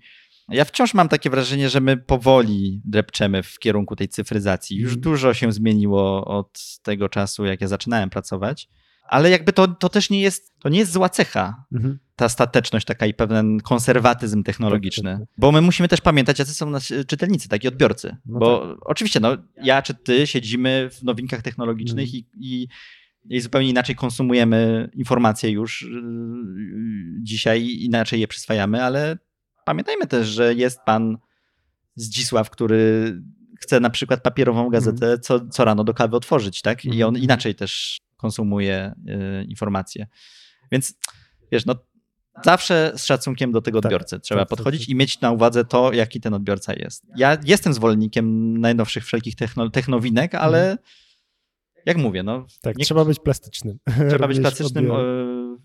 ja 0.52 0.66
wciąż 0.66 0.94
mam 0.94 1.10
takie 1.10 1.30
wrażenie, 1.30 1.70
że 1.70 1.82
my 1.82 1.98
powoli 1.98 2.82
drepczemy 2.86 3.44
w 3.44 3.60
kierunku 3.60 3.96
tej 3.96 4.08
cyfryzacji. 4.10 4.78
Już 4.78 4.90
Mhm. 4.92 5.02
dużo 5.02 5.34
się 5.34 5.52
zmieniło 5.52 6.26
od 6.26 6.60
tego 6.84 7.10
czasu, 7.10 7.46
jak 7.46 7.62
ja 7.62 7.68
zaczynałem 7.68 8.10
pracować, 8.10 8.70
ale 9.10 9.30
jakby 9.30 9.54
to, 9.54 9.68
to 9.68 9.90
też 9.90 10.10
nie 10.10 10.22
jest, 10.22 10.54
to 10.60 10.70
nie 10.70 10.80
jest 10.80 10.92
zła 10.92 11.10
cecha, 11.10 11.66
Mhm. 11.74 12.00
ta 12.16 12.30
stateczność 12.30 12.86
taka 12.86 13.06
i 13.06 13.14
pewien 13.14 13.60
konserwatyzm 13.60 14.44
technologiczny. 14.44 15.12
Tak, 15.12 15.20
tak, 15.20 15.28
Bo 15.38 15.52
my 15.52 15.62
musimy 15.62 15.88
też 15.90 16.02
pamiętać, 16.02 16.40
jacy 16.40 16.54
są 16.54 16.70
nasi 16.70 16.94
czytelnicy, 17.08 17.50
tak 17.50 17.64
i 17.64 17.68
odbiorcy. 17.68 18.16
No 18.26 18.40
Bo 18.40 18.78
oczywiście, 18.82 19.20
no, 19.20 19.38
ja 19.64 19.82
czy 19.82 19.94
ty 19.94 20.28
siedzimy 20.28 20.90
w 20.92 21.04
nowinkach 21.04 21.42
technologicznych 21.42 22.06
Mhm. 22.06 22.18
i, 22.18 22.28
i, 22.40 22.68
i 23.36 23.42
zupełnie 23.42 23.70
inaczej 23.70 23.96
konsumujemy 23.96 24.90
informacje 24.94 25.50
już 25.50 25.82
yy, 25.82 27.24
dzisiaj, 27.24 27.68
inaczej 27.68 28.20
je 28.20 28.28
przyswajamy, 28.28 28.84
ale 28.84 29.18
pamiętajmy 29.66 30.08
też, 30.08 30.28
że 30.28 30.54
jest 30.54 30.80
pan 30.86 31.18
Zdzisław, 31.96 32.50
który 32.50 33.14
chce 33.62 33.80
na 33.80 33.90
przykład 33.90 34.24
papierową 34.24 34.70
gazetę 34.70 35.20
co, 35.20 35.48
co 35.48 35.66
rano 35.66 35.84
do 35.84 35.94
kawy 35.94 36.16
otworzyć, 36.16 36.62
tak? 36.62 36.86
I 36.86 37.04
on 37.04 37.10
Mhm. 37.10 37.24
inaczej 37.24 37.56
też 37.56 37.98
konsumuje 38.20 38.94
y, 39.42 39.44
informacje. 39.46 40.08
Więc 40.72 40.94
wiesz, 41.52 41.66
no 41.66 41.76
zawsze 42.46 42.92
z 42.96 43.06
szacunkiem 43.06 43.52
do 43.52 43.62
tego 43.62 43.82
Tak, 43.82 43.86
odbiorcy 43.92 44.20
trzeba 44.20 44.42
tak, 44.42 44.50
tak, 44.50 44.58
podchodzić 44.58 44.82
tak. 44.82 44.90
i 44.90 44.96
mieć 44.96 45.22
na 45.22 45.32
uwadze 45.32 45.66
to, 45.66 45.94
jaki 45.94 46.22
ten 46.22 46.34
odbiorca 46.34 46.74
jest. 46.74 47.06
Ja 47.16 47.38
jestem 47.46 47.74
zwolennikiem 47.74 48.58
najnowszych 48.62 49.06
wszelkich 49.06 49.36
techno, 49.36 49.70
technowinek, 49.70 50.36
ale 50.36 50.78
jak 51.86 51.98
mówię, 51.98 52.24
no 52.24 52.46
Tak, 52.62 52.78
nie- 52.78 52.86
trzeba 52.86 53.06
być 53.06 53.20
plastycznym. 53.20 53.80
trzeba 54.10 54.28
być 54.28 54.40
plastycznym 54.46 54.92
e, 54.92 54.96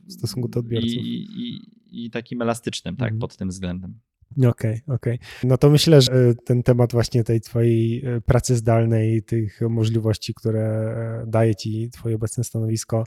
w 0.09 0.13
stosunku 0.13 0.49
do 0.49 0.61
odbiorców. 0.61 0.91
I, 0.93 1.27
i, 1.37 1.61
i 2.07 2.11
takim 2.11 2.43
elastycznym, 2.43 2.97
tak, 2.97 3.07
Mhm. 3.07 3.19
pod 3.21 3.37
tym 3.37 3.49
względem. 3.49 4.01
Okej, 4.49 4.81
okej. 4.89 5.19
No 5.45 5.59
to 5.59 5.71
myślę, 5.71 6.01
że 6.01 6.35
ten 6.45 6.63
temat 6.63 6.93
właśnie 6.93 7.25
tej 7.25 7.41
twojej 7.41 8.07
e, 8.07 8.21
pracy 8.21 8.57
zdalnej, 8.57 9.23
tych 9.23 9.61
możliwości, 9.61 10.35
które 10.35 10.63
e, 10.63 11.25
daje 11.27 11.55
ci 11.55 11.91
twoje 11.91 12.17
obecne 12.17 12.45
stanowisko, 12.45 13.05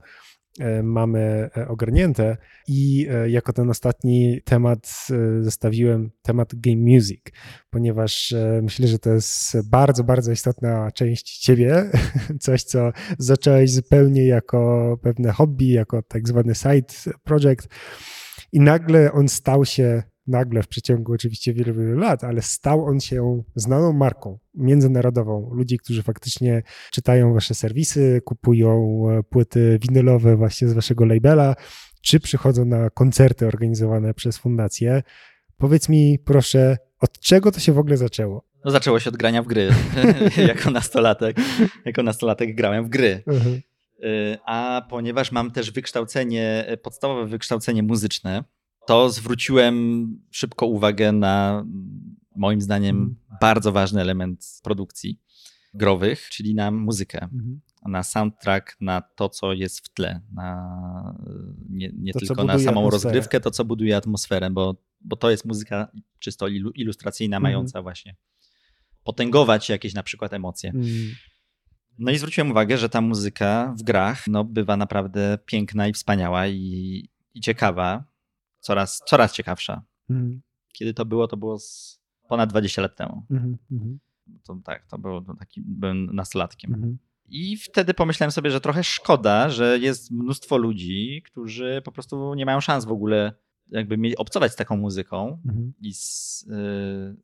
e, 0.59 0.83
mamy 0.83 1.49
ogarnięte. 1.67 2.37
I 2.67 3.07
jako 3.27 3.53
ten 3.53 3.69
ostatni 3.69 4.41
temat 4.45 5.07
zostawiłem 5.41 6.11
temat 6.21 6.55
game 6.55 6.81
music, 6.95 7.21
ponieważ 7.69 8.33
myślę, 8.61 8.87
że 8.87 8.99
to 8.99 9.09
jest 9.09 9.69
bardzo, 9.69 10.03
bardzo 10.03 10.31
istotna 10.31 10.91
część 10.91 11.39
ciebie, 11.39 11.91
coś, 12.39 12.63
co 12.63 12.91
zacząłeś 13.19 13.71
zupełnie 13.71 14.27
jako 14.27 14.97
pewne 15.01 15.31
hobby, 15.31 15.67
jako 15.67 16.01
tak 16.01 16.27
zwany 16.27 16.55
side 16.55 17.13
project. 17.23 17.67
I 18.51 18.59
nagle 18.59 19.11
on 19.11 19.27
stał 19.27 19.65
się, 19.65 20.03
nagle 20.27 20.63
w 20.63 20.67
przeciągu 20.67 21.13
oczywiście 21.13 21.53
wielu, 21.53 21.73
wielu 21.73 21.97
lat, 21.97 22.23
ale 22.23 22.41
stał 22.41 22.85
on 22.85 22.99
się 22.99 23.43
znaną 23.55 23.93
marką 23.93 24.39
międzynarodową. 24.53 25.49
Ludzi, 25.53 25.77
którzy 25.77 26.03
faktycznie 26.03 26.63
czytają 26.91 27.33
wasze 27.33 27.53
serwisy, 27.53 28.21
kupują 28.25 29.01
e, 29.09 29.23
płyty 29.23 29.79
winylowe 29.81 30.35
właśnie 30.35 30.67
z 30.67 30.73
waszego 30.73 31.05
labela, 31.05 31.55
czy 32.01 32.19
przychodzą 32.19 32.65
na 32.65 32.89
koncerty 32.89 33.47
organizowane 33.47 34.13
przez 34.13 34.37
fundację. 34.37 35.03
Powiedz 35.57 35.89
mi 35.89 36.19
proszę, 36.25 36.77
od 36.99 37.19
czego 37.19 37.51
to 37.51 37.59
się 37.59 37.73
w 37.73 37.79
ogóle 37.79 37.97
zaczęło? 37.97 38.43
No 38.65 38.71
zaczęło 38.71 38.99
się 38.99 39.09
od 39.09 39.17
grania 39.17 39.43
w 39.43 39.47
gry. 39.47 39.69
jako 40.47 40.71
nastolatek, 40.71 41.37
jako 41.85 42.03
nastolatek 42.03 42.55
grałem 42.55 42.85
w 42.85 42.89
gry. 42.89 43.23
Y, 44.03 44.37
A 44.45 44.87
ponieważ 44.89 45.31
mam 45.31 45.51
też 45.51 45.71
wykształcenie, 45.71 46.77
podstawowe 46.83 47.25
wykształcenie 47.25 47.83
muzyczne, 47.83 48.43
to 48.87 49.09
zwróciłem 49.09 50.07
szybko 50.31 50.65
uwagę 50.65 51.11
na 51.11 51.65
moim 52.35 52.61
zdaniem 52.61 52.97
Mhm. 52.97 53.15
bardzo 53.41 53.71
ważny 53.71 54.01
element 54.01 54.45
produkcji 54.63 55.19
growych, 55.73 56.29
czyli 56.29 56.55
na 56.55 56.71
muzykę, 56.71 57.27
na 57.85 58.03
soundtrack, 58.03 58.77
na 58.81 59.01
to, 59.01 59.29
co 59.29 59.53
jest 59.53 59.79
w 59.85 59.89
tle, 59.93 60.21
na 60.33 61.15
nie, 61.69 61.91
nie 61.97 62.13
To, 62.13 62.19
tylko 62.19 62.43
na 62.43 62.59
samą 62.59 62.81
atmosferę. 62.81 62.89
rozgrywkę, 63.13 63.39
to 63.39 63.51
co 63.51 63.65
buduje 63.65 63.97
atmosferę, 63.97 64.49
bo, 64.49 64.75
bo 65.01 65.15
to 65.15 65.29
jest 65.31 65.45
muzyka 65.45 65.91
czysto 66.19 66.45
ilu- 66.47 66.71
ilustracyjna, 66.75 67.37
Mhm. 67.37 67.43
mająca 67.53 67.81
właśnie 67.81 68.15
potęgować 69.03 69.69
jakieś 69.69 69.93
na 69.93 70.03
przykład 70.03 70.33
emocje. 70.33 70.69
Mm, 70.69 70.85
No 71.99 72.11
i 72.11 72.17
zwróciłem 72.17 72.51
uwagę, 72.51 72.77
że 72.77 72.89
ta 72.89 73.01
muzyka 73.01 73.73
w 73.79 73.83
grach 73.83 74.27
no, 74.27 74.43
bywa 74.43 74.77
naprawdę 74.77 75.37
piękna 75.45 75.87
i 75.87 75.93
wspaniała 75.93 76.47
i, 76.47 77.09
i 77.33 77.41
ciekawa. 77.41 78.03
Coraz, 78.59 79.01
coraz 79.07 79.33
ciekawsza. 79.33 79.81
mm, 80.09 80.41
Kiedy 80.73 80.93
to 80.93 81.05
było, 81.05 81.27
to 81.27 81.37
było 81.37 81.59
z 81.59 81.99
ponad 82.27 82.49
20 82.49 82.81
lat 82.81 82.95
temu. 82.95 83.23
mhm, 83.31 83.57
mhm, 83.71 83.99
To, 84.43 84.57
tak, 84.63 84.85
to 84.87 84.97
było 84.97 85.21
to 85.21 85.33
taki, 85.33 85.61
byłem 85.61 86.15
nastolatkiem. 86.15 86.73
mhm. 86.73 86.97
I 87.29 87.57
wtedy 87.57 87.93
pomyślałem 87.93 88.31
sobie, 88.31 88.51
że 88.51 88.61
trochę 88.61 88.83
szkoda, 88.83 89.49
że 89.49 89.79
jest 89.79 90.11
mnóstwo 90.11 90.57
ludzi, 90.57 91.21
którzy 91.25 91.81
po 91.85 91.91
prostu 91.91 92.33
nie 92.33 92.45
mają 92.45 92.61
szans 92.61 92.85
w 92.85 92.91
ogóle 92.91 93.33
jakby 93.69 93.97
mieć, 93.97 94.15
obcować 94.15 94.51
z 94.51 94.55
taką 94.55 94.77
muzyką 94.77 95.41
Mhm, 95.45 95.73
i 95.81 95.93
z, 95.93 96.41
y, 96.43 96.47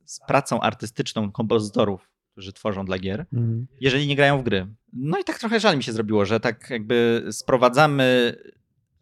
z 0.04 0.20
pracą 0.28 0.60
artystyczną 0.60 1.32
kompozytorów, 1.32 2.10
którzy 2.32 2.52
tworzą 2.52 2.84
dla 2.84 2.98
gier. 2.98 3.20
mhm. 3.32 3.66
jeżeli 3.80 4.06
nie 4.06 4.16
grają 4.16 4.38
w 4.40 4.44
gry. 4.44 4.66
No 4.92 5.18
i 5.18 5.24
tak 5.24 5.38
trochę 5.38 5.60
żal 5.60 5.76
mi 5.76 5.82
się 5.82 5.92
zrobiło, 5.92 6.24
że 6.24 6.40
tak 6.40 6.70
jakby 6.70 7.26
sprowadzamy 7.30 8.36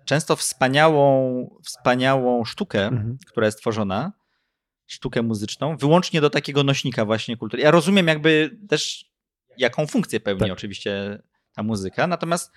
często 0.04 0.36
wspaniałą, 0.36 1.60
wspaniałą 1.64 2.44
sztukę, 2.44 2.86
Mhm. 2.86 3.18
która 3.26 3.46
jest 3.46 3.58
tworzona, 3.60 4.12
sztukę 4.86 5.22
muzyczną, 5.22 5.76
wyłącznie 5.76 6.20
do 6.20 6.30
takiego 6.30 6.64
nośnika 6.64 7.04
właśnie 7.04 7.36
kultury. 7.36 7.62
Ja 7.62 7.70
rozumiem 7.70 8.06
jakby 8.08 8.58
też 8.68 9.12
jaką 9.58 9.86
funkcję 9.86 10.20
pełni 10.20 10.40
Tak. 10.40 10.52
oczywiście 10.52 11.22
ta 11.54 11.62
muzyka, 11.62 12.06
natomiast 12.06 12.52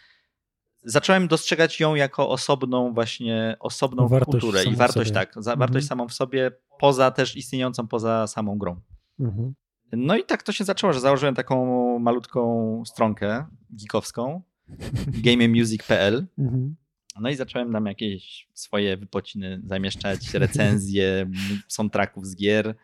zacząłem 0.84 1.28
dostrzegać 1.28 1.80
ją 1.80 1.96
jako 1.96 2.30
osobną 2.30 2.94
właśnie, 2.94 3.56
osobną 3.60 4.08
Wartość 4.08 4.32
kulturę 4.32 4.64
i 4.64 4.76
wartość, 4.76 5.12
tak, 5.12 5.34
za, 5.36 5.56
wartość 5.56 5.84
Mhm. 5.84 5.88
samą 5.88 6.08
w 6.08 6.14
sobie, 6.14 6.52
poza 6.80 7.12
też 7.12 7.36
istniejącą 7.36 7.88
poza 7.88 8.28
samą 8.28 8.58
grą. 8.58 8.82
Mhm. 9.20 9.54
No 9.92 10.18
i 10.18 10.24
tak 10.24 10.44
to 10.44 10.52
się 10.52 10.64
zaczęło, 10.64 10.94
że 10.94 11.00
założyłem 11.00 11.36
taką 11.36 12.00
malutką 12.00 12.84
stronkę 12.86 13.46
geekowską, 13.70 14.42
gamemusic.pl. 15.26 16.28
Mhm. 16.40 16.76
No 17.22 17.30
i 17.30 17.36
zacząłem 17.36 17.72
tam 17.74 17.86
jakieś 17.86 18.48
swoje 18.54 18.98
wypociny 18.98 19.62
zamieszczać, 19.66 20.34
recenzje 20.34 21.30
soundtracków 21.68 22.28
z 22.28 22.36
gier, 22.36 22.76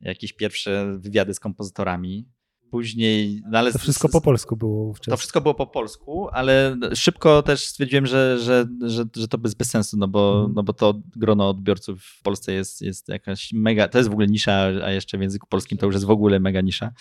jakieś 0.00 0.32
pierwsze 0.32 0.96
wywiady 0.98 1.34
z 1.34 1.40
kompozytorami. 1.40 2.28
Później, 2.70 3.42
no 3.50 3.58
ale 3.58 3.72
To 3.72 3.78
wszystko 3.78 4.08
po 4.08 4.20
polsku 4.20 4.56
było 4.56 4.86
wówczas. 4.86 5.12
to 5.12 5.16
wszystko 5.16 5.40
było 5.40 5.54
po 5.54 5.66
polsku, 5.66 6.28
ale 6.32 6.76
szybko 6.94 7.42
też 7.42 7.64
stwierdziłem, 7.66 8.06
że, 8.06 8.38
że, 8.38 8.66
że, 8.86 9.04
że 9.16 9.28
to 9.28 9.38
bez, 9.38 9.54
bez 9.54 9.70
sensu, 9.70 9.96
no 9.96 10.08
bo, 10.08 10.34
Mhm. 10.36 10.52
no 10.54 10.62
bo 10.62 10.72
to 10.72 11.00
grono 11.16 11.48
odbiorców 11.50 12.02
w 12.04 12.22
Polsce 12.22 12.52
jest, 12.52 12.82
jest 12.82 13.08
jakaś 13.08 13.52
mega, 13.52 13.88
to 13.88 13.98
jest 13.98 14.10
w 14.10 14.12
ogóle 14.12 14.26
nisza, 14.26 14.54
a 14.84 14.90
jeszcze 14.90 15.18
w 15.18 15.20
języku 15.20 15.46
polskim 15.46 15.78
to 15.78 15.86
już 15.86 15.94
jest 15.94 16.04
w 16.06 16.10
ogóle 16.10 16.40
mega 16.40 16.60
nisza. 16.60 16.92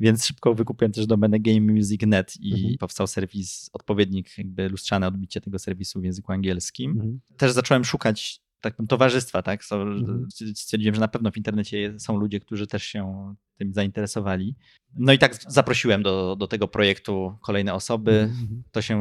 Więc 0.00 0.26
szybko 0.26 0.54
wykupiłem 0.54 0.92
też 0.92 1.06
domenę 1.06 1.40
GameMusic.net 1.40 2.34
i 2.40 2.54
Mhm. 2.54 2.78
powstał 2.78 3.06
serwis, 3.06 3.70
odpowiednik, 3.72 4.38
jakby 4.38 4.68
lustrzane 4.68 5.06
odbicie 5.06 5.40
tego 5.40 5.58
serwisu 5.58 6.00
w 6.00 6.04
języku 6.04 6.32
angielskim. 6.32 6.90
Mhm. 6.90 7.20
Też 7.36 7.52
zacząłem 7.52 7.84
szukać 7.84 8.40
tak 8.60 8.76
powiem, 8.76 8.86
towarzystwa, 8.88 9.42
tak? 9.42 9.64
So, 9.64 9.82
Mhm. 9.82 10.28
Stwierdziłem, 10.54 10.94
że 10.94 11.00
na 11.00 11.08
pewno 11.08 11.30
w 11.30 11.36
internecie 11.36 11.94
są 12.00 12.16
ludzie, 12.16 12.40
którzy 12.40 12.66
też 12.66 12.82
się 12.84 13.34
tym 13.56 13.72
zainteresowali. 13.74 14.56
No 14.94 15.12
i 15.12 15.18
tak 15.18 15.34
zaprosiłem 15.48 16.02
do, 16.02 16.36
do 16.36 16.46
tego 16.46 16.68
projektu 16.68 17.38
kolejne 17.42 17.74
osoby. 17.74 18.12
Mhm. 18.20 18.62
To 18.70 18.82
się 18.82 18.96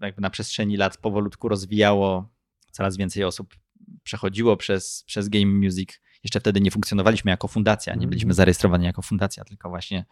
jakby 0.00 0.22
na 0.22 0.30
przestrzeni 0.30 0.76
lat 0.76 0.96
powolutku 0.96 1.48
rozwijało. 1.48 2.28
Coraz 2.72 2.96
więcej 2.96 3.24
osób 3.24 3.54
przechodziło 4.02 4.56
przez, 4.56 5.04
przez 5.06 5.28
Game 5.28 5.46
Music. 5.46 6.00
Jeszcze 6.24 6.40
wtedy 6.40 6.60
nie 6.60 6.70
funkcjonowaliśmy 6.70 7.30
jako 7.30 7.48
fundacja, 7.48 7.94
nie 7.94 8.06
byliśmy 8.06 8.26
Mhm. 8.26 8.34
zarejestrowani 8.34 8.84
jako 8.86 9.02
fundacja, 9.02 9.44
tylko 9.44 9.68
właśnie 9.68 10.04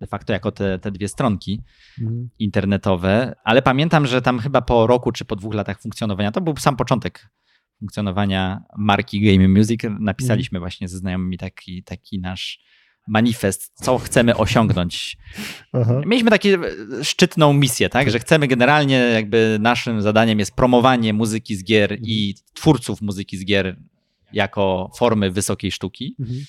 de 0.00 0.06
facto 0.06 0.32
jako 0.32 0.52
te, 0.52 0.78
te 0.78 0.90
dwie 0.90 1.08
stronki 1.08 1.60
Mhm. 2.00 2.28
internetowe, 2.38 3.34
ale 3.44 3.62
pamiętam, 3.62 4.06
że 4.06 4.22
tam 4.22 4.38
chyba 4.38 4.62
po 4.62 4.86
roku 4.86 5.12
czy 5.12 5.24
po 5.24 5.36
dwóch 5.36 5.54
latach 5.54 5.80
funkcjonowania, 5.80 6.32
to 6.32 6.40
był 6.40 6.56
sam 6.56 6.76
początek 6.76 7.28
funkcjonowania 7.78 8.62
marki 8.78 9.20
Game 9.20 9.48
Music, 9.48 9.80
napisaliśmy 10.00 10.58
właśnie 10.58 10.88
ze 10.88 10.98
znajomymi 10.98 11.38
taki, 11.38 11.82
taki 11.82 12.18
nasz 12.20 12.60
manifest, 13.08 13.72
co 13.74 13.98
chcemy 13.98 14.36
osiągnąć. 14.36 15.16
Aha. 15.72 16.00
Mieliśmy 16.06 16.30
taką 16.30 16.48
szczytną 17.02 17.52
misję, 17.52 17.88
tak, 17.88 18.10
że 18.10 18.18
chcemy 18.18 18.48
generalnie 18.48 18.94
jakby 18.96 19.58
naszym 19.60 20.02
zadaniem 20.02 20.38
jest 20.38 20.54
promowanie 20.56 21.12
muzyki 21.12 21.56
z 21.56 21.64
gier 21.64 21.98
i 22.02 22.34
twórców 22.54 23.02
muzyki 23.02 23.36
z 23.36 23.44
gier 23.44 23.76
jako 24.32 24.90
formy 24.96 25.30
wysokiej 25.30 25.72
sztuki. 25.72 26.16
Mhm. 26.20 26.40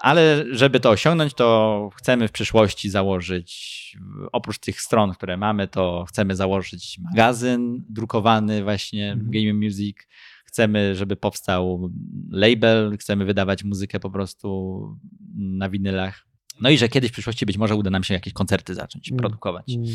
Ale 0.00 0.44
żeby 0.50 0.80
to 0.80 0.90
osiągnąć, 0.90 1.34
to 1.34 1.90
chcemy 1.96 2.28
w 2.28 2.32
przyszłości 2.32 2.90
założyć, 2.90 3.96
oprócz 4.32 4.58
tych 4.58 4.80
stron, 4.80 5.14
które 5.14 5.36
mamy, 5.36 5.68
to 5.68 6.04
chcemy 6.08 6.36
założyć 6.36 6.98
magazyn 7.02 7.84
drukowany 7.88 8.62
właśnie 8.62 9.12
Mhm. 9.12 9.30
Game 9.30 9.54
Music. 9.54 9.96
Chcemy, 10.44 10.94
żeby 10.94 11.16
powstał 11.16 11.90
label, 12.30 12.96
chcemy 12.98 13.24
wydawać 13.24 13.64
muzykę 13.64 14.00
po 14.00 14.10
prostu 14.10 14.80
na 15.36 15.70
winylach. 15.70 16.27
No 16.60 16.70
i 16.70 16.78
że 16.78 16.88
kiedyś 16.88 17.10
w 17.10 17.12
przyszłości 17.12 17.46
być 17.46 17.58
może 17.58 17.74
uda 17.74 17.90
nam 17.90 18.04
się 18.04 18.14
jakieś 18.14 18.32
koncerty 18.32 18.74
zacząć 18.74 19.08
Mm. 19.08 19.18
produkować. 19.18 19.64
Mm. 19.76 19.88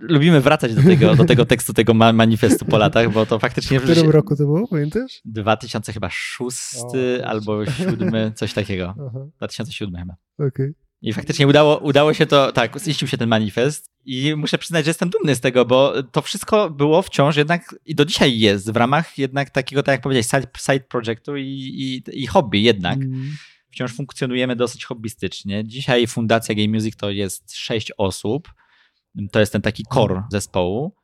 Lubimy 0.00 0.40
wracać 0.40 0.74
do 0.74 0.82
tego, 0.82 1.16
do 1.16 1.24
tego 1.24 1.44
tekstu, 1.46 1.72
tego 1.72 1.94
ma- 1.94 2.12
manifestu 2.12 2.64
po 2.64 2.78
latach, 2.78 3.12
bo 3.12 3.26
to 3.26 3.38
faktycznie 3.38 3.80
W 3.80 3.82
którym 3.82 4.10
roku 4.10 4.36
to 4.36 4.44
było, 4.44 4.68
pamiętasz? 4.68 5.20
2000 5.24 5.92
chyba 5.92 6.10
szósty 6.10 7.20
O, 7.24 7.26
albo 7.26 7.66
siódmy, 7.66 8.32
coś 8.34 8.52
takiego. 8.52 8.94
Aha, 9.08 9.18
2007 9.36 9.94
chyba. 10.00 10.16
okej. 10.48 10.74
I 11.02 11.12
faktycznie 11.12 11.46
udało, 11.46 11.78
udało 11.78 12.14
się 12.14 12.26
to, 12.26 12.52
tak, 12.52 12.78
ziścił 12.80 13.08
się 13.08 13.18
ten 13.18 13.28
manifest 13.28 13.90
i 14.04 14.34
muszę 14.36 14.58
przyznać, 14.58 14.84
że 14.84 14.90
jestem 14.90 15.10
dumny 15.10 15.34
z 15.34 15.40
tego, 15.40 15.64
bo 15.64 15.92
to 16.12 16.22
wszystko 16.22 16.70
było 16.70 17.02
wciąż 17.02 17.36
jednak 17.36 17.74
i 17.86 17.94
do 17.94 18.04
dzisiaj 18.04 18.38
jest 18.38 18.70
w 18.72 18.76
ramach 18.76 19.18
jednak 19.18 19.50
takiego, 19.50 19.82
tak 19.82 19.92
jak 19.92 20.00
powiedziałeś, 20.00 20.26
side, 20.26 20.46
side 20.58 20.80
projectu 20.80 21.36
i, 21.36 21.44
i, 21.44 22.22
i 22.22 22.26
hobby 22.26 22.60
jednak. 22.60 22.96
Mm. 22.98 23.30
Wciąż 23.70 23.94
funkcjonujemy 23.94 24.56
dosyć 24.56 24.84
hobbystycznie. 24.84 25.64
Dzisiaj 25.64 26.06
Fundacja 26.06 26.54
Game 26.54 26.68
Music 26.68 26.96
to 26.96 27.10
jest 27.10 27.56
sześć 27.56 27.92
osób. 27.98 28.52
To 29.32 29.40
jest 29.40 29.52
ten 29.52 29.62
taki 29.62 29.84
core 29.94 30.22
zespołu, 30.30 30.94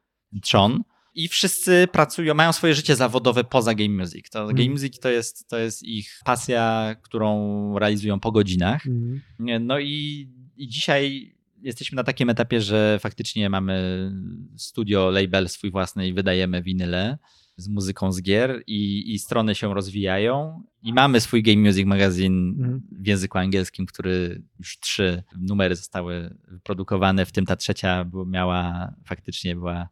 trzon. 0.43 0.83
I 1.15 1.29
wszyscy 1.29 1.89
pracują, 1.93 2.35
mają 2.35 2.53
swoje 2.53 2.75
życie 2.75 2.97
zawodowe 2.97 3.45
poza 3.45 3.75
Game 3.75 4.03
Music. 4.03 4.31
To 4.31 4.41
Mhm. 4.41 4.57
Game 4.57 4.71
Music 4.71 4.99
to 4.99 5.09
jest, 5.09 5.49
to 5.49 5.59
jest 5.59 5.83
ich 5.83 6.21
pasja, 6.25 6.97
którą 7.03 7.79
realizują 7.79 8.21
po 8.21 8.33
godzinach. 8.33 8.87
Mm. 8.87 9.67
No 9.67 9.79
i, 9.79 10.29
i 10.57 10.69
dzisiaj 10.69 11.35
jesteśmy 11.63 11.97
na 11.97 12.05
takim 12.05 12.31
etapie, 12.31 12.61
że 12.61 12.99
faktycznie 13.01 13.51
mamy 13.51 14.11
studio, 14.57 15.11
label 15.11 15.49
swój 15.49 15.71
własny 15.71 16.09
i 16.09 16.13
wydajemy 16.13 16.63
winyle 16.63 17.19
z 17.57 17.69
muzyką 17.69 18.13
z 18.13 18.23
gier 18.23 18.63
i, 18.67 19.15
i 19.15 19.19
strony 19.19 19.55
się 19.55 19.75
rozwijają 19.75 20.63
i 20.83 20.93
mamy 20.93 21.21
swój 21.21 21.43
Game 21.43 21.57
Music 21.69 21.87
magazyn 21.87 22.49
Mhm. 22.59 22.83
w 22.93 23.07
języku 23.07 23.39
angielskim, 23.39 23.87
który 23.87 24.43
już 24.59 24.79
trzy 24.81 25.23
numery 25.39 25.77
zostały 25.77 26.37
wyprodukowane, 26.49 27.27
w 27.27 27.33
tym 27.33 27.47
ta 27.47 27.57
trzecia 27.57 28.11
miała 28.27 28.93
faktycznie 29.05 29.57
była 29.57 29.89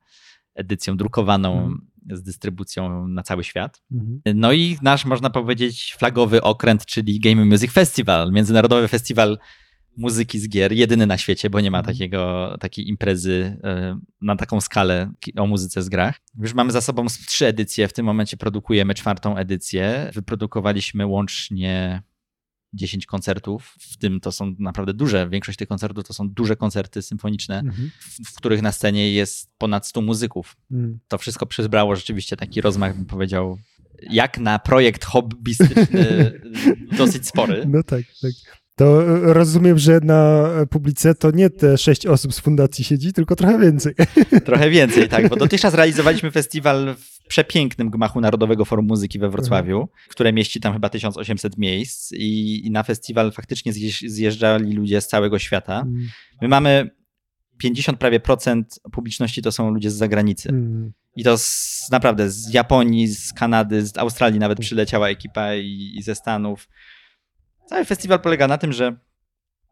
edycją 0.54 0.96
drukowaną 0.96 1.52
Mhm. 1.58 1.80
z 2.10 2.22
dystrybucją 2.22 3.08
na 3.08 3.22
cały 3.22 3.44
świat. 3.44 3.82
Mhm. 3.92 4.20
No 4.34 4.52
i 4.52 4.76
nasz, 4.82 5.04
można 5.04 5.30
powiedzieć, 5.30 5.94
flagowy 5.98 6.42
okręt, 6.42 6.86
czyli 6.86 7.20
Game 7.20 7.44
Music 7.44 7.72
Festival, 7.72 8.32
międzynarodowy 8.32 8.88
festiwal 8.88 9.38
muzyki 9.96 10.38
z 10.38 10.48
gier, 10.48 10.72
jedyny 10.72 11.06
na 11.06 11.18
świecie, 11.18 11.50
bo 11.50 11.60
nie 11.60 11.70
ma 11.70 11.78
Mhm. 11.78 11.94
takiego, 11.96 12.56
takiej 12.60 12.88
imprezy 12.88 13.56
e, 13.64 13.98
na 14.20 14.36
taką 14.36 14.60
skalę 14.60 15.12
o 15.36 15.46
muzyce 15.46 15.82
z 15.82 15.88
grach. 15.88 16.20
Już 16.38 16.54
mamy 16.54 16.72
za 16.72 16.80
sobą 16.80 17.06
trzy 17.26 17.46
edycje, 17.46 17.88
w 17.88 17.92
tym 17.92 18.06
momencie 18.06 18.36
produkujemy 18.36 18.94
czwartą 18.94 19.36
edycję. 19.36 20.10
Wyprodukowaliśmy 20.14 21.06
łącznie 21.06 22.02
10 22.72 23.06
koncertów, 23.06 23.74
w 23.80 23.96
tym 23.96 24.20
to 24.20 24.32
są 24.32 24.54
naprawdę 24.58 24.94
duże, 24.94 25.28
większość 25.28 25.58
tych 25.58 25.68
koncertów 25.68 26.04
to 26.06 26.14
są 26.14 26.28
duże 26.30 26.56
koncerty 26.56 27.02
symfoniczne, 27.02 27.58
Mhm. 27.58 27.90
w, 28.00 28.30
w 28.30 28.36
których 28.36 28.62
na 28.62 28.72
scenie 28.72 29.12
jest 29.12 29.50
ponad 29.58 29.86
100 29.86 30.00
muzyków 30.00 30.56
Mm. 30.72 30.98
to 31.08 31.18
wszystko 31.18 31.46
przybrało 31.46 31.96
rzeczywiście 31.96 32.36
taki 32.36 32.60
rozmach, 32.60 32.96
bym 32.96 33.06
powiedział, 33.06 33.58
jak 34.10 34.38
na 34.38 34.58
projekt 34.58 35.04
hobbystyczny 35.04 36.32
dosyć 36.98 37.26
spory. 37.28 37.64
No 37.68 37.82
tak, 37.82 38.02
tak. 38.22 38.63
To 38.76 39.02
rozumiem, 39.32 39.78
że 39.78 40.00
na 40.02 40.48
publice 40.70 41.14
to 41.14 41.30
nie 41.30 41.50
te 41.50 41.78
sześć 41.78 42.06
osób 42.06 42.34
z 42.34 42.40
fundacji 42.40 42.84
siedzi, 42.84 43.12
tylko 43.12 43.36
trochę 43.36 43.58
więcej. 43.58 43.94
Trochę 44.44 44.70
więcej, 44.70 45.08
tak, 45.08 45.28
bo 45.28 45.36
dotychczas 45.46 45.74
realizowaliśmy 45.74 46.30
festiwal 46.30 46.94
w 46.98 47.28
przepięknym 47.28 47.90
gmachu 47.90 48.20
Narodowego 48.20 48.64
Forum 48.64 48.86
Muzyki 48.86 49.18
we 49.18 49.30
Wrocławiu, 49.30 49.88
które 50.08 50.32
mieści 50.32 50.60
tam 50.60 50.72
chyba 50.72 50.88
1800 50.88 51.58
miejsc 51.58 52.12
i, 52.12 52.66
i 52.66 52.70
na 52.70 52.82
festiwal 52.82 53.32
faktycznie 53.32 53.72
zjeżdż- 53.72 54.08
zjeżdżali 54.08 54.72
ludzie 54.72 55.00
z 55.00 55.08
całego 55.08 55.38
świata. 55.38 55.80
Mm. 55.80 56.08
My 56.42 56.48
mamy 56.48 56.90
50 57.58 57.98
prawie 57.98 58.20
procent 58.20 58.80
publiczności 58.92 59.42
to 59.42 59.52
są 59.52 59.70
ludzie 59.70 59.90
z 59.90 59.94
zagranicy. 59.94 60.48
Mm. 60.48 60.92
I 61.16 61.24
to 61.24 61.38
z, 61.38 61.88
naprawdę 61.90 62.30
z 62.30 62.54
Japonii, 62.54 63.08
z 63.08 63.32
Kanady, 63.32 63.86
z 63.86 63.98
Australii 63.98 64.38
nawet 64.38 64.60
przyleciała 64.60 65.08
ekipa 65.08 65.54
i, 65.54 65.92
i 65.96 66.02
ze 66.02 66.14
Stanów. 66.14 66.68
Cały 67.66 67.84
festiwal 67.84 68.20
polega 68.20 68.48
na 68.48 68.58
tym, 68.58 68.72
że 68.72 68.96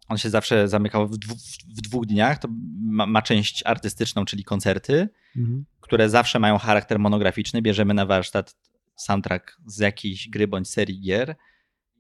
on 0.09 0.19
się 0.19 0.31
zawsze 0.31 0.69
zamykał 0.69 1.09
w, 1.09 1.19
dwu, 1.19 1.35
w 1.77 1.81
dwóch 1.81 2.07
dniach. 2.07 2.39
To 2.39 2.49
ma, 2.81 3.07
ma 3.07 3.23
część 3.23 3.63
artystyczną, 3.67 4.25
czyli 4.25 4.45
koncerty, 4.45 5.09
Mhm. 5.37 5.65
które 5.81 6.09
zawsze 6.11 6.39
mają 6.39 6.59
charakter 6.59 6.99
monograficzny. 6.99 7.63
Bierzemy 7.63 7.95
na 7.95 8.07
warsztat 8.07 8.57
soundtrack 8.97 9.57
z 9.67 9.79
jakiejś 9.79 10.29
gry 10.29 10.49
bądź 10.49 10.69
serii 10.69 11.01
gier 11.01 11.37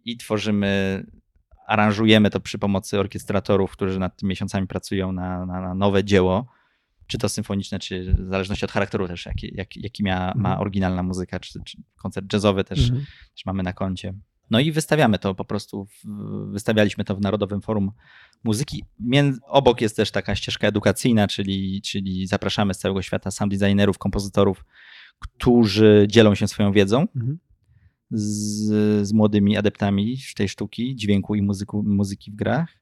i 0.05 0.17
tworzymy, 0.17 1.05
aranżujemy 1.67 2.31
to 2.31 2.41
przy 2.41 2.59
pomocy 2.59 2.99
orkiestratorów, 2.99 3.73
którzy 3.73 3.99
nad 3.99 4.17
tym 4.17 4.29
miesiącami 4.29 4.67
pracują 4.67 5.13
na, 5.13 5.47
na, 5.47 5.61
na 5.61 5.75
nowe 5.75 6.05
dzieło, 6.05 6.47
czy 7.07 7.19
to 7.19 7.29
symfoniczne, 7.29 7.79
czy 7.79 8.15
w 8.19 8.29
zależności 8.29 8.65
od 8.65 8.73
charakteru 8.73 9.09
też, 9.09 9.27
jaki, 9.27 9.53
jaki, 9.55 9.81
jaki 9.83 10.03
ma, 10.03 10.11
ma 10.19 10.49
Mhm. 10.49 10.61
oryginalna 10.61 11.03
muzyka, 11.03 11.41
czy, 11.41 11.61
czy 11.65 11.79
koncert 11.97 12.33
jazzowy 12.33 12.65
też, 12.65 12.79
Mhm. 12.89 13.07
też 13.37 13.45
mamy 13.47 13.63
na 13.63 13.73
koncie. 13.73 14.15
No 14.51 14.61
i 14.61 14.73
wystawiamy 14.73 15.19
to 15.19 15.35
po 15.35 15.45
prostu, 15.45 15.85
w, 15.85 16.07
wystawialiśmy 16.51 17.05
to 17.05 17.17
w 17.17 17.21
Narodowym 17.21 17.61
Forum 17.63 17.93
Muzyki. 18.45 18.85
Mię- 19.01 19.37
obok 19.47 19.81
jest 19.81 19.97
też 19.97 20.11
taka 20.11 20.35
ścieżka 20.35 20.69
edukacyjna, 20.69 21.29
czyli, 21.29 21.83
czyli 21.83 22.27
zapraszamy 22.27 22.75
z 22.75 22.79
całego 22.79 23.03
świata 23.03 23.31
sound 23.31 23.55
designerów, 23.57 23.99
kompozytorów, 23.99 24.65
którzy 25.19 26.07
dzielą 26.11 26.35
się 26.35 26.49
swoją 26.49 26.73
wiedzą 26.73 27.01
Mhm. 27.17 27.39
z, 28.11 29.07
z 29.09 29.13
młodymi 29.13 29.57
adeptami 29.57 30.19
tej 30.37 30.49
sztuki, 30.49 30.97
dźwięku 30.97 31.35
i 31.35 31.43
muzyku, 31.43 31.83
muzyki 31.83 32.31
w 32.31 32.35
grach. 32.35 32.79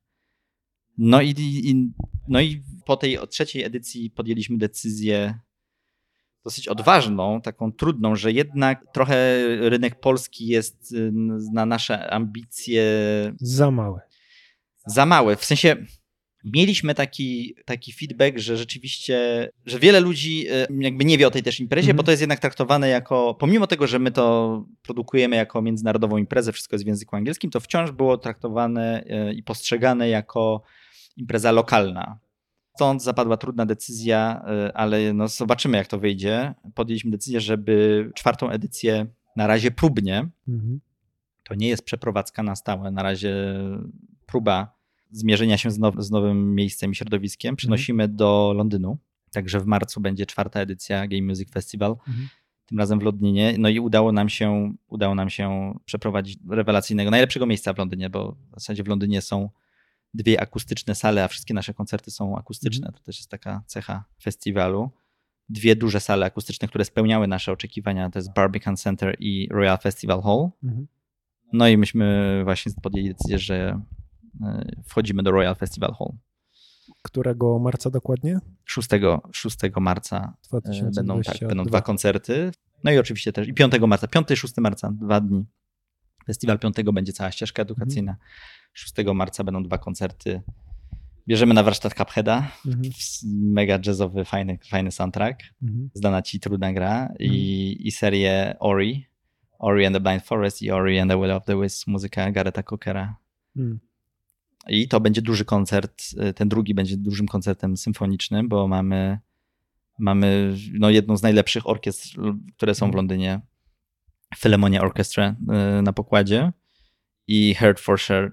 No 0.99 1.20
i, 1.20 1.31
i, 1.39 1.91
no 2.28 2.41
i 2.41 2.62
po 2.87 2.97
tej 2.97 3.19
trzeciej 3.31 3.65
edycji 3.65 4.11
podjęliśmy 4.11 4.59
decyzję 4.59 5.39
dosyć 6.45 6.69
odważną, 6.69 7.41
taką 7.41 7.73
trudną, 7.73 8.17
że 8.17 8.33
jednak 8.33 8.85
trochę 8.93 9.39
rynek 9.69 10.01
polski 10.01 10.47
jest 10.47 10.93
y, 10.93 11.11
na 11.53 11.67
nasze 11.67 12.11
ambicje 12.11 12.85
Za 13.41 13.71
małe. 13.71 14.01
za 14.87 15.07
mały. 15.07 15.37
W 15.37 15.45
sensie 15.45 15.77
mieliśmy 16.45 16.95
taki, 16.95 17.55
taki 17.65 17.93
feedback, 17.93 18.39
że 18.39 18.57
rzeczywiście, 18.57 19.49
że 19.67 19.79
wiele 19.79 20.01
ludzi 20.01 20.47
y, 20.49 20.67
jakby 20.79 21.05
nie 21.05 21.19
wie 21.19 21.27
o 21.27 21.31
tej 21.31 21.43
też 21.43 21.61
imprezie, 21.61 21.91
Mhm. 21.91 21.97
bo 21.97 22.03
to 22.03 22.11
jest 22.11 22.21
jednak 22.21 22.39
traktowane 22.39 22.89
jako, 22.89 23.35
pomimo 23.35 23.67
tego, 23.67 23.87
że 23.87 23.99
my 23.99 24.11
to 24.11 24.65
produkujemy 24.83 25.37
jako 25.37 25.62
międzynarodową 25.62 26.17
imprezę, 26.17 26.53
wszystko 26.53 26.75
jest 26.75 26.85
w 26.85 26.89
języku 26.89 27.17
angielskim, 27.17 27.51
to 27.51 27.61
wciąż 27.61 27.91
było 27.91 28.19
traktowane 28.19 29.05
y, 29.31 29.35
i 29.35 29.43
postrzegane 29.43 30.09
jako 30.09 30.62
impreza 31.17 31.53
lokalna. 31.53 32.19
Stąd 32.81 33.02
zapadła 33.02 33.36
trudna 33.36 33.66
decyzja, 33.66 34.43
y, 34.69 34.74
ale 34.74 35.12
no 35.12 35.28
zobaczymy 35.28 35.77
jak 35.77 35.86
to 35.86 35.98
wyjdzie. 35.98 36.55
Podjęliśmy 36.74 37.11
decyzję, 37.11 37.40
żeby 37.40 38.11
czwartą 38.15 38.51
edycję 38.51 39.07
na 39.36 39.47
razie 39.47 39.70
próbnie, 39.70 40.28
Mhm. 40.48 40.81
to 41.44 41.55
nie 41.55 41.69
jest 41.69 41.85
przeprowadzka 41.85 42.43
na 42.43 42.57
stałe, 42.57 42.90
na 42.90 43.02
razie 43.02 43.35
próba 44.27 44.74
zmierzenia 45.11 45.59
się 45.59 45.70
z, 45.70 45.78
now, 45.78 45.94
z 45.98 46.11
nowym 46.11 46.55
miejscem 46.55 46.93
i 46.93 46.94
środowiskiem. 46.94 47.57
Przenosimy 47.57 48.09
do 48.09 48.52
Londynu. 48.57 48.98
Także 49.32 49.61
w 49.61 49.66
marcu 49.66 50.01
będzie 50.01 50.27
czwarta 50.27 50.61
edycja 50.61 51.07
Game 51.09 51.23
Music 51.23 51.51
Festival. 51.51 51.90
Mhm. 52.09 52.28
tym 52.66 52.78
razem 52.78 52.98
w 52.98 53.02
Londynie. 53.02 53.55
No 53.59 53.69
i 53.69 53.81
udało 53.81 54.12
nam 54.12 54.28
się, 54.28 54.73
udało 54.89 55.15
nam 55.15 55.31
się 55.31 55.74
przeprowadzić 55.85 56.39
rewelacyjnego, 56.51 57.11
najlepszego 57.11 57.47
miejsca 57.47 57.73
w 57.73 57.78
Londynie, 57.78 58.11
bo 58.11 58.32
w 58.32 58.55
zasadzie 58.55 58.82
w 58.82 58.89
Londynie 58.89 59.20
są 59.23 59.51
dwie 60.15 60.41
akustyczne 60.41 60.95
sale, 60.95 61.24
a 61.24 61.28
wszystkie 61.28 61.55
nasze 61.55 61.74
koncerty 61.74 62.11
są 62.11 62.39
akustyczne. 62.39 62.87
Mhm. 62.87 62.95
To 62.95 63.05
też 63.05 63.16
jest 63.16 63.31
taka 63.31 63.62
cecha 63.66 64.05
festiwalu. 64.23 64.91
Dwie 65.49 65.77
duże 65.77 66.01
sale 66.01 66.27
akustyczne, 66.27 66.69
które 66.69 66.85
spełniały 66.85 67.28
nasze 67.28 67.53
oczekiwania, 67.53 68.11
to 68.11 68.19
jest 68.19 68.32
Barbican 68.32 68.77
Center 68.77 69.16
i 69.19 69.49
Royal 69.51 69.78
Festival 69.78 70.23
Hall. 70.23 70.51
Mhm. 70.65 70.87
No 71.53 71.69
i 71.69 71.77
myśmy 71.77 72.41
właśnie 72.45 72.73
podjęli 72.82 73.09
decyzję, 73.09 73.39
że 73.39 73.81
e, 74.43 74.73
wchodzimy 74.85 75.23
do 75.23 75.31
Royal 75.31 75.57
Festival 75.57 75.95
Hall. 75.99 76.12
Którego 77.03 77.59
marca 77.59 77.91
dokładnie? 77.91 78.41
6, 78.65 78.89
6 79.32 79.57
marca 79.81 80.37
2022. 80.49 81.03
będą, 81.03 81.23
tak, 81.23 81.49
będą 81.49 81.65
dwa 81.65 81.82
koncerty. 81.82 82.53
No 82.85 82.91
i 82.91 82.99
oczywiście 82.99 83.32
też 83.32 83.49
i 83.49 83.55
5 83.55 83.73
marca, 83.81 84.09
5 84.09 84.31
i 84.31 84.37
6 84.37 84.57
marca, 84.57 84.91
dwa 84.91 85.20
dni. 85.20 85.45
Festiwal 86.27 86.59
5 86.59 86.77
będzie 86.93 87.12
cała 87.12 87.31
ścieżka 87.31 87.62
edukacyjna. 87.62 88.12
Mhm. 88.12 88.28
6 88.73 88.95
marca 89.15 89.45
będą 89.45 89.63
dwa 89.63 89.79
koncerty. 89.79 90.43
Bierzemy 91.29 91.55
na 91.55 91.63
warsztat 91.63 91.95
Cupheada. 91.95 92.51
Mhm. 92.67 92.83
Mega 93.25 93.79
jazzowy, 93.87 94.25
fajny, 94.25 94.59
fajny 94.69 94.91
soundtrack. 94.91 95.43
Mhm. 95.63 95.91
Zdana 95.95 96.23
ci 96.23 96.41
trudna 96.41 96.73
gra. 96.73 97.09
I, 97.19 97.25
mhm. 97.25 97.87
I 97.87 97.91
serię 97.91 98.55
Ori. 98.61 99.07
Ori 99.59 99.87
and 99.87 99.97
the 99.97 100.01
Blind 100.01 100.23
Forest 100.23 100.63
i 100.63 100.71
Ori 100.71 100.99
and 100.99 101.11
the 101.11 101.19
Will 101.19 101.31
of 101.31 101.45
the 101.45 101.61
Wisps, 101.61 101.87
muzyka 101.87 102.31
Garetha 102.31 102.63
Cookera. 102.63 103.17
Mhm. 103.57 103.81
I 104.69 104.89
to 104.89 105.01
będzie 105.01 105.23
duży 105.23 105.45
koncert. 105.45 106.03
Ten 106.35 106.49
drugi 106.49 106.75
będzie 106.75 106.97
dużym 106.97 107.27
koncertem 107.27 107.77
symfonicznym, 107.77 108.49
bo 108.49 108.69
mamy, 108.69 109.19
mamy 109.99 110.57
no, 110.73 110.91
jedną 110.91 111.17
z 111.17 111.23
najlepszych 111.23 111.69
orkiestr, 111.69 112.21
które 112.57 112.75
są 112.75 112.87
w 112.87 112.89
mhm. 112.89 112.97
Londynie. 112.97 113.41
Philharmonia 114.37 114.83
Orchestra 114.83 115.37
y, 115.79 115.83
na 115.83 115.93
pokładzie 115.93 116.53
i 117.27 117.55
Hertfordshire 117.55 118.31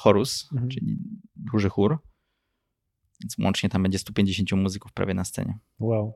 chorus, 0.00 0.48
mhm. 0.52 0.70
czyli 0.70 0.98
duży 1.36 1.68
chór. 1.68 1.98
Więc 3.22 3.36
łącznie 3.38 3.68
tam 3.68 3.82
będzie 3.82 3.98
150 3.98 4.52
muzyków 4.52 4.92
prawie 4.92 5.14
na 5.14 5.24
scenie. 5.24 5.58
Wow. 5.78 6.14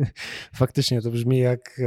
Faktycznie 0.54 1.02
to 1.02 1.10
brzmi 1.10 1.38
jak 1.38 1.80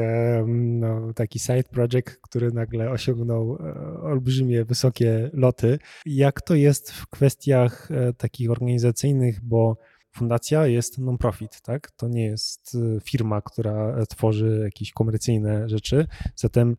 no, 0.47 1.13
taki 1.13 1.39
side 1.39 1.63
project, 1.63 2.17
który 2.21 2.51
nagle 2.51 2.91
osiągnął 2.91 3.55
e, 3.55 4.01
olbrzymie, 4.01 4.65
wysokie 4.65 5.29
loty. 5.33 5.79
Jak 6.05 6.41
to 6.41 6.55
jest 6.55 6.91
w 6.91 7.07
kwestiach 7.07 7.91
e, 7.91 8.13
takich 8.13 8.51
organizacyjnych, 8.51 9.43
bo 9.43 9.77
fundacja 10.11 10.67
jest 10.67 10.97
non-profit, 10.97 11.61
tak? 11.61 11.91
To 11.91 12.07
nie 12.07 12.25
jest 12.25 12.75
e, 12.75 12.99
firma, 12.99 13.41
która 13.41 14.05
tworzy 14.05 14.61
jakieś 14.63 14.91
komercyjne 14.91 15.69
rzeczy. 15.69 16.07
Zatem 16.35 16.75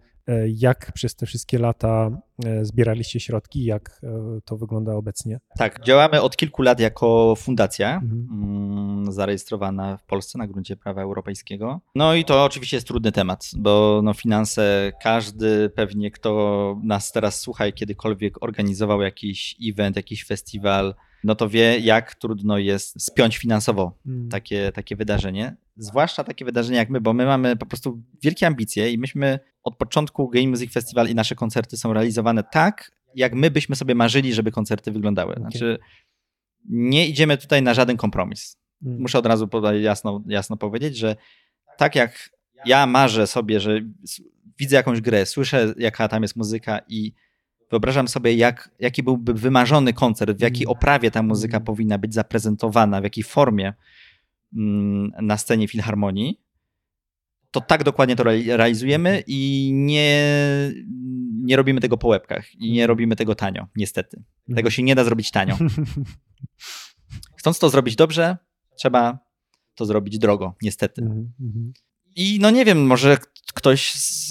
jak 0.47 0.93
przez 0.93 1.15
te 1.15 1.27
wszystkie 1.27 1.59
lata 1.59 2.11
e, 2.45 2.65
zbieraliście 2.65 3.21
środki? 3.21 3.65
Jak 3.65 4.01
e, 4.03 4.41
to 4.45 4.57
wygląda 4.57 4.93
obecnie? 4.93 5.39
Tak, 5.59 5.85
działamy 5.85 6.23
od 6.23 6.37
kilku 6.37 6.63
lat 6.63 6.81
jako 6.81 7.35
fundacja 7.37 7.95
mhm. 7.95 8.29
Mm, 8.31 9.13
zarejestrowana 9.13 9.97
w 9.97 10.05
Polsce 10.05 10.39
na 10.39 10.47
gruncie 10.47 10.77
prawa 10.77 11.03
europejskiego. 11.03 11.81
No 11.95 12.15
i 12.15 12.25
to 12.25 12.45
oczywiście 12.45 12.77
jest 12.77 12.87
trudny 12.87 13.13
temat, 13.13 13.51
bo 13.57 14.01
no 14.05 14.15
finanse, 14.15 14.93
każdy 15.03 15.71
pewnie, 15.71 16.11
kto 16.11 16.77
nas 16.83 17.13
teraz 17.13 17.41
słucha 17.41 17.67
i 17.67 17.73
kiedykolwiek 17.73 18.43
organizował 18.43 19.03
jakiś 19.03 19.57
event, 19.71 19.97
jakiś 19.97 20.25
festiwal, 20.25 20.95
no 21.24 21.35
to 21.35 21.49
wie, 21.49 21.78
jak 21.78 22.15
trudno 22.15 22.59
jest 22.59 23.03
spiąć 23.03 23.39
finansowo 23.39 23.99
mm. 24.07 24.28
takie, 24.28 24.73
takie 24.73 24.97
wydarzenie. 24.97 25.57
Zwłaszcza 25.77 26.24
takie 26.24 26.45
wydarzenie 26.45 26.78
jak 26.78 26.90
my, 26.90 27.01
bo 27.01 27.12
my 27.12 27.27
mamy 27.27 27.57
po 27.57 27.66
prostu 27.66 28.03
wielkie 28.23 28.47
ambicje 28.47 28.93
i 28.93 28.99
myśmy 28.99 29.39
od 29.62 29.77
początku 29.77 30.28
Game 30.28 30.49
Music 30.49 30.73
Festival 30.73 31.09
i 31.09 31.15
nasze 31.15 31.35
koncerty 31.35 31.77
są 31.77 31.93
realizowane 31.93 32.45
tak, 32.53 32.93
jak 33.15 33.35
my 33.35 33.51
byśmy 33.51 33.77
sobie 33.77 33.95
marzyli, 33.95 34.35
żeby 34.35 34.53
koncerty 34.53 34.93
wyglądały. 34.93 35.35
Znaczy, 35.39 35.78
nie 36.69 37.07
idziemy 37.09 37.39
tutaj 37.39 37.62
na 37.62 37.74
żaden 37.74 37.97
kompromis. 37.97 38.57
Mm. 38.82 39.01
Muszę 39.01 39.19
od 39.19 39.27
razu 39.27 39.49
jasno, 39.81 40.23
jasno 40.27 40.57
powiedzieć, 40.57 40.97
że 40.97 41.16
tak 41.77 41.95
jak 41.95 42.31
ja 42.65 42.86
marzę 42.86 43.27
sobie, 43.27 43.61
że 43.61 43.81
widzę 44.59 44.77
jakąś 44.77 45.01
grę, 45.01 45.27
słyszę, 45.27 45.74
jaka 45.78 46.09
tam 46.09 46.23
jest 46.23 46.36
muzyka 46.36 46.81
i 46.89 47.12
wyobrażam 47.70 48.09
sobie, 48.09 48.35
jak, 48.35 48.70
jaki 48.78 49.03
byłby 49.03 49.35
wymarzony 49.35 49.93
koncert, 49.93 50.39
w 50.39 50.40
jakiej 50.40 50.65
mm. 50.65 50.73
oprawie 50.73 51.11
ta 51.11 51.23
muzyka 51.23 51.57
mm. 51.57 51.65
powinna 51.65 51.99
być 51.99 52.15
zaprezentowana, 52.15 53.01
w 53.01 53.05
jakiej 53.05 53.24
formie 53.24 53.74
mm, 54.57 55.12
na 55.23 55.36
scenie 55.36 55.69
filharmonii, 55.69 56.40
to 57.51 57.61
tak 57.61 57.85
dokładnie 57.85 58.16
to 58.16 58.24
realizujemy 58.47 59.23
i 59.27 59.70
nie, 59.74 60.23
nie 61.43 61.57
robimy 61.57 61.81
tego 61.81 61.97
po 61.97 62.09
łebkach 62.09 62.55
i 62.55 62.73
nie 62.73 62.86
robimy 62.86 63.16
tego 63.16 63.35
tanio, 63.35 63.66
niestety. 63.77 64.23
Tego 64.55 64.70
się 64.70 64.82
nie 64.82 64.95
da 64.95 65.05
zrobić 65.05 65.31
tanio. 65.31 65.59
Chcąc 67.39 67.59
to 67.59 67.70
zrobić 67.70 67.97
dobrze, 67.97 68.36
trzeba 68.77 69.19
to 69.74 69.86
zrobić 69.86 70.19
drogo, 70.19 70.55
niestety. 70.62 71.03
I 72.16 72.39
no 72.40 72.51
nie 72.51 72.64
wiem, 72.64 72.86
może 72.86 73.18
ktoś 73.55 73.93
z, 73.93 74.28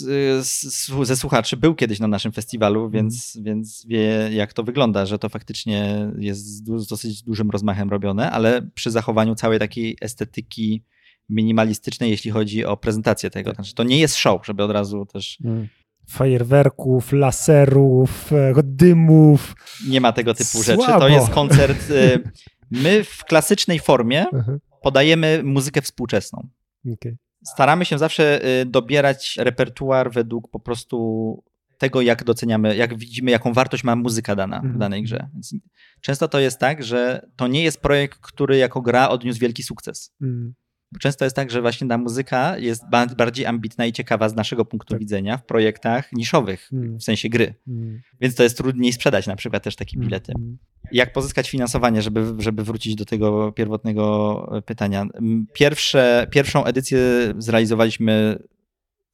z, 0.48 0.92
ze 1.04 1.16
słuchaczy 1.16 1.58
był 1.58 1.76
kiedyś 1.76 2.00
na 2.00 2.08
naszym 2.08 2.32
festiwalu, 2.32 2.86
mhm. 2.86 3.04
więc, 3.04 3.38
więc 3.42 3.86
wie, 3.86 4.30
jak 4.32 4.54
to 4.54 4.64
wygląda, 4.64 5.06
że 5.06 5.20
to 5.20 5.30
faktycznie 5.30 6.12
jest 6.18 6.46
z 6.46 6.88
dosyć 6.88 7.24
dużym 7.24 7.52
rozmachem 7.52 7.90
robione, 7.90 8.32
ale 8.32 8.62
przy 8.62 8.92
zachowaniu 8.92 9.36
całej 9.36 9.60
takiej 9.60 9.98
estetyki 10.02 10.84
minimalistycznej, 11.30 12.12
jeśli 12.12 12.32
chodzi 12.32 12.66
o 12.66 12.78
prezentację 12.78 13.30
tego. 13.30 13.54
Znaczy, 13.54 13.76
to 13.76 13.84
nie 13.84 14.00
jest 14.00 14.16
show, 14.16 14.46
żeby 14.46 14.64
od 14.64 14.72
razu 14.72 15.06
też. 15.06 15.38
Mm. 15.44 15.68
Fajerwerków, 16.10 17.14
laserów, 17.14 18.34
e, 18.34 18.54
dymów. 18.64 19.56
Nie 19.88 20.02
ma 20.02 20.12
tego 20.12 20.34
typu 20.34 20.64
Słabo. 20.64 20.82
rzeczy. 20.82 21.00
To 21.00 21.08
jest 21.08 21.30
koncert. 21.30 21.92
E, 21.92 22.20
my 22.84 23.04
w 23.04 23.24
klasycznej 23.24 23.80
formie 23.80 24.26
mhm. 24.34 24.60
podajemy 24.82 25.42
muzykę 25.44 25.82
współczesną. 25.82 26.48
Okay 26.94 27.18
staramy 27.54 27.86
się 27.86 27.98
zawsze 27.98 28.46
y, 28.62 28.66
dobierać 28.66 29.38
repertuar 29.40 30.12
według 30.12 30.50
po 30.50 30.60
prostu 30.60 31.44
tego, 31.78 32.02
jak 32.02 32.24
doceniamy, 32.24 32.76
jak 32.76 32.98
widzimy, 32.98 33.32
jaką 33.32 33.54
wartość 33.54 33.84
ma 33.84 33.96
muzyka 33.96 34.36
dana 34.36 34.60
w 34.60 34.64
mhm. 34.64 34.80
danej 34.80 35.04
grze. 35.04 35.30
Więc 35.34 35.56
często 36.02 36.28
to 36.28 36.40
jest 36.40 36.60
tak, 36.60 36.84
że 36.84 37.28
to 37.36 37.48
nie 37.48 37.64
jest 37.64 37.82
projekt, 37.82 38.20
który 38.22 38.58
jako 38.58 38.82
gra 38.82 39.10
odniósł 39.10 39.40
wielki 39.40 39.64
sukces. 39.64 40.14
Mm. 40.22 40.54
Często 41.00 41.26
jest 41.26 41.36
tak, 41.36 41.52
że 41.52 41.62
właśnie 41.62 41.88
ta 41.88 41.98
muzyka 41.98 42.58
jest 42.58 42.84
bardziej 43.18 43.46
ambitna 43.46 43.86
i 43.86 43.94
ciekawa 43.94 44.30
z 44.30 44.36
naszego 44.36 44.66
punktu 44.66 44.92
tak. 44.92 45.00
widzenia 45.00 45.38
w 45.38 45.46
projektach 45.46 46.14
niszowych, 46.14 46.70
mm. 46.74 46.98
w 47.00 47.04
sensie 47.04 47.30
gry. 47.30 47.54
Mm. 47.68 48.02
Więc 48.22 48.36
to 48.36 48.44
jest 48.44 48.58
trudniej 48.58 48.94
sprzedać 48.94 49.28
na 49.28 49.36
przykład 49.36 49.64
też 49.64 49.76
takie 49.76 49.98
mm. 49.98 50.08
bilety. 50.08 50.34
Mm. 50.36 50.58
Jak 50.92 51.14
pozyskać 51.14 51.50
finansowanie, 51.50 52.02
żeby, 52.02 52.34
żeby 52.38 52.64
wrócić 52.64 52.96
do 52.96 53.06
tego 53.06 53.52
pierwotnego 53.52 54.58
e, 54.58 54.62
pytania? 54.62 55.06
Pierwsze, 55.54 56.28
pierwszą 56.32 56.66
edycję 56.66 57.00
zrealizowaliśmy 57.38 58.40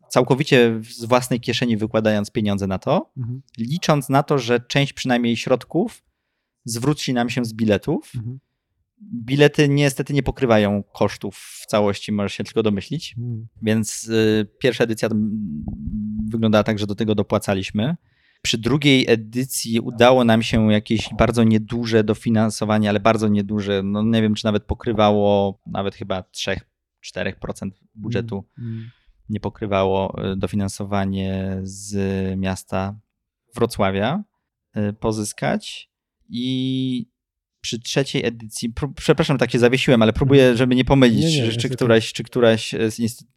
całkowicie 0.10 0.80
z 0.82 1.06
własnej 1.06 1.40
kieszeni, 1.40 1.78
wykładając 1.78 2.32
pieniądze 2.32 2.68
na 2.68 2.80
to, 2.80 3.12
mhm. 3.18 3.42
licząc 3.58 4.10
na 4.10 4.24
to, 4.24 4.38
że 4.38 4.60
część 4.60 4.94
przynajmniej 4.94 5.38
środków 5.38 6.04
zwróci 6.66 7.14
nam 7.14 7.30
się 7.30 7.46
z 7.46 7.54
biletów. 7.54 8.12
Bilety 9.14 9.70
niestety 9.70 10.14
nie 10.14 10.24
pokrywają 10.24 10.84
kosztów 10.84 11.38
w 11.38 11.66
całości, 11.66 12.12
możesz 12.12 12.34
się 12.34 12.44
tylko 12.44 12.64
domyślić. 12.64 13.16
Hmm. 13.16 13.48
Więc 13.62 14.04
y, 14.04 14.48
pierwsza 14.60 14.84
edycja 14.84 15.10
wyglądała 16.30 16.64
tak, 16.64 16.80
że 16.80 16.88
do 16.88 16.96
tego 16.96 17.16
dopłacaliśmy. 17.16 17.96
Przy 18.42 18.58
drugiej 18.58 19.06
edycji 19.08 19.80
udało 19.80 20.24
nam 20.24 20.44
się 20.44 20.72
jakieś 20.72 21.10
bardzo 21.18 21.44
nieduże 21.44 22.04
dofinansowanie, 22.04 22.90
ale 22.90 23.00
bardzo 23.00 23.28
nieduże, 23.28 23.84
no 23.84 24.04
nie 24.04 24.22
wiem, 24.22 24.36
czy 24.36 24.46
nawet 24.46 24.64
pokrywało 24.64 25.60
nawet 25.68 25.96
chyba 25.96 26.24
3-4% 27.06 27.70
budżetu. 27.96 28.44
Hmm. 28.56 28.90
Nie 29.30 29.40
pokrywało 29.40 30.24
y, 30.32 30.36
dofinansowanie 30.36 31.60
z 31.64 31.96
miasta 32.40 33.00
Wrocławia 33.56 34.24
y, 34.78 34.94
pozyskać. 34.94 35.90
I 36.30 37.13
przy 37.64 37.80
trzeciej 37.80 38.26
edycji, 38.26 38.74
przepraszam, 38.96 39.38
tak 39.38 39.52
się 39.52 39.60
zawiesiłem, 39.60 40.02
ale 40.02 40.14
próbuję, 40.14 40.42
mhm. 40.42 40.58
żeby 40.58 40.76
nie 40.76 40.86
pomylić, 40.86 41.26
nie, 41.26 41.42
nie, 41.42 41.52
czy, 41.52 41.58
czy 41.58 41.70
któraś, 41.70 42.14
czy 42.14 42.24
któraś, 42.24 42.76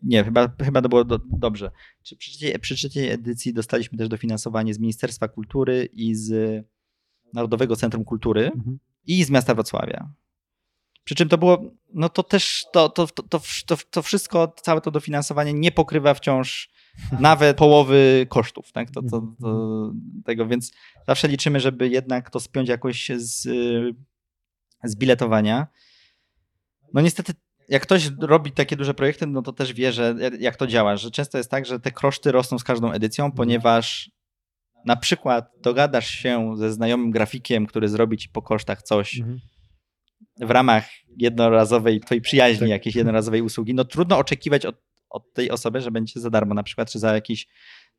nie, 0.02 0.24
chyba, 0.24 0.48
chyba 0.64 0.82
to 0.82 0.88
było 0.88 1.04
do, 1.04 1.18
dobrze. 1.18 1.70
Czy 2.02 2.16
przy, 2.16 2.30
trzeciej, 2.30 2.58
przy 2.58 2.74
trzeciej 2.74 3.10
edycji 3.10 3.54
dostaliśmy 3.54 3.98
też 3.98 4.08
dofinansowanie 4.08 4.74
z 4.74 4.78
Ministerstwa 4.78 5.28
Kultury 5.28 5.88
i 5.92 6.14
z 6.14 6.64
Narodowego 7.32 7.76
Centrum 7.76 8.04
Kultury 8.04 8.44
mhm. 8.44 8.78
i 9.06 9.24
z 9.24 9.30
miasta 9.30 9.54
Wrocławia. 9.54 10.12
Przy 11.04 11.14
czym 11.14 11.28
to 11.28 11.38
było, 11.38 11.62
no 11.94 12.08
to 12.08 12.22
też, 12.22 12.64
to, 12.72 12.88
to, 12.88 13.06
to, 13.06 13.40
to, 13.66 13.76
to 13.90 14.02
wszystko, 14.02 14.54
całe 14.62 14.80
to 14.80 14.90
dofinansowanie 14.90 15.52
nie 15.52 15.72
pokrywa 15.72 16.14
wciąż 16.14 16.70
nawet 17.20 17.56
połowy 17.56 18.26
kosztów, 18.28 18.72
tak? 18.72 18.90
To, 18.90 19.02
to, 19.02 19.08
to, 19.40 19.46
mhm. 19.48 20.22
tego, 20.24 20.46
więc 20.46 20.72
zawsze 21.06 21.28
liczymy, 21.28 21.60
żeby 21.60 21.88
jednak 21.88 22.30
to 22.30 22.40
spiąć 22.40 22.68
jakoś 22.68 23.10
z 23.16 23.48
z 24.88 24.96
biletowania. 24.96 25.66
No 26.94 27.00
niestety 27.00 27.32
jak 27.68 27.82
ktoś 27.82 28.10
robi 28.20 28.52
takie 28.52 28.76
duże 28.76 28.94
projekty, 28.94 29.26
no 29.26 29.42
to 29.42 29.52
też 29.52 29.72
wie, 29.72 29.92
że 29.92 30.14
jak 30.40 30.56
to 30.56 30.66
działa, 30.66 30.96
że 30.96 31.10
często 31.10 31.38
jest 31.38 31.50
tak, 31.50 31.66
że 31.66 31.80
te 31.80 31.90
koszty 31.90 32.32
rosną 32.32 32.58
z 32.58 32.64
każdą 32.64 32.90
edycją, 32.92 33.24
Mhm. 33.24 33.36
ponieważ 33.36 34.10
na 34.84 34.96
przykład 34.96 35.50
dogadasz 35.62 36.08
się 36.10 36.56
ze 36.56 36.72
znajomym 36.72 37.10
grafikiem, 37.10 37.66
który 37.66 37.88
zrobi 37.88 38.16
ci 38.16 38.28
po 38.28 38.42
kosztach 38.42 38.82
coś 38.82 39.18
Mhm. 39.18 39.40
w 40.40 40.50
ramach 40.50 40.84
jednorazowej 41.16 42.00
twojej 42.00 42.20
przyjaźni, 42.20 42.60
Tak. 42.60 42.68
jakiejś 42.68 42.96
jednorazowej 42.96 43.42
usługi, 43.42 43.74
no 43.74 43.84
trudno 43.84 44.18
oczekiwać 44.18 44.66
od, 44.66 44.76
od 45.10 45.32
tej 45.32 45.50
osoby, 45.50 45.80
że 45.80 45.90
będzie 45.90 46.20
za 46.20 46.30
darmo 46.30 46.54
na 46.54 46.62
przykład, 46.62 46.90
czy 46.90 46.98
za 46.98 47.14
jakieś 47.14 47.46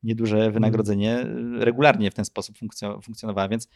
nieduże 0.02 0.50
wynagrodzenie 0.50 1.18
y, 1.20 1.64
regularnie 1.64 2.10
w 2.10 2.14
ten 2.14 2.24
sposób 2.24 2.56
funkcjo- 2.58 3.02
funkcjonowała, 3.02 3.48
więc 3.48 3.68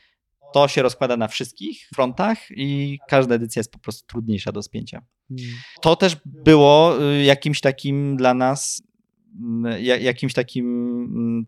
to 0.52 0.68
się 0.68 0.82
rozkłada 0.82 1.16
na 1.16 1.28
wszystkich 1.28 1.88
frontach 1.94 2.38
i 2.50 2.98
każda 3.08 3.34
edycja 3.34 3.60
jest 3.60 3.72
po 3.72 3.78
prostu 3.78 4.06
trudniejsza 4.06 4.52
do 4.52 4.62
spięcia. 4.62 5.02
Mhm. 5.30 5.50
To 5.80 5.96
też 5.96 6.16
było 6.24 7.02
y, 7.12 7.22
jakimś 7.22 7.60
takim 7.60 8.16
dla 8.16 8.34
nas, 8.34 8.82
mm, 9.40 9.84
ja- 9.84 9.96
jakimś 9.96 10.32
takim 10.34 10.66
mm, 10.66 11.46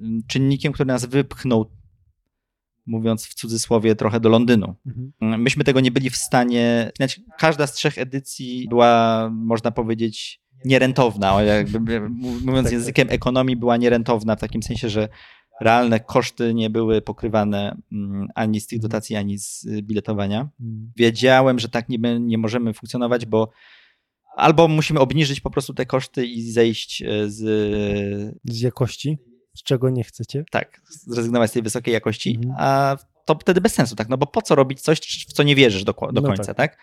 mm, 0.00 0.22
czynnikiem, 0.26 0.72
który 0.72 0.86
nas 0.86 1.04
wypchnął, 1.04 1.70
mówiąc 2.86 3.26
w 3.26 3.34
cudzysłowie, 3.34 3.94
trochę 3.96 4.20
do 4.20 4.28
Londynu. 4.28 4.74
Mhm. 4.86 5.42
Myśmy 5.42 5.64
tego 5.64 5.80
nie 5.80 5.90
byli 5.90 6.10
w 6.10 6.16
stanie. 6.16 6.92
Znaczy, 6.96 7.22
każda 7.38 7.66
z 7.66 7.72
trzech 7.72 7.98
edycji 7.98 8.66
była, 8.68 9.30
można 9.32 9.70
powiedzieć, 9.70 10.40
nierentowna. 10.64 11.42
Jakby, 11.42 12.00
mówiąc 12.44 12.64
Tak, 12.64 12.72
językiem 12.72 13.08
ekonomii, 13.10 13.56
była 13.56 13.76
nierentowna 13.76 14.36
w 14.36 14.40
takim 14.40 14.62
sensie, 14.62 14.88
że 14.88 15.08
realne 15.60 16.00
koszty 16.00 16.54
nie 16.54 16.70
były 16.70 17.02
pokrywane 17.02 17.76
mm, 17.92 18.28
ani 18.34 18.60
z 18.60 18.66
tych 18.66 18.80
dotacji, 18.80 19.16
ani 19.16 19.38
z 19.38 19.64
y, 19.64 19.82
biletowania. 19.82 20.48
Mhm. 20.60 20.92
Wiedziałem, 20.96 21.58
że 21.58 21.68
tak 21.68 21.88
nie, 21.88 21.98
nie 22.20 22.38
możemy 22.38 22.74
funkcjonować, 22.74 23.26
bo 23.26 23.50
albo 24.36 24.68
musimy 24.68 25.00
obniżyć 25.00 25.40
po 25.40 25.50
prostu 25.50 25.74
te 25.74 25.86
koszty 25.86 26.26
i 26.26 26.50
zejść 26.52 27.02
e, 27.02 27.30
z, 27.30 27.40
Z 28.44 28.60
jakości, 28.60 29.18
z 29.56 29.62
czego 29.62 29.90
nie 29.90 30.04
chcecie. 30.04 30.44
tak, 30.50 30.80
zrezygnować 30.88 31.50
z 31.50 31.52
tej 31.52 31.62
wysokiej 31.62 31.94
jakości, 31.94 32.34
Mhm. 32.36 32.54
a 32.58 32.96
to 33.26 33.34
wtedy 33.40 33.60
bez 33.60 33.74
sensu, 33.74 33.96
tak? 33.96 34.08
No 34.08 34.18
bo 34.18 34.26
po 34.26 34.42
co 34.42 34.54
robić 34.54 34.80
coś, 34.80 34.98
w 35.28 35.32
co 35.32 35.42
nie 35.42 35.54
wierzysz 35.54 35.84
do, 35.84 35.92
do 35.92 36.20
No 36.20 36.22
końca, 36.22 36.44
tak. 36.54 36.56
tak. 36.56 36.78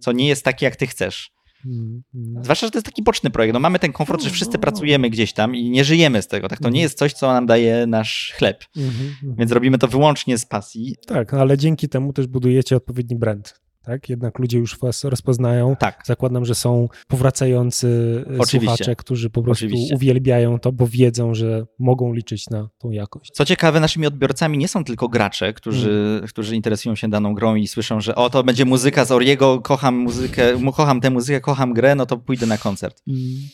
Co 0.00 0.12
nie 0.12 0.28
jest 0.28 0.44
takie, 0.44 0.66
jak 0.66 0.76
ty 0.76 0.86
chcesz. 0.86 1.32
Mhm. 1.66 2.02
Mhm. 2.14 2.44
Zwłaszcza, 2.44 2.66
że 2.66 2.70
to 2.70 2.78
jest 2.78 2.86
taki 2.86 3.02
boczny 3.02 3.30
projekt. 3.30 3.54
No 3.54 3.60
mamy 3.60 3.78
ten 3.78 3.92
komfort, 3.92 4.20
że 4.22 4.28
No, 4.28 4.32
wszyscy 4.34 4.52
no, 4.52 4.58
no. 4.58 4.62
pracujemy 4.62 5.10
gdzieś 5.10 5.32
tam 5.32 5.56
i 5.56 5.70
nie 5.70 5.84
żyjemy 5.84 6.22
z 6.22 6.26
tego, 6.28 6.48
tak? 6.48 6.58
To 6.58 6.64
nie 6.64 6.68
Mhm. 6.68 6.82
jest 6.82 6.98
coś, 6.98 7.12
co 7.12 7.26
nam 7.32 7.46
daje 7.46 7.86
nasz 7.86 8.32
chleb. 8.36 8.64
Mhm. 8.76 9.06
Mhm. 9.08 9.34
Więc 9.36 9.52
robimy 9.52 9.78
to 9.78 9.88
wyłącznie 9.88 10.38
z 10.38 10.46
pasji. 10.46 10.96
Tak, 11.06 11.34
ale 11.34 11.58
dzięki 11.58 11.88
temu 11.88 12.12
też 12.12 12.26
budujecie 12.26 12.76
odpowiedni 12.76 13.16
brand. 13.16 13.60
Tak? 13.82 14.08
Jednak 14.08 14.38
ludzie 14.38 14.58
już 14.58 14.78
was 14.78 15.04
rozpoznają. 15.04 15.76
Tak. 15.76 16.02
Zakładam, 16.06 16.44
że 16.44 16.54
są 16.54 16.88
powracający 17.08 17.88
e, 18.34 18.38
Oczywiście. 18.38 18.60
słuchacze, 18.60 18.96
którzy 18.96 19.30
po 19.30 19.42
prostu 19.42 19.66
Oczywiście. 19.66 19.94
uwielbiają 19.94 20.58
to, 20.58 20.72
bo 20.72 20.86
wiedzą, 20.86 21.34
że 21.34 21.66
mogą 21.78 22.12
liczyć 22.12 22.50
na 22.50 22.68
tą 22.78 22.90
jakość. 22.90 23.30
Co 23.34 23.44
ciekawe, 23.44 23.80
naszymi 23.80 24.06
odbiorcami 24.06 24.58
nie 24.58 24.68
są 24.68 24.84
tylko 24.84 25.08
gracze, 25.08 25.52
którzy, 25.52 25.90
Mhm. 25.90 26.26
którzy 26.28 26.56
interesują 26.56 26.94
się 26.94 27.08
daną 27.10 27.34
grą 27.34 27.54
i 27.54 27.68
słyszą, 27.68 28.00
że 28.00 28.14
o, 28.14 28.30
to 28.30 28.44
będzie 28.44 28.64
muzyka 28.64 29.04
z 29.04 29.12
Oriego, 29.12 29.60
kocham 29.60 29.94
muzykę, 29.96 30.56
mu- 30.56 30.72
kocham 30.72 31.00
tę 31.00 31.10
muzykę, 31.10 31.40
kocham 31.40 31.72
grę, 31.74 31.94
no 31.94 32.06
to 32.06 32.16
pójdę 32.16 32.46
na 32.46 32.58
koncert. 32.58 33.02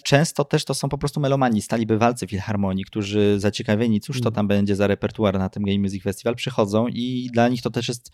Często 0.05 0.44
też 0.44 0.64
to 0.64 0.74
są 0.74 0.88
po 0.88 0.98
prostu 0.98 1.20
melomani, 1.20 1.62
stali 1.62 1.86
bywalcy 1.86 2.26
filharmonii, 2.26 2.84
którzy 2.84 3.34
zaciekawieni, 3.40 4.00
cóż 4.00 4.16
to 4.16 4.28
Mhm. 4.28 4.34
tam 4.34 4.48
będzie 4.48 4.76
za 4.76 4.86
repertuar 4.86 5.38
na 5.38 5.48
tym 5.48 5.62
Game 5.62 5.78
Music 5.78 6.02
Festival, 6.02 6.34
przychodzą 6.34 6.86
i 6.88 7.28
dla 7.32 7.48
nich 7.48 7.62
to 7.62 7.70
też 7.70 7.88
jest 7.88 8.10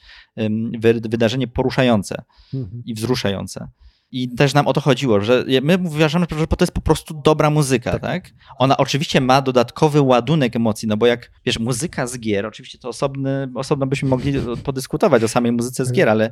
wydarzenie 1.08 1.48
poruszające 1.48 2.03
Mhm. 2.54 2.82
i 2.86 2.94
wzruszające. 2.94 3.68
I 4.10 4.34
też 4.34 4.54
nam 4.54 4.66
o 4.66 4.72
to 4.72 4.80
chodziło, 4.80 5.20
że 5.20 5.44
my 5.62 5.78
uważamy, 5.78 6.26
że 6.38 6.46
to 6.46 6.56
jest 6.60 6.72
po 6.72 6.80
prostu 6.80 7.20
dobra 7.24 7.50
muzyka, 7.50 7.90
tak. 7.92 8.00
Tak. 8.00 8.30
Ona 8.58 8.76
oczywiście 8.76 9.20
ma 9.20 9.42
dodatkowy 9.42 10.00
ładunek 10.00 10.56
emocji, 10.56 10.88
no 10.88 10.96
bo 10.96 11.06
jak, 11.06 11.30
wiesz, 11.46 11.58
muzyka 11.58 12.06
z 12.06 12.18
gier, 12.18 12.46
oczywiście 12.46 12.78
to 12.78 12.88
osobny, 12.88 13.48
osobno 13.54 13.86
byśmy 13.86 14.08
mogli 14.08 14.32
podyskutować 14.64 15.22
o 15.22 15.28
samej 15.28 15.52
muzyce 15.52 15.84
z 15.84 15.92
gier, 15.92 16.08
ale 16.08 16.30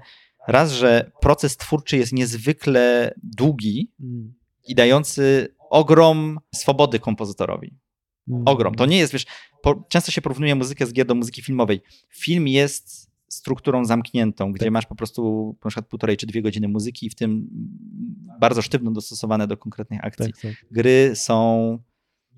raz, 0.49 0.73
że 0.73 1.11
proces 1.20 1.57
twórczy 1.57 1.97
jest 1.97 2.12
niezwykle 2.12 3.15
długi 3.23 3.90
Mhm. 4.01 4.35
i 4.69 4.74
dający 4.74 5.55
ogrom 5.70 6.40
swobody 6.55 6.99
kompozytorowi. 6.99 7.77
Ogrom. 8.44 8.74
To 8.74 8.86
nie 8.86 8.99
jest, 8.99 9.12
wiesz, 9.12 9.27
po, 9.62 9.85
często 9.89 10.12
się 10.12 10.23
porównuje 10.23 10.55
muzykę 10.55 10.86
z 10.86 10.93
gier 10.93 11.07
do 11.07 11.15
muzyki 11.15 11.43
filmowej. 11.43 11.82
Film 12.09 12.49
jest 12.49 13.11
strukturą 13.43 13.85
zamkniętą, 13.85 14.52
gdzie 14.52 14.64
Tak. 14.64 14.73
masz 14.73 14.86
po 14.86 14.94
prostu 14.94 15.55
na 15.64 15.69
przykład 15.70 15.86
półtorej 15.89 16.16
czy 16.16 16.27
dwie 16.27 16.43
godziny 16.43 16.69
muzyki, 16.69 17.10
w 17.10 17.14
tym 17.14 17.47
bardzo 18.40 18.62
sztywno 18.62 18.90
dostosowane 18.90 19.47
do 19.47 19.56
konkretnych 19.56 20.05
akcji. 20.05 20.32
Tak, 20.32 20.43
tak. 20.43 20.52
Gry 20.70 21.12
są 21.14 21.78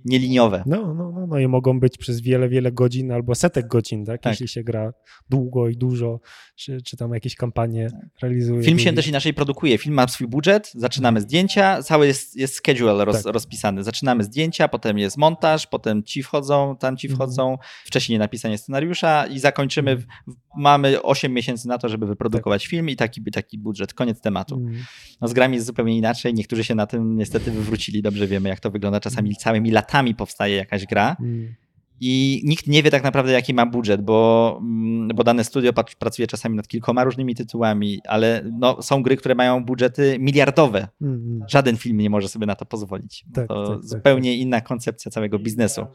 nieliniowe. 0.05 0.63
No, 0.67 0.95
no, 0.95 1.13
no, 1.13 1.27
no 1.27 1.39
i 1.39 1.47
mogą 1.49 1.81
być 1.81 1.99
przez 1.99 2.21
wiele, 2.21 2.49
wiele 2.49 2.73
godzin 2.73 3.13
albo 3.13 3.35
setek 3.35 3.67
godzin, 3.69 4.05
tak? 4.05 4.23
Tak. 4.23 4.33
Jeśli 4.33 4.49
się 4.49 4.65
gra 4.65 4.93
długo 5.31 5.69
i 5.69 5.77
dużo, 5.77 6.21
czy, 6.57 6.83
czy 6.83 6.97
tam 6.97 7.15
jakieś 7.15 7.35
kampanie 7.35 7.89
realizuje. 8.23 8.63
Film 8.63 8.79
się 8.79 8.93
też 8.93 9.07
inaczej 9.09 9.35
produkuje. 9.35 9.79
Film 9.79 9.95
ma 9.95 10.09
swój 10.09 10.27
budżet, 10.27 10.73
zaczynamy 10.75 11.21
zdjęcia, 11.21 11.83
cały 11.83 12.07
jest, 12.07 12.37
jest 12.37 12.55
schedule 12.55 13.05
roz, 13.05 13.23
Tak. 13.23 13.33
rozpisany. 13.35 13.85
Zaczynamy 13.85 14.25
zdjęcia, 14.25 14.69
potem 14.69 14.99
jest 14.99 15.17
montaż, 15.17 15.67
potem 15.67 16.03
ci 16.03 16.23
wchodzą, 16.23 16.77
tam 16.81 16.97
ci 16.97 17.07
Mhm. 17.07 17.17
wchodzą, 17.17 17.59
wcześniej 17.85 18.19
napisanie 18.19 18.59
scenariusza 18.59 19.27
i 19.27 19.39
zakończymy. 19.39 19.97
W, 19.97 20.01
Mhm. 20.01 20.17
w, 20.29 20.35
mamy 20.57 21.03
8 21.03 21.33
miesięcy 21.35 21.69
na 21.69 21.79
to, 21.79 21.89
żeby 21.89 22.07
wyprodukować 22.07 22.67
film 22.67 22.91
i 22.91 22.97
taki, 22.97 23.23
taki 23.33 23.59
budżet. 23.59 23.95
Koniec 23.95 24.21
tematu. 24.21 24.55
Mm. 24.57 24.75
No 25.21 25.29
z 25.29 25.33
grami 25.33 25.55
jest 25.55 25.67
zupełnie 25.67 25.97
inaczej. 25.97 26.35
Niektórzy 26.35 26.65
się 26.65 26.75
na 26.75 26.87
tym 26.87 27.17
niestety 27.17 27.51
wywrócili. 27.51 28.03
Dobrze 28.03 28.27
wiemy, 28.27 28.49
jak 28.49 28.61
to 28.61 28.71
wygląda. 28.71 29.01
Czasami 29.01 29.37
całymi 29.37 29.71
latami 29.71 29.94
powstaje 30.15 30.57
jakaś 30.57 30.87
gra 30.87 31.17
Mm. 31.21 31.55
i 32.01 32.43
nikt 32.45 32.67
nie 32.67 32.83
wie 32.83 32.91
tak 32.91 33.03
naprawdę, 33.05 33.33
jaki 33.33 33.55
ma 33.55 33.67
budżet, 33.67 34.03
bo, 34.03 34.59
mm, 34.63 35.09
bo 35.15 35.25
dane 35.25 35.45
studio 35.45 35.73
pracuje 35.99 36.27
czasami 36.29 36.57
nad 36.57 36.69
kilkoma 36.69 37.05
różnymi 37.05 37.35
tytułami, 37.35 38.01
ale 38.09 38.45
no, 38.59 38.83
są 38.83 39.03
gry, 39.03 39.17
które 39.17 39.35
mają 39.35 39.65
budżety 39.65 40.17
miliardowe. 40.21 40.89
Mm, 41.03 41.15
mm. 41.15 41.49
Żaden 41.49 41.77
film 41.77 41.97
nie 41.99 42.11
może 42.11 42.29
sobie 42.29 42.47
na 42.47 42.55
to 42.55 42.67
pozwolić. 42.67 43.25
Tak, 43.35 43.49
to 43.49 43.67
tak, 43.67 43.77
tak, 43.77 43.85
zupełnie 43.85 44.37
inna 44.37 44.61
koncepcja 44.61 45.11
całego 45.11 45.39
biznesu. 45.39 45.87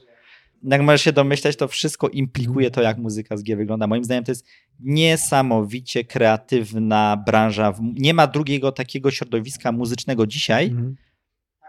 Jak 0.63 0.81
możesz 0.81 1.01
się 1.01 1.11
domyślać, 1.13 1.55
to 1.55 1.67
wszystko 1.67 2.09
implikuje 2.09 2.71
to, 2.71 2.81
jak 2.81 2.97
muzyka 2.97 3.38
z 3.38 3.43
gier 3.43 3.57
wygląda. 3.57 3.88
Moim 3.88 4.03
zdaniem 4.03 4.23
to 4.23 4.31
jest 4.31 4.45
niesamowicie 4.80 6.03
kreatywna 6.03 7.23
branża. 7.26 7.73
Nie 7.81 8.13
ma 8.13 8.27
drugiego 8.27 8.71
takiego 8.71 9.11
środowiska 9.11 9.71
muzycznego 9.71 10.27
dzisiaj, 10.27 10.65
Mhm. 10.67 10.95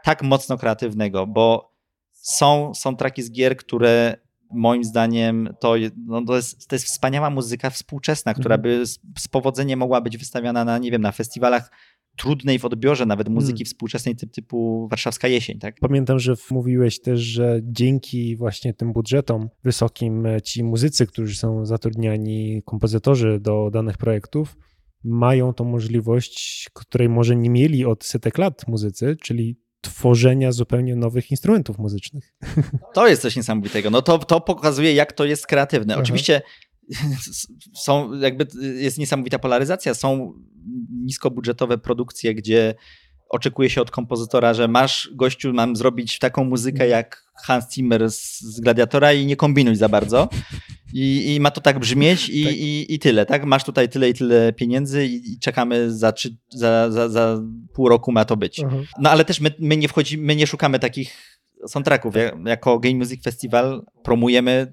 tak 0.05 0.23
mocno 0.23 0.59
kreatywnego, 0.59 1.27
bo 1.27 1.70
są 2.23 2.75
soundtracki 2.75 3.23
z 3.23 3.31
gier, 3.33 3.57
które 3.57 4.17
moim 4.53 4.85
zdaniem 4.85 5.55
to, 5.61 5.75
no 6.07 6.25
to, 6.25 6.37
jest, 6.37 6.69
to 6.69 6.75
jest 6.75 6.87
wspaniała 6.87 7.31
muzyka 7.31 7.71
współczesna, 7.71 8.35
która 8.35 8.55
Mhm. 8.55 8.63
by 8.79 8.87
z, 8.87 8.99
z 9.19 9.29
powodzeniem 9.29 9.79
mogła 9.79 10.01
być 10.01 10.19
wystawiana 10.19 10.65
na, 10.65 10.79
nie 10.79 10.91
wiem, 10.91 11.03
na 11.03 11.13
festiwalach 11.13 11.71
trudnej 12.17 12.59
w 12.59 12.65
odbiorze 12.65 13.07
nawet 13.07 13.29
muzyki 13.29 13.63
Mm. 13.63 13.67
współczesnej 13.67 14.17
typ, 14.17 14.33
typu 14.33 14.89
Warszawska 14.91 15.29
Jesień, 15.29 15.59
tak? 15.59 15.77
Pamiętam, 15.81 16.19
że 16.19 16.35
mówiłeś 16.51 17.01
też, 17.01 17.21
że 17.21 17.61
dzięki 17.63 18.37
właśnie 18.37 18.75
tym 18.75 18.93
budżetom 18.93 19.49
wysokim 19.65 20.27
e, 20.27 20.43
ci 20.43 20.65
muzycy, 20.65 21.07
którzy 21.07 21.37
są 21.37 21.67
zatrudniani, 21.67 22.63
kompozytorzy 22.65 23.41
do 23.41 23.71
danych 23.73 23.99
projektów, 23.99 24.57
mają 25.05 25.53
tą 25.53 25.65
możliwość, 25.65 26.69
której 26.73 27.09
może 27.09 27.37
nie 27.37 27.51
mieli 27.51 27.85
od 27.85 28.05
setek 28.05 28.39
lat 28.39 28.69
muzycy, 28.69 29.17
czyli 29.23 29.57
tworzenia 29.81 30.53
zupełnie 30.53 30.97
nowych 30.97 31.31
instrumentów 31.31 31.79
muzycznych. 31.79 32.35
To 32.95 33.09
jest 33.09 33.23
coś 33.23 33.37
niesamowitego. 33.37 33.91
No 33.91 34.03
to, 34.03 34.19
to 34.19 34.41
pokazuje, 34.41 34.95
jak 34.95 35.13
to 35.13 35.25
jest 35.25 35.47
kreatywne. 35.47 35.95
Aha. 35.95 36.03
Oczywiście 36.03 36.43
są, 37.85 38.15
jakby 38.15 38.47
jest 38.75 38.99
niesamowita 38.99 39.39
polaryzacja. 39.39 39.95
Są 39.95 40.33
niskobudżetowe 40.91 41.79
produkcje, 41.79 42.35
gdzie 42.35 42.75
oczekuje 43.31 43.71
się 43.71 43.81
od 43.83 43.91
kompozytora, 43.91 44.55
że 44.55 44.69
masz, 44.69 45.11
gościu, 45.15 45.53
mam 45.53 45.77
zrobić 45.77 46.19
taką 46.19 46.45
muzykę 46.45 46.89
jak 46.89 47.25
Hans 47.45 47.75
Zimmer 47.75 48.11
z, 48.11 48.41
z 48.41 48.61
Gladiatora 48.61 49.13
i 49.13 49.27
nie 49.27 49.37
kombinuj 49.37 49.77
za 49.77 49.89
bardzo. 49.89 50.29
I, 50.95 51.35
i 51.35 51.41
ma 51.41 51.51
to 51.51 51.61
tak 51.61 51.79
brzmieć 51.79 52.29
i, 52.29 52.45
Tak. 52.45 52.55
i, 52.57 52.95
i 52.95 52.99
tyle, 52.99 53.27
tak? 53.27 53.45
Masz 53.45 53.65
tutaj 53.65 53.89
tyle 53.89 54.09
i 54.11 54.15
tyle 54.15 54.53
pieniędzy 54.53 55.07
i, 55.07 55.33
i 55.33 55.39
czekamy 55.39 55.93
za, 55.93 56.13
trzy, 56.13 56.37
za, 56.49 56.91
za, 56.91 57.09
za 57.09 57.43
pół 57.75 57.89
roku 57.89 58.13
ma 58.13 58.25
to 58.25 58.37
być. 58.37 58.61
No 58.99 59.11
ale 59.11 59.25
też 59.25 59.41
my, 59.41 59.55
my 59.59 59.77
nie 59.77 59.89
wchodzimy, 59.89 60.23
my 60.27 60.37
nie 60.37 60.47
szukamy 60.47 60.79
takich 60.79 61.41
soundtracków. 61.69 62.15
Ja- 62.17 62.33
Jako 62.51 62.79
Game 62.79 62.95
Music 62.95 63.23
Festival 63.25 63.83
promujemy 64.03 64.73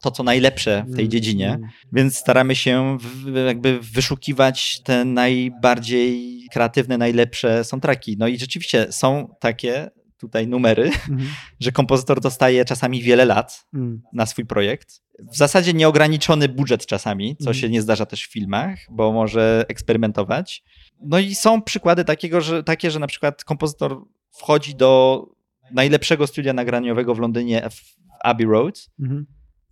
to, 0.00 0.10
co 0.10 0.22
najlepsze 0.22 0.84
w 0.88 0.96
tej 0.96 1.04
Mm, 1.04 1.10
dziedzinie, 1.10 1.48
mm. 1.48 1.68
więc 1.92 2.16
staramy 2.16 2.54
się 2.56 2.98
w, 3.00 3.34
jakby 3.46 3.80
wyszukiwać 3.80 4.80
te 4.80 5.04
najbardziej 5.04 6.38
kreatywne, 6.52 6.98
najlepsze 6.98 7.64
soundtracki. 7.64 8.16
No 8.18 8.28
i 8.28 8.38
rzeczywiście 8.38 8.86
są 8.90 9.34
takie 9.40 9.90
tutaj 10.18 10.48
numery, 10.48 10.84
mhm. 10.84 11.28
że 11.60 11.72
kompozytor 11.72 12.20
dostaje 12.20 12.64
czasami 12.64 13.02
wiele 13.02 13.24
lat 13.24 13.66
mhm. 13.74 14.02
na 14.12 14.26
swój 14.26 14.46
projekt. 14.46 15.02
W 15.32 15.36
zasadzie 15.36 15.72
nieograniczony 15.72 16.48
budżet 16.48 16.86
czasami, 16.86 17.36
co 17.36 17.50
mhm. 17.50 17.54
się 17.54 17.68
nie 17.68 17.82
zdarza 17.82 18.06
też 18.06 18.22
w 18.26 18.32
filmach, 18.32 18.78
bo 18.90 19.12
może 19.12 19.64
eksperymentować. 19.68 20.62
No 21.00 21.18
i 21.18 21.34
są 21.34 21.62
przykłady 21.62 22.04
takiego, 22.04 22.40
że, 22.40 22.62
takie, 22.62 22.90
że 22.90 22.98
na 22.98 23.06
przykład 23.06 23.44
kompozytor 23.44 24.04
wchodzi 24.30 24.74
do 24.74 25.24
najlepszego 25.72 26.26
studia 26.26 26.52
nagraniowego 26.52 27.14
w 27.14 27.18
Londynie 27.18 27.68
w 27.70 27.96
Abbey 28.24 28.46
Road 28.46 28.90
mhm. 29.00 29.26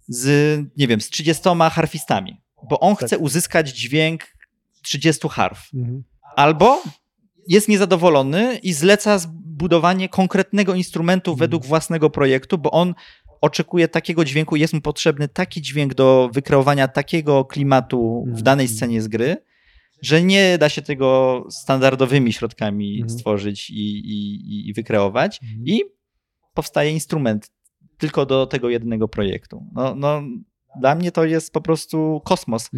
Z, 0.09 0.61
nie 0.77 0.89
wiem, 0.89 1.01
z 1.01 1.11
30 1.11 1.43
harfistami, 1.71 2.41
bo 2.71 2.81
on 2.81 2.97
tak. 2.97 3.07
chce 3.07 3.19
uzyskać 3.19 3.69
dźwięk 3.69 4.25
30 4.83 5.29
harf. 5.29 5.69
Mhm. 5.75 6.05
Albo 6.37 6.83
jest 7.49 7.69
niezadowolony 7.69 8.59
i 8.63 8.73
zleca 8.73 9.19
zbudowanie 9.19 10.09
konkretnego 10.09 10.75
instrumentu 10.75 11.31
mhm. 11.31 11.39
według 11.39 11.67
własnego 11.67 12.11
projektu, 12.11 12.59
bo 12.59 12.71
on 12.71 12.95
oczekuje 13.41 13.89
takiego 13.89 14.25
dźwięku, 14.25 14.57
jest 14.57 14.75
mu 14.75 14.81
potrzebny 14.81 15.29
taki 15.29 15.63
dźwięk 15.63 15.95
do 15.95 16.31
wykreowania 16.33 16.89
takiego 16.89 17.45
klimatu 17.45 18.23
w 18.23 18.29
mhm. 18.29 18.45
danej 18.45 18.69
scenie 18.69 19.03
z 19.03 19.09
gry, 19.09 19.37
że 20.03 20.23
nie 20.23 20.59
da 20.59 20.69
się 20.69 20.83
tego 20.83 21.45
standardowymi 21.51 22.33
środkami 22.33 22.95
mhm. 22.95 23.11
stworzyć 23.11 23.71
i, 23.71 23.99
i, 23.99 24.69
i 24.69 24.73
wykreować. 24.73 25.41
I 25.65 25.83
powstaje 26.55 26.91
instrument 26.91 27.51
tylko 27.99 28.27
do 28.27 28.47
tego 28.47 28.71
jednego 28.71 29.09
projektu. 29.09 29.67
No, 29.73 29.95
no, 29.95 30.23
dla 30.81 30.95
mnie 30.95 31.13
to 31.13 31.25
jest 31.25 31.53
po 31.53 31.61
prostu 31.61 32.21
kosmos. 32.25 32.71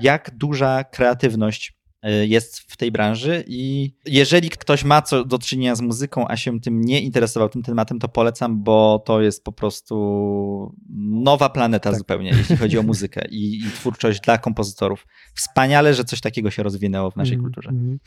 Jak 0.00 0.30
duża 0.36 0.84
kreatywność 0.84 1.82
Y, 2.06 2.26
jest 2.26 2.58
w 2.58 2.76
tej 2.76 2.92
branży 2.92 3.44
i 3.46 3.92
jeżeli 4.06 4.50
ktoś 4.50 4.84
ma 4.84 5.02
co 5.02 5.24
do 5.24 5.38
czynienia 5.38 5.74
z 5.74 5.80
muzyką, 5.80 6.28
a 6.28 6.36
się 6.36 6.60
tym 6.60 6.80
nie 6.80 7.00
interesował, 7.00 7.48
tym 7.48 7.62
tematem, 7.62 7.98
to 7.98 8.08
polecam, 8.08 8.62
bo 8.62 9.02
to 9.06 9.20
jest 9.20 9.44
po 9.44 9.52
prostu 9.52 10.74
nowa 10.98 11.48
planeta 11.48 11.90
tak. 11.90 11.98
zupełnie, 11.98 12.30
jeśli 12.30 12.56
chodzi 12.56 12.78
o 12.78 12.82
muzykę 12.82 13.28
i, 13.30 13.56
i, 13.56 13.70
twórczość 13.70 14.20
dla 14.20 14.38
kompozytorów. 14.38 15.06
Wspaniale, 15.34 15.94
że 15.94 16.04
coś 16.04 16.20
takiego 16.20 16.50
się 16.50 16.62
rozwinęło 16.62 17.10
w 17.10 17.16
naszej 17.16 17.34
mm, 17.34 17.44
kulturze. 17.44 17.70
Mm. 17.70 17.98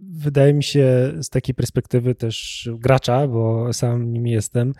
Wydaje 0.00 0.54
mi 0.54 0.62
się 0.64 1.12
z 1.22 1.28
takiej 1.28 1.54
perspektywy 1.54 2.14
też 2.14 2.68
gracza, 2.72 3.28
bo 3.28 3.72
sam 3.72 4.12
nim 4.12 4.26
jestem, 4.26 4.72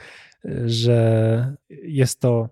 że 0.64 1.56
jest 1.82 2.20
to 2.20 2.48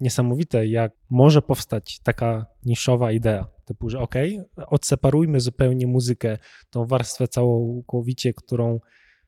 niesamowite, 0.00 0.66
jak 0.66 0.92
może 1.10 1.42
powstać 1.42 2.00
taka 2.02 2.46
niszowa 2.64 3.12
idea 3.12 3.46
typu, 3.64 3.90
że 3.90 3.98
ok, 3.98 4.14
odseparujmy 4.56 5.40
zupełnie 5.40 5.86
muzykę, 5.86 6.38
tą 6.70 6.86
warstwę 6.86 7.28
całkowicie, 7.28 8.34
którą 8.34 8.80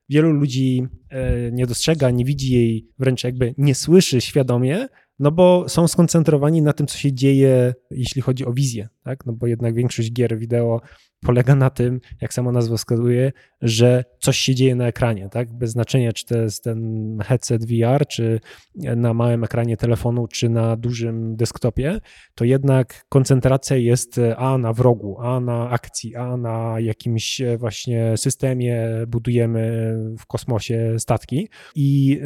wielu 0.09 0.33
ludzi 0.33 0.87
e, 1.11 1.53
nie 1.53 1.67
dostrzega, 1.67 2.11
nie 2.11 2.25
widzi 2.25 2.55
jej, 2.55 2.89
wręcz 2.99 3.25
jakby 3.25 3.55
nie 3.59 3.75
słyszy 3.75 4.21
świadomie, 4.21 4.89
no 5.19 5.31
bo 5.31 5.69
są 5.69 5.89
skoncentrowani 5.89 6.63
na 6.63 6.73
tym, 6.73 6.87
co 6.87 6.99
się 6.99 7.13
dzieje, 7.13 7.75
jeśli 7.91 8.23
chodzi 8.23 8.47
o 8.47 8.53
wizję, 8.53 8.89
tak? 9.05 9.27
No 9.27 9.33
bo 9.33 9.47
jednak 9.47 9.75
większość 9.75 10.13
gier 10.13 10.39
wideo 10.39 10.81
polega 11.23 11.55
na 11.55 11.71
tym, 11.71 12.01
jak 12.21 12.35
sama 12.35 12.53
nazwa 12.53 12.77
wskazuje, 12.77 13.33
że 13.63 14.05
coś 14.21 14.39
się 14.39 14.55
dzieje 14.55 14.75
na 14.75 14.87
ekranie, 14.87 15.29
tak? 15.29 15.53
Bez 15.53 15.71
znaczenia, 15.71 16.13
czy 16.13 16.27
to 16.27 16.39
jest 16.39 16.65
ten 16.65 17.19
headset 17.25 17.65
VR, 17.65 18.07
czy 18.07 18.41
na 18.75 19.15
małym 19.15 19.45
ekranie 19.45 19.77
telefonu, 19.77 20.27
czy 20.27 20.49
na 20.49 20.77
dużym 20.77 21.37
desktopie, 21.37 22.01
to 22.35 22.45
jednak 22.45 23.05
koncentracja 23.09 23.77
jest 23.77 24.21
a 24.37 24.59
na 24.59 24.73
wrogu, 24.73 25.17
a 25.21 25.41
na 25.41 25.71
akcji, 25.71 26.17
a 26.17 26.37
na 26.37 26.81
jakimś 26.81 27.41
właśnie 27.59 28.17
systemie 28.17 28.89
budujemy 29.09 29.95
w 30.19 30.27
kosmosie 30.27 30.95
statki 30.99 31.49
i 31.75 32.21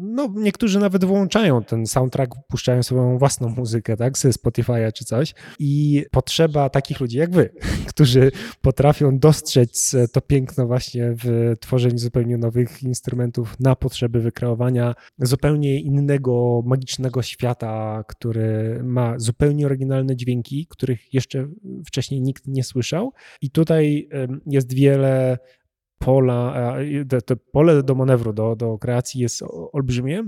no, 0.00 0.34
niektórzy 0.36 0.78
nawet 0.78 1.04
włączają 1.04 1.64
ten 1.64 1.86
soundtrack, 1.86 2.34
puszczają 2.48 2.82
swoją 2.82 3.18
własną 3.18 3.48
muzykę, 3.48 3.96
tak? 3.96 4.18
Ze 4.18 4.28
Spotify'a 4.28 4.92
czy 4.92 5.04
coś 5.04 5.34
i 5.58 6.04
potrzeba 6.12 6.70
takich 6.70 7.00
ludzi 7.00 7.18
jak 7.18 7.30
wy, 7.30 7.50
którzy 7.92 8.30
potrafią 8.60 9.18
dostrzec 9.18 9.96
to 10.12 10.20
piękno 10.20 10.66
właśnie 10.66 11.14
w 11.24 11.54
tworzeniu 11.60 11.98
zupełnie 11.98 12.38
nowych 12.38 12.82
instrumentów 12.82 13.60
na 13.60 13.76
potrzeby 13.76 14.20
wykreowania 14.20 14.94
zupełnie 15.18 15.80
innego, 15.80 16.62
magicznego 16.66 17.22
świata, 17.22 18.04
który 18.08 18.80
ma 18.84 19.18
zupełnie 19.18 19.66
oryginalne 19.66 20.16
dźwięki, 20.16 20.66
których 20.70 21.14
jeszcze 21.14 21.48
wcześniej 21.86 22.20
nikt 22.20 22.46
nie 22.46 22.64
słyszał. 22.64 23.12
I 23.42 23.50
tutaj 23.50 24.08
jest 24.46 24.74
wiele 24.74 25.38
pola, 25.98 26.76
to 27.26 27.36
pole 27.36 27.82
do 27.82 27.94
manewru, 27.94 28.32
do, 28.32 28.56
do 28.56 28.78
kreacji 28.78 29.20
jest 29.20 29.42
olbrzymie, 29.72 30.22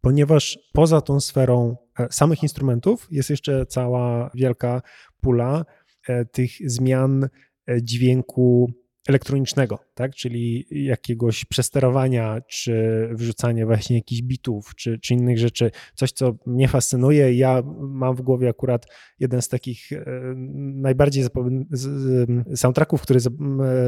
ponieważ 0.00 0.58
poza 0.72 1.00
tą 1.00 1.20
sferą 1.20 1.76
e, 1.98 2.06
samych 2.10 2.42
instrumentów 2.42 3.08
jest 3.10 3.30
jeszcze 3.30 3.66
cała 3.66 4.30
wielka 4.34 4.82
pula 5.20 5.64
E, 6.08 6.24
tych 6.24 6.50
zmian 6.64 7.28
e, 7.66 7.82
dźwięku 7.82 8.72
elektronicznego, 9.08 9.78
tak? 9.94 10.14
czyli 10.14 10.66
jakiegoś 10.70 11.44
przesterowania, 11.44 12.40
czy 12.48 13.08
wrzucania 13.12 13.66
właśnie 13.66 13.96
jakichś 13.96 14.22
bitów, 14.22 14.74
czy, 14.74 14.98
czy 14.98 15.14
innych 15.14 15.38
rzeczy. 15.38 15.70
Coś, 15.94 16.12
co 16.12 16.36
mnie 16.46 16.68
fascynuje. 16.68 17.34
Ja 17.34 17.62
mam 17.80 18.16
w 18.16 18.22
głowie 18.22 18.48
akurat 18.48 18.86
jeden 19.18 19.42
z 19.42 19.48
takich 19.48 19.90
najbardziej 20.74 21.24
soundtracków, 22.54 23.02
który 23.02 23.20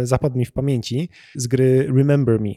zapadł 0.03 0.39
mi 0.39 0.45
w 0.45 0.53
pamięci 0.53 1.09
z 1.35 1.47
gry 1.47 1.87
Remember 1.97 2.41
Me. 2.41 2.53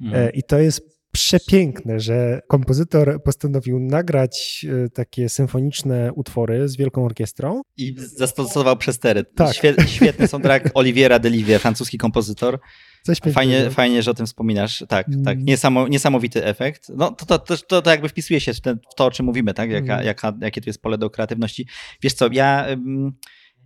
Mm. 0.00 0.32
I 0.32 0.42
to 0.42 0.58
jest 0.58 0.93
przepiękne, 1.14 2.00
że 2.00 2.40
kompozytor 2.48 3.22
postanowił 3.22 3.80
nagrać 3.80 4.66
e, 4.84 4.88
takie 4.90 5.28
symfoniczne 5.28 6.12
utwory 6.12 6.68
z 6.68 6.76
wielką 6.76 7.04
orkiestrą. 7.04 7.62
I 7.76 7.94
zastosował 7.98 8.76
przestery. 8.76 9.24
Tak. 9.24 9.54
świetny 9.86 10.28
soundtrack 10.28 10.70
Oliviera 10.74 11.18
Delivie, 11.18 11.58
francuski 11.58 11.98
kompozytor. 11.98 12.60
Coś 13.02 13.18
fajnie, 13.32 13.70
fajnie, 13.70 14.02
że 14.02 14.10
o 14.10 14.14
tym 14.14 14.26
wspominasz. 14.26 14.84
Tak, 14.88 15.08
mm. 15.08 15.24
tak. 15.24 15.38
Niesamo, 15.42 15.88
niesamowity 15.88 16.44
efekt. 16.44 16.88
No, 16.96 17.10
to, 17.10 17.26
to, 17.26 17.38
to, 17.38 17.56
to, 17.56 17.82
to 17.82 17.90
jakby 17.90 18.08
wpisuje 18.08 18.40
się 18.40 18.54
w, 18.54 18.60
ten, 18.60 18.78
w, 18.92 18.94
to, 18.94 19.04
o 19.04 19.10
czym 19.10 19.26
mówimy, 19.26 19.54
tak? 19.54 19.70
Jaka, 19.70 19.94
mm. 19.94 20.06
jaka, 20.06 20.32
jakie 20.40 20.60
tu 20.60 20.68
jest 20.68 20.82
pole 20.82 20.98
do 20.98 21.10
kreatywności. 21.10 21.66
Wiesz 22.02 22.12
co, 22.12 22.28
ja... 22.32 22.66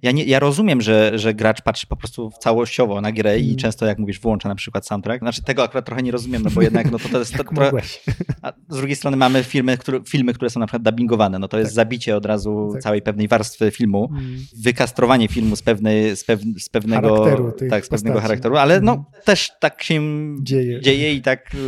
ja, 0.03 0.13
nie, 0.13 0.25
ja 0.25 0.39
rozumiem, 0.39 0.81
że, 0.81 1.19
że 1.19 1.35
gracz 1.35 1.63
patrzy 1.63 1.87
po 1.87 1.97
prostu 1.97 2.31
całościowo 2.41 3.01
na 3.01 3.13
grę 3.13 3.39
i 3.39 3.45
mm. 3.45 3.57
często, 3.57 3.87
jak 3.87 3.99
mówisz, 3.99 4.21
włącza 4.21 4.49
na 4.49 4.55
przykład 4.55 4.87
soundtrack. 4.87 5.21
Znaczy, 5.21 5.43
tego 5.43 5.63
akurat 5.63 5.87
trochę 5.87 6.03
nie 6.03 6.11
rozumiem, 6.11 6.43
no 6.43 6.51
bo 6.51 6.63
jednak 6.69 6.91
no 6.91 6.99
to, 6.99 7.09
to 7.09 7.19
jest. 7.19 7.37
To, 7.37 7.45
to, 7.45 7.71
a 8.43 8.53
z 8.69 8.77
drugiej 8.77 8.97
strony 8.97 9.17
mamy 9.17 9.45
filmy 9.45 9.79
które, 9.79 10.01
filmy, 10.09 10.35
które 10.35 10.51
są 10.51 10.61
na 10.61 10.67
przykład 10.67 10.83
dubbingowane. 10.83 11.39
No 11.39 11.49
to 11.49 11.59
jest 11.59 11.71
tak. 11.71 11.75
zabicie 11.75 12.17
od 12.17 12.27
razu 12.27 12.71
tak. 12.73 12.83
całej 12.83 13.03
pewnej 13.03 13.29
warstwy 13.29 13.71
filmu, 13.71 14.09
mm. 14.13 14.39
wykastrowanie 14.63 15.29
filmu 15.29 15.57
z, 15.57 15.63
pewnej, 15.63 16.17
z, 16.17 16.25
pew, 16.25 16.41
z 16.59 16.69
pewnego 16.69 17.25
charakteru, 17.25 17.53
tak, 17.71 17.87
z 17.87 17.89
pewnego 17.89 18.21
charakteru, 18.21 18.57
ale 18.57 18.81
no 18.81 18.93
mm. 18.93 19.05
też 19.25 19.51
tak 19.61 19.83
się 19.83 20.03
dzieje, 20.43 20.81
dzieje 20.81 21.15
i 21.15 21.23
tak 21.23 21.55
y, 21.55 21.59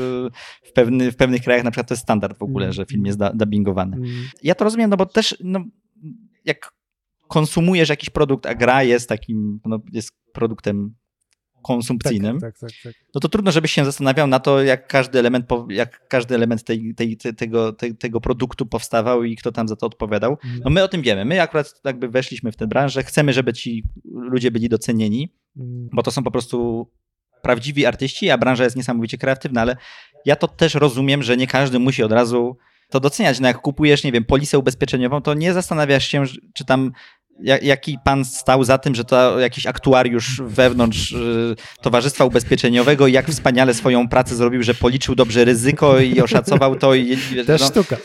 w, 0.63 0.73
pewny, 0.73 1.13
w 1.13 1.17
pewnych 1.17 1.43
krajach 1.43 1.65
na 1.65 1.71
przykład 1.71 1.89
to 1.89 1.95
jest 1.95 2.03
standard 2.03 2.39
w 2.39 2.43
ogóle, 2.43 2.65
mm. 2.65 2.73
że 2.73 2.87
film 2.87 3.07
jest 3.07 3.19
dubbingowany. 3.35 3.97
Mm. 3.97 4.11
Ja 4.43 4.55
to 4.55 4.65
rozumiem, 4.65 4.91
no 4.91 4.97
bo 4.97 5.07
też 5.07 5.37
no, 5.45 5.65
jak 6.45 6.80
konsumujesz 7.31 7.89
jakiś 7.89 8.11
produkt, 8.11 8.47
a 8.47 8.55
gra 8.55 8.83
jest 8.83 9.09
takim, 9.09 9.61
no, 9.65 9.79
jest 9.93 10.13
produktem 10.33 10.95
konsumpcyjnym, 11.63 12.41
tak, 12.41 12.59
tak, 12.59 12.71
tak, 12.71 12.83
tak, 12.83 12.95
no 13.15 13.21
to 13.21 13.29
trudno, 13.29 13.53
żebyś 13.53 13.73
się 13.73 13.85
zastanawiał 13.85 14.27
na 14.27 14.41
to, 14.41 14.63
jak 14.63 14.87
każdy 14.89 15.19
element, 15.19 15.47
jak 15.69 16.09
każdy 16.09 16.35
element 16.35 16.65
tej, 16.65 16.95
tej, 16.95 17.17
tej 17.17 17.35
tego, 17.35 17.73
tego 17.99 18.21
produktu 18.21 18.67
powstawał 18.67 19.25
i 19.25 19.37
kto 19.37 19.53
tam 19.53 19.69
za 19.69 19.77
to 19.77 19.87
odpowiadał. 19.87 20.31
Mhm. 20.31 20.61
No 20.65 20.71
my 20.71 20.83
o 20.83 20.89
tym 20.89 21.03
wiemy. 21.03 21.25
My 21.25 21.43
akurat 21.43 21.81
jakby 21.85 22.09
weszliśmy 22.09 22.53
w 22.53 22.57
tę 22.57 22.67
branżę, 22.67 23.03
chcemy, 23.03 23.33
żeby 23.33 23.53
ci 23.53 23.85
ludzie 24.05 24.51
byli 24.51 24.69
docenieni, 24.69 25.35
mm. 25.57 25.89
bo 25.93 26.03
to 26.03 26.11
są 26.11 26.23
po 26.23 26.31
prostu 26.31 26.89
prawdziwi 27.43 27.87
artyści, 27.87 28.31
a 28.31 28.39
branża 28.39 28.65
jest 28.65 28.77
niesamowicie 28.77 29.19
kreatywna, 29.19 29.61
ale 29.61 29.77
ja 30.25 30.37
to 30.37 30.49
też 30.49 30.75
rozumiem, 30.75 31.23
że 31.23 31.37
nie 31.37 31.47
każdy 31.47 31.79
musi 31.79 32.03
od 32.03 32.13
razu 32.13 32.57
to 32.91 33.01
doceniać. 33.01 33.41
No 33.41 33.49
jak 33.49 33.59
kupujesz, 33.59 34.05
nie 34.05 34.13
wiem, 34.13 34.25
polisę 34.25 34.59
ubezpieczeniową, 34.59 35.21
to 35.21 35.35
nie 35.35 35.53
zastanawiasz 35.53 36.09
się, 36.09 36.25
czy 36.55 36.65
tam 36.65 36.93
jaki 37.43 37.99
pan 38.05 38.25
stał 38.25 38.65
za 38.65 38.79
tym, 38.79 38.95
że 38.95 39.05
to 39.05 39.39
jakiś 39.39 39.67
aktuariusz 39.67 40.43
wewnątrz 40.45 41.13
y, 41.13 41.57
Towarzystwa 41.83 42.25
Ubezpieczeniowego 42.25 43.07
jak 43.07 43.31
wspaniale 43.31 43.75
swoją 43.75 44.09
pracę 44.09 44.35
zrobił, 44.35 44.63
że 44.63 44.75
policzył 44.75 45.15
dobrze 45.15 45.45
ryzyko 45.45 46.01
i 46.01 46.21
oszacował 46.21 46.77
to. 46.77 46.95
I, 46.95 47.17
Też 47.47 47.61
no, 47.61 47.67
sztuka. 47.67 47.97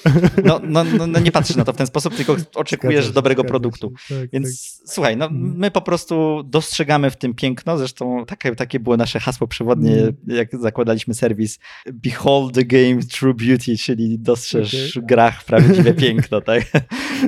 No, 0.43 0.61
no, 0.63 0.83
no, 0.83 1.07
no, 1.07 1.19
nie 1.19 1.31
patrzysz 1.31 1.55
na 1.55 1.63
to 1.63 1.73
w 1.73 1.77
ten 1.77 1.87
sposób, 1.87 2.15
tylko 2.15 2.35
oczekujesz 2.55 3.11
dobrego 3.11 3.43
produktu. 3.43 3.93
Tak, 4.09 4.29
Więc 4.33 4.77
tak. 4.77 4.91
słuchaj, 4.93 5.17
no, 5.17 5.25
mm. 5.25 5.57
my 5.57 5.71
po 5.71 5.81
prostu 5.81 6.43
dostrzegamy 6.43 7.11
w 7.11 7.17
tym 7.17 7.33
piękno, 7.33 7.77
zresztą 7.77 8.25
takie, 8.25 8.55
takie 8.55 8.79
było 8.79 8.97
nasze 8.97 9.19
hasło 9.19 9.47
przewodnie, 9.47 9.93
mm. 9.93 10.15
jak 10.27 10.49
zakładaliśmy 10.59 11.13
serwis 11.13 11.59
Behold 11.93 12.53
the 12.53 12.63
game 12.63 13.01
true 13.11 13.33
beauty, 13.33 13.77
czyli 13.77 14.19
dostrzeż 14.19 14.97
okay. 14.97 15.07
grach 15.07 15.43
prawdziwe 15.43 15.93
piękno. 15.93 16.41
Tak? 16.41 16.63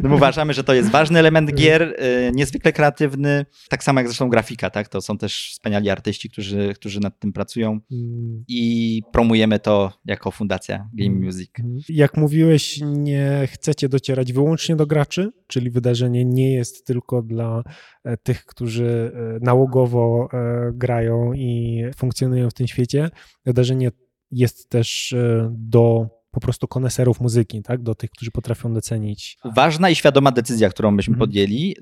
No, 0.04 0.16
uważamy, 0.16 0.54
że 0.54 0.64
to 0.64 0.74
jest 0.74 0.90
ważny 0.90 1.20
element 1.20 1.54
gier, 1.54 1.96
niezwykle 2.34 2.74
kreatywny, 2.74 3.46
tak 3.70 3.84
samo 3.84 4.00
jak 4.00 4.08
zresztą 4.08 4.30
grafika, 4.30 4.70
tak? 4.70 4.88
To 4.88 5.02
są 5.02 5.18
też 5.18 5.50
wspaniali 5.52 5.90
artyści, 5.90 6.30
którzy, 6.30 6.74
którzy 6.76 7.00
nad 7.00 7.20
tym 7.20 7.34
pracują 7.34 7.80
Mm. 7.92 8.44
i 8.48 9.02
promujemy 9.12 9.60
to 9.60 9.94
jako 10.06 10.32
fundacja 10.32 10.90
Game 10.94 11.20
Music. 11.20 11.52
Jak 11.90 12.18
mówiłeś, 12.18 12.82
nie 12.86 13.48
chcecie 13.52 13.90
docierać 13.90 14.34
wyłącznie 14.34 14.76
do 14.76 14.88
graczy, 14.88 15.32
czyli 15.48 15.70
wydarzenie 15.70 16.26
nie 16.26 16.54
jest 16.54 16.88
tylko 16.88 17.22
dla 17.22 17.64
e, 18.04 18.18
tych, 18.18 18.46
którzy 18.46 19.12
e, 19.16 19.40
nałogowo 19.42 20.30
e, 20.34 20.72
grają 20.74 21.34
i 21.34 21.84
funkcjonują 21.96 22.50
w 22.50 22.54
tym 22.54 22.68
świecie. 22.68 23.10
Wydarzenie 23.46 23.92
jest 24.32 24.70
też 24.70 25.16
do 25.52 26.10
po 26.40 26.42
prostu 26.42 26.68
koneserów 26.68 27.22
muzyki, 27.22 27.62
tak? 27.64 27.82
do 27.84 27.96
tych, 27.96 28.10
którzy 28.12 28.32
potrafią 28.32 28.74
docenić. 28.74 29.38
Ważna 29.46 29.90
i 29.90 29.96
świadoma 29.96 30.32
decyzja, 30.32 30.70
którą 30.70 30.92
myśmy 30.92 31.12
Mhm. 31.14 31.20
podjęli. 31.30 31.76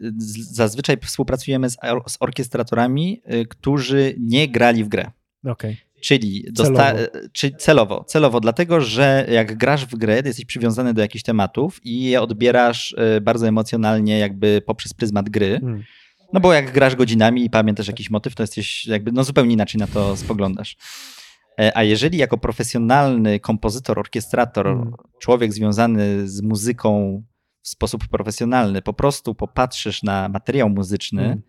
Zazwyczaj 0.51 0.97
współpracujemy 1.05 1.69
z, 1.69 1.77
or- 1.83 2.03
z 2.07 2.17
orkiestratorami, 2.19 3.21
y, 3.33 3.45
którzy 3.45 4.15
nie 4.19 4.47
grali 4.47 4.83
w 4.83 4.87
grę. 4.87 5.11
Okej. 5.45 5.77
Czyli 6.01 6.45
Celowo. 6.55 6.73
dosta- 6.75 6.95
czy 7.31 7.51
celowo, 7.51 8.03
celowo, 8.07 8.39
dlatego 8.39 8.81
że 8.81 9.27
jak 9.31 9.57
grasz 9.57 9.85
w 9.85 9.95
grę, 9.95 10.21
jesteś 10.25 10.45
przywiązany 10.45 10.93
do 10.93 11.01
jakichś 11.01 11.23
tematów 11.23 11.85
i 11.85 12.03
je 12.03 12.21
odbierasz 12.21 12.95
y, 13.17 13.21
bardzo 13.21 13.47
emocjonalnie, 13.47 14.19
jakby 14.19 14.61
poprzez 14.65 14.93
pryzmat 14.93 15.29
gry. 15.29 15.59
Mm. 15.63 15.83
No 16.33 16.39
bo 16.39 16.53
jak 16.53 16.71
grasz 16.71 16.95
godzinami 16.95 17.45
i 17.45 17.49
pamiętasz 17.49 17.87
jakiś 17.87 18.09
motyw, 18.09 18.35
to 18.35 18.43
jesteś 18.43 18.85
jakby 18.85 19.11
no 19.11 19.23
zupełnie 19.23 19.53
inaczej 19.53 19.79
na 19.79 19.87
to 19.87 20.17
spoglądasz. 20.17 20.77
E, 21.59 21.77
A 21.77 21.83
jeżeli 21.83 22.17
jako 22.17 22.37
profesjonalny 22.37 23.39
kompozytor, 23.39 23.99
orkiestrator, 23.99 24.67
Mm. 24.67 24.93
człowiek 25.21 25.53
związany 25.53 26.27
z 26.27 26.41
muzyką 26.41 27.23
w 27.61 27.67
sposób 27.69 28.07
profesjonalny, 28.07 28.81
po 28.81 28.93
prostu 28.93 29.35
popatrzysz 29.35 30.03
na 30.03 30.29
materiał 30.29 30.69
muzyczny 30.69 31.23
Mm. 31.23 31.41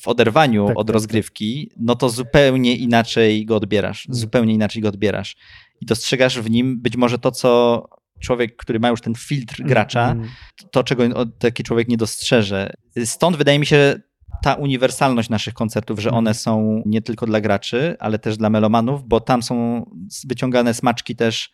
w 0.00 0.08
oderwaniu 0.08 0.66
Tak, 0.66 0.78
od 0.78 0.86
tak, 0.86 0.94
rozgrywki, 0.94 1.70
no 1.80 1.94
to 1.96 2.08
zupełnie 2.08 2.76
inaczej 2.76 3.44
go 3.46 3.56
odbierasz. 3.56 4.06
Mm. 4.06 4.14
Zupełnie 4.14 4.54
inaczej 4.54 4.82
go 4.82 4.88
odbierasz. 4.88 5.36
I 5.80 5.86
dostrzegasz 5.86 6.38
w 6.40 6.50
nim 6.50 6.80
być 6.80 6.96
może 6.96 7.18
to, 7.18 7.30
co 7.30 7.84
człowiek, 8.20 8.56
który 8.56 8.80
ma 8.80 8.88
już 8.88 9.00
ten 9.00 9.14
filtr 9.14 9.62
gracza, 9.62 10.10
Mm. 10.10 10.28
to, 10.70 10.84
czego 10.84 11.26
taki 11.26 11.62
człowiek 11.62 11.88
nie 11.88 11.96
dostrzeże. 11.96 12.72
Stąd 13.04 13.36
wydaje 13.36 13.58
mi 13.58 13.66
się 13.66 13.94
ta 14.42 14.54
uniwersalność 14.54 15.28
naszych 15.30 15.54
koncertów, 15.54 15.98
że 15.98 16.10
one 16.10 16.34
są 16.34 16.82
nie 16.86 17.02
tylko 17.02 17.26
dla 17.26 17.40
graczy, 17.40 17.96
ale 17.98 18.18
też 18.18 18.36
dla 18.36 18.50
melomanów, 18.50 19.08
bo 19.08 19.20
tam 19.20 19.42
są 19.42 19.86
wyciągane 20.28 20.74
smaczki 20.74 21.16
też 21.16 21.50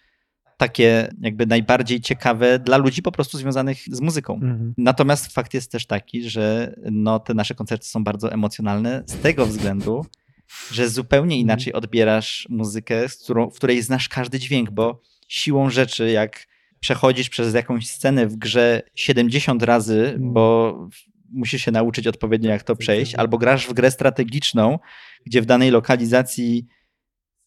takie 0.56 1.08
jakby 1.20 1.46
najbardziej 1.46 2.00
ciekawe 2.00 2.58
dla 2.58 2.76
ludzi 2.76 3.02
po 3.02 3.12
prostu 3.12 3.38
związanych 3.38 3.78
z 3.90 4.00
muzyką. 4.00 4.34
Mhm. 4.34 4.74
Natomiast 4.78 5.32
fakt 5.32 5.54
jest 5.54 5.72
też 5.72 5.86
taki, 5.86 6.30
że 6.30 6.74
no, 6.90 7.18
te 7.18 7.34
nasze 7.34 7.54
koncerty 7.54 7.86
są 7.86 8.04
bardzo 8.04 8.32
emocjonalne 8.32 9.02
z 9.06 9.16
tego 9.20 9.46
względu, 9.46 10.06
że 10.72 10.88
zupełnie 10.88 11.34
Mhm. 11.34 11.40
inaczej 11.40 11.72
odbierasz 11.72 12.46
muzykę, 12.50 13.06
którą, 13.24 13.50
w 13.50 13.56
której 13.56 13.82
znasz 13.82 14.08
każdy 14.08 14.38
dźwięk, 14.38 14.70
bo 14.70 15.00
siłą 15.28 15.70
rzeczy, 15.70 16.10
jak 16.10 16.46
przechodzisz 16.80 17.28
przez 17.28 17.54
jakąś 17.54 17.88
scenę 17.88 18.26
w 18.26 18.36
grze 18.36 18.82
70 18.94 19.62
razy, 19.62 20.04
Mhm. 20.04 20.32
bo 20.32 20.74
musisz 21.32 21.62
się 21.64 21.70
nauczyć 21.70 22.06
odpowiednio, 22.06 22.50
jak 22.50 22.62
to 22.62 22.76
przejść, 22.76 23.00
Zdecydowanie. 23.02 23.20
albo 23.20 23.38
grasz 23.38 23.66
w 23.66 23.72
grę 23.72 23.90
strategiczną, 23.90 24.78
gdzie 25.26 25.42
w 25.42 25.46
danej 25.46 25.70
lokalizacji 25.70 26.66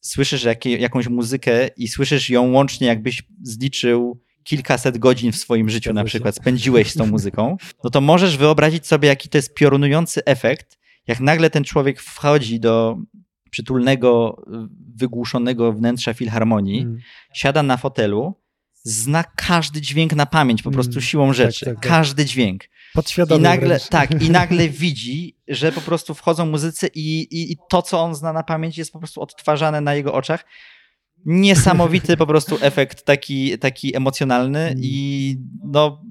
słyszysz 0.02 0.44
jakie, 0.44 0.78
jakąś 0.78 1.08
muzykę 1.08 1.68
i 1.78 1.88
słyszysz 1.88 2.30
ją 2.30 2.52
łącznie, 2.52 2.88
jakbyś 2.88 3.24
zliczył 3.44 4.22
kilkaset 4.44 4.98
godzin 4.98 5.32
w 5.32 5.36
swoim 5.36 5.70
życiu 5.70 5.94
na 5.94 6.04
przykład 6.04 6.36
spędziłeś 6.36 6.92
z 6.92 6.94
tą 6.94 7.06
muzyką, 7.06 7.58
no 7.84 7.90
to 7.90 8.02
możesz 8.02 8.38
wyobrazić 8.38 8.88
sobie, 8.88 9.08
jaki 9.08 9.30
to 9.30 9.38
jest 9.38 9.54
piorunujący 9.54 10.26
efekt, 10.26 10.80
jak 11.08 11.20
nagle 11.20 11.50
ten 11.50 11.64
człowiek 11.64 12.02
wchodzi 12.02 12.60
do 12.60 12.98
przytulnego, 13.52 14.42
wygłuszonego 14.96 15.74
wnętrza 15.74 16.14
filharmonii, 16.14 16.82
Mm. 16.82 16.98
siada 17.34 17.64
na 17.64 17.78
fotelu, 17.78 18.34
zna 18.84 19.24
każdy 19.24 19.82
dźwięk 19.82 20.14
na 20.16 20.26
pamięć, 20.26 20.62
po 20.64 20.72
prostu 20.72 20.92
Mm, 20.94 21.02
siłą 21.02 21.34
rzeczy. 21.34 21.66
tak, 21.66 21.76
tak. 21.76 21.84
Każdy 21.88 22.26
dźwięk. 22.26 22.64
I 22.92 22.96
Podświadomie 22.96 23.42
nagle, 23.44 23.68
wręcz. 23.68 23.88
tak, 23.88 24.22
i 24.24 24.30
nagle 24.42 24.70
widzi, 24.70 25.36
że 25.48 25.72
po 25.72 25.82
prostu 25.82 26.14
wchodzą 26.14 26.46
muzycy 26.46 26.88
i, 26.96 27.22
i, 27.22 27.52
i 27.52 27.58
to, 27.70 27.82
co 27.82 28.00
on 28.00 28.16
zna 28.16 28.34
na 28.34 28.44
pamięć, 28.44 28.78
jest 28.78 28.92
po 28.92 29.00
prostu 29.00 29.22
odtwarzane 29.22 29.82
na 29.82 29.94
jego 29.96 30.14
oczach. 30.14 30.46
Niesamowity 31.26 32.18
po 32.18 32.28
prostu 32.28 32.58
efekt 32.62 33.06
taki, 33.06 33.60
taki 33.60 33.96
emocjonalny 33.96 34.60
Mm. 34.60 34.80
i 34.84 35.36
no. 35.64 36.02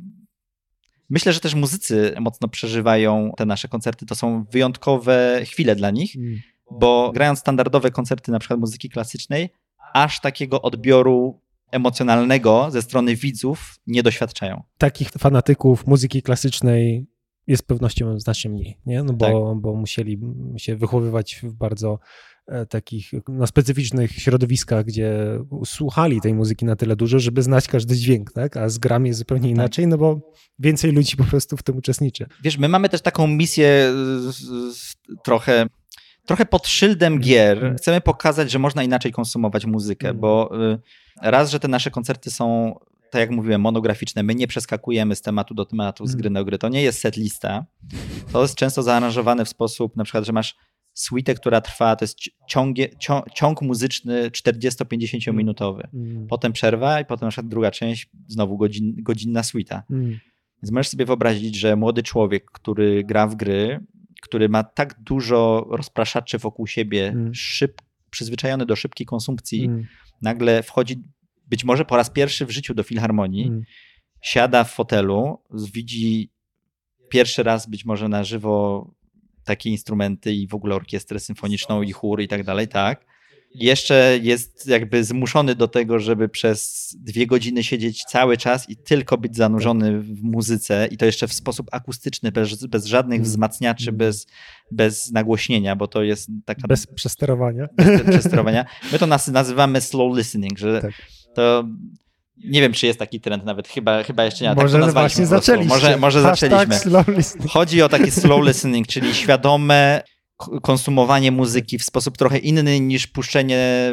Myślę, 1.11 1.33
że 1.33 1.41
też 1.41 1.55
muzycy 1.55 2.15
mocno 2.21 2.49
przeżywają 2.49 3.33
te 3.37 3.47
nasze 3.47 3.69
koncerty. 3.69 4.07
To 4.07 4.15
są 4.15 4.45
wyjątkowe 4.53 5.41
chwile 5.45 5.77
dla 5.77 5.91
nich, 5.91 6.17
Mm. 6.17 6.41
bo 6.71 7.11
grając 7.15 7.39
standardowe 7.39 7.91
koncerty, 7.91 8.33
na 8.33 8.39
przykład 8.39 8.61
muzyki 8.61 8.91
klasycznej, 8.91 9.49
aż 9.95 10.21
takiego 10.21 10.63
odbioru 10.63 11.41
emocjonalnego 11.71 12.69
ze 12.71 12.83
strony 12.83 13.17
widzów 13.17 13.75
nie 13.87 14.03
doświadczają. 14.03 14.63
takich 14.79 15.09
fanatyków 15.09 15.87
muzyki 15.87 16.23
klasycznej 16.23 17.07
jest 17.47 17.63
z 17.63 17.67
pewnością 17.67 18.21
znacznie 18.21 18.51
mniej, 18.51 18.79
nie? 18.87 19.03
No 19.03 19.13
bo, 19.13 19.27
Tak. 19.27 19.61
bo 19.63 19.75
musieli 19.75 20.19
się 20.57 20.77
wychowywać 20.77 21.41
w 21.43 21.53
bardzo 21.53 21.99
e, 22.47 22.67
takich 22.67 23.11
no, 23.29 23.47
specyficznych 23.47 24.13
środowiskach, 24.13 24.85
gdzie 24.85 25.39
słuchali 25.65 26.21
tej 26.21 26.35
muzyki 26.35 26.65
na 26.65 26.77
tyle 26.77 26.97
dużo, 26.97 27.19
żeby 27.19 27.43
znać 27.43 27.69
każdy 27.69 27.97
dźwięk, 27.97 28.33
tak? 28.33 28.57
A 28.57 28.69
z 28.69 28.79
grami 28.79 29.09
jest 29.09 29.19
zupełnie 29.19 29.43
Tak. 29.43 29.51
inaczej, 29.51 29.87
no 29.87 29.99
bo 29.99 30.21
więcej 30.59 30.93
ludzi 30.93 31.17
po 31.17 31.25
prostu 31.25 31.57
w 31.57 31.63
tym 31.63 31.77
uczestniczy. 31.77 32.27
Wiesz, 32.45 32.59
my 32.59 32.69
mamy 32.69 32.89
też 32.89 33.01
taką 33.03 33.27
misję 33.27 33.93
trochę, 35.25 35.67
trochę 36.27 36.47
pod 36.47 36.69
szyldem 36.69 37.19
gier. 37.21 37.75
Chcemy 37.79 38.01
pokazać, 38.01 38.51
że 38.51 38.59
można 38.59 38.83
inaczej 38.83 39.13
konsumować 39.13 39.67
muzykę, 39.67 40.09
Mhm. 40.09 40.21
bo 40.21 40.51
y, 40.73 40.79
raz, 41.23 41.51
że 41.51 41.61
te 41.61 41.69
nasze 41.69 41.91
koncerty 41.91 42.31
są, 42.31 42.75
tak 43.11 43.21
jak 43.21 43.31
mówiłem, 43.31 43.61
monograficzne. 43.61 44.23
My 44.23 44.35
nie 44.35 44.47
przeskakujemy 44.47 45.17
z 45.17 45.23
tematu 45.23 45.55
do 45.55 45.65
tematu, 45.65 46.07
z 46.07 46.11
Mhm. 46.11 46.21
gry 46.21 46.31
na 46.31 46.45
gry. 46.45 46.59
To 46.59 46.69
nie 46.69 46.83
jest 46.83 47.01
set 47.01 47.17
lista. 47.17 47.67
To 48.33 48.43
jest 48.43 48.55
często 48.55 48.83
zaaranżowane 48.83 49.45
w 49.45 49.49
sposób, 49.49 49.97
na 49.97 50.05
przykład, 50.05 50.25
że 50.25 50.33
masz 50.33 50.57
suite, 50.95 51.35
która 51.35 51.61
trwa, 51.61 51.97
to 51.97 52.05
jest 52.05 52.19
ciągie, 52.49 52.89
cią, 52.99 53.23
ciąg 53.35 53.63
muzyczny 53.63 54.31
40-50 54.31 55.33
minutowy. 55.35 55.89
Mm. 55.95 56.27
Potem 56.27 56.53
przerwa 56.53 57.01
i 57.01 57.05
potem 57.05 57.27
na 57.27 57.31
przykład 57.31 57.49
druga 57.49 57.71
część, 57.71 58.09
znowu 58.29 58.59
godzin, 58.59 58.95
godzinna 58.99 59.43
suita. 59.43 59.83
Mm. 59.91 60.19
Więc 60.63 60.73
możesz 60.73 60.89
sobie 60.89 61.05
wyobrazić, 61.05 61.57
że 61.57 61.77
młody 61.77 62.03
człowiek, 62.03 62.51
który 62.51 63.05
gra 63.05 63.27
w 63.27 63.35
gry, 63.37 63.81
który 64.23 64.49
ma 64.49 64.65
tak 64.65 65.01
dużo 65.03 65.67
rozpraszaczy 65.71 66.39
wokół 66.39 66.67
siebie, 66.67 67.09
Mm. 67.09 67.35
szyb, 67.35 67.83
przyzwyczajony 68.11 68.67
do 68.67 68.77
szybkiej 68.77 69.07
konsumpcji, 69.07 69.65
Mm. 69.65 69.87
nagle 70.23 70.63
wchodzi 70.63 71.03
być 71.47 71.65
może 71.65 71.85
po 71.85 71.97
raz 71.97 72.11
pierwszy 72.11 72.47
w 72.47 72.51
życiu 72.51 72.75
do 72.75 72.83
filharmonii, 72.83 73.47
Mm. 73.47 73.63
siada 74.23 74.65
w 74.65 74.73
fotelu, 74.73 75.39
widzi 75.75 76.31
pierwszy 77.09 77.43
raz 77.43 77.67
być 77.67 77.85
może 77.85 78.09
na 78.09 78.25
żywo 78.25 78.87
takie 79.45 79.71
instrumenty 79.71 80.33
i 80.33 80.49
w 80.49 80.55
ogóle 80.55 80.75
orkiestrę 80.75 81.21
symfoniczną 81.21 81.83
i 81.83 81.93
chór 81.93 82.21
i 82.21 82.29
tak 82.29 82.45
dalej, 82.45 82.69
tak. 82.69 83.10
Jeszcze 83.55 84.19
jest 84.23 84.67
jakby 84.69 85.05
zmuszony 85.05 85.55
do 85.55 85.69
tego, 85.69 85.99
żeby 85.99 86.29
przez 86.29 86.89
dwie 87.01 87.27
godziny 87.27 87.65
siedzieć 87.65 88.05
cały 88.05 88.37
czas 88.37 88.71
i 88.71 88.77
tylko 88.77 89.19
być 89.19 89.37
zanurzony 89.37 90.01
w 90.01 90.23
muzyce 90.23 90.89
i 90.91 90.97
to 90.97 91.07
jeszcze 91.07 91.29
w 91.29 91.33
sposób 91.33 91.67
akustyczny, 91.73 92.33
bez, 92.33 92.67
bez 92.67 92.85
żadnych 92.87 93.17
Mm. 93.17 93.25
wzmacniaczy, 93.25 93.85
Mm. 93.85 93.97
bez, 93.97 94.27
bez 94.73 95.11
nagłośnienia, 95.13 95.77
bo 95.77 95.87
to 95.89 96.03
jest 96.03 96.29
taka 96.45 96.69
Bez 96.69 96.87
przesterowania. 96.87 97.67
bez 97.77 98.03
przesterowania. 98.03 98.65
My 98.93 98.99
to 98.99 99.07
nazywamy 99.33 99.81
slow 99.81 100.17
listening, 100.17 100.59
że 100.59 100.81
Tak. 100.83 100.93
to 101.35 101.65
nie 102.45 102.61
wiem, 102.61 102.73
czy 102.73 102.87
jest 102.87 102.99
taki 102.99 103.21
trend 103.21 103.45
nawet, 103.45 103.69
chyba, 103.69 104.03
chyba 104.03 104.25
jeszcze 104.25 104.45
nie, 104.45 104.51
ale 104.51 104.63
Może 104.63 104.81
tak 104.81 104.93
właśnie 104.93 105.27
zaczęliście. 105.27 105.75
Może, 105.75 105.97
może 105.97 106.23
zaczęliśmy. 106.23 106.77
Chodzi 107.49 107.83
o 107.83 107.89
taki 107.89 108.11
slow 108.11 108.47
listening, 108.47 108.87
czyli 108.87 109.15
świadome 109.15 110.03
konsumowanie 110.63 111.33
muzyki 111.33 111.79
w 111.79 111.85
sposób 111.85 112.17
trochę 112.19 112.39
inny 112.39 112.81
niż 112.81 113.07
puszczenie 113.07 113.93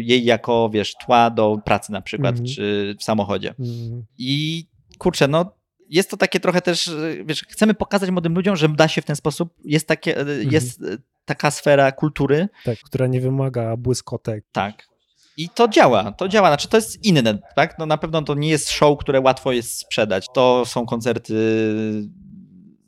jej 0.00 0.24
jako, 0.24 0.70
wiesz, 0.72 0.94
tła 1.06 1.30
do 1.30 1.58
pracy 1.64 1.92
na 1.92 2.00
przykład, 2.02 2.30
Mhm. 2.30 2.46
czy 2.54 2.94
w 3.00 3.04
samochodzie. 3.04 3.54
Mm. 3.58 4.04
I 4.18 4.64
kurczę, 4.98 5.28
no 5.28 5.54
jest 5.88 6.10
to 6.10 6.16
takie 6.16 6.40
trochę 6.40 6.62
też, 6.62 6.90
wiesz, 7.24 7.44
chcemy 7.48 7.74
pokazać 7.74 8.10
młodym 8.10 8.34
ludziom, 8.34 8.56
że 8.56 8.68
da 8.68 8.88
się 8.88 9.02
w 9.02 9.04
ten 9.04 9.16
sposób, 9.16 9.54
jest, 9.64 9.88
takie, 9.88 10.20
y, 10.28 10.46
jest 10.50 10.82
y, 10.82 10.98
taka 11.24 11.50
sfera 11.50 11.92
kultury, 11.92 12.48
Tak, 12.64 12.78
która 12.78 13.06
nie 13.06 13.20
wymaga 13.20 13.76
błyskotek. 13.76 14.44
tak. 14.52 14.88
I 15.36 15.48
to 15.48 15.68
działa, 15.68 16.12
to 16.12 16.28
działa, 16.28 16.48
znaczy 16.48 16.68
to 16.68 16.76
jest 16.76 17.04
inne, 17.04 17.38
tak? 17.56 17.78
No 17.78 17.86
na 17.86 17.98
pewno 17.98 18.22
to 18.22 18.34
nie 18.34 18.48
jest 18.48 18.70
show, 18.70 18.98
które 18.98 19.20
łatwo 19.20 19.52
jest 19.52 19.78
sprzedać. 19.78 20.26
To 20.34 20.64
są 20.66 20.86
koncerty 20.86 21.34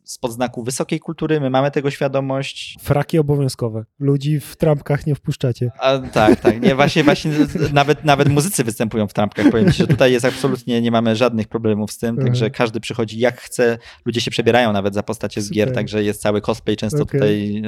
spod 0.07 0.33
znaku 0.33 0.63
wysokiej 0.63 1.01
kultury, 1.01 1.41
my 1.41 1.51
mamy 1.51 1.71
tego 1.71 1.91
świadomość. 1.91 2.77
Fraki 2.81 3.19
obowiązkowe. 3.19 3.85
Ludzi 3.99 4.41
w 4.41 4.57
trampkach 4.57 5.07
nie 5.07 5.15
wpuszczacie. 5.15 5.71
A, 5.81 5.99
tak, 5.99 6.41
tak. 6.41 6.63
Nie, 6.63 6.75
właśnie, 6.75 7.05
właśnie 7.05 7.31
nawet, 7.73 8.05
nawet 8.05 8.29
muzycy 8.29 8.65
występują 8.65 9.09
w 9.09 9.13
trampkach. 9.13 9.51
Powiem 9.51 9.73
ci, 9.73 9.79
że 9.79 9.87
tutaj 9.87 10.13
jest 10.13 10.25
absolutnie, 10.25 10.83
nie 10.83 10.91
mamy 10.91 11.17
żadnych 11.17 11.49
problemów 11.49 11.93
z 11.93 11.99
tym, 11.99 12.09
Mhm. 12.11 12.27
także 12.27 12.51
każdy 12.51 12.81
przychodzi 12.81 13.19
jak 13.19 13.41
chce. 13.41 13.79
Ludzie 14.05 14.21
się 14.21 14.31
przebierają 14.31 14.73
nawet 14.73 14.95
za 14.95 15.03
postacie 15.03 15.43
z 15.43 15.51
gier, 15.51 15.69
Super. 15.69 15.75
także 15.75 16.05
jest 16.05 16.21
cały 16.23 16.41
cosplay 16.41 16.77
często 16.77 17.03
Okej. 17.03 17.21
tutaj 17.21 17.63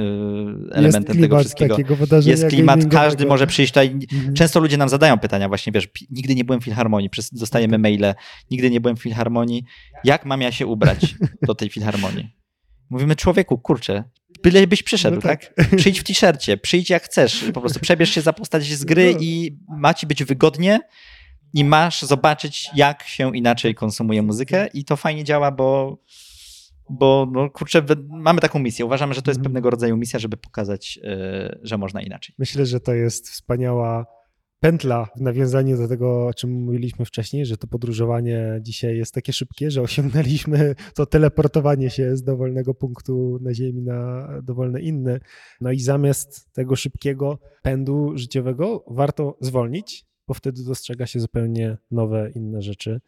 y, 0.69 0.73
elementem 0.73 1.21
tego 1.21 1.39
wszystkiego. 1.39 1.77
Jest 2.25 2.47
klimat, 2.47 2.79
każdy 2.91 3.25
może 3.25 3.47
przyjść 3.47 3.71
tutaj. 3.71 3.91
Mhm. 4.13 4.33
Często 4.33 4.59
ludzie 4.59 4.77
nam 4.77 4.89
zadają 4.89 5.17
pytania 5.19 5.47
właśnie, 5.47 5.73
wiesz, 5.73 5.87
nigdy 6.11 6.35
nie 6.35 6.43
byłem 6.43 6.61
w 6.61 6.63
filharmonii, 6.63 7.09
dostajemy 7.31 7.77
maile, 7.77 8.13
nigdy 8.51 8.69
nie 8.69 8.81
byłem 8.81 8.95
w 8.97 9.01
filharmonii, 9.01 9.63
jak 10.03 10.25
mam 10.25 10.41
ja 10.41 10.51
się 10.51 10.67
ubrać 10.67 11.15
do 11.41 11.55
tej 11.55 11.69
filharmonii? 11.69 12.35
Mówimy, 12.89 13.15
człowieku, 13.15 13.57
kurczę, 13.57 14.03
byle 14.43 14.67
byś 14.67 14.83
przyszedł, 14.83 15.15
No 15.15 15.21
tak. 15.21 15.53
tak. 15.55 15.75
Przyjdź 15.77 15.99
w 15.99 16.03
t-shircie, 16.03 16.57
przyjdź 16.57 16.89
jak 16.89 17.03
chcesz, 17.03 17.45
po 17.53 17.61
prostu 17.61 17.79
przebierz 17.79 18.09
się 18.09 18.21
za 18.21 18.33
postać 18.33 18.63
z 18.63 18.85
gry 18.85 19.11
No. 19.13 19.19
i 19.21 19.57
ma 19.69 19.93
ci 19.93 20.07
być 20.07 20.23
wygodnie 20.23 20.79
i 21.53 21.63
masz 21.65 22.01
zobaczyć, 22.01 22.69
jak 22.75 23.03
się 23.03 23.37
inaczej 23.37 23.75
konsumuje 23.75 24.21
muzykę 24.21 24.67
i 24.73 24.85
to 24.85 24.95
fajnie 24.95 25.23
działa, 25.23 25.51
bo 25.51 25.97
bo 26.91 27.27
no, 27.31 27.49
kurczę, 27.49 27.81
mamy 28.07 28.41
taką 28.41 28.59
misję. 28.59 28.85
Uważamy, 28.85 29.13
że 29.13 29.21
to 29.21 29.31
jest 29.31 29.37
Mhm. 29.37 29.43
pewnego 29.43 29.69
rodzaju 29.69 29.97
misja, 29.97 30.19
żeby 30.19 30.37
pokazać, 30.37 30.97
yy, 31.03 31.59
że 31.63 31.77
można 31.77 32.01
inaczej. 32.01 32.35
Myślę, 32.39 32.65
że 32.65 32.79
to 32.79 32.93
jest 32.93 33.29
wspaniała 33.29 34.05
pętla 34.59 35.07
w 35.17 35.21
nawiązaniu 35.21 35.77
do 35.77 35.87
tego, 35.87 36.27
o 36.27 36.33
czym 36.33 36.51
mówiliśmy 36.51 37.05
wcześniej, 37.05 37.45
że 37.45 37.57
to 37.57 37.67
podróżowanie 37.67 38.59
dzisiaj 38.61 38.97
jest 38.97 39.13
takie 39.13 39.33
szybkie, 39.33 39.71
że 39.71 39.81
osiągnęliśmy 39.81 40.75
to 40.95 41.05
teleportowanie 41.05 41.89
się 41.89 42.17
z 42.17 42.23
dowolnego 42.23 42.73
punktu 42.73 43.39
na 43.41 43.53
Ziemi 43.53 43.81
na 43.81 44.27
dowolny 44.43 44.81
inny. 44.81 45.19
No 45.61 45.71
i 45.71 45.79
zamiast 45.79 46.53
tego 46.53 46.75
szybkiego 46.75 47.39
pędu 47.61 48.11
życiowego 48.15 48.85
warto 48.87 49.37
zwolnić, 49.41 50.05
bo 50.27 50.33
wtedy 50.33 50.63
dostrzega 50.63 51.05
się 51.05 51.19
zupełnie 51.19 51.77
nowe, 51.91 52.31
inne 52.35 52.61
rzeczy. 52.61 53.01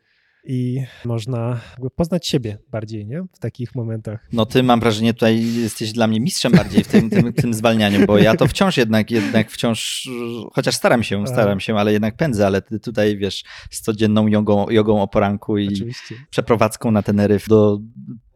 I 0.43 0.83
można 1.05 1.59
poznać 1.95 2.27
siebie 2.27 2.57
bardziej, 2.71 3.05
nie? 3.05 3.21
W 3.33 3.39
takich 3.39 3.75
momentach. 3.75 4.27
No 4.33 4.45
ty 4.45 4.63
mam 4.63 4.79
wrażenie, 4.79 5.13
tutaj 5.13 5.53
jesteś 5.53 5.91
dla 5.91 6.07
mnie 6.07 6.19
mistrzem 6.19 6.51
bardziej 6.51 6.83
w 6.83 6.87
tym, 6.87 7.09
tym, 7.09 7.33
tym 7.33 7.53
zwalnianiu, 7.53 8.05
bo 8.07 8.17
ja 8.17 8.35
to 8.35 8.47
wciąż 8.47 8.77
jednak, 8.77 9.11
jednak 9.11 9.51
wciąż, 9.51 10.09
chociaż 10.53 10.75
staram 10.75 11.03
się, 11.03 11.27
staram 11.27 11.59
się, 11.59 11.75
ale 11.75 11.93
jednak 11.93 12.15
pędzę, 12.15 12.45
ale 12.45 12.61
ty 12.61 12.79
tutaj 12.79 13.17
wiesz, 13.17 13.43
z 13.71 13.81
codzienną 13.81 14.27
jogą, 14.27 14.69
jogą 14.69 15.01
o 15.01 15.07
poranku 15.07 15.57
i 15.57 15.67
Oczywiście. 15.67 16.15
przeprowadzką 16.29 16.91
na 16.91 17.03
Teneryf 17.03 17.47
do 17.47 17.79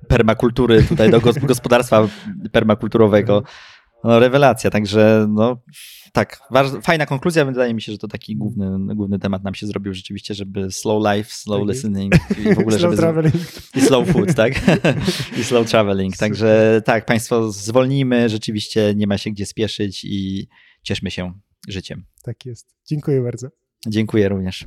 permakultury, 0.07 0.83
tutaj 0.83 1.11
do 1.11 1.19
gos- 1.19 1.45
gospodarstwa 1.53 2.07
permakulturowego. 2.51 3.43
No 4.05 4.19
rewelacja, 4.19 4.69
także 4.69 5.27
no 5.29 5.57
tak, 6.13 6.39
fajna 6.81 7.05
konkluzja, 7.05 7.45
wydaje 7.45 7.73
mi 7.73 7.81
się, 7.81 7.91
że 7.91 7.97
to 7.97 8.07
taki 8.07 8.35
główny, 8.35 8.95
główny 8.95 9.19
temat 9.19 9.43
nam 9.43 9.55
się 9.55 9.67
zrobił 9.67 9.93
rzeczywiście, 9.93 10.33
żeby 10.33 10.71
slow 10.71 11.15
life, 11.15 11.29
slow 11.31 11.59
Tak 11.59 11.67
jest. 11.67 11.83
listening 11.83 12.13
i 12.37 12.55
w 12.55 12.59
ogóle, 12.59 12.77
Slow 12.79 12.91
żeby... 12.91 12.97
traveling. 12.97 13.35
i 13.75 13.81
slow 13.81 14.07
food, 14.07 14.35
tak? 14.35 14.53
I 15.39 15.43
slow 15.43 15.69
traveling. 15.69 16.17
Także 16.17 16.81
tak, 16.85 17.05
Państwo 17.05 17.51
zwolnijmy, 17.51 18.29
rzeczywiście 18.29 18.93
nie 18.95 19.07
ma 19.07 19.17
się 19.17 19.29
gdzie 19.31 19.45
spieszyć 19.45 20.05
i 20.05 20.47
cieszmy 20.83 21.11
się 21.11 21.33
życiem. 21.67 22.05
Tak 22.23 22.45
jest. 22.45 22.75
Dziękuję 22.85 23.21
bardzo. 23.21 23.47
Dziękuję 23.87 24.29
również. 24.29 24.65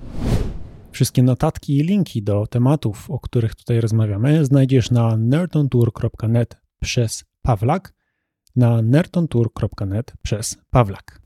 Wszystkie 0.93 1.23
notatki 1.23 1.77
i 1.77 1.83
linki 1.83 2.23
do 2.23 2.47
tematów, 2.47 3.11
o 3.11 3.19
których 3.21 3.55
tutaj 3.55 3.81
rozmawiamy, 3.81 4.45
znajdziesz 4.45 4.91
na 4.91 5.17
nerdontour.net 5.17 6.57
przez 6.81 7.25
Pawlak, 7.43 7.93
na 8.59 8.83
nerdontour.net 8.83 10.13
przez 10.23 10.59
Pawlak. 10.71 11.17